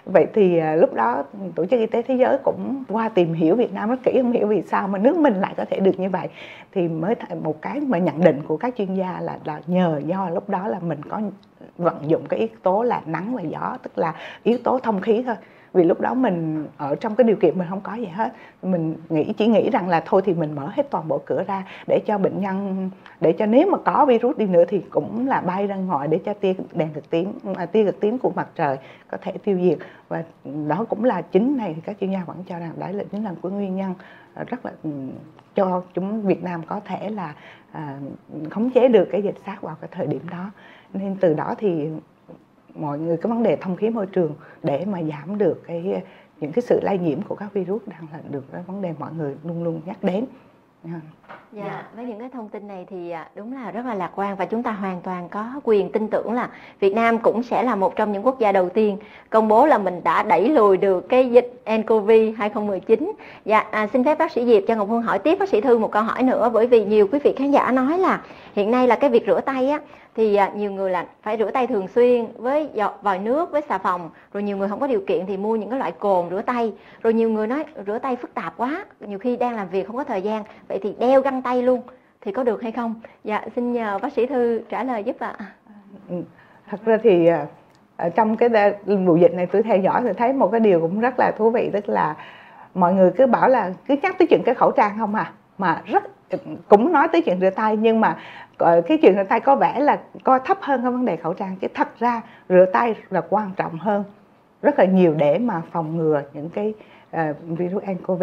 Vậy 0.04 0.26
thì 0.34 0.58
à, 0.58 0.76
lúc 0.76 0.94
đó 0.94 1.24
tổ 1.54 1.66
chức 1.66 1.80
y 1.80 1.86
tế 1.86 2.02
thế 2.02 2.14
giới 2.14 2.38
cũng 2.44 2.84
qua 2.88 3.08
tìm 3.08 3.32
hiểu 3.32 3.56
Việt 3.56 3.72
Nam 3.72 3.90
rất 3.90 4.02
kỹ 4.02 4.12
không 4.22 4.32
hiểu 4.32 4.46
vì 4.46 4.62
sao 4.62 4.88
mà 4.88 4.98
nước 4.98 5.16
mình 5.16 5.34
lại 5.34 5.54
có 5.56 5.64
thể 5.70 5.80
được 5.80 6.00
như 6.00 6.10
vậy. 6.10 6.28
Thì 6.72 6.88
mới 6.88 7.14
một 7.42 7.62
cái 7.62 7.80
mà 7.80 7.98
nhận 7.98 8.20
định 8.20 8.42
của 8.48 8.56
các 8.56 8.74
chuyên 8.76 8.94
gia 8.94 9.20
là, 9.20 9.38
là 9.44 9.60
nhờ 9.66 10.00
do 10.06 10.28
lúc 10.28 10.48
đó 10.48 10.68
là 10.68 10.78
mình 10.78 11.02
có 11.02 11.20
vận 11.78 11.96
dụng 12.06 12.26
cái 12.28 12.38
yếu 12.40 12.48
tố 12.62 12.82
là 12.82 13.02
nắng 13.06 13.34
và 13.34 13.42
gió 13.42 13.76
tức 13.82 13.98
là 13.98 14.14
yếu 14.42 14.58
tố 14.64 14.78
thông 14.78 15.00
khí 15.00 15.22
thôi 15.26 15.36
vì 15.72 15.84
lúc 15.84 16.00
đó 16.00 16.14
mình 16.14 16.66
ở 16.76 16.94
trong 16.94 17.14
cái 17.14 17.24
điều 17.24 17.36
kiện 17.36 17.58
mình 17.58 17.68
không 17.70 17.80
có 17.80 17.94
gì 17.94 18.06
hết. 18.06 18.32
Mình 18.62 18.94
nghĩ 19.08 19.32
chỉ 19.32 19.46
nghĩ 19.46 19.70
rằng 19.70 19.88
là 19.88 20.02
thôi 20.06 20.22
thì 20.24 20.34
mình 20.34 20.54
mở 20.54 20.68
hết 20.72 20.90
toàn 20.90 21.08
bộ 21.08 21.22
cửa 21.26 21.44
ra 21.46 21.64
để 21.86 22.00
cho 22.06 22.18
bệnh 22.18 22.40
nhân 22.40 22.90
để 23.20 23.32
cho 23.32 23.46
nếu 23.46 23.66
mà 23.70 23.78
có 23.78 24.06
virus 24.06 24.36
đi 24.36 24.46
nữa 24.46 24.64
thì 24.68 24.82
cũng 24.90 25.28
là 25.28 25.40
bay 25.40 25.66
ra 25.66 25.76
ngoài 25.76 26.08
để 26.08 26.20
cho 26.24 26.34
tia 26.34 26.54
đèn 26.72 26.88
cực 26.88 27.10
tím 27.10 27.32
à, 27.56 27.66
tia 27.66 27.84
cực 27.84 28.00
tím 28.00 28.18
của 28.18 28.30
mặt 28.30 28.48
trời 28.54 28.76
có 29.10 29.18
thể 29.20 29.32
tiêu 29.44 29.58
diệt. 29.62 29.78
Và 30.08 30.22
đó 30.68 30.84
cũng 30.88 31.04
là 31.04 31.22
chính 31.22 31.56
này 31.56 31.74
thì 31.74 31.80
các 31.80 31.96
chuyên 32.00 32.10
gia 32.10 32.24
vẫn 32.26 32.36
cho 32.48 32.58
rằng 32.58 32.72
đấy 32.76 32.92
là 32.92 33.04
chính 33.12 33.24
là 33.24 33.34
của 33.42 33.48
nguyên 33.48 33.76
nhân 33.76 33.94
à, 34.34 34.44
rất 34.44 34.66
là 34.66 34.72
ừ, 34.82 34.90
cho 35.54 35.82
chúng 35.94 36.22
Việt 36.22 36.42
Nam 36.42 36.62
có 36.66 36.80
thể 36.84 37.10
là 37.10 37.34
à, 37.72 37.98
khống 38.50 38.70
chế 38.70 38.88
được 38.88 39.08
cái 39.12 39.22
dịch 39.22 39.36
sát 39.46 39.62
vào 39.62 39.76
cái 39.80 39.88
thời 39.92 40.06
điểm 40.06 40.22
đó. 40.30 40.50
Nên 40.94 41.16
từ 41.20 41.34
đó 41.34 41.54
thì 41.58 41.88
mọi 42.74 42.98
người, 42.98 43.16
cái 43.16 43.30
vấn 43.30 43.42
đề 43.42 43.56
thông 43.56 43.76
khí 43.76 43.90
môi 43.90 44.06
trường 44.06 44.34
để 44.62 44.84
mà 44.84 45.02
giảm 45.02 45.38
được 45.38 45.62
cái, 45.66 46.02
những 46.40 46.52
cái 46.52 46.62
sự 46.62 46.80
lây 46.82 46.98
nhiễm 46.98 47.22
của 47.22 47.34
các 47.34 47.52
virus 47.52 47.82
đang 47.86 48.06
là 48.12 48.20
được 48.30 48.44
cái 48.52 48.62
vấn 48.62 48.82
đề 48.82 48.94
mọi 48.98 49.12
người 49.12 49.36
luôn 49.44 49.64
luôn 49.64 49.80
nhắc 49.86 50.04
đến. 50.04 50.24
Dạ, 51.52 51.64
dạ, 51.66 51.84
với 51.96 52.04
những 52.04 52.18
cái 52.18 52.28
thông 52.28 52.48
tin 52.48 52.68
này 52.68 52.86
thì 52.90 53.10
à, 53.10 53.28
đúng 53.34 53.52
là 53.52 53.70
rất 53.70 53.86
là 53.86 53.94
lạc 53.94 54.10
quan 54.14 54.36
và 54.36 54.44
chúng 54.44 54.62
ta 54.62 54.70
hoàn 54.70 55.00
toàn 55.00 55.28
có 55.28 55.60
quyền 55.64 55.92
tin 55.92 56.08
tưởng 56.08 56.32
là 56.32 56.48
Việt 56.80 56.94
Nam 56.94 57.18
cũng 57.18 57.42
sẽ 57.42 57.62
là 57.62 57.76
một 57.76 57.96
trong 57.96 58.12
những 58.12 58.26
quốc 58.26 58.38
gia 58.38 58.52
đầu 58.52 58.68
tiên 58.68 58.96
công 59.30 59.48
bố 59.48 59.66
là 59.66 59.78
mình 59.78 60.00
đã 60.04 60.22
đẩy 60.22 60.48
lùi 60.48 60.76
được 60.76 61.08
cái 61.08 61.30
dịch 61.30 61.62
nCoV 61.76 62.10
2019. 62.38 63.12
Dạ, 63.44 63.58
à, 63.58 63.86
xin 63.86 64.04
phép 64.04 64.18
bác 64.18 64.32
sĩ 64.32 64.46
Diệp 64.46 64.62
cho 64.68 64.74
Ngọc 64.74 64.88
Hương 64.88 65.02
hỏi 65.02 65.18
tiếp 65.18 65.38
bác 65.38 65.48
sĩ 65.48 65.60
Thư 65.60 65.78
một 65.78 65.92
câu 65.92 66.02
hỏi 66.02 66.22
nữa 66.22 66.50
bởi 66.52 66.66
vì 66.66 66.84
nhiều 66.84 67.08
quý 67.12 67.18
vị 67.24 67.34
khán 67.36 67.50
giả 67.50 67.70
nói 67.70 67.98
là 67.98 68.22
hiện 68.54 68.70
nay 68.70 68.86
là 68.86 68.96
cái 68.96 69.10
việc 69.10 69.24
rửa 69.26 69.40
tay 69.40 69.70
á 69.70 69.80
thì 70.16 70.34
à, 70.34 70.52
nhiều 70.56 70.72
người 70.72 70.90
là 70.90 71.06
phải 71.22 71.36
rửa 71.38 71.50
tay 71.50 71.66
thường 71.66 71.88
xuyên 71.88 72.26
với 72.36 72.68
vòi 73.02 73.18
nước 73.18 73.52
với 73.52 73.62
xà 73.68 73.78
phòng 73.78 74.10
rồi 74.32 74.42
nhiều 74.42 74.56
người 74.56 74.68
không 74.68 74.80
có 74.80 74.86
điều 74.86 75.00
kiện 75.06 75.26
thì 75.26 75.36
mua 75.36 75.56
những 75.56 75.70
cái 75.70 75.78
loại 75.78 75.92
cồn 75.92 76.30
rửa 76.30 76.42
tay. 76.42 76.72
Rồi 77.02 77.12
nhiều 77.12 77.30
người 77.30 77.46
nói 77.46 77.64
rửa 77.86 77.98
tay 77.98 78.16
phức 78.16 78.34
tạp 78.34 78.56
quá 78.56 78.84
nhiều 79.00 79.18
khi 79.18 79.36
đang 79.36 79.56
làm 79.56 79.68
việc 79.68 79.86
không 79.86 79.96
có 79.96 80.04
thời 80.04 80.22
gian. 80.22 80.44
Vậy 80.68 80.78
thì 80.82 80.94
đeo 80.98 81.19
găng 81.22 81.42
tay 81.42 81.62
luôn. 81.62 81.82
Thì 82.20 82.32
có 82.32 82.42
được 82.42 82.62
hay 82.62 82.72
không? 82.72 82.94
Dạ 83.24 83.42
xin 83.54 83.72
nhờ 83.72 83.98
bác 84.02 84.12
sĩ 84.12 84.26
thư 84.26 84.62
trả 84.68 84.84
lời 84.84 85.04
giúp 85.04 85.16
ạ. 85.18 85.34
Ừ. 86.08 86.16
Thật 86.70 86.80
ra 86.84 86.98
thì 87.02 87.26
à, 87.96 88.08
trong 88.08 88.36
cái 88.36 88.48
mùa 88.86 89.16
dịch 89.16 89.34
này 89.34 89.46
tôi 89.46 89.62
theo 89.62 89.78
dõi 89.78 90.02
thì 90.02 90.12
thấy 90.12 90.32
một 90.32 90.48
cái 90.52 90.60
điều 90.60 90.80
cũng 90.80 91.00
rất 91.00 91.14
là 91.18 91.32
thú 91.38 91.50
vị, 91.50 91.70
tức 91.72 91.88
là 91.88 92.14
mọi 92.74 92.94
người 92.94 93.10
cứ 93.16 93.26
bảo 93.26 93.48
là 93.48 93.72
cứ 93.88 93.96
nhắc 94.02 94.16
tới 94.18 94.26
chuyện 94.26 94.42
cái 94.44 94.54
khẩu 94.54 94.70
trang 94.70 94.98
không 94.98 95.14
à 95.14 95.32
mà 95.58 95.82
rất, 95.86 96.02
cũng 96.68 96.92
nói 96.92 97.08
tới 97.12 97.22
chuyện 97.22 97.40
rửa 97.40 97.50
tay, 97.50 97.76
nhưng 97.76 98.00
mà 98.00 98.16
ờ, 98.58 98.80
cái 98.80 98.98
chuyện 99.02 99.14
rửa 99.14 99.24
tay 99.24 99.40
có 99.40 99.56
vẻ 99.56 99.80
là 99.80 99.98
coi 100.24 100.40
thấp 100.44 100.58
hơn 100.60 100.82
cái 100.82 100.90
vấn 100.90 101.04
đề 101.04 101.16
khẩu 101.16 101.34
trang, 101.34 101.56
chứ 101.56 101.68
thật 101.74 101.98
ra 101.98 102.22
rửa 102.48 102.64
tay 102.72 102.94
là 103.10 103.22
quan 103.30 103.50
trọng 103.56 103.78
hơn 103.78 104.04
rất 104.62 104.78
là 104.78 104.84
nhiều 104.84 105.14
để 105.14 105.38
mà 105.38 105.62
phòng 105.72 105.96
ngừa 105.96 106.22
những 106.32 106.50
cái 106.50 106.74
uh, 107.16 107.36
virus 107.58 107.84
nCoV 107.84 108.22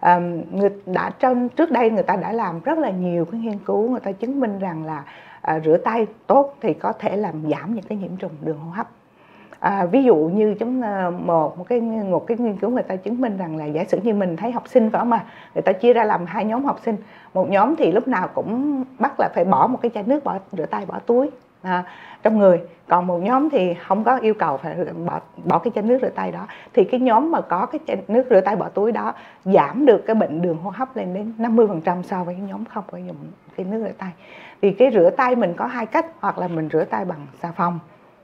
um, 0.00 0.42
người 0.50 0.70
đã 0.86 1.10
trong 1.18 1.48
trước 1.48 1.70
đây 1.70 1.90
người 1.90 2.02
ta 2.02 2.16
đã 2.16 2.32
làm 2.32 2.60
rất 2.60 2.78
là 2.78 2.90
nhiều 2.90 3.24
cái 3.24 3.40
nghiên 3.40 3.58
cứu 3.58 3.90
người 3.90 4.00
ta 4.00 4.12
chứng 4.12 4.40
minh 4.40 4.58
rằng 4.58 4.84
là 4.84 5.04
uh, 5.56 5.64
rửa 5.64 5.76
tay 5.76 6.06
tốt 6.26 6.54
thì 6.60 6.74
có 6.74 6.92
thể 6.92 7.16
làm 7.16 7.50
giảm 7.50 7.74
những 7.74 7.84
cái 7.88 7.98
nhiễm 7.98 8.16
trùng 8.16 8.32
đường 8.40 8.58
hô 8.58 8.70
hấp. 8.70 8.88
À, 9.60 9.84
ví 9.84 10.04
dụ 10.04 10.16
như 10.16 10.54
chúng 10.54 10.82
à, 10.82 11.10
một 11.10 11.58
một 11.58 11.64
cái 11.68 11.80
một 11.80 12.26
cái 12.26 12.36
nghiên 12.38 12.56
cứu 12.56 12.70
người 12.70 12.82
ta 12.82 12.96
chứng 12.96 13.20
minh 13.20 13.36
rằng 13.36 13.56
là 13.56 13.64
giả 13.64 13.84
sử 13.84 14.00
như 14.02 14.14
mình 14.14 14.36
thấy 14.36 14.52
học 14.52 14.68
sinh 14.68 14.90
phải 14.90 14.98
không 14.98 15.10
mà 15.10 15.24
người 15.54 15.62
ta 15.62 15.72
chia 15.72 15.92
ra 15.92 16.04
làm 16.04 16.26
hai 16.26 16.44
nhóm 16.44 16.64
học 16.64 16.80
sinh. 16.84 16.96
Một 17.34 17.50
nhóm 17.50 17.76
thì 17.76 17.92
lúc 17.92 18.08
nào 18.08 18.28
cũng 18.34 18.84
bắt 18.98 19.20
là 19.20 19.28
phải 19.34 19.44
bỏ 19.44 19.66
một 19.66 19.78
cái 19.82 19.90
chai 19.94 20.02
nước 20.02 20.24
bỏ 20.24 20.38
rửa 20.52 20.66
tay 20.66 20.86
bỏ 20.86 20.98
túi 21.06 21.30
à, 21.68 21.84
trong 22.22 22.38
người. 22.38 22.60
Còn 22.88 23.06
một 23.06 23.18
nhóm 23.18 23.50
thì 23.50 23.74
không 23.74 24.04
có 24.04 24.16
yêu 24.16 24.34
cầu 24.34 24.56
phải 24.56 24.76
bỏ 25.06 25.20
bỏ 25.44 25.58
cái 25.58 25.70
chai 25.74 25.84
nước 25.84 25.98
rửa 26.02 26.08
tay 26.08 26.32
đó. 26.32 26.46
Thì 26.74 26.84
cái 26.84 27.00
nhóm 27.00 27.30
mà 27.30 27.40
có 27.40 27.66
cái 27.66 27.80
chai 27.86 27.96
nước 28.08 28.26
rửa 28.30 28.40
tay 28.40 28.56
bỏ 28.56 28.68
túi 28.68 28.92
đó 28.92 29.14
giảm 29.44 29.86
được 29.86 30.06
cái 30.06 30.14
bệnh 30.14 30.42
đường 30.42 30.58
hô 30.58 30.70
hấp 30.70 30.96
lên 30.96 31.14
đến 31.14 31.32
50% 31.38 32.02
so 32.02 32.24
với 32.24 32.34
cái 32.34 32.44
nhóm 32.48 32.64
không 32.64 32.84
có 32.90 32.98
dùng 32.98 33.16
cái 33.56 33.66
nước 33.66 33.84
rửa 33.84 33.92
tay. 33.98 34.10
Thì 34.62 34.72
cái 34.72 34.90
rửa 34.94 35.10
tay 35.10 35.36
mình 35.36 35.54
có 35.56 35.66
hai 35.66 35.86
cách 35.86 36.06
hoặc 36.20 36.38
là 36.38 36.48
mình 36.48 36.68
rửa 36.72 36.84
tay 36.84 37.04
bằng 37.04 37.26
xà 37.42 37.52
phòng 37.52 37.78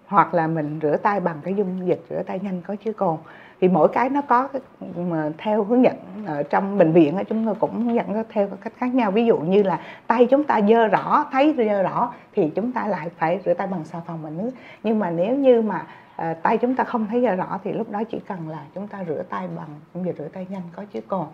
hoặc 0.07 0.35
là 0.35 0.47
mình 0.47 0.79
rửa 0.83 0.97
tay 0.97 1.21
bằng 1.21 1.37
cái 1.45 1.55
dung 1.55 1.87
dịch 1.87 2.05
rửa 2.11 2.23
tay 2.27 2.41
nhanh 2.43 2.63
có 2.67 2.77
chứa 2.85 2.93
cồn 2.93 3.17
thì 3.61 3.69
mỗi 3.69 3.89
cái 3.89 4.11
nó 4.11 4.21
có 4.29 4.49
mà 4.97 5.31
theo 5.39 5.65
hướng 5.65 5.85
dẫn 5.85 5.97
ở 6.27 6.43
trong 6.43 6.79
bệnh 6.79 6.93
viện 6.93 7.19
chúng 7.29 7.47
tôi 7.47 7.55
cũng 7.55 7.85
hướng 7.85 7.95
dẫn 7.95 8.25
theo 8.29 8.49
cách 8.61 8.73
khác 8.77 8.95
nhau. 8.95 9.11
Ví 9.11 9.27
dụ 9.27 9.39
như 9.39 9.63
là 9.63 9.81
tay 10.07 10.27
chúng 10.31 10.45
ta 10.45 10.61
dơ 10.69 10.87
rõ 10.87 11.27
thấy 11.33 11.55
dơ 11.57 11.83
rõ 11.83 12.13
thì 12.33 12.51
chúng 12.55 12.73
ta 12.73 12.87
lại 12.87 13.11
phải 13.19 13.41
rửa 13.45 13.55
tay 13.55 13.67
bằng 13.67 13.85
xà 13.85 14.01
phòng 14.07 14.19
và 14.23 14.31
nước. 14.31 14.51
Nhưng 14.83 14.99
mà 14.99 15.11
nếu 15.11 15.37
như 15.37 15.63
mà 15.63 15.87
à, 16.17 16.35
tay 16.43 16.59
chúng 16.59 16.75
ta 16.77 16.85
không 16.85 17.07
thấy 17.07 17.23
dơ 17.23 17.37
rõ 17.37 17.59
thì 17.65 17.73
lúc 17.73 17.91
đó 17.91 18.03
chỉ 18.11 18.21
cần 18.29 18.49
là 18.49 18.59
chúng 18.75 18.89
ta 18.89 19.05
rửa 19.09 19.23
tay 19.23 19.49
bằng 19.57 19.69
công 19.95 20.03
việc 20.03 20.19
rửa 20.19 20.29
tay 20.29 20.47
nhanh 20.51 20.63
có 20.77 20.85
chứ 20.93 21.01
còn 21.09 21.27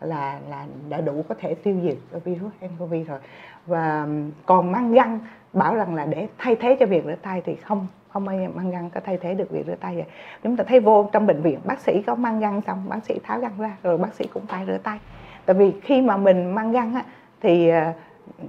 là 0.00 0.38
là 0.50 0.64
đã 0.88 1.00
đủ 1.00 1.24
có 1.28 1.34
thể 1.38 1.54
tiêu 1.54 1.76
diệt 1.82 2.20
virus 2.24 2.52
nCoV 2.60 2.92
rồi. 3.08 3.18
Và 3.66 4.06
còn 4.46 4.72
mang 4.72 4.92
găng 4.92 5.18
bảo 5.52 5.74
rằng 5.74 5.94
là 5.94 6.06
để 6.06 6.28
thay 6.38 6.56
thế 6.56 6.76
cho 6.80 6.86
việc 6.86 7.04
rửa 7.04 7.16
tay 7.22 7.42
thì 7.44 7.54
không 7.54 7.86
không 8.16 8.28
ai 8.28 8.48
mang 8.54 8.70
găng 8.70 8.90
có 8.90 9.00
thay 9.04 9.18
thế 9.22 9.34
được 9.34 9.50
việc 9.50 9.66
rửa 9.66 9.74
tay 9.80 9.94
vậy 9.94 10.04
chúng 10.42 10.56
ta 10.56 10.64
thấy 10.64 10.80
vô 10.80 11.08
trong 11.12 11.26
bệnh 11.26 11.42
viện 11.42 11.58
bác 11.64 11.80
sĩ 11.80 12.02
có 12.02 12.14
mang 12.14 12.40
găng 12.40 12.60
xong 12.66 12.88
bác 12.88 13.04
sĩ 13.04 13.18
tháo 13.22 13.40
găng 13.40 13.58
ra 13.58 13.76
rồi 13.82 13.98
bác 13.98 14.14
sĩ 14.14 14.24
cũng 14.34 14.46
phải 14.46 14.66
rửa 14.66 14.78
tay. 14.82 14.98
Tại 15.46 15.56
vì 15.56 15.72
khi 15.82 16.02
mà 16.02 16.16
mình 16.16 16.54
mang 16.54 16.72
găng 16.72 16.94
á, 16.94 17.04
thì 17.40 17.68
ờ, 17.68 17.92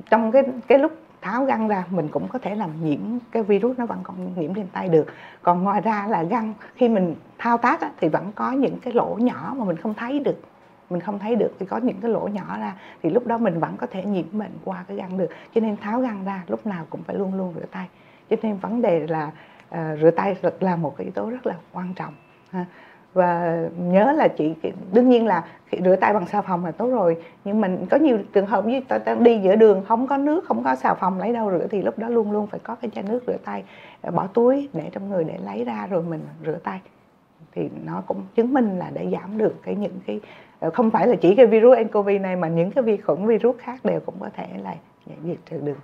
trong 0.09 0.31
cái 0.31 0.43
cái 0.67 0.79
lúc 0.79 0.91
tháo 1.21 1.45
găng 1.45 1.67
ra 1.67 1.83
mình 1.89 2.07
cũng 2.07 2.27
có 2.27 2.39
thể 2.39 2.55
làm 2.55 2.69
nhiễm 2.83 2.99
cái 3.31 3.43
virus 3.43 3.77
nó 3.77 3.85
vẫn 3.85 3.99
còn 4.03 4.15
nhiễm 4.39 4.53
trên 4.53 4.67
tay 4.67 4.89
được. 4.89 5.05
Còn 5.41 5.63
ngoài 5.63 5.81
ra 5.81 6.07
là 6.09 6.23
găng 6.23 6.53
khi 6.75 6.89
mình 6.89 7.15
thao 7.37 7.57
tác 7.57 7.81
á, 7.81 7.91
thì 7.99 8.07
vẫn 8.09 8.31
có 8.35 8.51
những 8.51 8.79
cái 8.79 8.93
lỗ 8.93 9.17
nhỏ 9.19 9.55
mà 9.57 9.65
mình 9.65 9.77
không 9.77 9.93
thấy 9.93 10.19
được. 10.19 10.41
Mình 10.89 11.01
không 11.01 11.19
thấy 11.19 11.35
được 11.35 11.51
thì 11.59 11.65
có 11.65 11.77
những 11.77 11.97
cái 12.01 12.11
lỗ 12.11 12.27
nhỏ 12.27 12.57
ra 12.59 12.73
thì 13.03 13.09
lúc 13.09 13.27
đó 13.27 13.37
mình 13.37 13.59
vẫn 13.59 13.77
có 13.77 13.87
thể 13.87 14.03
nhiễm 14.03 14.25
bệnh 14.31 14.51
qua 14.65 14.85
cái 14.87 14.97
găng 14.97 15.17
được. 15.17 15.29
Cho 15.55 15.61
nên 15.61 15.77
tháo 15.77 16.01
găng 16.01 16.25
ra 16.25 16.43
lúc 16.47 16.67
nào 16.67 16.85
cũng 16.89 17.03
phải 17.03 17.15
luôn 17.15 17.33
luôn 17.33 17.53
rửa 17.55 17.65
tay. 17.71 17.87
Cho 18.29 18.35
nên 18.41 18.57
vấn 18.57 18.81
đề 18.81 19.07
là 19.07 19.31
À, 19.69 19.95
rửa 20.01 20.11
tay 20.11 20.35
là 20.59 20.75
một 20.75 20.97
cái 20.97 21.05
yếu 21.05 21.11
tố 21.11 21.29
rất 21.29 21.47
là 21.47 21.55
quan 21.73 21.93
trọng 21.93 22.13
ha. 22.51 22.65
Và 23.13 23.59
nhớ 23.77 24.11
là 24.11 24.27
chị 24.27 24.55
đương 24.91 25.09
nhiên 25.09 25.25
là 25.25 25.43
rửa 25.83 25.95
tay 25.95 26.13
bằng 26.13 26.27
xà 26.27 26.41
phòng 26.41 26.65
là 26.65 26.71
tốt 26.71 26.87
rồi 26.87 27.23
nhưng 27.43 27.61
mình 27.61 27.85
có 27.89 27.97
nhiều 27.97 28.17
trường 28.33 28.45
hợp 28.45 28.65
như 28.65 28.81
ta, 28.87 28.97
ta 28.97 29.15
đi 29.15 29.39
giữa 29.39 29.55
đường 29.55 29.85
không 29.87 30.07
có 30.07 30.17
nước 30.17 30.45
không 30.45 30.63
có 30.63 30.75
xà 30.75 30.93
phòng 30.93 31.19
lấy 31.19 31.33
đâu 31.33 31.51
rửa 31.51 31.67
thì 31.71 31.81
lúc 31.81 31.99
đó 31.99 32.09
luôn 32.09 32.31
luôn 32.31 32.47
phải 32.47 32.59
có 32.59 32.75
cái 32.75 32.91
chai 32.95 33.03
nước 33.03 33.23
rửa 33.27 33.37
tay 33.45 33.63
à, 34.01 34.11
bỏ 34.11 34.27
túi 34.27 34.69
để 34.73 34.89
trong 34.91 35.09
người 35.09 35.23
để 35.23 35.37
lấy 35.45 35.63
ra 35.63 35.87
rồi 35.89 36.03
mình 36.03 36.21
rửa 36.45 36.57
tay. 36.63 36.81
Thì 37.51 37.69
nó 37.85 38.03
cũng 38.07 38.21
chứng 38.35 38.53
minh 38.53 38.79
là 38.79 38.91
để 38.93 39.09
giảm 39.11 39.37
được 39.37 39.55
cái 39.63 39.75
những 39.75 39.99
cái 40.07 40.19
à, 40.59 40.69
không 40.69 40.91
phải 40.91 41.07
là 41.07 41.15
chỉ 41.15 41.35
cái 41.35 41.45
virus 41.45 41.77
nCoV 41.79 42.09
này 42.21 42.35
mà 42.35 42.47
những 42.47 42.71
cái 42.71 42.83
vi 42.83 42.97
khuẩn 42.97 43.25
virus 43.25 43.57
khác 43.57 43.85
đều 43.85 43.99
cũng 43.99 44.15
có 44.19 44.29
thể 44.35 44.47
là 44.63 44.75
diệt 45.23 45.37
trừ 45.49 45.57
được. 45.57 45.79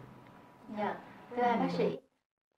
Dạ, 0.78 0.96
thưa 1.36 1.44
bác 1.44 1.72
sĩ, 1.78 1.98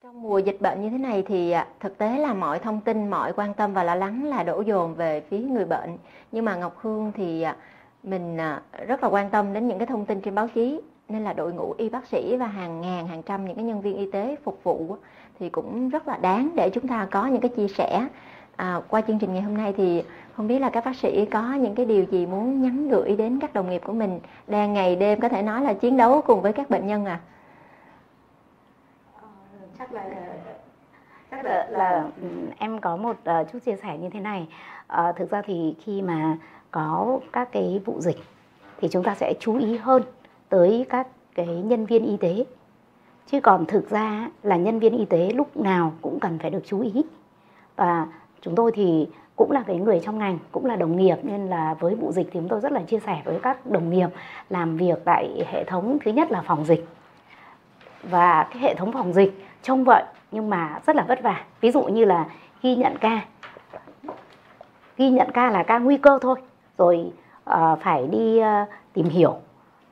trong 0.05 0.21
mùa 0.21 0.37
dịch 0.37 0.61
bệnh 0.61 0.81
như 0.81 0.89
thế 0.89 0.97
này 0.97 1.23
thì 1.27 1.51
à, 1.51 1.67
thực 1.79 1.97
tế 1.97 2.17
là 2.17 2.33
mọi 2.33 2.59
thông 2.59 2.81
tin, 2.81 3.09
mọi 3.09 3.33
quan 3.33 3.53
tâm 3.53 3.73
và 3.73 3.83
lo 3.83 3.95
lắng 3.95 4.23
là 4.23 4.43
đổ 4.43 4.61
dồn 4.61 4.95
về 4.95 5.21
phía 5.29 5.39
người 5.39 5.65
bệnh. 5.65 5.97
Nhưng 6.31 6.45
mà 6.45 6.55
Ngọc 6.55 6.77
Hương 6.77 7.11
thì 7.15 7.41
à, 7.41 7.55
mình 8.03 8.37
à, 8.37 8.61
rất 8.87 9.03
là 9.03 9.09
quan 9.09 9.29
tâm 9.29 9.53
đến 9.53 9.67
những 9.67 9.77
cái 9.77 9.87
thông 9.87 10.05
tin 10.05 10.21
trên 10.21 10.35
báo 10.35 10.47
chí 10.47 10.81
nên 11.09 11.23
là 11.23 11.33
đội 11.33 11.53
ngũ 11.53 11.73
y 11.77 11.89
bác 11.89 12.07
sĩ 12.07 12.37
và 12.37 12.47
hàng 12.47 12.81
ngàn 12.81 13.07
hàng 13.07 13.23
trăm 13.23 13.45
những 13.45 13.55
cái 13.55 13.65
nhân 13.65 13.81
viên 13.81 13.97
y 13.97 14.11
tế 14.11 14.35
phục 14.43 14.59
vụ 14.63 14.97
thì 15.39 15.49
cũng 15.49 15.89
rất 15.89 16.07
là 16.07 16.17
đáng 16.17 16.49
để 16.55 16.69
chúng 16.69 16.87
ta 16.87 17.07
có 17.11 17.27
những 17.27 17.41
cái 17.41 17.49
chia 17.49 17.67
sẻ 17.67 18.07
à, 18.55 18.81
qua 18.89 19.01
chương 19.01 19.19
trình 19.19 19.33
ngày 19.33 19.41
hôm 19.41 19.57
nay 19.57 19.73
thì 19.77 20.03
không 20.35 20.47
biết 20.47 20.59
là 20.59 20.69
các 20.69 20.85
bác 20.85 20.95
sĩ 20.95 21.25
có 21.25 21.53
những 21.53 21.75
cái 21.75 21.85
điều 21.85 22.03
gì 22.11 22.25
muốn 22.25 22.61
nhắn 22.61 22.89
gửi 22.89 23.15
đến 23.15 23.39
các 23.39 23.53
đồng 23.53 23.69
nghiệp 23.69 23.81
của 23.85 23.93
mình 23.93 24.19
đang 24.47 24.73
ngày 24.73 24.95
đêm 24.95 25.19
có 25.19 25.29
thể 25.29 25.41
nói 25.41 25.61
là 25.61 25.73
chiến 25.73 25.97
đấu 25.97 26.21
cùng 26.21 26.41
với 26.41 26.53
các 26.53 26.69
bệnh 26.69 26.87
nhân 26.87 27.05
à 27.05 27.19
chắc 29.79 29.93
là 29.93 30.03
chắc 31.31 31.45
là, 31.45 31.67
là 31.69 32.09
ừ, 32.21 32.27
em 32.57 32.81
có 32.81 32.95
một 32.95 33.15
uh, 33.41 33.51
chút 33.51 33.59
chia 33.65 33.75
sẻ 33.75 33.97
như 33.97 34.09
thế 34.09 34.19
này. 34.19 34.47
Uh, 34.93 35.15
thực 35.15 35.31
ra 35.31 35.41
thì 35.45 35.75
khi 35.83 36.01
mà 36.01 36.37
có 36.71 37.19
các 37.33 37.51
cái 37.51 37.81
vụ 37.85 38.01
dịch 38.01 38.17
thì 38.81 38.87
chúng 38.91 39.03
ta 39.03 39.15
sẽ 39.15 39.33
chú 39.39 39.57
ý 39.57 39.77
hơn 39.77 40.03
tới 40.49 40.85
các 40.89 41.07
cái 41.35 41.47
nhân 41.47 41.85
viên 41.85 42.05
y 42.05 42.17
tế. 42.17 42.45
Chứ 43.27 43.41
còn 43.41 43.65
thực 43.65 43.89
ra 43.89 44.29
là 44.43 44.55
nhân 44.55 44.79
viên 44.79 44.97
y 44.97 45.05
tế 45.05 45.29
lúc 45.35 45.57
nào 45.57 45.93
cũng 46.01 46.19
cần 46.19 46.39
phải 46.39 46.49
được 46.49 46.63
chú 46.65 46.81
ý. 46.81 47.03
Và 47.75 48.07
chúng 48.41 48.55
tôi 48.55 48.71
thì 48.75 49.07
cũng 49.35 49.51
là 49.51 49.63
cái 49.67 49.75
người 49.75 49.99
trong 49.99 50.19
ngành 50.19 50.39
cũng 50.51 50.65
là 50.65 50.75
đồng 50.75 50.97
nghiệp 50.97 51.17
nên 51.23 51.47
là 51.47 51.73
với 51.73 51.95
vụ 51.95 52.11
dịch 52.11 52.27
thì 52.31 52.39
chúng 52.39 52.49
tôi 52.49 52.59
rất 52.59 52.71
là 52.71 52.81
chia 52.81 52.99
sẻ 52.99 53.21
với 53.25 53.39
các 53.43 53.65
đồng 53.65 53.89
nghiệp 53.89 54.09
làm 54.49 54.77
việc 54.77 54.99
tại 55.05 55.45
hệ 55.51 55.63
thống 55.63 55.97
thứ 56.05 56.11
nhất 56.11 56.31
là 56.31 56.41
phòng 56.41 56.65
dịch. 56.65 56.87
Và 58.03 58.47
cái 58.51 58.61
hệ 58.61 58.75
thống 58.75 58.91
phòng 58.91 59.13
dịch 59.13 59.44
trông 59.65 59.83
vậy 59.83 60.03
nhưng 60.31 60.49
mà 60.49 60.79
rất 60.85 60.95
là 60.95 61.03
vất 61.07 61.23
vả. 61.23 61.43
Ví 61.61 61.71
dụ 61.71 61.83
như 61.83 62.05
là 62.05 62.25
ghi 62.63 62.75
nhận 62.75 62.97
ca. 62.97 63.21
Ghi 64.97 65.09
nhận 65.09 65.31
ca 65.33 65.49
là 65.49 65.63
ca 65.63 65.79
nguy 65.79 65.97
cơ 65.97 66.19
thôi. 66.21 66.35
Rồi 66.77 67.11
uh, 67.49 67.79
phải 67.81 68.07
đi 68.07 68.41
uh, 68.41 68.69
tìm 68.93 69.09
hiểu 69.09 69.35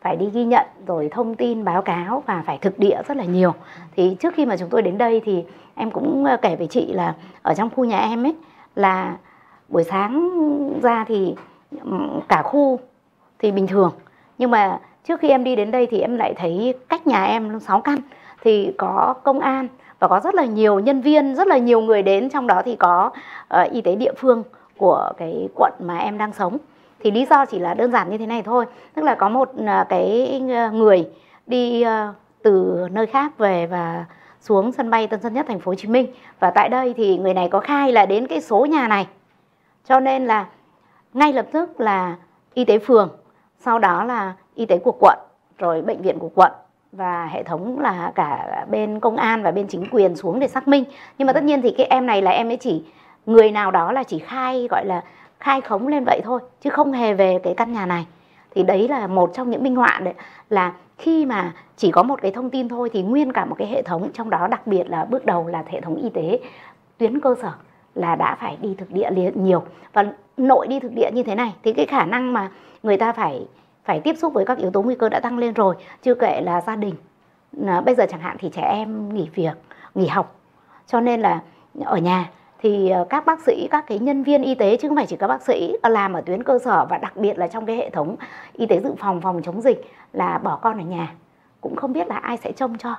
phải 0.03 0.15
đi 0.15 0.29
ghi 0.33 0.45
nhận 0.45 0.65
rồi 0.87 1.09
thông 1.11 1.35
tin 1.35 1.63
báo 1.63 1.81
cáo 1.81 2.23
và 2.25 2.43
phải 2.45 2.57
thực 2.57 2.79
địa 2.79 3.01
rất 3.07 3.17
là 3.17 3.23
nhiều. 3.23 3.53
Thì 3.95 4.17
trước 4.19 4.33
khi 4.35 4.45
mà 4.45 4.57
chúng 4.57 4.69
tôi 4.69 4.81
đến 4.81 4.97
đây 4.97 5.21
thì 5.25 5.45
em 5.75 5.91
cũng 5.91 6.25
ờ, 6.25 6.37
kể 6.37 6.55
với 6.55 6.67
chị 6.67 6.93
là 6.93 7.15
ở 7.41 7.53
trong 7.53 7.69
khu 7.75 7.85
nhà 7.85 7.99
em 7.99 8.25
ấy 8.25 8.35
là 8.75 9.17
buổi 9.69 9.83
sáng 9.83 10.29
ra 10.81 11.05
thì 11.07 11.35
cả 12.27 12.41
khu 12.41 12.79
thì 13.39 13.51
bình 13.51 13.67
thường. 13.67 13.91
Nhưng 14.37 14.51
mà 14.51 14.79
trước 15.07 15.19
khi 15.19 15.29
em 15.29 15.43
đi 15.43 15.55
đến 15.55 15.71
đây 15.71 15.87
thì 15.91 15.99
em 15.99 16.17
lại 16.17 16.33
thấy 16.37 16.73
cách 16.89 17.07
nhà 17.07 17.23
em 17.23 17.59
6 17.59 17.81
căn 17.81 17.97
thì 18.43 18.71
có 18.77 19.15
công 19.23 19.39
an 19.39 19.67
và 19.99 20.07
có 20.07 20.19
rất 20.19 20.35
là 20.35 20.45
nhiều 20.45 20.79
nhân 20.79 21.01
viên 21.01 21.35
rất 21.35 21.47
là 21.47 21.57
nhiều 21.57 21.81
người 21.81 22.01
đến. 22.01 22.29
Trong 22.29 22.47
đó 22.47 22.61
thì 22.65 22.75
có 22.75 23.11
uh, 23.61 23.71
y 23.71 23.81
tế 23.81 23.95
địa 23.95 24.13
phương 24.17 24.43
của 24.77 25.11
cái 25.17 25.49
quận 25.55 25.73
mà 25.79 25.97
em 25.97 26.17
đang 26.17 26.33
sống. 26.33 26.57
Thì 26.99 27.11
lý 27.11 27.25
do 27.25 27.45
chỉ 27.45 27.59
là 27.59 27.73
đơn 27.73 27.91
giản 27.91 28.09
như 28.09 28.17
thế 28.17 28.25
này 28.25 28.41
thôi. 28.41 28.65
Tức 28.93 29.01
là 29.01 29.15
có 29.15 29.29
một 29.29 29.49
uh, 29.55 29.89
cái 29.89 30.41
ờ, 30.49 30.71
người 30.71 31.09
đi 31.47 31.85
uh, 31.85 32.15
từ 32.43 32.87
nơi 32.91 33.05
khác 33.05 33.37
về 33.37 33.67
và 33.67 34.05
xuống 34.41 34.71
sân 34.71 34.89
bay 34.89 35.07
Tân 35.07 35.21
Sơn 35.21 35.33
Nhất 35.33 35.45
thành 35.47 35.59
phố 35.59 35.69
Hồ 35.71 35.75
Chí 35.75 35.87
Minh. 35.87 36.07
Và 36.39 36.51
tại 36.51 36.69
đây 36.69 36.93
thì 36.97 37.17
người 37.17 37.33
này 37.33 37.49
có 37.49 37.59
khai 37.59 37.91
là 37.91 38.05
đến 38.05 38.27
cái 38.27 38.41
số 38.41 38.65
nhà 38.65 38.87
này. 38.87 39.07
Cho 39.85 39.99
nên 39.99 40.25
là 40.25 40.45
ngay 41.13 41.33
lập 41.33 41.45
tức 41.51 41.79
là 41.79 42.15
y 42.53 42.65
tế 42.65 42.79
phường 42.79 43.09
sau 43.59 43.79
đó 43.79 44.03
là 44.03 44.33
y 44.55 44.65
tế 44.65 44.77
của 44.77 44.95
quận 44.99 45.17
rồi 45.57 45.81
bệnh 45.81 46.01
viện 46.01 46.19
của 46.19 46.29
quận 46.35 46.51
và 46.97 47.25
hệ 47.25 47.43
thống 47.43 47.79
là 47.79 48.11
cả 48.15 48.65
bên 48.69 48.99
công 48.99 49.17
an 49.17 49.43
và 49.43 49.51
bên 49.51 49.67
chính 49.67 49.85
quyền 49.91 50.15
xuống 50.15 50.39
để 50.39 50.47
xác 50.47 50.67
minh. 50.67 50.83
Nhưng 51.17 51.25
mà 51.25 51.33
tất 51.33 51.43
nhiên 51.43 51.61
thì 51.61 51.71
cái 51.77 51.87
em 51.87 52.05
này 52.05 52.21
là 52.21 52.31
em 52.31 52.49
ấy 52.49 52.57
chỉ, 52.57 52.83
người 53.25 53.51
nào 53.51 53.71
đó 53.71 53.91
là 53.91 54.03
chỉ 54.03 54.19
khai, 54.19 54.67
gọi 54.69 54.85
là 54.85 55.03
khai 55.39 55.61
khống 55.61 55.87
lên 55.87 56.03
vậy 56.05 56.21
thôi, 56.23 56.39
chứ 56.61 56.69
không 56.69 56.91
hề 56.91 57.13
về 57.13 57.39
cái 57.43 57.53
căn 57.53 57.73
nhà 57.73 57.85
này. 57.85 58.05
Thì 58.55 58.63
đấy 58.63 58.87
là 58.87 59.07
một 59.07 59.31
trong 59.33 59.49
những 59.49 59.63
minh 59.63 59.75
họa 59.75 60.01
đấy 60.03 60.13
là 60.49 60.73
khi 60.97 61.25
mà 61.25 61.51
chỉ 61.77 61.91
có 61.91 62.03
một 62.03 62.21
cái 62.21 62.31
thông 62.31 62.49
tin 62.49 62.69
thôi 62.69 62.89
thì 62.93 63.01
nguyên 63.01 63.33
cả 63.33 63.45
một 63.45 63.55
cái 63.57 63.67
hệ 63.67 63.81
thống, 63.81 64.09
trong 64.13 64.29
đó 64.29 64.47
đặc 64.47 64.67
biệt 64.67 64.89
là 64.89 65.05
bước 65.05 65.25
đầu 65.25 65.47
là 65.47 65.63
hệ 65.67 65.81
thống 65.81 65.95
y 65.95 66.09
tế 66.09 66.39
tuyến 66.97 67.19
cơ 67.19 67.35
sở 67.41 67.51
là 67.95 68.15
đã 68.15 68.35
phải 68.35 68.57
đi 68.61 68.75
thực 68.77 68.91
địa 68.91 69.09
nhiều. 69.35 69.63
Và 69.93 70.05
nội 70.37 70.67
đi 70.67 70.79
thực 70.79 70.91
địa 70.95 71.11
như 71.13 71.23
thế 71.23 71.35
này 71.35 71.53
thì 71.63 71.73
cái 71.73 71.85
khả 71.85 72.05
năng 72.05 72.33
mà 72.33 72.49
người 72.83 72.97
ta 72.97 73.11
phải 73.11 73.47
phải 73.83 73.99
tiếp 73.99 74.17
xúc 74.17 74.33
với 74.33 74.45
các 74.45 74.57
yếu 74.57 74.71
tố 74.71 74.81
nguy 74.81 74.95
cơ 74.95 75.09
đã 75.09 75.19
tăng 75.19 75.37
lên 75.37 75.53
rồi 75.53 75.75
chưa 76.01 76.15
kể 76.15 76.41
là 76.41 76.61
gia 76.61 76.75
đình. 76.75 76.95
À, 77.67 77.81
bây 77.81 77.95
giờ 77.95 78.05
chẳng 78.09 78.19
hạn 78.19 78.37
thì 78.39 78.49
trẻ 78.49 78.61
em 78.61 79.13
nghỉ 79.13 79.29
việc 79.35 79.53
nghỉ 79.95 80.07
học. 80.07 80.35
Cho 80.87 80.99
nên 80.99 81.21
là 81.21 81.41
ở 81.85 81.97
nhà 81.97 82.29
thì 82.59 82.89
ờ, 82.89 83.05
các 83.09 83.25
bác 83.25 83.39
sĩ 83.41 83.67
các 83.71 83.85
cái 83.87 83.99
nhân 83.99 84.23
viên 84.23 84.41
y 84.41 84.55
tế 84.55 84.77
chứ 84.77 84.87
không 84.87 84.97
phải 84.97 85.05
chỉ 85.05 85.15
các 85.15 85.27
bác 85.27 85.41
sĩ 85.41 85.75
ờ, 85.81 85.89
làm 85.89 86.13
ở 86.13 86.21
tuyến 86.21 86.43
cơ 86.43 86.59
sở 86.59 86.85
và 86.89 86.97
đặc 86.97 87.17
biệt 87.17 87.37
là 87.37 87.47
trong 87.47 87.65
cái 87.65 87.75
hệ 87.75 87.89
thống 87.89 88.15
y 88.53 88.65
tế 88.65 88.79
dự 88.79 88.93
phòng 88.99 89.21
phòng 89.21 89.41
chống 89.43 89.61
dịch 89.61 89.85
là 90.13 90.37
bỏ 90.37 90.55
con 90.55 90.77
ở 90.77 90.83
nhà. 90.83 91.13
Cũng 91.61 91.75
không 91.75 91.93
biết 91.93 92.07
là 92.07 92.15
ai 92.15 92.37
sẽ 92.37 92.51
trông 92.51 92.77
cho. 92.77 92.95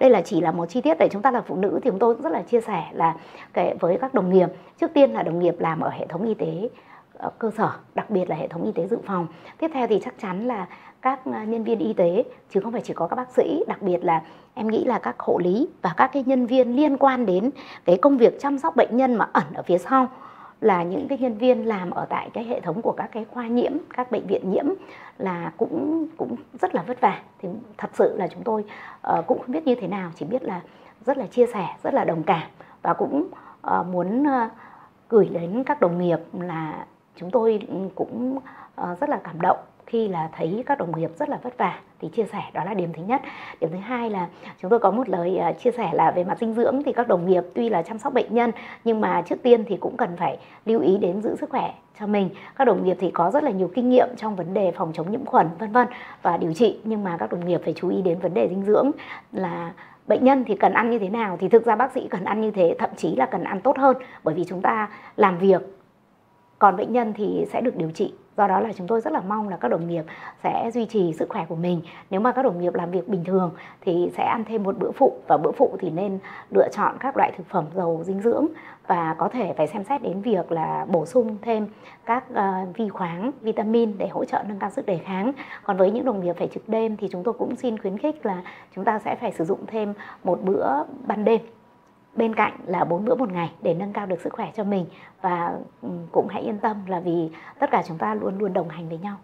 Đây 0.00 0.10
là 0.10 0.22
chỉ 0.22 0.40
là 0.40 0.52
một 0.52 0.66
chi 0.66 0.80
tiết 0.80 0.94
để 0.98 1.08
chúng 1.12 1.22
ta 1.22 1.30
là 1.30 1.40
phụ 1.40 1.56
nữ 1.56 1.80
thì 1.82 1.90
chúng 1.90 1.98
tôi 1.98 2.16
rất 2.22 2.32
là 2.32 2.42
chia 2.42 2.60
sẻ 2.60 2.84
là 2.92 3.14
cái 3.52 3.74
với 3.80 3.98
các 4.00 4.14
đồng 4.14 4.30
nghiệp. 4.30 4.48
Trước 4.80 4.90
tiên 4.94 5.12
là 5.12 5.22
đồng 5.22 5.38
nghiệp 5.38 5.54
làm 5.58 5.80
ở 5.80 5.90
hệ 5.90 6.06
thống 6.06 6.26
y 6.26 6.34
tế 6.34 6.68
cơ 7.38 7.50
sở 7.50 7.70
đặc 7.94 8.10
biệt 8.10 8.30
là 8.30 8.36
hệ 8.36 8.48
thống 8.48 8.64
y 8.64 8.72
tế 8.72 8.86
dự 8.86 8.98
phòng. 9.04 9.26
Tiếp 9.58 9.70
theo 9.74 9.86
thì 9.86 10.00
chắc 10.04 10.14
chắn 10.18 10.46
là 10.46 10.66
các 11.02 11.20
à, 11.32 11.44
nhân 11.44 11.64
viên 11.64 11.78
y 11.78 11.92
tế 11.92 12.24
chứ 12.50 12.60
không 12.60 12.72
phải 12.72 12.82
chỉ 12.84 12.94
có 12.94 13.06
các 13.06 13.16
bác 13.16 13.30
sĩ 13.30 13.64
đặc 13.68 13.82
biệt 13.82 14.04
là 14.04 14.22
em 14.54 14.68
nghĩ 14.68 14.84
là 14.84 14.98
các 14.98 15.20
hộ 15.20 15.38
lý 15.38 15.68
và 15.82 15.94
các 15.96 16.10
cái 16.12 16.24
nhân 16.26 16.46
viên 16.46 16.76
liên 16.76 16.96
quan 16.96 17.26
đến 17.26 17.50
cái 17.84 17.96
công 17.96 18.16
việc 18.16 18.40
chăm 18.40 18.58
sóc 18.58 18.76
bệnh 18.76 18.96
nhân 18.96 19.14
mà 19.14 19.28
ẩn 19.32 19.44
ở 19.54 19.62
phía 19.62 19.78
sau 19.78 20.08
là 20.60 20.82
những 20.82 21.08
cái 21.08 21.18
nhân 21.18 21.38
viên 21.38 21.68
làm 21.68 21.90
ở 21.90 22.06
tại 22.08 22.30
cái 22.32 22.44
hệ 22.44 22.60
thống 22.60 22.82
của 22.82 22.92
các 22.92 23.10
cái 23.12 23.24
khoa 23.24 23.46
nhiễm 23.46 23.72
các 23.96 24.10
bệnh 24.10 24.26
viện 24.26 24.50
nhiễm 24.50 24.64
là 25.18 25.52
cũng 25.56 26.06
cũng 26.16 26.36
rất 26.60 26.74
là 26.74 26.82
vất 26.82 27.00
vả. 27.00 27.20
Thì 27.38 27.48
thật 27.78 27.90
sự 27.92 28.16
là 28.16 28.28
chúng 28.28 28.42
tôi 28.42 28.64
uh, 29.18 29.26
cũng 29.26 29.38
không 29.38 29.52
biết 29.52 29.66
như 29.66 29.74
thế 29.74 29.88
nào 29.88 30.10
chỉ 30.14 30.24
biết 30.24 30.42
là 30.42 30.60
rất 31.06 31.18
là 31.18 31.26
chia 31.26 31.46
sẻ 31.46 31.68
rất 31.82 31.94
là 31.94 32.04
đồng 32.04 32.22
cảm 32.22 32.48
và 32.82 32.94
cũng 32.94 33.28
uh, 33.66 33.86
muốn 33.86 34.22
uh, 34.22 34.50
gửi 35.08 35.28
đến 35.32 35.64
các 35.64 35.80
đồng 35.80 35.98
nghiệp 35.98 36.18
là 36.32 36.86
chúng 37.16 37.30
tôi 37.30 37.60
cũng 37.94 38.38
ờ, 38.74 38.96
rất 39.00 39.08
là 39.08 39.20
cảm 39.24 39.40
động 39.40 39.58
khi 39.86 40.08
là 40.08 40.28
thấy 40.36 40.64
các 40.66 40.78
đồng 40.78 40.98
nghiệp 40.98 41.10
rất 41.18 41.28
là 41.28 41.38
vất 41.42 41.58
vả 41.58 41.78
thì 42.00 42.08
chia 42.08 42.24
sẻ, 42.24 42.42
đó 42.52 42.64
là 42.64 42.74
điểm 42.74 42.92
thứ 42.92 43.02
nhất. 43.02 43.22
Điểm 43.60 43.70
thứ 43.72 43.78
hai 43.78 44.10
là 44.10 44.28
chúng 44.62 44.70
tôi 44.70 44.78
có 44.78 44.90
một 44.90 45.08
lời 45.08 45.38
ờ, 45.38 45.52
chia 45.52 45.70
sẻ 45.70 45.90
là 45.92 46.10
về 46.10 46.24
mặt 46.24 46.38
dinh 46.38 46.54
dưỡng 46.54 46.82
thì 46.86 46.92
các 46.92 47.08
đồng 47.08 47.26
nghiệp 47.26 47.44
tuy 47.54 47.68
là 47.68 47.82
chăm 47.82 47.98
sóc 47.98 48.12
bệnh 48.12 48.34
nhân 48.34 48.50
nhưng 48.84 49.00
mà 49.00 49.22
trước 49.22 49.42
tiên 49.42 49.64
thì 49.66 49.76
cũng 49.76 49.96
cần 49.96 50.16
phải 50.16 50.38
lưu 50.66 50.80
ý 50.80 50.98
đến 50.98 51.22
giữ 51.22 51.36
sức 51.36 51.50
khỏe 51.50 51.74
cho 52.00 52.06
mình. 52.06 52.30
Các 52.56 52.64
đồng 52.64 52.84
nghiệp 52.84 52.96
thì 53.00 53.10
có 53.10 53.30
rất 53.30 53.44
là 53.44 53.50
nhiều 53.50 53.70
kinh 53.74 53.88
nghiệm 53.88 54.08
trong 54.16 54.36
vấn 54.36 54.54
đề 54.54 54.72
phòng 54.72 54.92
chống 54.94 55.10
nhiễm 55.10 55.24
khuẩn, 55.24 55.48
vân 55.58 55.72
vân 55.72 55.86
và 56.22 56.36
điều 56.36 56.52
trị 56.52 56.78
nhưng 56.84 57.04
mà 57.04 57.16
các 57.16 57.32
đồng 57.32 57.44
nghiệp 57.44 57.60
phải 57.64 57.74
chú 57.76 57.88
ý 57.88 58.02
đến 58.02 58.18
vấn 58.18 58.34
đề 58.34 58.48
dinh 58.48 58.64
dưỡng 58.64 58.90
là 59.32 59.72
bệnh 60.06 60.24
nhân 60.24 60.44
thì 60.46 60.56
cần 60.56 60.72
ăn 60.72 60.90
như 60.90 60.98
thế 60.98 61.08
nào 61.08 61.36
thì 61.40 61.48
thực 61.48 61.66
ra 61.66 61.76
bác 61.76 61.92
sĩ 61.92 62.08
cần 62.10 62.24
ăn 62.24 62.40
như 62.40 62.50
thế, 62.50 62.76
thậm 62.78 62.90
chí 62.96 63.16
là 63.16 63.26
cần 63.26 63.44
ăn 63.44 63.60
tốt 63.60 63.78
hơn 63.78 63.96
bởi 64.24 64.34
vì 64.34 64.44
chúng 64.44 64.62
ta 64.62 64.88
làm 65.16 65.38
việc 65.38 65.62
còn 66.58 66.76
bệnh 66.76 66.92
nhân 66.92 67.12
thì 67.16 67.46
sẽ 67.52 67.60
được 67.60 67.76
điều 67.76 67.90
trị. 67.90 68.14
Do 68.36 68.48
đó 68.48 68.60
là 68.60 68.72
chúng 68.72 68.86
tôi 68.86 69.00
rất 69.00 69.12
là 69.12 69.20
mong 69.20 69.48
là 69.48 69.56
các 69.56 69.68
đồng 69.68 69.88
nghiệp 69.88 70.04
sẽ 70.42 70.70
duy 70.74 70.86
trì 70.86 71.12
sức 71.12 71.28
khỏe 71.28 71.46
của 71.48 71.56
mình. 71.56 71.80
Nếu 72.10 72.20
mà 72.20 72.32
các 72.32 72.42
đồng 72.42 72.60
nghiệp 72.60 72.74
làm 72.74 72.90
việc 72.90 73.08
bình 73.08 73.24
thường 73.24 73.50
thì 73.80 74.10
sẽ 74.16 74.24
ăn 74.24 74.44
thêm 74.44 74.62
một 74.62 74.78
bữa 74.78 74.90
phụ 74.90 75.16
và 75.28 75.36
bữa 75.36 75.52
phụ 75.52 75.76
thì 75.80 75.90
nên 75.90 76.18
lựa 76.50 76.68
chọn 76.72 76.96
các 77.00 77.16
loại 77.16 77.32
thực 77.36 77.46
phẩm 77.46 77.64
giàu 77.74 78.00
dinh 78.04 78.20
dưỡng 78.20 78.46
và 78.86 79.14
có 79.18 79.28
thể 79.28 79.54
phải 79.56 79.66
xem 79.66 79.84
xét 79.84 80.02
đến 80.02 80.20
việc 80.20 80.52
là 80.52 80.86
bổ 80.88 81.06
sung 81.06 81.36
thêm 81.42 81.66
các 82.04 82.24
uh, 82.32 82.76
vi 82.76 82.88
khoáng, 82.88 83.30
vitamin 83.40 83.98
để 83.98 84.08
hỗ 84.08 84.24
trợ 84.24 84.42
nâng 84.48 84.58
cao 84.58 84.70
sức 84.70 84.86
đề 84.86 84.98
kháng. 84.98 85.32
Còn 85.62 85.76
với 85.76 85.90
những 85.90 86.04
đồng 86.04 86.20
nghiệp 86.20 86.36
phải 86.38 86.48
trực 86.48 86.68
đêm 86.68 86.96
thì 86.96 87.08
chúng 87.12 87.24
tôi 87.24 87.34
cũng 87.34 87.56
xin 87.56 87.78
khuyến 87.78 87.98
khích 87.98 88.26
là 88.26 88.42
chúng 88.74 88.84
ta 88.84 88.98
sẽ 88.98 89.14
phải 89.14 89.32
sử 89.32 89.44
dụng 89.44 89.66
thêm 89.66 89.94
một 90.24 90.38
bữa 90.42 90.84
ban 91.06 91.24
đêm 91.24 91.40
bên 92.16 92.34
cạnh 92.34 92.52
là 92.66 92.84
bốn 92.84 93.04
bữa 93.04 93.14
một 93.14 93.32
ngày 93.32 93.52
để 93.62 93.74
nâng 93.74 93.92
cao 93.92 94.06
được 94.06 94.20
sức 94.20 94.32
khỏe 94.32 94.50
cho 94.54 94.64
mình. 94.64 94.86
Và 95.20 95.58
ừ, 95.82 95.88
cũng 96.12 96.28
hãy 96.30 96.42
yên 96.42 96.58
tâm 96.58 96.76
là 96.86 97.00
vì 97.00 97.30
tất 97.58 97.70
cả 97.70 97.82
chúng 97.86 97.98
ta 97.98 98.14
luôn 98.14 98.38
luôn 98.38 98.52
đồng 98.52 98.68
hành 98.68 98.88
với 98.88 98.98
nhau. 98.98 99.16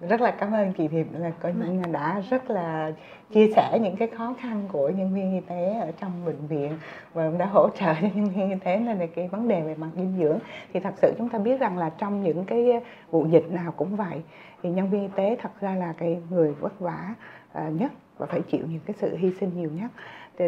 Rất 0.00 0.20
là 0.20 0.30
cảm 0.30 0.52
ơn 0.52 0.72
chị 0.72 0.88
Thiệp 0.88 1.06
là 1.12 1.30
coi 1.30 1.54
như 1.54 1.82
đã 1.92 2.22
rất 2.30 2.50
là 2.50 2.92
chia 3.32 3.52
sẻ 3.56 3.78
những 3.82 3.96
cái 3.96 4.08
khó 4.08 4.34
khăn 4.40 4.62
của 4.72 4.88
nhân 4.88 5.14
viên 5.14 5.32
y 5.32 5.40
tế 5.40 5.80
ở 5.80 5.92
trong 6.00 6.12
bệnh 6.24 6.46
viện 6.46 6.78
và 7.14 7.30
đã 7.38 7.46
hỗ 7.46 7.68
trợ 7.68 7.94
cho 8.02 8.08
nhân 8.14 8.28
viên 8.28 8.50
y 8.50 8.56
tế 8.64 8.76
nên 8.76 8.98
là 8.98 9.06
cái 9.06 9.28
vấn 9.28 9.48
đề 9.48 9.60
về 9.60 9.74
mặt 9.74 9.88
dinh 9.96 10.16
dưỡng. 10.18 10.38
Thì 10.72 10.80
thật 10.80 10.94
sự 10.96 11.14
chúng 11.18 11.28
ta 11.28 11.38
biết 11.38 11.60
rằng 11.60 11.78
là 11.78 11.90
trong 11.90 12.22
những 12.22 12.44
cái 12.44 12.80
vụ 13.10 13.26
dịch 13.26 13.52
nào 13.52 13.72
cũng 13.76 13.96
vậy 13.96 14.22
thì 14.62 14.70
nhân 14.70 14.90
viên 14.90 15.02
y 15.02 15.08
tế 15.16 15.36
thật 15.42 15.50
ra 15.60 15.74
là 15.74 15.94
cái 15.98 16.22
người 16.30 16.52
vất 16.52 16.80
vả 16.80 17.14
à, 17.52 17.68
nhất 17.68 17.92
và 18.18 18.26
phải 18.26 18.40
chịu 18.40 18.64
những 18.70 18.80
cái 18.86 18.94
sự 18.98 19.16
hy 19.16 19.32
sinh 19.40 19.50
nhiều 19.56 19.70
nhất 19.70 19.90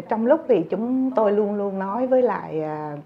trong 0.09 0.25
lúc 0.25 0.41
thì 0.47 0.63
chúng 0.69 1.11
tôi 1.15 1.31
luôn 1.31 1.55
luôn 1.55 1.79
nói 1.79 2.07
với 2.07 2.21
lại 2.21 2.61
à, 2.63 2.97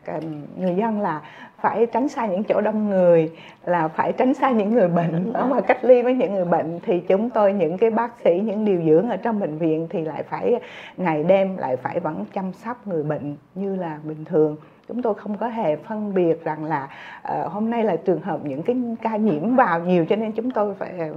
người 0.57 0.75
dân 0.75 1.01
là 1.01 1.21
phải 1.61 1.85
tránh 1.85 2.09
xa 2.09 2.25
những 2.27 2.43
chỗ 2.43 2.61
đông 2.61 2.89
người, 2.89 3.31
là 3.65 3.87
phải 3.87 4.11
tránh 4.11 4.33
xa 4.33 4.51
những 4.51 4.73
người 4.73 4.87
bệnh. 4.87 5.33
Đó 5.33 5.45
mà 5.45 5.61
cách 5.61 5.85
ly 5.85 6.01
với 6.01 6.13
những 6.13 6.33
người 6.33 6.45
bệnh 6.45 6.79
thì 6.85 6.99
chúng 6.99 7.29
tôi, 7.29 7.53
những 7.53 7.77
cái 7.77 7.91
bác 7.91 8.13
sĩ, 8.23 8.41
những 8.45 8.65
điều 8.65 8.81
dưỡng 8.81 9.09
ở 9.09 9.17
trong 9.17 9.39
bệnh 9.39 9.57
viện 9.57 9.87
thì 9.89 10.01
lại 10.01 10.23
phải 10.23 10.59
ngày 10.97 11.23
đêm 11.23 11.57
lại 11.57 11.77
phải 11.77 11.99
vẫn 11.99 12.25
chăm 12.33 12.53
sóc 12.53 12.87
người 12.87 13.03
bệnh 13.03 13.35
như 13.55 13.75
là 13.75 13.99
bình 14.03 14.25
thường 14.25 14.57
chúng 14.87 15.01
tôi 15.01 15.13
không 15.13 15.37
có 15.37 15.47
hề 15.47 15.75
phân 15.75 16.13
biệt 16.13 16.43
rằng 16.43 16.65
là 16.65 16.89
uh, 17.33 17.51
hôm 17.51 17.69
nay 17.69 17.83
là 17.83 17.95
trường 17.95 18.21
hợp 18.21 18.39
những 18.43 18.63
cái 18.63 18.75
ca 19.01 19.17
nhiễm 19.17 19.55
vào 19.55 19.79
nhiều 19.79 20.05
cho 20.05 20.15
nên 20.15 20.31
chúng 20.31 20.51
tôi 20.51 20.73
phải 20.73 20.99
ờ, 20.99 21.13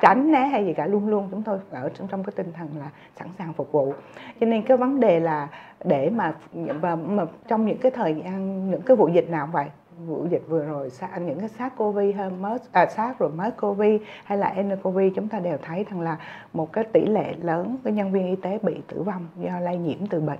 tránh 0.00 0.32
né 0.32 0.38
hay 0.38 0.66
gì 0.66 0.74
cả. 0.74 0.86
Luôn 0.86 1.08
luôn 1.08 1.28
chúng 1.30 1.42
tôi 1.42 1.58
ở 1.70 1.88
trong, 1.94 2.08
trong 2.08 2.24
cái 2.24 2.32
tinh 2.36 2.52
thần 2.52 2.68
là 2.78 2.90
sẵn 3.18 3.28
sàng 3.38 3.52
phục 3.52 3.72
vụ. 3.72 3.94
Cho 4.40 4.46
nên 4.46 4.62
cái 4.62 4.76
vấn 4.76 5.00
đề 5.00 5.20
là 5.20 5.48
để 5.84 6.10
mà 6.10 6.34
và 6.80 6.96
mà 6.96 7.26
trong 7.48 7.66
những 7.66 7.78
cái 7.78 7.90
thời 7.90 8.14
gian 8.14 8.70
những 8.70 8.82
cái 8.82 8.96
vụ 8.96 9.08
dịch 9.08 9.30
nào 9.30 9.48
vậy 9.52 9.66
vụ 10.06 10.26
dịch 10.30 10.42
vừa 10.48 10.64
rồi 10.64 10.90
những 11.26 11.40
cái 11.40 11.48
sát 11.48 11.76
covid 11.76 12.16
hay 12.16 12.30
MERS 12.30 12.62
à 12.72 12.86
sát 12.86 13.18
rồi 13.18 13.30
MERS 13.36 13.56
covid 13.60 14.00
hay 14.24 14.38
là 14.38 14.52
ncov 14.52 14.98
chúng 15.16 15.28
ta 15.28 15.38
đều 15.38 15.58
thấy 15.62 15.84
rằng 15.90 16.00
là 16.00 16.16
một 16.52 16.72
cái 16.72 16.84
tỷ 16.84 17.06
lệ 17.06 17.34
lớn 17.42 17.76
cái 17.84 17.92
nhân 17.92 18.12
viên 18.12 18.26
y 18.26 18.36
tế 18.36 18.58
bị 18.62 18.80
tử 18.88 19.02
vong 19.02 19.26
do 19.36 19.60
lây 19.60 19.76
nhiễm 19.76 20.06
từ 20.06 20.20
bệnh 20.20 20.38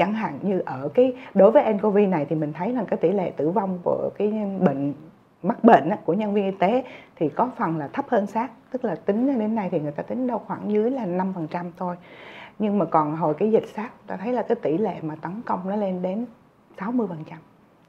chẳng 0.00 0.12
hạn 0.12 0.38
như 0.42 0.62
ở 0.66 0.88
cái, 0.94 1.16
đối 1.34 1.50
với 1.50 1.74
ncov 1.74 1.96
này 2.08 2.26
thì 2.28 2.36
mình 2.36 2.52
thấy 2.52 2.72
là 2.72 2.84
cái 2.84 2.96
tỷ 2.96 3.12
lệ 3.12 3.32
tử 3.36 3.50
vong 3.50 3.78
của 3.84 4.10
cái 4.18 4.32
bệnh, 4.60 4.92
mắc 5.42 5.64
bệnh 5.64 5.90
của 6.04 6.12
nhân 6.12 6.34
viên 6.34 6.44
y 6.44 6.56
tế 6.58 6.84
thì 7.16 7.28
có 7.28 7.50
phần 7.56 7.78
là 7.78 7.88
thấp 7.88 8.04
hơn 8.08 8.26
sát 8.26 8.50
tức 8.70 8.84
là 8.84 8.94
tính 8.94 9.38
đến 9.38 9.54
nay 9.54 9.68
thì 9.72 9.80
người 9.80 9.92
ta 9.92 10.02
tính 10.02 10.26
đâu 10.26 10.42
khoảng 10.46 10.72
dưới 10.72 10.90
là 10.90 11.06
5% 11.06 11.70
thôi. 11.76 11.96
Nhưng 12.58 12.78
mà 12.78 12.84
còn 12.84 13.16
hồi 13.16 13.34
cái 13.34 13.52
dịch 13.52 13.66
sát 13.74 13.90
ta 14.06 14.16
thấy 14.16 14.32
là 14.32 14.42
cái 14.42 14.56
tỷ 14.62 14.78
lệ 14.78 14.94
mà 15.02 15.14
tấn 15.22 15.32
công 15.46 15.68
nó 15.68 15.76
lên 15.76 16.02
đến 16.02 16.26
60% 16.78 17.06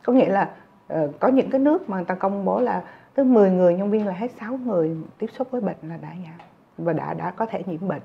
có 0.03 0.13
nghĩa 0.13 0.29
là 0.29 0.49
ờ, 0.87 1.11
có 1.19 1.27
những 1.27 1.49
cái 1.49 1.59
nước 1.59 1.89
mà 1.89 1.97
người 1.97 2.05
ta 2.05 2.15
công 2.15 2.45
bố 2.45 2.59
là 2.59 2.83
tới 3.15 3.25
10 3.25 3.51
người 3.51 3.75
nhân 3.75 3.91
viên 3.91 4.07
là 4.07 4.13
hết 4.13 4.31
6 4.39 4.59
người 4.65 4.97
tiếp 5.17 5.27
xúc 5.33 5.51
với 5.51 5.61
bệnh 5.61 5.77
là 5.83 5.97
đã 5.97 6.09
và 6.77 6.93
đã 6.93 7.13
đã 7.13 7.31
có 7.31 7.45
thể 7.45 7.63
nhiễm 7.65 7.87
bệnh. 7.87 8.01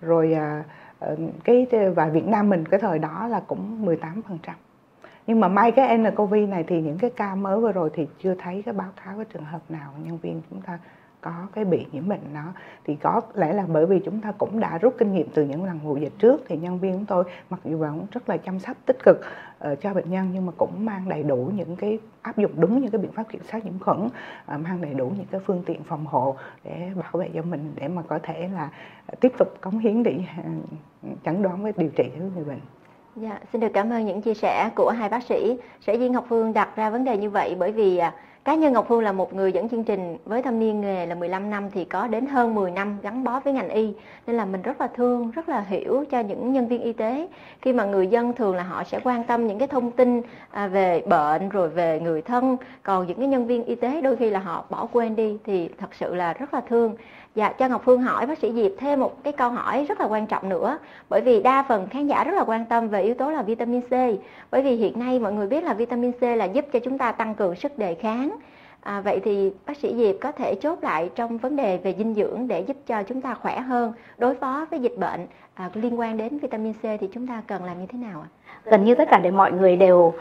Rồi 0.00 0.32
à, 0.32 0.64
Ờ, 0.98 1.16
cái 1.44 1.66
và 1.94 2.08
Việt 2.08 2.26
Nam 2.26 2.48
mình 2.48 2.64
cái 2.64 2.80
thời 2.80 2.98
đó 2.98 3.28
là 3.28 3.40
cũng 3.40 3.86
18% 3.86 4.54
nhưng 5.26 5.40
mà 5.40 5.48
may 5.48 5.72
cái 5.72 5.98
nCoV 5.98 6.34
này 6.48 6.64
thì 6.66 6.82
những 6.82 6.98
cái 6.98 7.10
ca 7.10 7.34
mới 7.34 7.60
vừa 7.60 7.72
rồi 7.72 7.90
thì 7.94 8.06
chưa 8.22 8.34
thấy 8.34 8.62
cái 8.62 8.74
báo 8.74 8.88
cáo 9.04 9.16
cái 9.16 9.24
trường 9.24 9.44
hợp 9.44 9.60
nào 9.68 9.92
nhân 10.04 10.18
viên 10.18 10.42
chúng 10.50 10.60
ta 10.60 10.78
có 11.20 11.46
cái 11.54 11.64
bị 11.64 11.86
nhiễm 11.92 12.08
bệnh 12.08 12.34
đó 12.34 12.52
thì 12.84 12.96
có 12.96 13.20
lẽ 13.34 13.52
là 13.52 13.64
bởi 13.68 13.86
vì 13.86 14.00
chúng 14.04 14.20
ta 14.20 14.32
cũng 14.32 14.60
đã 14.60 14.78
rút 14.78 14.94
kinh 14.98 15.12
nghiệm 15.12 15.28
từ 15.34 15.44
những 15.44 15.64
lần 15.64 15.78
mùa 15.82 15.96
dịch 15.96 16.12
trước 16.18 16.42
thì 16.48 16.56
nhân 16.56 16.78
viên 16.78 16.92
chúng 16.92 17.04
tôi 17.04 17.24
mặc 17.50 17.60
dù 17.64 17.78
vẫn 17.78 18.06
rất 18.12 18.28
là 18.28 18.36
chăm 18.36 18.58
sóc 18.58 18.76
tích 18.86 18.96
cực 19.04 19.20
uh, 19.20 19.80
cho 19.80 19.94
bệnh 19.94 20.10
nhân 20.10 20.30
nhưng 20.32 20.46
mà 20.46 20.52
cũng 20.56 20.84
mang 20.84 21.08
đầy 21.08 21.22
đủ 21.22 21.50
những 21.56 21.76
cái 21.76 21.98
áp 22.22 22.36
dụng 22.36 22.52
đúng 22.56 22.80
những 22.80 22.90
cái 22.90 23.00
biện 23.00 23.12
pháp 23.12 23.28
kiểm 23.28 23.42
soát 23.50 23.64
nhiễm 23.64 23.78
khuẩn 23.78 24.06
uh, 24.06 24.60
mang 24.60 24.80
đầy 24.80 24.94
đủ 24.94 25.12
những 25.16 25.26
cái 25.30 25.40
phương 25.46 25.62
tiện 25.66 25.82
phòng 25.84 26.06
hộ 26.06 26.36
để 26.64 26.90
bảo 26.96 27.12
vệ 27.12 27.30
cho 27.34 27.42
mình 27.42 27.72
để 27.74 27.88
mà 27.88 28.02
có 28.02 28.18
thể 28.22 28.48
là 28.54 28.70
ờ, 29.06 29.14
tiếp 29.20 29.32
tục 29.38 29.54
cống 29.60 29.78
hiến 29.78 30.02
để 30.02 30.20
uh, 30.40 31.16
chẩn 31.24 31.42
đoán 31.42 31.62
với 31.62 31.72
điều 31.76 31.90
trị 31.96 32.04
cho 32.18 32.24
người 32.34 32.44
bệnh 32.44 32.60
Dạ, 33.16 33.38
xin 33.52 33.60
được 33.60 33.68
cảm 33.74 33.90
ơn 33.90 34.06
những 34.06 34.22
chia 34.22 34.34
sẻ 34.34 34.70
của 34.74 34.90
hai 34.90 35.08
bác 35.08 35.22
sĩ. 35.22 35.58
Sở 35.80 35.92
Duyên 35.92 36.12
Ngọc 36.12 36.24
Phương 36.28 36.52
đặt 36.52 36.76
ra 36.76 36.90
vấn 36.90 37.04
đề 37.04 37.16
như 37.16 37.30
vậy 37.30 37.56
bởi 37.58 37.72
vì 37.72 37.98
à, 37.98 38.14
cá 38.48 38.54
nhân 38.54 38.72
Ngọc 38.72 38.88
Hương 38.88 39.00
là 39.00 39.12
một 39.12 39.34
người 39.34 39.52
dẫn 39.52 39.68
chương 39.68 39.84
trình 39.84 40.16
với 40.24 40.42
thâm 40.42 40.58
niên 40.58 40.80
nghề 40.80 41.06
là 41.06 41.14
15 41.14 41.50
năm 41.50 41.70
thì 41.70 41.84
có 41.84 42.06
đến 42.06 42.26
hơn 42.26 42.54
10 42.54 42.70
năm 42.70 42.98
gắn 43.02 43.24
bó 43.24 43.40
với 43.40 43.52
ngành 43.52 43.68
y. 43.68 43.92
Nên 44.26 44.36
là 44.36 44.44
mình 44.44 44.62
rất 44.62 44.80
là 44.80 44.86
thương, 44.86 45.30
rất 45.30 45.48
là 45.48 45.60
hiểu 45.60 46.04
cho 46.10 46.20
những 46.20 46.52
nhân 46.52 46.68
viên 46.68 46.82
y 46.82 46.92
tế. 46.92 47.28
Khi 47.62 47.72
mà 47.72 47.84
người 47.84 48.06
dân 48.06 48.32
thường 48.32 48.56
là 48.56 48.62
họ 48.62 48.84
sẽ 48.84 49.00
quan 49.04 49.24
tâm 49.24 49.46
những 49.46 49.58
cái 49.58 49.68
thông 49.68 49.90
tin 49.90 50.22
à, 50.50 50.66
về 50.66 51.02
bệnh 51.06 51.48
rồi 51.48 51.68
về 51.68 52.00
người 52.00 52.22
thân. 52.22 52.56
Còn 52.82 53.06
những 53.06 53.18
cái 53.18 53.26
nhân 53.26 53.46
viên 53.46 53.64
y 53.64 53.74
tế 53.74 54.00
đôi 54.00 54.16
khi 54.16 54.30
là 54.30 54.40
họ 54.40 54.64
bỏ 54.70 54.86
quên 54.92 55.16
đi 55.16 55.38
thì 55.44 55.68
thật 55.78 55.94
sự 55.94 56.14
là 56.14 56.32
rất 56.32 56.54
là 56.54 56.60
thương. 56.60 56.94
Dạ, 57.34 57.52
cho 57.52 57.68
Ngọc 57.68 57.82
Phương 57.84 58.02
hỏi 58.02 58.26
bác 58.26 58.38
sĩ 58.38 58.52
Diệp 58.52 58.72
thêm 58.78 59.00
một 59.00 59.24
cái 59.24 59.32
câu 59.32 59.50
hỏi 59.50 59.86
rất 59.88 60.00
là 60.00 60.06
quan 60.06 60.26
trọng 60.26 60.48
nữa. 60.48 60.78
Bởi 61.08 61.20
vì 61.20 61.42
đa 61.42 61.64
phần 61.68 61.88
khán 61.88 62.06
giả 62.06 62.24
rất 62.24 62.34
là 62.34 62.44
quan 62.44 62.64
tâm 62.64 62.88
về 62.88 63.02
yếu 63.02 63.14
tố 63.14 63.30
là 63.30 63.42
vitamin 63.42 63.80
C. 63.80 63.90
Bởi 64.50 64.62
vì 64.62 64.76
hiện 64.76 64.98
nay 64.98 65.18
mọi 65.18 65.32
người 65.32 65.46
biết 65.46 65.64
là 65.64 65.74
vitamin 65.74 66.12
C 66.12 66.22
là 66.22 66.44
giúp 66.44 66.64
cho 66.72 66.78
chúng 66.78 66.98
ta 66.98 67.12
tăng 67.12 67.34
cường 67.34 67.54
sức 67.54 67.78
đề 67.78 67.94
kháng. 67.94 68.36
À, 68.80 69.00
Vậy 69.00 69.20
thì 69.24 69.52
bác 69.66 69.76
sĩ 69.76 69.94
Diệp 69.96 70.14
có 70.20 70.32
thể 70.32 70.54
chốt 70.54 70.78
lại 70.82 71.10
trong 71.14 71.38
vấn 71.38 71.56
đề 71.56 71.76
về 71.76 71.94
dinh 71.98 72.14
dưỡng 72.14 72.48
để 72.48 72.60
giúp 72.60 72.76
cho 72.86 73.02
chúng 73.02 73.20
ta 73.20 73.34
khỏe 73.34 73.60
hơn 73.60 73.92
Đối 74.18 74.34
phó 74.34 74.66
với 74.70 74.80
dịch 74.80 74.96
bệnh. 74.98 75.26
À, 75.54 75.70
liên 75.74 76.00
quan 76.00 76.16
đến 76.16 76.38
vitamin 76.38 76.72
C 76.72 76.82
thì 76.82 77.08
chúng 77.12 77.26
ta 77.26 77.42
cần 77.46 77.64
làm 77.64 77.80
như 77.80 77.86
thế 77.86 77.98
nào 77.98 78.20
ạ? 78.20 78.28
Gần 78.64 78.84
như 78.84 78.94
tất 78.94 79.08
cả 79.10 79.18
để 79.18 79.30
mọi 79.30 79.52
người 79.52 79.76
đều 79.76 80.14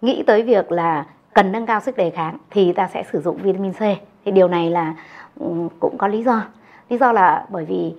nghĩ 0.00 0.22
tới 0.26 0.42
việc 0.42 0.72
là 0.72 1.06
cần 1.34 1.52
nâng 1.52 1.66
cao 1.66 1.80
sức 1.80 1.96
đề 1.96 2.10
kháng 2.10 2.38
thì 2.50 2.72
ta 2.72 2.88
sẽ 2.94 3.02
sử 3.12 3.20
dụng 3.20 3.36
vitamin 3.36 3.72
C. 3.72 3.80
Thì 4.24 4.32
điều 4.32 4.48
này 4.48 4.70
là 4.70 4.94
Ừ, 5.38 5.46
cũng 5.80 5.98
có 5.98 6.08
lý 6.08 6.22
do. 6.22 6.42
Lý 6.88 6.98
do 6.98 7.12
là 7.12 7.46
bởi 7.48 7.64
vì 7.64 7.94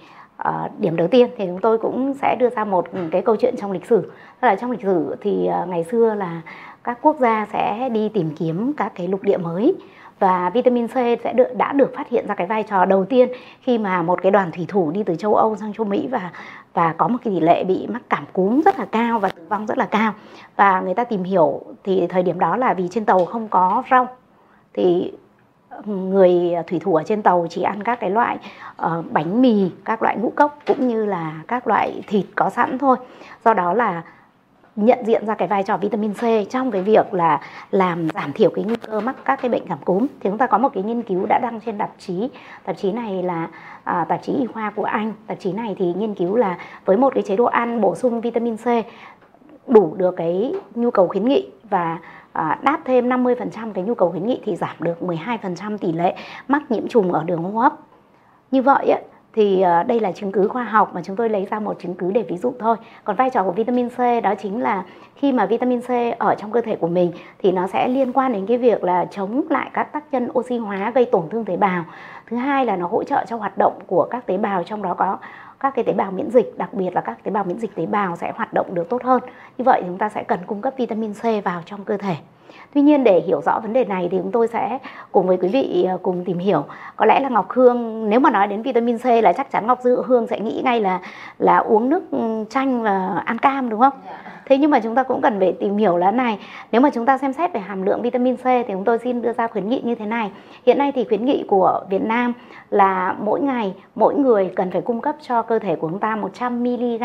uh, 0.50 0.80
điểm 0.80 0.96
đầu 0.96 1.08
tiên 1.08 1.30
thì 1.38 1.46
chúng 1.46 1.60
tôi 1.62 1.78
cũng 1.78 2.14
sẽ 2.22 2.36
đưa 2.40 2.50
ra 2.50 2.66
một 2.66 2.88
cái 3.12 3.22
câu 3.22 3.36
chuyện 3.36 3.56
trong 3.58 3.72
lịch 3.72 3.86
sử. 3.86 4.02
Tức 4.42 4.48
là 4.48 4.56
trong 4.56 4.72
lịch 4.72 4.82
sử 4.82 5.16
thì 5.22 5.50
uh, 5.64 5.70
ngày 5.70 5.84
xưa 5.84 6.14
là 6.14 6.42
các 6.84 6.98
quốc 7.02 7.16
gia 7.20 7.48
sẽ 7.54 7.90
đi 7.90 8.10
tìm 8.10 8.30
kiếm 8.40 8.74
các 8.78 8.92
cái 8.96 9.08
lục 9.08 9.24
địa 9.24 9.38
mới 9.38 9.76
và 10.20 10.50
vitamin 10.50 10.88
C 10.88 10.94
sẽ 10.94 11.34
được 11.36 11.56
đã 11.56 11.74
được 11.74 11.94
phát 11.96 12.10
hiện 12.10 12.28
ra 12.28 12.36
cái 12.36 12.48
vai 12.48 12.64
trò 12.64 12.86
đầu 12.86 13.06
tiên 13.06 13.30
khi 13.62 13.78
mà 13.78 14.02
một 14.02 14.22
cái 14.22 14.32
đoàn 14.32 14.52
thủy 14.52 14.66
thủ 14.68 14.92
đi 14.92 15.04
từ 15.04 15.16
châu 15.16 15.36
Âu 15.36 15.56
sang 15.56 15.74
châu 15.74 15.86
Mỹ 15.86 16.08
và 16.12 16.32
và 16.74 16.94
có 16.98 17.08
một 17.08 17.18
cái 17.24 17.34
tỷ 17.34 17.40
lệ 17.40 17.64
bị 17.64 17.88
mắc 17.90 18.02
cảm 18.10 18.26
cúm 18.34 18.62
rất 18.62 18.80
là 18.80 18.86
cao 18.86 19.20
và 19.20 19.30
tử 19.30 19.42
vong 19.50 19.66
rất 19.66 19.78
là 19.78 19.86
cao. 19.86 20.14
Và 20.56 20.82
người 20.82 20.94
ta 20.94 21.04
tìm 21.04 21.24
hiểu 21.24 21.62
thì 21.84 22.08
thời 22.08 22.24
điểm 22.24 22.40
đó 22.40 22.58
là 22.58 22.74
vì 22.74 22.88
trên 22.88 23.06
tàu 23.06 23.26
không 23.26 23.48
có 23.48 23.84
rau 23.92 24.08
thì 24.74 25.14
người 25.86 26.54
à, 26.54 26.64
thủy 26.68 26.80
thủ 26.80 26.96
ở 26.96 27.04
trên 27.04 27.22
tàu 27.22 27.48
chỉ 27.50 27.62
ăn 27.62 27.84
các 27.84 28.00
cái 28.00 28.10
loại 28.10 28.38
uh, 28.86 29.12
bánh 29.12 29.42
mì 29.42 29.72
các 29.86 30.04
loại 30.04 30.18
ngũ 30.18 30.30
cốc 30.36 30.60
cũng 30.68 30.88
như 30.88 31.06
là 31.06 31.42
các 31.48 31.68
loại 31.68 32.04
thịt 32.08 32.26
có 32.36 32.50
sẵn 32.50 32.78
thôi. 32.78 32.98
Do 33.46 33.54
đó 33.54 33.74
là 33.74 34.02
nhận 34.76 35.00
diện 35.06 35.26
ra 35.26 35.36
cái 35.36 35.48
vai 35.48 35.64
trò 35.64 35.78
vitamin 35.78 36.14
C 36.14 36.50
trong 36.50 36.72
cái 36.72 36.82
việc 36.82 37.14
là 37.14 37.42
làm 37.72 38.10
giảm 38.10 38.34
thiểu 38.34 38.50
cái 38.56 38.66
nguy 38.66 38.76
cơ 38.76 39.00
mắc 39.00 39.16
các 39.26 39.42
cái 39.42 39.50
bệnh 39.50 39.68
cảm 39.68 39.78
cúm. 39.86 40.08
Thì 40.20 40.30
chúng 40.30 40.38
ta 40.38 40.48
có 40.48 40.58
một 40.58 40.70
cái 40.74 40.84
nghiên 40.84 41.02
cứu 41.02 41.26
đã 41.26 41.40
đăng 41.42 41.60
trên 41.66 41.78
tạp 41.78 41.92
chí. 42.00 42.30
Tạp 42.64 42.78
chí 42.78 42.92
này 42.92 43.24
là 43.24 43.48
à, 43.84 44.06
tạp 44.10 44.24
chí 44.24 44.34
y 44.34 44.46
khoa 44.46 44.70
của 44.76 44.84
Anh. 44.84 45.14
Tạp 45.28 45.40
chí 45.40 45.54
này 45.54 45.76
thì 45.80 45.94
nghiên 45.94 46.16
cứu 46.16 46.36
là 46.36 46.58
với 46.86 46.98
một 46.98 47.14
cái 47.14 47.24
chế 47.24 47.36
độ 47.36 47.46
ăn 47.46 47.82
bổ 47.82 47.96
sung 47.96 48.22
vitamin 48.22 48.58
C 48.58 48.66
đủ 49.68 49.96
được 49.98 50.16
cái 50.18 50.54
nhu 50.76 50.92
cầu 50.92 51.08
khuyến 51.08 51.26
nghị 51.26 51.50
và 51.70 52.00
À, 52.34 52.60
đáp 52.62 52.80
thêm 52.86 53.10
50% 53.10 53.74
cái 53.74 53.84
nhu 53.84 53.96
cầu 53.96 54.12
khuyến 54.12 54.26
nghị 54.26 54.42
thì 54.46 54.56
giảm 54.56 54.76
được 54.80 55.02
12% 55.02 55.78
tỷ 55.78 55.92
lệ 55.92 56.16
mắc 56.48 56.72
nhiễm 56.72 56.88
trùng 56.88 57.14
ở 57.14 57.24
đường 57.24 57.44
hô 57.44 57.60
hấp. 57.60 57.74
Như 58.52 58.62
vậy 58.62 58.90
ấy, 58.90 59.02
thì 59.34 59.62
à, 59.62 59.84
đây 59.84 60.00
là 60.00 60.12
chứng 60.12 60.32
cứ 60.32 60.48
khoa 60.48 60.64
học 60.64 60.92
mà 60.96 61.02
chúng 61.04 61.16
tôi 61.16 61.30
lấy 61.30 61.46
ra 61.46 61.60
một 61.60 61.80
chứng 61.80 61.96
cứ 61.96 62.12
để 62.12 62.24
ví 62.24 62.38
dụ 62.38 62.54
thôi. 62.60 62.76
Còn 63.04 63.16
vai 63.16 63.30
trò 63.30 63.44
của 63.44 63.52
vitamin 63.52 63.90
C 63.90 63.98
đó 64.24 64.34
chính 64.42 64.62
là 64.62 64.84
khi 65.16 65.32
mà 65.32 65.46
vitamin 65.46 65.82
C 65.82 65.90
ở 66.20 66.36
trong 66.36 66.52
cơ 66.52 66.62
thể 66.62 66.76
của 66.76 66.88
mình 66.88 67.12
thì 67.40 67.52
nó 67.52 67.68
sẽ 67.68 67.88
liên 67.88 68.14
quan 68.14 68.34
đến 68.34 68.46
cái 68.46 68.58
việc 68.58 68.84
là 68.84 69.06
chống 69.06 69.42
lại 69.50 69.70
các 69.74 69.84
tác 69.84 70.04
nhân 70.12 70.30
oxy 70.40 70.58
hóa 70.58 70.92
gây 70.96 71.06
tổn 71.06 71.30
thương 71.30 71.46
tế 71.46 71.58
bào. 71.58 71.84
Thứ 72.30 72.38
hai 72.38 72.66
là 72.66 72.76
nó 72.76 72.88
hỗ 72.88 73.04
trợ 73.04 73.26
cho 73.28 73.38
hoạt 73.38 73.58
động 73.58 73.80
của 73.88 74.08
các 74.10 74.26
tế 74.26 74.38
bào 74.38 74.64
trong 74.64 74.82
đó 74.82 74.94
có 74.94 75.18
các 75.62 75.76
cái 75.76 75.86
tế 75.86 75.94
bào 75.94 76.12
miễn 76.12 76.30
dịch, 76.32 76.58
đặc 76.58 76.74
biệt 76.74 76.90
là 76.94 77.02
các 77.02 77.24
tế 77.24 77.32
bào 77.32 77.44
miễn 77.44 77.60
dịch 77.60 77.76
tế 77.76 77.86
bào 77.86 78.16
sẽ 78.16 78.32
hoạt 78.36 78.54
động 78.54 78.74
được 78.74 78.90
tốt 78.90 79.04
hơn. 79.04 79.22
Như 79.58 79.64
vậy 79.64 79.82
chúng 79.86 79.98
ta 79.98 80.10
sẽ 80.10 80.24
cần 80.24 80.40
cung 80.48 80.62
cấp 80.62 80.74
vitamin 80.78 81.14
C 81.14 81.24
vào 81.44 81.62
trong 81.66 81.84
cơ 81.84 81.98
thể. 81.98 82.16
Tuy 82.74 82.82
nhiên 82.82 83.04
để 83.04 83.20
hiểu 83.20 83.42
rõ 83.42 83.60
vấn 83.60 83.74
đề 83.74 83.86
này 83.86 84.08
thì 84.12 84.18
chúng 84.18 84.32
tôi 84.32 84.48
sẽ 84.48 84.78
cùng 85.12 85.28
với 85.28 85.38
quý 85.38 85.48
vị 85.48 85.86
ờ, 85.90 85.98
cùng 86.02 86.26
tìm 86.26 86.38
hiểu. 86.38 86.66
Có 86.96 87.06
lẽ 87.06 87.20
là 87.20 87.30
Ngọc 87.30 87.50
Hương 87.50 88.10
nếu 88.10 88.20
mà 88.20 88.32
nói 88.32 88.48
đến 88.48 88.62
vitamin 88.62 88.98
C 88.98 89.06
là 89.06 89.34
chắc 89.34 89.52
chắn 89.52 89.68
Ngọc 89.68 89.80
dự 89.82 90.04
Hương 90.06 90.28
sẽ 90.28 90.40
nghĩ 90.40 90.62
ngay 90.64 90.82
là 90.82 91.00
là 91.40 91.58
uống 91.58 91.90
nước 91.90 92.04
ừ, 92.12 92.46
chanh 92.50 92.84
và 92.84 93.24
ăn 93.26 93.38
cam 93.38 93.70
đúng 93.70 93.80
không? 93.80 93.94
Dạ. 94.06 94.31
Thế 94.52 94.58
nhưng 94.58 94.72
mà 94.72 94.80
chúng 94.80 94.96
ta 94.96 95.04
cũng 95.04 95.22
cần 95.22 95.40
phải 95.40 95.54
tìm 95.54 95.78
hiểu 95.78 95.98
là 95.98 96.12
này, 96.12 96.40
nếu 96.72 96.82
mà 96.82 96.90
chúng 96.94 97.06
ta 97.06 97.18
xem 97.18 97.34
xét 97.34 97.54
về 97.54 97.60
hàm 97.60 97.82
lượng 97.82 98.02
vitamin 98.02 98.36
C 98.36 98.44
thì 98.44 98.64
chúng 98.68 98.84
tôi 98.84 98.98
xin 98.98 99.22
đưa 99.22 99.34
ra 99.34 99.48
khuyến 99.48 99.70
nghị 99.70 99.82
như 99.84 99.96
thế 99.96 100.06
này. 100.06 100.32
Hiện 100.66 100.78
nay 100.78 100.92
thì 100.96 101.06
khuyến 101.06 101.26
nghị 101.26 101.44
của 101.48 101.82
Việt 101.90 102.02
Nam 102.02 102.34
là 102.70 103.16
mỗi 103.20 103.42
ngày 103.42 103.74
mỗi 103.96 104.16
người 104.16 104.52
cần 104.56 104.72
phải 104.72 104.82
cung 104.82 105.02
cấp 105.02 105.16
cho 105.22 105.42
cơ 105.42 105.60
thể 105.60 105.76
của 105.76 105.90
chúng 105.90 106.00
ta 106.00 106.16
100 106.16 106.64
mg 106.64 107.04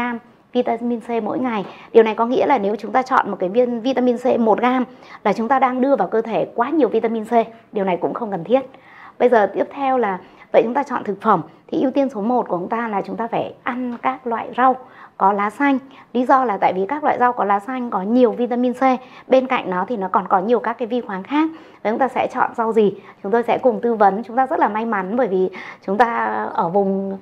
vitamin 0.53 1.01
C 1.01 1.11
mỗi 1.23 1.39
ngày. 1.39 1.65
Điều 1.93 2.03
này 2.03 2.15
có 2.15 2.27
nghĩa 2.27 2.47
là 2.47 2.59
nếu 2.59 2.77
chúng 2.77 2.93
ta 2.93 3.03
chọn 3.03 3.31
một 3.31 3.37
cái 3.41 3.49
viên 3.49 3.81
vitamin 3.81 4.17
C 4.19 4.41
1 4.41 4.59
gram 4.59 4.85
là 5.25 5.33
chúng 5.33 5.49
ta 5.49 5.59
đang 5.59 5.81
đưa 5.81 5.97
vào 5.97 6.09
cơ 6.09 6.23
thể 6.23 6.47
quá 6.55 6.71
nhiều 6.71 6.89
vitamin 6.89 7.25
C. 7.25 7.33
Điều 7.73 7.85
này 7.85 7.97
cũng 7.97 8.15
không 8.15 8.31
cần 8.31 8.45
thiết. 8.45 8.61
Bây 9.19 9.29
giờ 9.29 9.51
tiếp 9.55 9.65
theo 9.71 9.99
là 9.99 10.19
vậy 10.53 10.63
chúng 10.65 10.75
ta 10.75 10.83
chọn 10.83 11.05
thực 11.05 11.21
phẩm 11.21 11.43
thì 11.67 11.83
ưu 11.83 11.91
tiên 11.91 12.09
số 12.09 12.21
1 12.21 12.49
của 12.49 12.59
chúng 12.59 12.69
ta 12.69 12.89
là 12.89 13.03
chúng 13.03 13.17
ta 13.17 13.27
phải 13.27 13.55
ăn 13.63 13.97
các 14.03 14.27
loại 14.27 14.49
rau 14.57 14.77
có 15.17 15.33
lá 15.33 15.51
xanh. 15.51 15.79
Lý 16.13 16.27
do 16.27 16.45
là 16.45 16.57
tại 16.57 16.73
vì 16.73 16.87
các 16.89 17.05
loại 17.05 17.19
rau 17.19 17.33
có 17.33 17.45
lá 17.45 17.61
xanh 17.61 17.91
có 17.91 18.03
nhiều 18.03 18.33
vitamin 18.33 18.73
C. 18.73 18.81
Bên 19.29 19.47
cạnh 19.47 19.71
nó 19.71 19.85
thì 19.89 19.97
nó 19.97 20.09
còn 20.09 20.29
có 20.29 20.39
nhiều 20.39 20.61
các 20.61 20.79
cái 20.79 20.89
vi 20.89 21.01
khoáng 21.01 21.23
khác. 21.23 21.51
Và 21.83 21.91
chúng 21.91 21.99
ta 21.99 22.09
sẽ 22.09 22.29
chọn 22.35 22.51
rau 22.57 22.73
gì? 22.73 22.95
Chúng 23.23 23.33
tôi 23.33 23.43
sẽ 23.43 23.59
cùng 23.59 23.81
tư 23.81 23.95
vấn. 23.95 24.23
Chúng 24.23 24.37
ta 24.37 24.47
rất 24.47 24.61
là 24.61 24.69
may 24.69 24.87
mắn 24.87 25.17
bởi 25.17 25.29
vì 25.29 25.51
chúng 25.87 25.99
ta 25.99 26.27
ở 26.55 26.69
vùng 26.69 27.19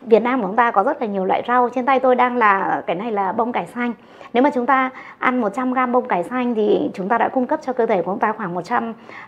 Việt 0.00 0.22
Nam 0.22 0.42
của 0.42 0.48
chúng 0.48 0.56
ta 0.56 0.70
có 0.70 0.82
rất 0.82 1.00
là 1.00 1.06
nhiều 1.06 1.24
loại 1.24 1.42
rau 1.48 1.68
trên 1.74 1.86
tay 1.86 2.00
tôi 2.00 2.14
đang 2.14 2.36
là 2.36 2.82
cái 2.86 2.96
này 2.96 3.12
là 3.12 3.32
bông 3.32 3.52
cải 3.52 3.66
xanh 3.66 3.92
nếu 4.32 4.42
mà 4.42 4.50
chúng 4.54 4.66
ta 4.66 4.90
ăn 5.18 5.40
100 5.40 5.72
g 5.72 5.78
bông 5.92 6.08
cải 6.08 6.24
xanh 6.24 6.54
thì 6.54 6.90
chúng 6.94 7.08
ta 7.08 7.18
đã 7.18 7.28
cung 7.28 7.46
cấp 7.46 7.60
cho 7.62 7.72
cơ 7.72 7.86
thể 7.86 8.02
của 8.02 8.12
chúng 8.12 8.18
ta 8.18 8.32
khoảng 8.32 8.54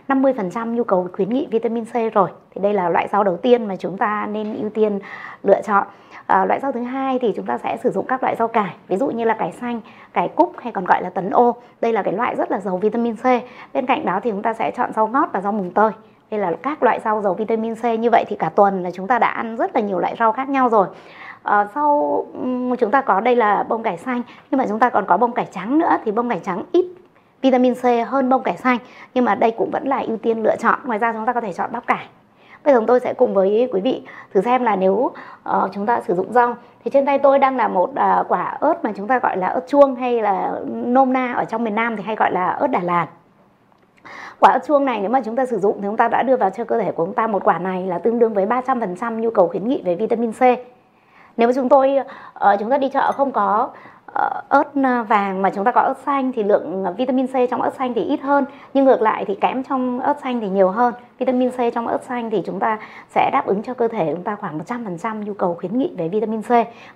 150% 0.07 0.75
nhu 0.75 0.83
cầu 0.83 1.07
khuyến 1.13 1.29
nghị 1.29 1.47
vitamin 1.51 1.85
C 1.85 2.13
rồi 2.13 2.29
thì 2.55 2.61
đây 2.61 2.73
là 2.73 2.89
loại 2.89 3.07
rau 3.11 3.23
đầu 3.23 3.37
tiên 3.37 3.65
mà 3.65 3.75
chúng 3.75 3.97
ta 3.97 4.27
nên 4.31 4.55
ưu 4.61 4.69
tiên 4.69 4.99
lựa 5.43 5.61
chọn 5.61 5.87
à, 6.29 6.45
loại 6.45 6.59
rau 6.59 6.71
thứ 6.71 6.83
hai 6.83 7.19
thì 7.19 7.33
chúng 7.35 7.45
ta 7.45 7.57
sẽ 7.57 7.77
sử 7.83 7.91
dụng 7.91 8.05
các 8.07 8.23
loại 8.23 8.35
rau 8.35 8.47
cải 8.47 8.75
ví 8.87 8.97
dụ 8.97 9.07
như 9.07 9.23
là 9.25 9.33
cải 9.33 9.51
xanh 9.51 9.81
cải 10.13 10.27
cúc 10.27 10.53
hay 10.57 10.73
còn 10.73 10.85
gọi 10.85 11.01
là 11.01 11.09
tấn 11.09 11.29
ô. 11.29 11.55
Đây 11.81 11.93
là 11.93 12.03
cái 12.03 12.13
loại 12.13 12.35
rất 12.35 12.51
là 12.51 12.59
giàu 12.59 12.77
vitamin 12.77 13.15
C. 13.15 13.23
Bên 13.73 13.85
cạnh 13.85 14.05
đó 14.05 14.19
thì 14.23 14.31
chúng 14.31 14.41
ta 14.41 14.53
sẽ 14.53 14.71
chọn 14.71 14.93
rau 14.93 15.07
ngót 15.07 15.29
và 15.33 15.41
rau 15.41 15.51
mùng 15.51 15.71
tơi. 15.71 15.91
Đây 16.31 16.39
là 16.39 16.51
các 16.63 16.83
loại 16.83 16.99
rau 16.99 17.21
giàu 17.21 17.33
vitamin 17.33 17.75
C. 17.75 17.83
Như 17.83 18.09
vậy 18.09 18.25
thì 18.27 18.35
cả 18.35 18.49
tuần 18.49 18.83
là 18.83 18.91
chúng 18.91 19.07
ta 19.07 19.19
đã 19.19 19.27
ăn 19.27 19.55
rất 19.55 19.75
là 19.75 19.81
nhiều 19.81 19.99
loại 19.99 20.15
rau 20.19 20.31
khác 20.31 20.49
nhau 20.49 20.69
rồi. 20.69 20.87
À, 21.43 21.67
sau 21.75 22.25
chúng 22.79 22.91
ta 22.91 23.01
có 23.01 23.19
đây 23.19 23.35
là 23.35 23.63
bông 23.63 23.83
cải 23.83 23.97
xanh. 23.97 24.21
Nhưng 24.51 24.57
mà 24.57 24.65
chúng 24.69 24.79
ta 24.79 24.89
còn 24.89 25.05
có 25.05 25.17
bông 25.17 25.31
cải 25.31 25.47
trắng 25.51 25.79
nữa 25.79 25.97
thì 26.05 26.11
bông 26.11 26.29
cải 26.29 26.39
trắng 26.39 26.63
ít 26.71 26.85
vitamin 27.41 27.75
C 27.75 27.83
hơn 28.07 28.29
bông 28.29 28.43
cải 28.43 28.57
xanh. 28.57 28.77
Nhưng 29.13 29.25
mà 29.25 29.35
đây 29.35 29.51
cũng 29.51 29.71
vẫn 29.71 29.87
là 29.87 29.99
ưu 30.07 30.17
tiên 30.17 30.43
lựa 30.43 30.55
chọn. 30.55 30.79
Ngoài 30.85 30.99
ra 30.99 31.13
chúng 31.13 31.25
ta 31.25 31.33
có 31.33 31.41
thể 31.41 31.53
chọn 31.53 31.69
bắp 31.71 31.87
cải 31.87 32.05
bây 32.63 32.73
giờ 32.73 32.81
tôi 32.87 32.99
sẽ 32.99 33.13
cùng 33.13 33.33
với 33.33 33.69
quý 33.71 33.81
vị 33.81 34.03
thử 34.33 34.41
xem 34.41 34.63
là 34.63 34.75
nếu 34.75 34.93
uh, 34.93 35.69
chúng 35.73 35.85
ta 35.85 36.01
sử 36.01 36.15
dụng 36.15 36.33
rau 36.33 36.55
thì 36.83 36.91
trên 36.91 37.05
tay 37.05 37.19
tôi 37.19 37.39
đang 37.39 37.57
là 37.57 37.67
một 37.67 37.89
uh, 37.89 38.27
quả 38.27 38.57
ớt 38.59 38.83
mà 38.83 38.91
chúng 38.97 39.07
ta 39.07 39.19
gọi 39.19 39.37
là 39.37 39.47
ớt 39.47 39.61
chuông 39.67 39.95
hay 39.95 40.21
là 40.21 40.59
nôm 40.65 41.13
na 41.13 41.33
ở 41.33 41.45
trong 41.45 41.63
miền 41.63 41.75
Nam 41.75 41.97
thì 41.97 42.03
hay 42.03 42.15
gọi 42.15 42.31
là 42.31 42.49
ớt 42.49 42.67
Đà 42.67 42.79
Lạt. 42.79 43.07
Quả 44.39 44.51
ớt 44.51 44.59
chuông 44.67 44.85
này 44.85 44.99
nếu 45.01 45.09
mà 45.09 45.21
chúng 45.25 45.35
ta 45.35 45.45
sử 45.45 45.59
dụng 45.59 45.75
thì 45.81 45.87
chúng 45.87 45.97
ta 45.97 46.07
đã 46.07 46.23
đưa 46.23 46.37
vào 46.37 46.49
cho 46.49 46.63
cơ 46.63 46.79
thể 46.79 46.91
của 46.91 47.05
chúng 47.05 47.13
ta 47.13 47.27
một 47.27 47.43
quả 47.43 47.59
này 47.59 47.87
là 47.87 47.99
tương 47.99 48.19
đương 48.19 48.33
với 48.33 48.45
300% 48.45 49.19
nhu 49.19 49.29
cầu 49.29 49.47
khuyến 49.47 49.67
nghị 49.67 49.81
về 49.85 49.95
vitamin 49.95 50.31
C. 50.31 50.41
Nếu 51.37 51.47
mà 51.47 51.53
chúng 51.55 51.69
tôi 51.69 51.97
uh, 51.99 52.59
chúng 52.59 52.69
ta 52.69 52.77
đi 52.77 52.89
chợ 52.89 53.11
không 53.11 53.31
có 53.31 53.69
Ờ, 54.13 54.41
ớt 54.49 54.75
à, 54.83 55.03
vàng 55.03 55.41
mà 55.41 55.49
chúng 55.49 55.65
ta 55.65 55.71
có 55.71 55.81
ớt 55.81 55.97
xanh 56.05 56.31
thì 56.31 56.43
lượng 56.43 56.85
à, 56.85 56.91
vitamin 56.91 57.27
C 57.27 57.33
trong 57.51 57.61
ớt 57.61 57.73
xanh 57.77 57.93
thì 57.93 58.03
ít 58.03 58.21
hơn, 58.21 58.45
nhưng 58.73 58.85
ngược 58.85 59.01
lại 59.01 59.25
thì 59.25 59.35
kẽm 59.35 59.63
trong 59.63 59.99
ớt 59.99 60.17
xanh 60.23 60.41
thì 60.41 60.49
nhiều 60.49 60.69
hơn. 60.69 60.93
Vitamin 61.19 61.51
C 61.51 61.57
trong 61.73 61.87
ớt 61.87 62.03
xanh 62.03 62.29
thì 62.29 62.43
chúng 62.45 62.59
ta 62.59 62.79
sẽ 63.09 63.29
đáp 63.33 63.45
ứng 63.45 63.63
cho 63.63 63.73
cơ 63.73 63.87
thể 63.87 64.11
chúng 64.13 64.23
ta 64.23 64.35
khoảng 64.35 64.59
100% 64.59 65.23
nhu 65.23 65.33
cầu 65.33 65.55
khuyến 65.59 65.77
nghị 65.77 65.91
về 65.97 66.07
vitamin 66.07 66.41
C. 66.41 66.49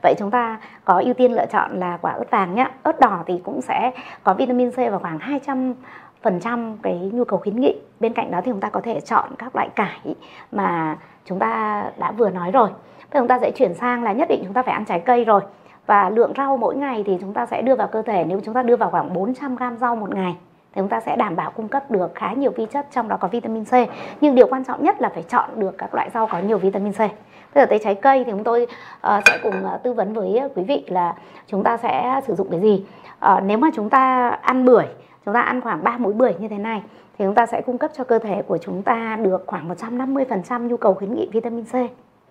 Vậy 0.03 0.13
chúng 0.17 0.31
ta 0.31 0.59
có 0.85 1.01
ưu 1.05 1.13
tiên 1.13 1.31
lựa 1.33 1.45
chọn 1.45 1.79
là 1.79 1.97
quả 2.01 2.11
ớt 2.11 2.31
vàng 2.31 2.55
nhé 2.55 2.67
ớt 2.83 2.99
đỏ 2.99 3.23
thì 3.27 3.41
cũng 3.43 3.61
sẽ 3.61 3.91
có 4.23 4.33
vitamin 4.33 4.71
C 4.71 4.75
vào 4.75 4.99
khoảng 4.99 5.19
200 5.19 5.73
phần 6.21 6.39
trăm 6.39 6.77
cái 6.83 7.09
nhu 7.13 7.23
cầu 7.23 7.39
khuyến 7.39 7.59
nghị. 7.59 7.75
Bên 7.99 8.13
cạnh 8.13 8.31
đó 8.31 8.41
thì 8.43 8.51
chúng 8.51 8.59
ta 8.59 8.69
có 8.69 8.81
thể 8.81 8.99
chọn 8.99 9.29
các 9.37 9.55
loại 9.55 9.69
cải 9.75 10.15
mà 10.51 10.97
chúng 11.25 11.39
ta 11.39 11.83
đã 11.97 12.11
vừa 12.11 12.29
nói 12.29 12.51
rồi. 12.51 12.69
Thì 12.99 13.19
chúng 13.19 13.27
ta 13.27 13.39
sẽ 13.39 13.51
chuyển 13.51 13.73
sang 13.73 14.03
là 14.03 14.13
nhất 14.13 14.27
định 14.29 14.41
chúng 14.43 14.53
ta 14.53 14.63
phải 14.63 14.73
ăn 14.73 14.85
trái 14.85 14.99
cây 14.99 15.25
rồi 15.25 15.41
và 15.85 16.09
lượng 16.09 16.33
rau 16.37 16.57
mỗi 16.57 16.75
ngày 16.75 17.03
thì 17.05 17.17
chúng 17.21 17.33
ta 17.33 17.45
sẽ 17.45 17.61
đưa 17.61 17.75
vào 17.75 17.87
cơ 17.87 18.01
thể 18.01 18.25
nếu 18.27 18.39
chúng 18.45 18.53
ta 18.53 18.61
đưa 18.61 18.75
vào 18.75 18.89
khoảng 18.89 19.13
400 19.13 19.55
gram 19.55 19.77
rau 19.77 19.95
một 19.95 20.15
ngày 20.15 20.35
thì 20.75 20.81
chúng 20.81 20.89
ta 20.89 20.99
sẽ 20.99 21.15
đảm 21.15 21.35
bảo 21.35 21.51
cung 21.51 21.67
cấp 21.67 21.91
được 21.91 22.11
khá 22.15 22.33
nhiều 22.33 22.51
vi 22.51 22.65
chất 22.65 22.87
trong 22.91 23.07
đó 23.07 23.17
có 23.17 23.27
vitamin 23.27 23.65
C 23.65 23.73
nhưng 24.21 24.35
điều 24.35 24.47
quan 24.47 24.65
trọng 24.65 24.83
nhất 24.83 25.01
là 25.01 25.09
phải 25.09 25.23
chọn 25.23 25.49
được 25.55 25.77
các 25.77 25.93
loại 25.93 26.09
rau 26.13 26.27
có 26.27 26.39
nhiều 26.39 26.57
vitamin 26.57 26.93
C 26.93 26.97
bây 26.97 27.63
giờ 27.63 27.65
tới 27.65 27.79
trái 27.83 27.95
cây 27.95 28.23
thì 28.23 28.31
chúng 28.31 28.43
tôi 28.43 28.67
uh, 29.07 29.23
sẽ 29.25 29.39
cùng 29.43 29.55
uh, 29.75 29.83
tư 29.83 29.93
vấn 29.93 30.13
với 30.13 30.41
quý 30.55 30.63
vị 30.63 30.83
là 30.87 31.13
chúng 31.47 31.63
ta 31.63 31.77
sẽ 31.77 32.21
sử 32.27 32.35
dụng 32.35 32.47
cái 32.51 32.59
gì 32.59 32.85
uh, 33.25 33.43
nếu 33.43 33.57
mà 33.57 33.69
chúng 33.75 33.89
ta 33.89 34.29
ăn 34.29 34.65
bưởi 34.65 34.85
chúng 35.25 35.33
ta 35.33 35.41
ăn 35.41 35.61
khoảng 35.61 35.83
3 35.83 35.97
muối 35.97 36.13
bưởi 36.13 36.33
như 36.39 36.47
thế 36.47 36.57
này 36.57 36.81
thì 37.17 37.25
chúng 37.25 37.35
ta 37.35 37.45
sẽ 37.45 37.61
cung 37.61 37.77
cấp 37.77 37.91
cho 37.97 38.03
cơ 38.03 38.19
thể 38.19 38.41
của 38.47 38.57
chúng 38.57 38.83
ta 38.83 39.17
được 39.21 39.43
khoảng 39.47 39.69
150% 39.69 40.67
nhu 40.67 40.77
cầu 40.77 40.93
khuyến 40.93 41.15
nghị 41.15 41.29
vitamin 41.31 41.65
C 41.65 41.73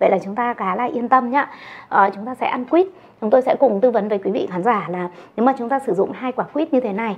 vậy 0.00 0.10
là 0.10 0.18
chúng 0.24 0.34
ta 0.34 0.54
khá 0.54 0.74
là 0.76 0.84
yên 0.84 1.08
tâm 1.08 1.30
nhá 1.30 1.50
à, 1.88 2.10
chúng 2.14 2.26
ta 2.26 2.34
sẽ 2.34 2.46
ăn 2.46 2.64
quýt 2.64 2.86
chúng 3.22 3.30
tôi 3.30 3.42
sẽ 3.42 3.56
cùng 3.60 3.80
tư 3.80 3.90
vấn 3.90 4.08
với 4.08 4.18
quý 4.18 4.30
vị 4.30 4.48
khán 4.50 4.62
giả 4.62 4.86
là 4.88 5.08
nếu 5.36 5.46
mà 5.46 5.54
chúng 5.58 5.68
ta 5.68 5.78
sử 5.78 5.94
dụng 5.94 6.12
hai 6.12 6.32
quả 6.32 6.44
quýt 6.44 6.72
như 6.72 6.80
thế 6.80 6.92
này 6.92 7.16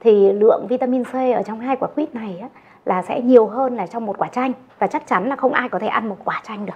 thì 0.00 0.32
lượng 0.32 0.66
vitamin 0.68 1.04
C 1.04 1.14
ở 1.14 1.42
trong 1.42 1.60
hai 1.60 1.76
quả 1.76 1.88
quýt 1.88 2.14
này 2.14 2.38
á, 2.42 2.48
là 2.84 3.02
sẽ 3.02 3.20
nhiều 3.20 3.46
hơn 3.46 3.76
là 3.76 3.86
trong 3.86 4.06
một 4.06 4.18
quả 4.18 4.28
chanh. 4.28 4.52
Và 4.78 4.86
chắc 4.86 5.06
chắn 5.06 5.28
là 5.28 5.36
không 5.36 5.52
ai 5.52 5.68
có 5.68 5.78
thể 5.78 5.86
ăn 5.86 6.08
một 6.08 6.16
quả 6.24 6.42
chanh 6.48 6.66
được. 6.66 6.72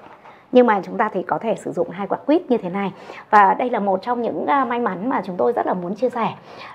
Nhưng 0.53 0.67
mà 0.67 0.81
chúng 0.83 0.97
ta 0.97 1.09
thì 1.13 1.23
có 1.23 1.39
thể 1.39 1.55
sử 1.55 1.73
dụng 1.73 1.91
hai 1.91 2.07
quả 2.07 2.19
quýt 2.19 2.51
như 2.51 2.57
thế 2.57 2.71
này. 2.71 2.93
Và 3.31 3.55
đây 3.55 3.71
là 3.71 3.81
một 3.81 4.03
trong 4.03 4.23
những 4.23 4.47
à, 4.47 4.65
may 4.65 4.81
mắn 4.81 5.09
mà 5.09 5.23
chúng 5.25 5.37
tôi 5.37 5.53
rất 5.53 5.67
là 5.67 5.75
muốn 5.75 5.95
chia 5.95 6.11
sẻ. 6.11 6.29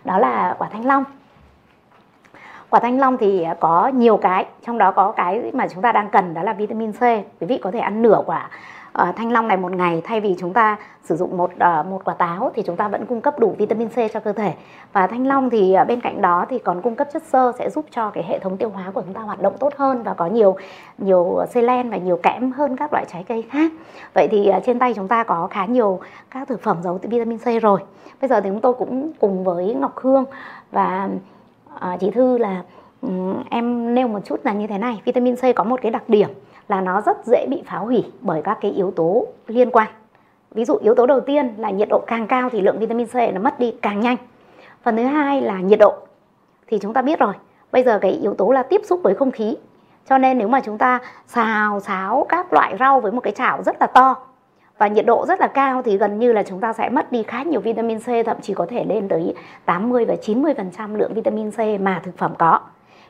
Đó 0.03 0.17
là 0.17 0.55
quả 0.57 0.69
thanh 0.71 0.85
long. 0.85 1.03
Quả 2.69 2.79
thanh 2.79 2.99
long 2.99 3.17
thì 3.17 3.45
có 3.59 3.87
nhiều 3.87 4.17
cái 4.17 4.45
trong 4.65 4.77
đó 4.77 4.91
có 4.91 5.11
cái 5.11 5.51
mà 5.53 5.67
chúng 5.67 5.81
ta 5.81 5.91
đang 5.91 6.09
cần 6.09 6.33
đó 6.33 6.43
là 6.43 6.53
vitamin 6.53 6.91
C. 6.91 7.01
Quý 7.39 7.47
vị 7.47 7.57
có 7.57 7.71
thể 7.71 7.79
ăn 7.79 8.01
nửa 8.01 8.21
quả 8.25 8.49
uh, 9.01 9.15
thanh 9.15 9.31
long 9.31 9.47
này 9.47 9.57
một 9.57 9.71
ngày 9.71 10.01
thay 10.03 10.21
vì 10.21 10.35
chúng 10.39 10.53
ta 10.53 10.77
sử 11.03 11.15
dụng 11.15 11.37
một 11.37 11.51
uh, 11.53 11.85
một 11.85 12.01
quả 12.05 12.13
táo 12.13 12.51
thì 12.55 12.63
chúng 12.65 12.75
ta 12.75 12.87
vẫn 12.87 13.05
cung 13.05 13.21
cấp 13.21 13.39
đủ 13.39 13.55
vitamin 13.57 13.89
C 13.89 13.95
cho 14.13 14.19
cơ 14.19 14.33
thể. 14.33 14.53
Và 14.93 15.07
thanh 15.07 15.27
long 15.27 15.49
thì 15.49 15.75
uh, 15.81 15.87
bên 15.87 16.01
cạnh 16.01 16.21
đó 16.21 16.45
thì 16.49 16.59
còn 16.59 16.81
cung 16.81 16.95
cấp 16.95 17.07
chất 17.13 17.23
xơ 17.23 17.51
sẽ 17.59 17.69
giúp 17.69 17.85
cho 17.91 18.09
cái 18.09 18.23
hệ 18.27 18.39
thống 18.39 18.57
tiêu 18.57 18.69
hóa 18.69 18.91
của 18.93 19.01
chúng 19.01 19.13
ta 19.13 19.21
hoạt 19.21 19.41
động 19.41 19.53
tốt 19.59 19.73
hơn 19.77 20.03
và 20.03 20.13
có 20.13 20.25
nhiều 20.25 20.55
nhiều 20.97 21.39
selen 21.49 21.89
và 21.89 21.97
nhiều 21.97 22.19
kẽm 22.23 22.51
hơn 22.51 22.77
các 22.77 22.93
loại 22.93 23.05
trái 23.11 23.23
cây 23.27 23.41
khác. 23.41 23.71
Vậy 24.13 24.27
thì 24.31 24.51
uh, 24.57 24.63
trên 24.65 24.79
tay 24.79 24.93
chúng 24.93 25.07
ta 25.07 25.23
có 25.23 25.47
khá 25.51 25.65
nhiều 25.65 25.99
các 26.31 26.47
thực 26.47 26.61
phẩm 26.61 26.77
giàu 26.83 26.99
vitamin 27.01 27.37
C 27.37 27.61
rồi. 27.61 27.79
Bây 28.21 28.27
giờ 28.27 28.41
thì 28.41 28.49
chúng 28.49 28.61
tôi 28.61 28.73
cũng 28.73 29.11
cùng 29.19 29.43
với 29.43 29.73
Ngọc 29.73 29.93
Hương 29.95 30.25
và 30.71 31.09
chị 31.99 32.11
Thư 32.11 32.37
là 32.37 32.63
um, 33.01 33.43
em 33.49 33.95
nêu 33.95 34.07
một 34.07 34.19
chút 34.25 34.39
là 34.43 34.53
như 34.53 34.67
thế 34.67 34.77
này. 34.77 35.01
Vitamin 35.05 35.35
C 35.35 35.39
có 35.55 35.63
một 35.63 35.79
cái 35.81 35.91
đặc 35.91 36.03
điểm 36.07 36.29
là 36.67 36.81
nó 36.81 37.01
rất 37.01 37.17
dễ 37.25 37.45
bị 37.49 37.63
phá 37.65 37.77
hủy 37.77 38.03
bởi 38.21 38.41
các 38.41 38.57
cái 38.61 38.71
yếu 38.71 38.91
tố 38.91 39.25
liên 39.47 39.71
quan. 39.71 39.87
Ví 40.51 40.65
dụ 40.65 40.77
yếu 40.81 40.95
tố 40.95 41.05
đầu 41.05 41.19
tiên 41.19 41.53
là 41.57 41.69
nhiệt 41.69 41.87
độ 41.89 42.03
càng 42.07 42.27
cao 42.27 42.49
thì 42.49 42.61
lượng 42.61 42.79
vitamin 42.79 43.07
C 43.07 43.15
nó 43.33 43.41
mất 43.41 43.59
đi 43.59 43.73
càng 43.81 43.99
nhanh. 43.99 44.17
Phần 44.83 44.97
thứ 44.97 45.03
hai 45.03 45.41
là 45.41 45.59
nhiệt 45.59 45.79
độ. 45.79 45.93
Thì 46.67 46.79
chúng 46.79 46.93
ta 46.93 47.01
biết 47.01 47.19
rồi, 47.19 47.33
bây 47.71 47.83
giờ 47.83 47.99
cái 47.99 48.11
yếu 48.11 48.33
tố 48.33 48.51
là 48.51 48.63
tiếp 48.63 48.81
xúc 48.83 48.99
với 49.03 49.15
không 49.15 49.31
khí. 49.31 49.57
Cho 50.09 50.17
nên 50.17 50.37
nếu 50.37 50.47
mà 50.47 50.59
chúng 50.59 50.77
ta 50.77 50.99
xào, 51.27 51.79
xáo 51.79 52.25
các 52.29 52.53
loại 52.53 52.77
rau 52.79 52.99
với 52.99 53.11
một 53.11 53.21
cái 53.21 53.33
chảo 53.33 53.63
rất 53.63 53.75
là 53.79 53.87
to 53.87 54.15
và 54.77 54.87
nhiệt 54.87 55.05
độ 55.05 55.25
rất 55.25 55.39
là 55.39 55.47
cao 55.47 55.81
thì 55.81 55.97
gần 55.97 56.19
như 56.19 56.33
là 56.33 56.43
chúng 56.43 56.59
ta 56.59 56.73
sẽ 56.73 56.89
mất 56.89 57.11
đi 57.11 57.23
khá 57.23 57.43
nhiều 57.43 57.61
vitamin 57.61 57.99
C, 57.99 58.05
thậm 58.25 58.37
chí 58.41 58.53
có 58.53 58.65
thể 58.69 58.85
lên 58.85 59.07
tới 59.07 59.33
80 59.65 60.05
và 60.05 60.15
90% 60.21 60.95
lượng 60.95 61.13
vitamin 61.13 61.51
C 61.51 61.59
mà 61.79 62.01
thực 62.03 62.17
phẩm 62.17 62.33
có. 62.37 62.59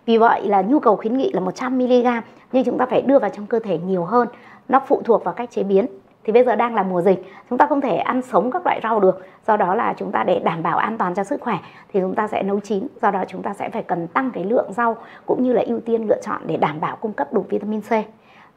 Vì 0.05 0.17
vậy 0.17 0.47
là 0.47 0.61
nhu 0.61 0.79
cầu 0.79 0.95
khuyến 0.95 1.17
nghị 1.17 1.31
là 1.33 1.39
100 1.39 1.77
mg, 1.77 2.07
nhưng 2.51 2.63
chúng 2.63 2.77
ta 2.77 2.85
phải 2.85 3.01
đưa 3.01 3.19
vào 3.19 3.29
trong 3.29 3.45
cơ 3.45 3.59
thể 3.59 3.77
nhiều 3.77 4.05
hơn. 4.05 4.27
Nó 4.69 4.81
phụ 4.87 5.01
thuộc 5.05 5.23
vào 5.23 5.33
cách 5.33 5.51
chế 5.51 5.63
biến. 5.63 5.85
thì 6.23 6.33
bây 6.33 6.43
giờ 6.43 6.55
đang 6.55 6.75
là 6.75 6.83
mùa 6.83 7.01
dịch, 7.01 7.25
chúng 7.49 7.57
ta 7.57 7.67
không 7.67 7.81
thể 7.81 7.97
ăn 7.97 8.21
sống 8.21 8.51
các 8.51 8.65
loại 8.65 8.79
rau 8.83 8.99
được 8.99 9.25
do 9.47 9.57
đó 9.57 9.75
là 9.75 9.93
chúng 9.97 10.11
ta 10.11 10.23
để 10.23 10.39
đảm 10.39 10.63
bảo 10.63 10.77
an 10.77 10.97
toàn 10.97 11.15
cho 11.15 11.23
sức 11.23 11.41
khỏe 11.41 11.59
thì 11.93 11.99
chúng 11.99 12.15
ta 12.15 12.27
sẽ 12.27 12.43
nấu 12.43 12.59
chín 12.59 12.87
do 13.01 13.11
đó 13.11 13.23
chúng 13.27 13.41
ta 13.41 13.53
sẽ 13.53 13.69
phải 13.69 13.83
cần 13.83 14.07
tăng 14.07 14.31
cái 14.31 14.43
lượng 14.43 14.73
rau 14.73 14.97
cũng 15.25 15.43
như 15.43 15.53
là 15.53 15.63
ưu 15.67 15.79
tiên 15.79 16.07
lựa 16.07 16.21
chọn 16.21 16.41
để 16.45 16.57
đảm 16.57 16.79
bảo 16.79 16.95
cung 16.95 17.13
cấp 17.13 17.33
đủ 17.33 17.45
vitamin 17.49 17.81
C 17.81 17.91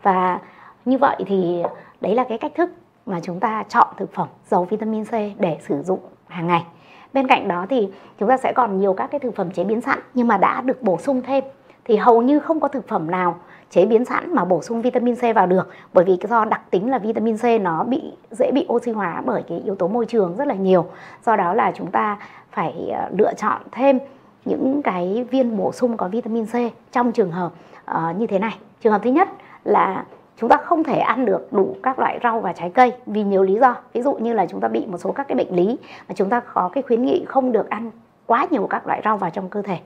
và 0.03 0.39
như 0.85 0.99
vậy 0.99 1.17
thì 1.27 1.63
đấy 2.01 2.15
là 2.15 2.25
cái 2.29 2.39
cách 2.39 2.53
thức 2.55 2.71
mà 3.07 3.21
chúng 3.23 3.41
ta 3.41 3.65
chọn 3.69 3.87
thực 3.97 4.15
phẩm 4.15 4.29
giàu 4.47 4.65
vitamin 4.65 5.05
C 5.05 5.13
để 5.39 5.59
sử 5.61 5.83
dụng 5.83 6.01
hàng 6.29 6.47
ngày 6.47 6.65
bên 7.13 7.27
cạnh 7.27 7.49
đó 7.49 7.67
thì 7.69 7.89
chúng 8.19 8.29
ta 8.29 8.37
sẽ 8.37 8.53
còn 8.53 8.79
nhiều 8.79 8.95
các 8.95 9.11
cái 9.11 9.19
thực 9.19 9.37
phẩm 9.37 9.51
chế 9.51 9.65
biến 9.65 9.81
sẵn 9.81 9.99
nhưng 10.15 10.29
mà 10.29 10.37
đã 10.37 10.61
được 10.61 10.83
bổ 10.83 10.99
sung 10.99 11.23
thêm. 11.23 11.45
Thì 11.85 11.97
hầu 11.97 12.23
như 12.23 12.39
không 12.39 12.61
có 12.61 12.69
thực 12.69 12.89
phẩm 12.89 13.11
nào 13.11 13.37
chế 13.71 13.87
biến 13.87 14.05
sẵn 14.05 14.35
mà 14.35 14.45
bổ 14.45 14.63
sung 14.63 14.83
vitamin 14.83 15.17
C 15.17 15.21
vào 15.35 15.47
được 15.47 15.69
bởi 15.93 16.05
vì 16.05 16.19
do 16.29 16.45
đặc 16.45 16.61
tính 16.71 16.91
là 16.91 16.99
vitamin 16.99 17.37
C 17.37 17.45
nó 17.61 17.85
bị 17.85 18.03
dễ 18.31 18.51
bị 18.53 18.67
oxy 18.73 18.91
hóa 18.91 19.23
bởi 19.27 19.43
cái 19.49 19.61
yếu 19.65 19.75
tố 19.75 19.89
môi 19.89 20.07
trường 20.07 20.37
rất 20.37 20.49
là 20.49 20.55
nhiều. 20.55 20.87
Do 21.27 21.37
đó 21.37 21.55
là 21.55 21.73
chúng 21.75 21.91
ta 21.91 22.19
phải 22.53 22.91
ờ, 22.95 23.09
lựa 23.19 23.35
chọn 23.35 23.63
thêm 23.73 23.99
những 24.45 24.83
cái 24.83 25.27
viên 25.31 25.57
bổ 25.57 25.73
sung 25.73 25.97
có 25.97 26.09
vitamin 26.09 26.47
C 26.47 26.55
trong 26.93 27.13
trường 27.13 27.31
hợp 27.31 27.53
uh, 27.91 28.17
như 28.17 28.27
thế 28.27 28.39
này. 28.39 28.59
Trường 28.81 28.93
hợp 28.93 29.01
thứ 29.05 29.11
nhất 29.11 29.29
là 29.65 30.05
chúng 30.41 30.51
ta 30.51 30.57
không 30.57 30.85
thể 30.85 30.99
ăn 30.99 31.25
được 31.25 31.53
đủ 31.53 31.77
các 31.83 31.99
loại 31.99 32.19
rau 32.23 32.41
và 32.41 32.53
trái 32.53 32.71
cây 32.71 32.93
vì 33.07 33.23
nhiều 33.23 33.43
lý 33.43 33.59
do. 33.59 33.77
Ví 33.93 34.03
dụ 34.03 34.15
như 34.15 34.33
là 34.33 34.47
chúng 34.47 34.61
ta 34.61 34.69
bị 34.69 34.87
một 34.87 34.99
số 34.99 35.13
các 35.13 35.29
cái 35.29 35.37
bệnh 35.37 35.57
lý 35.57 35.79
mà 36.09 36.15
chúng 36.15 36.29
ta 36.29 36.41
có 36.41 36.71
cái 36.73 36.83
khuyến 36.83 37.03
nghị 37.03 37.25
không 37.29 37.53
được 37.53 37.71
ăn 37.71 37.91
quá 38.27 38.47
nhiều 38.51 38.67
các 38.71 38.87
loại 38.87 39.01
rau 39.05 39.17
vào 39.17 39.31
trong 39.31 39.49
cơ 39.49 39.63
thể. 39.63 39.79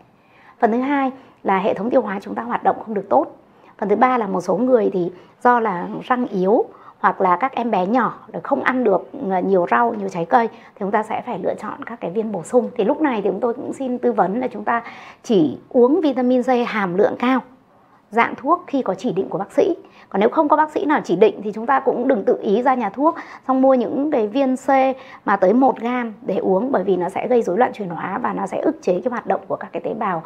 Phần 0.59 0.73
thứ 0.73 0.81
hai 0.81 1.13
là 1.43 1.59
hệ 1.59 1.75
thống 1.75 1.91
tiêu 1.91 2.03
hóa 2.03 2.19
chúng 2.23 2.35
ta 2.35 2.43
hoạt 2.43 2.63
động 2.65 2.77
không 2.85 2.95
được 2.95 3.07
tốt. 3.09 3.27
Phần 3.79 3.89
thứ 3.89 3.97
ba 3.97 4.19
là 4.19 4.27
một 4.27 4.41
số 4.41 4.57
người 4.57 4.91
thì 4.93 5.13
do 5.43 5.61
là 5.61 5.89
răng 6.03 6.27
yếu 6.27 6.65
hoặc 6.99 7.21
là 7.21 7.37
các 7.37 7.53
em 7.53 7.71
bé 7.71 7.87
nhỏ 7.87 8.19
không 8.43 8.63
ăn 8.63 8.85
được 8.85 9.11
ờ, 9.31 9.39
nhiều 9.39 9.67
rau, 9.71 9.95
nhiều 9.95 10.09
trái 10.09 10.25
cây 10.25 10.49
thì 10.49 10.79
chúng 10.79 10.91
ta 10.91 11.03
sẽ 11.03 11.23
phải 11.27 11.39
lựa 11.39 11.55
chọn 11.55 11.85
các 11.85 12.01
cái 12.01 12.11
viên 12.11 12.33
bổ 12.33 12.43
sung. 12.43 12.71
Thì 12.77 12.85
lúc 12.85 13.01
này 13.01 13.23
thì 13.23 13.31
chúng 13.31 13.41
tôi 13.41 13.55
cũng 13.55 13.73
xin 13.73 13.99
tư 13.99 14.13
vấn 14.13 14.41
là 14.41 14.49
chúng 14.49 14.65
ta 14.65 14.83
chỉ 15.23 15.59
uống 15.69 16.01
vitamin 16.01 16.43
C 16.43 16.47
hàm 16.67 16.95
lượng 16.95 17.17
cao, 17.19 17.41
dạng 18.11 18.35
thuốc 18.35 18.65
khi 18.67 18.83
có 18.83 18.95
chỉ 18.95 19.13
định 19.13 19.29
của 19.29 19.39
bác 19.39 19.53
sĩ 19.53 19.75
còn 20.13 20.21
nếu 20.21 20.29
không 20.29 20.49
có 20.49 20.57
bác 20.57 20.71
sĩ 20.71 20.85
nào 20.85 21.01
chỉ 21.05 21.17
định 21.17 21.41
thì 21.43 21.53
chúng 21.53 21.67
ta 21.67 21.81
cũng 21.81 22.09
đừng 22.09 22.25
tự 22.25 22.39
ý 22.43 22.63
ra 22.63 22.75
nhà 22.75 22.91
thuốc, 22.91 23.15
xong 23.49 23.63
mua 23.63 23.75
những 23.75 24.11
cái 24.11 24.27
viên 24.27 24.57
C 24.57 24.69
mà 25.25 25.37
tới 25.37 25.53
1 25.53 25.81
gam 25.81 26.15
để 26.23 26.37
uống 26.37 26.73
bởi 26.73 26.85
vì 26.85 26.97
nó 26.97 27.09
sẽ 27.09 27.29
gây 27.29 27.43
rối 27.43 27.59
loạn 27.59 27.73
chuyển 27.73 27.89
hóa 27.89 28.19
và 28.19 28.33
nó 28.33 28.47
sẽ 28.47 28.61
ức 28.61 28.83
chế 28.83 29.01
cái 29.05 29.11
hoạt 29.11 29.27
động 29.27 29.41
của 29.49 29.57
các 29.57 29.69
cái 29.73 29.83
tế 29.85 29.95
bào 29.95 30.23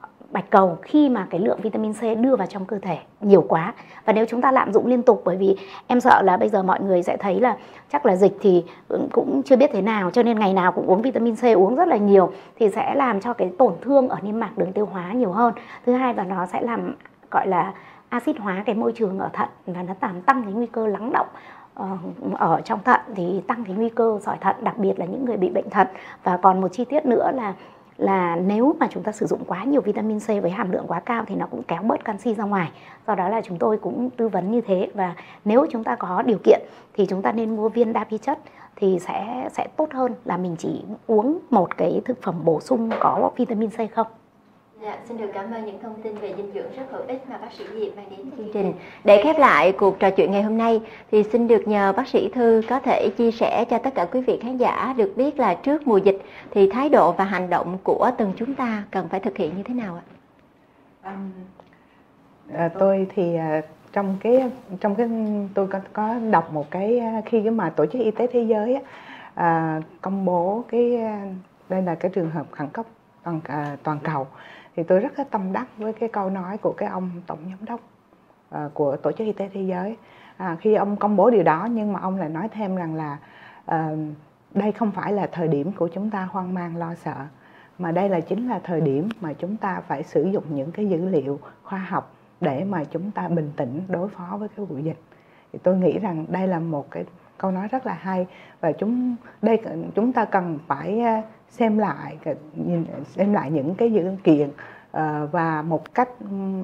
ờ, 0.00 0.08
bạch 0.30 0.50
cầu 0.50 0.78
khi 0.82 1.08
mà 1.08 1.26
cái 1.30 1.40
lượng 1.40 1.58
vitamin 1.62 1.92
C 1.92 2.00
đưa 2.20 2.36
vào 2.36 2.46
trong 2.46 2.64
cơ 2.64 2.78
thể 2.78 2.98
nhiều 3.20 3.44
quá. 3.48 3.74
Và 4.04 4.12
nếu 4.12 4.24
chúng 4.28 4.40
ta 4.40 4.52
lạm 4.52 4.72
dụng 4.72 4.86
liên 4.86 5.02
tục 5.02 5.22
bởi 5.24 5.36
vì 5.36 5.56
em 5.86 6.00
sợ 6.00 6.22
là 6.22 6.36
bây 6.36 6.48
giờ 6.48 6.62
mọi 6.62 6.80
người 6.80 7.02
sẽ 7.02 7.16
thấy 7.16 7.40
là 7.40 7.56
chắc 7.92 8.06
là 8.06 8.16
dịch 8.16 8.36
thì 8.40 8.64
ừ, 8.88 9.00
cũng 9.12 9.42
chưa 9.44 9.56
biết 9.56 9.70
thế 9.72 9.82
nào, 9.82 10.10
cho 10.10 10.22
nên 10.22 10.38
ngày 10.38 10.52
nào 10.52 10.72
cũng 10.72 10.86
uống 10.86 11.02
vitamin 11.02 11.36
C, 11.36 11.42
uống 11.56 11.74
rất 11.74 11.88
là 11.88 11.96
nhiều 11.96 12.32
thì 12.58 12.68
sẽ 12.70 12.94
làm 12.94 13.20
cho 13.20 13.32
cái 13.32 13.52
tổn 13.58 13.72
thương 13.80 14.08
ở 14.08 14.16
niêm 14.22 14.40
mạc 14.40 14.58
đường 14.58 14.72
tiêu 14.72 14.86
hóa 14.86 15.12
nhiều 15.12 15.32
hơn. 15.32 15.54
Thứ 15.86 15.92
hai 15.92 16.12
và 16.12 16.24
nó 16.24 16.46
sẽ 16.46 16.60
làm, 16.60 16.94
gọi 17.30 17.46
là 17.46 17.72
axit 18.12 18.38
hóa 18.38 18.62
cái 18.66 18.74
môi 18.74 18.92
trường 18.92 19.18
ở 19.18 19.28
thận 19.32 19.48
và 19.66 19.82
nó 19.82 19.94
làm 20.00 20.20
tăng 20.20 20.42
cái 20.42 20.52
nguy 20.52 20.66
cơ 20.66 20.86
lắng 20.86 21.12
động 21.12 21.26
ờ, 21.74 21.86
ở 22.34 22.60
trong 22.64 22.82
thận 22.82 23.00
thì 23.16 23.42
tăng 23.46 23.64
cái 23.64 23.76
nguy 23.76 23.88
cơ 23.88 24.18
sỏi 24.22 24.36
thận, 24.40 24.56
đặc 24.60 24.78
biệt 24.78 24.98
là 24.98 25.06
những 25.06 25.24
người 25.24 25.36
bị 25.36 25.50
bệnh 25.50 25.70
thận. 25.70 25.86
Và 26.24 26.36
còn 26.36 26.60
một 26.60 26.68
chi 26.72 26.84
tiết 26.84 27.06
nữa 27.06 27.30
là 27.34 27.54
là 27.98 28.36
nếu 28.36 28.76
mà 28.80 28.86
chúng 28.90 29.02
ta 29.02 29.12
sử 29.12 29.26
dụng 29.26 29.44
quá 29.46 29.64
nhiều 29.64 29.80
vitamin 29.80 30.20
C 30.20 30.26
với 30.26 30.50
hàm 30.50 30.72
lượng 30.72 30.84
quá 30.88 31.00
cao 31.00 31.24
thì 31.26 31.34
nó 31.34 31.46
cũng 31.46 31.62
kéo 31.62 31.82
bớt 31.82 32.04
canxi 32.04 32.34
ra 32.34 32.44
ngoài. 32.44 32.70
Do 33.06 33.14
đó 33.14 33.28
là 33.28 33.40
chúng 33.40 33.58
tôi 33.58 33.78
cũng 33.78 34.10
tư 34.10 34.28
vấn 34.28 34.50
như 34.50 34.60
thế 34.60 34.90
và 34.94 35.14
nếu 35.44 35.66
chúng 35.70 35.84
ta 35.84 35.96
có 35.96 36.22
điều 36.22 36.38
kiện 36.44 36.60
thì 36.94 37.06
chúng 37.06 37.22
ta 37.22 37.32
nên 37.32 37.56
mua 37.56 37.68
viên 37.68 37.92
đa 37.92 38.04
vi 38.10 38.18
chất 38.18 38.38
thì 38.76 38.98
sẽ 38.98 39.48
sẽ 39.52 39.68
tốt 39.76 39.88
hơn 39.92 40.14
là 40.24 40.36
mình 40.36 40.56
chỉ 40.58 40.84
uống 41.06 41.38
một 41.50 41.76
cái 41.76 42.02
thực 42.04 42.22
phẩm 42.22 42.34
bổ 42.44 42.60
sung 42.60 42.90
có 43.00 43.30
vitamin 43.36 43.70
C 43.70 43.94
không. 43.94 44.06
Dạ, 44.82 44.98
xin 45.08 45.18
được 45.18 45.30
cảm 45.34 45.52
ơn 45.52 45.66
những 45.66 45.78
thông 45.82 46.02
tin 46.02 46.14
về 46.14 46.34
dinh 46.36 46.50
dưỡng 46.54 46.76
rất 46.76 46.82
hữu 46.90 47.02
ích 47.06 47.30
mà 47.30 47.38
bác 47.38 47.52
sĩ 47.52 47.64
Diệp 47.74 47.96
mang 47.96 48.06
đến 48.10 48.20
chương 48.36 48.48
trình. 48.52 48.72
Để 49.04 49.22
khép 49.24 49.38
lại 49.38 49.72
cuộc 49.72 49.98
trò 49.98 50.10
chuyện 50.10 50.32
ngày 50.32 50.42
hôm 50.42 50.58
nay 50.58 50.80
thì 51.10 51.22
xin 51.22 51.48
được 51.48 51.68
nhờ 51.68 51.92
bác 51.96 52.08
sĩ 52.08 52.28
Thư 52.28 52.62
có 52.68 52.80
thể 52.80 53.10
chia 53.16 53.30
sẻ 53.30 53.64
cho 53.70 53.78
tất 53.78 53.94
cả 53.94 54.04
quý 54.04 54.20
vị 54.20 54.38
khán 54.42 54.56
giả 54.56 54.94
được 54.96 55.12
biết 55.16 55.38
là 55.38 55.54
trước 55.54 55.86
mùa 55.86 55.96
dịch 55.96 56.18
thì 56.50 56.70
thái 56.70 56.88
độ 56.88 57.12
và 57.12 57.24
hành 57.24 57.50
động 57.50 57.78
của 57.84 58.10
từng 58.18 58.32
chúng 58.36 58.54
ta 58.54 58.84
cần 58.90 59.08
phải 59.08 59.20
thực 59.20 59.36
hiện 59.36 59.56
như 59.56 59.62
thế 59.62 59.74
nào 59.74 60.00
ạ? 61.02 61.16
À, 62.54 62.70
tôi 62.78 63.06
thì 63.14 63.36
à, 63.36 63.62
trong 63.92 64.16
cái 64.20 64.50
trong 64.80 64.94
cái 64.94 65.08
tôi 65.54 65.66
có, 65.66 65.80
có 65.92 66.14
đọc 66.30 66.52
một 66.52 66.70
cái 66.70 66.98
à, 66.98 67.22
khi 67.26 67.50
mà 67.50 67.70
tổ 67.70 67.86
chức 67.86 68.02
y 68.02 68.10
tế 68.10 68.26
thế 68.26 68.42
giới 68.42 68.78
à, 69.34 69.80
công 70.00 70.24
bố 70.24 70.64
cái 70.68 70.96
à, 70.96 71.22
đây 71.68 71.82
là 71.82 71.94
cái 71.94 72.10
trường 72.14 72.30
hợp 72.30 72.46
khẩn 72.50 72.68
cấp 72.68 72.86
toàn 73.24 73.40
à, 73.44 73.76
toàn 73.82 73.98
cầu 74.02 74.26
thì 74.76 74.82
tôi 74.82 75.00
rất 75.00 75.18
là 75.18 75.24
tâm 75.30 75.52
đắc 75.52 75.66
với 75.78 75.92
cái 75.92 76.08
câu 76.08 76.30
nói 76.30 76.58
của 76.58 76.72
cái 76.72 76.88
ông 76.88 77.10
tổng 77.26 77.38
giám 77.48 77.64
đốc 77.64 77.80
uh, 78.64 78.74
của 78.74 78.96
tổ 78.96 79.12
chức 79.12 79.26
y 79.26 79.32
tế 79.32 79.50
thế 79.54 79.62
giới. 79.62 79.96
À, 80.36 80.56
khi 80.60 80.74
ông 80.74 80.96
công 80.96 81.16
bố 81.16 81.30
điều 81.30 81.42
đó 81.42 81.68
nhưng 81.70 81.92
mà 81.92 82.00
ông 82.00 82.18
lại 82.18 82.28
nói 82.28 82.48
thêm 82.48 82.76
rằng 82.76 82.94
là 82.94 83.18
uh, 83.70 83.98
đây 84.54 84.72
không 84.72 84.90
phải 84.90 85.12
là 85.12 85.28
thời 85.32 85.48
điểm 85.48 85.72
của 85.72 85.88
chúng 85.88 86.10
ta 86.10 86.28
hoang 86.30 86.54
mang 86.54 86.76
lo 86.76 86.94
sợ 86.94 87.14
mà 87.78 87.92
đây 87.92 88.08
là 88.08 88.20
chính 88.20 88.48
là 88.48 88.60
thời 88.64 88.80
điểm 88.80 89.08
mà 89.20 89.32
chúng 89.32 89.56
ta 89.56 89.80
phải 89.88 90.02
sử 90.02 90.24
dụng 90.24 90.44
những 90.48 90.72
cái 90.72 90.86
dữ 90.88 91.08
liệu 91.08 91.38
khoa 91.62 91.78
học 91.78 92.14
để 92.40 92.64
mà 92.64 92.84
chúng 92.84 93.10
ta 93.10 93.28
bình 93.28 93.52
tĩnh 93.56 93.82
đối 93.88 94.08
phó 94.08 94.36
với 94.38 94.48
cái 94.56 94.66
vụ 94.66 94.78
dịch. 94.78 94.98
Thì 95.52 95.58
tôi 95.62 95.76
nghĩ 95.76 95.98
rằng 95.98 96.26
đây 96.28 96.48
là 96.48 96.58
một 96.58 96.90
cái 96.90 97.04
câu 97.38 97.50
nói 97.50 97.68
rất 97.68 97.86
là 97.86 97.94
hay 97.94 98.26
và 98.60 98.72
chúng 98.72 99.16
đây 99.42 99.58
chúng 99.94 100.12
ta 100.12 100.24
cần 100.24 100.58
phải 100.66 101.00
ờ, 101.00 101.20
xem 101.52 101.78
lại 101.78 102.16
nhìn 102.54 102.84
xem 103.06 103.32
lại 103.32 103.50
những 103.50 103.74
cái 103.74 103.92
dữ 103.92 104.10
kiện 104.24 104.50
ờ, 104.90 105.28
và 105.32 105.62
một 105.62 105.94
cách 105.94 106.08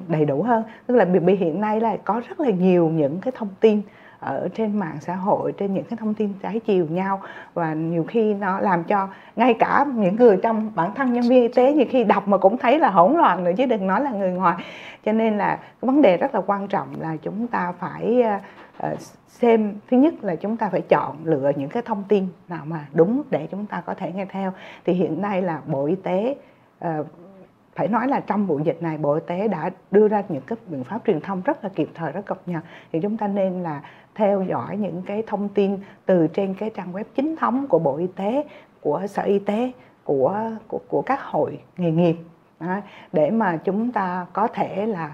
đầy 0.07 0.25
đủ 0.25 0.43
hơn. 0.43 0.63
Tức 0.87 0.95
là 0.95 1.05
vì 1.05 1.35
hiện 1.35 1.61
nay 1.61 1.81
là 1.81 1.97
có 1.97 2.21
rất 2.29 2.39
là 2.39 2.49
nhiều 2.49 2.89
những 2.89 3.19
cái 3.21 3.31
thông 3.35 3.49
tin 3.59 3.81
ở 4.19 4.49
trên 4.55 4.79
mạng 4.79 4.97
xã 5.01 5.15
hội, 5.15 5.51
trên 5.51 5.73
những 5.73 5.83
cái 5.83 5.97
thông 5.97 6.13
tin 6.13 6.33
trái 6.41 6.59
chiều 6.59 6.85
nhau 6.89 7.21
và 7.53 7.73
nhiều 7.73 8.05
khi 8.07 8.33
nó 8.33 8.59
làm 8.59 8.83
cho 8.83 9.07
ngay 9.35 9.53
cả 9.53 9.85
những 9.95 10.15
người 10.15 10.37
trong 10.43 10.71
bản 10.75 10.93
thân 10.95 11.13
nhân 11.13 11.23
viên 11.23 11.41
y 11.41 11.47
tế 11.47 11.73
nhiều 11.73 11.85
khi 11.89 12.03
đọc 12.03 12.27
mà 12.27 12.37
cũng 12.37 12.57
thấy 12.57 12.79
là 12.79 12.89
hỗn 12.89 13.13
loạn 13.13 13.43
nữa 13.43 13.51
chứ 13.57 13.65
đừng 13.65 13.87
nói 13.87 14.03
là 14.03 14.11
người 14.11 14.31
ngoài. 14.31 14.55
Cho 15.05 15.11
nên 15.11 15.37
là 15.37 15.55
cái 15.55 15.87
vấn 15.87 16.01
đề 16.01 16.17
rất 16.17 16.35
là 16.35 16.41
quan 16.41 16.67
trọng 16.67 16.87
là 16.99 17.15
chúng 17.21 17.47
ta 17.47 17.73
phải 17.79 18.23
ờ, 18.77 18.95
xem, 19.27 19.73
thứ 19.91 19.97
nhất 19.97 20.13
là 20.21 20.35
chúng 20.35 20.57
ta 20.57 20.69
phải 20.69 20.81
chọn 20.81 21.15
lựa 21.23 21.51
những 21.55 21.69
cái 21.69 21.83
thông 21.83 22.03
tin 22.07 22.27
nào 22.49 22.65
mà 22.65 22.85
đúng 22.93 23.21
để 23.29 23.47
chúng 23.51 23.65
ta 23.65 23.81
có 23.85 23.93
thể 23.93 24.11
nghe 24.11 24.25
theo. 24.25 24.53
Thì 24.85 24.93
hiện 24.93 25.21
nay 25.21 25.41
là 25.41 25.61
bộ 25.65 25.85
y 25.85 25.95
tế 25.95 26.35
ờ, 26.79 27.03
phải 27.79 27.87
nói 27.87 28.07
là 28.07 28.19
trong 28.19 28.45
vụ 28.45 28.59
dịch 28.59 28.77
này 28.81 28.97
bộ 28.97 29.13
y 29.13 29.21
tế 29.27 29.47
đã 29.47 29.69
đưa 29.91 30.07
ra 30.07 30.23
những 30.29 30.41
cái 30.47 30.57
biện 30.67 30.83
pháp 30.83 30.99
truyền 31.07 31.19
thông 31.19 31.41
rất 31.41 31.63
là 31.63 31.69
kịp 31.75 31.89
thời 31.93 32.11
rất 32.11 32.25
cập 32.25 32.41
nhật. 32.45 32.63
Thì 32.91 32.99
chúng 33.01 33.17
ta 33.17 33.27
nên 33.27 33.63
là 33.63 33.81
theo 34.15 34.41
dõi 34.41 34.77
những 34.77 35.01
cái 35.05 35.23
thông 35.27 35.49
tin 35.49 35.77
từ 36.05 36.27
trên 36.27 36.53
cái 36.53 36.69
trang 36.75 36.93
web 36.93 37.03
chính 37.15 37.35
thống 37.35 37.67
của 37.67 37.79
bộ 37.79 37.97
y 37.97 38.07
tế 38.07 38.43
của 38.81 39.07
sở 39.07 39.23
y 39.23 39.39
tế 39.39 39.71
của 40.03 40.41
của, 40.67 40.79
của 40.87 41.01
các 41.01 41.23
hội 41.23 41.59
nghề 41.77 41.91
nghiệp. 41.91 42.15
Để 43.13 43.31
mà 43.31 43.57
chúng 43.57 43.91
ta 43.91 44.25
có 44.33 44.47
thể 44.47 44.85
là 44.85 45.13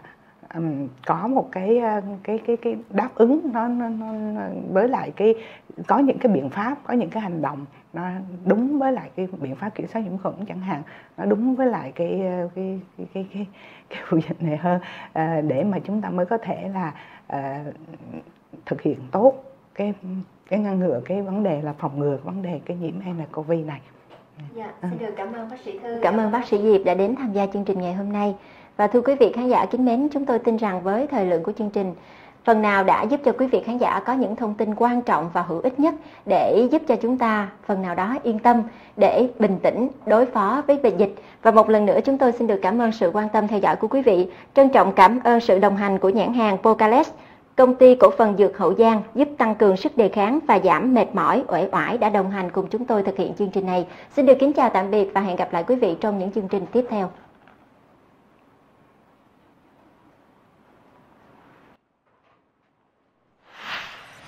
um, 0.56 0.88
có 1.06 1.28
một 1.28 1.50
cái 1.52 1.82
cái 2.24 2.40
cái 2.48 2.58
cái 2.58 2.78
đáp 2.90 3.10
ứng 3.16 3.40
nó, 3.54 3.68
nó, 3.68 3.90
nó 3.90 4.14
với 4.72 4.88
lại 4.88 5.12
cái 5.16 5.36
có 5.88 5.98
những 5.98 6.18
cái 6.20 6.32
biện 6.32 6.50
pháp 6.50 6.76
có 6.84 6.94
những 6.94 7.10
cái 7.10 7.24
hành 7.24 7.42
động 7.42 7.66
nó 7.96 8.10
đúng 8.46 8.80
với 8.80 8.92
lại 8.92 9.10
cái 9.16 9.28
biện 9.42 9.56
pháp 9.56 9.70
kiểm 9.76 9.88
soát 9.88 10.02
nhiễm 10.02 10.18
khuẩn 10.18 10.46
chẳng 10.48 10.60
hạn 10.60 10.82
nó 11.18 11.26
đúng 11.26 11.56
với 11.56 11.68
lại 11.68 11.92
cái 11.96 12.22
cái 12.56 12.80
cái 12.98 13.08
cái 13.14 13.26
cái, 13.34 13.46
cái 13.90 14.00
vụ 14.10 14.18
dịch 14.28 14.44
này 14.44 14.58
hơn 14.58 14.80
à, 15.14 15.42
để 15.42 15.64
mà 15.64 15.80
chúng 15.80 16.02
ta 16.02 16.10
mới 16.10 16.26
có 16.26 16.38
thể 16.38 16.70
là 16.74 16.94
à, 17.28 17.64
thực 18.66 18.82
hiện 18.82 18.98
tốt 19.12 19.44
cái 19.76 19.94
cái 20.50 20.60
ngăn 20.60 20.80
ngừa 20.80 21.02
cái 21.06 21.22
vấn 21.22 21.44
đề 21.44 21.62
là 21.62 21.74
phòng 21.74 22.00
ngừa 22.00 22.18
vấn 22.24 22.42
đề 22.42 22.60
cái 22.66 22.78
nhiễm 22.78 22.94
nCoV 23.00 23.52
này. 23.66 23.82
Dạ, 24.56 24.74
xin 24.82 24.98
được 25.00 25.14
cảm 25.18 25.34
ơn 25.34 25.50
bác 25.50 25.60
sĩ 25.60 25.80
Thư. 25.80 26.00
Cảm 26.02 26.18
ơn 26.18 26.32
bác 26.32 26.48
sĩ 26.48 26.58
Diệp 26.58 26.86
đã 26.86 26.94
đến 26.94 27.16
tham 27.16 27.34
gia 27.34 27.46
chương 27.48 27.66
trình 27.66 27.82
ngày 27.82 27.94
hôm 27.94 28.14
nay. 28.14 28.36
Và 28.78 28.88
thưa 28.88 29.02
quý 29.02 29.16
vị 29.20 29.32
khán 29.36 29.50
giả 29.50 29.66
kính 29.66 29.86
mến, 29.86 30.08
chúng 30.12 30.26
tôi 30.26 30.40
tin 30.40 30.58
rằng 30.58 30.82
với 30.82 31.08
thời 31.08 31.26
lượng 31.26 31.44
của 31.44 31.52
chương 31.52 31.70
trình, 31.70 31.94
phần 32.46 32.62
nào 32.62 32.84
đã 32.84 33.04
giúp 33.04 33.20
cho 33.26 33.32
quý 33.32 33.48
vị 33.48 33.62
khán 33.66 33.78
giả 33.78 34.00
có 34.00 34.14
những 34.14 34.36
thông 34.36 34.54
tin 34.54 34.76
quan 34.76 35.02
trọng 35.02 35.30
và 35.34 35.42
hữu 35.42 35.60
ích 35.60 35.80
nhất 35.80 35.96
để 36.26 36.68
giúp 36.72 36.82
cho 36.88 36.96
chúng 36.96 37.18
ta 37.18 37.50
phần 37.66 37.82
nào 37.82 37.96
đó 37.96 38.16
yên 38.24 38.40
tâm 38.40 38.64
để 38.98 39.28
bình 39.40 39.60
tĩnh 39.64 39.90
đối 40.06 40.26
phó 40.26 40.62
với 40.68 40.78
bệnh 40.78 40.98
dịch. 40.98 41.16
Và 41.42 41.52
một 41.52 41.70
lần 41.70 41.86
nữa 41.86 42.00
chúng 42.06 42.18
tôi 42.18 42.32
xin 42.32 42.48
được 42.48 42.60
cảm 42.62 42.82
ơn 42.82 42.92
sự 42.92 43.12
quan 43.14 43.30
tâm 43.30 43.48
theo 43.48 43.60
dõi 43.60 43.76
của 43.76 43.88
quý 43.88 44.02
vị. 44.02 44.28
Trân 44.56 44.70
trọng 44.70 44.92
cảm 44.92 45.20
ơn 45.24 45.40
sự 45.40 45.60
đồng 45.60 45.78
hành 45.78 46.00
của 46.00 46.10
nhãn 46.10 46.34
hàng 46.34 46.58
Pocales, 46.58 47.10
công 47.56 47.76
ty 47.76 47.96
cổ 47.96 48.10
phần 48.18 48.38
dược 48.38 48.58
Hậu 48.58 48.74
Giang 48.76 49.02
giúp 49.16 49.28
tăng 49.38 49.56
cường 49.56 49.78
sức 49.78 49.98
đề 49.98 50.10
kháng 50.10 50.40
và 50.48 50.60
giảm 50.64 50.94
mệt 50.94 51.08
mỏi, 51.14 51.44
uể 51.48 51.68
oải 51.72 51.98
đã 51.98 52.10
đồng 52.10 52.32
hành 52.32 52.50
cùng 52.50 52.68
chúng 52.68 52.86
tôi 52.86 53.04
thực 53.04 53.18
hiện 53.18 53.34
chương 53.34 53.50
trình 53.50 53.66
này. 53.66 53.88
Xin 54.16 54.26
được 54.26 54.40
kính 54.40 54.54
chào 54.54 54.70
tạm 54.70 54.92
biệt 54.92 55.12
và 55.14 55.22
hẹn 55.22 55.36
gặp 55.36 55.54
lại 55.54 55.64
quý 55.68 55.76
vị 55.76 55.96
trong 56.02 56.20
những 56.20 56.32
chương 56.32 56.48
trình 56.48 56.66
tiếp 56.72 56.86
theo. 56.90 57.10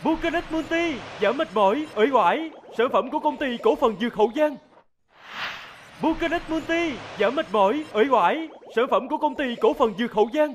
Vulcanic 0.03 0.43
Multi 0.51 0.95
giảm 1.21 1.37
mệt 1.37 1.47
mỏi, 1.53 1.85
uể 1.95 2.07
oải, 2.11 2.49
sản 2.77 2.87
phẩm 2.93 3.09
của 3.11 3.19
công 3.19 3.37
ty 3.37 3.57
cổ 3.57 3.75
phần 3.75 3.95
dược 3.99 4.15
Hậu 4.15 4.31
Giang. 4.35 4.55
Vulcanic 6.01 6.49
Multi 6.49 6.91
giảm 7.19 7.35
mệt 7.35 7.45
mỏi, 7.51 7.83
uể 7.93 8.05
oải, 8.09 8.47
sản 8.75 8.85
phẩm 8.89 9.07
của 9.09 9.17
công 9.17 9.35
ty 9.35 9.55
cổ 9.61 9.73
phần 9.73 9.93
dược 9.97 10.13
Hậu 10.13 10.29
Giang. 10.33 10.53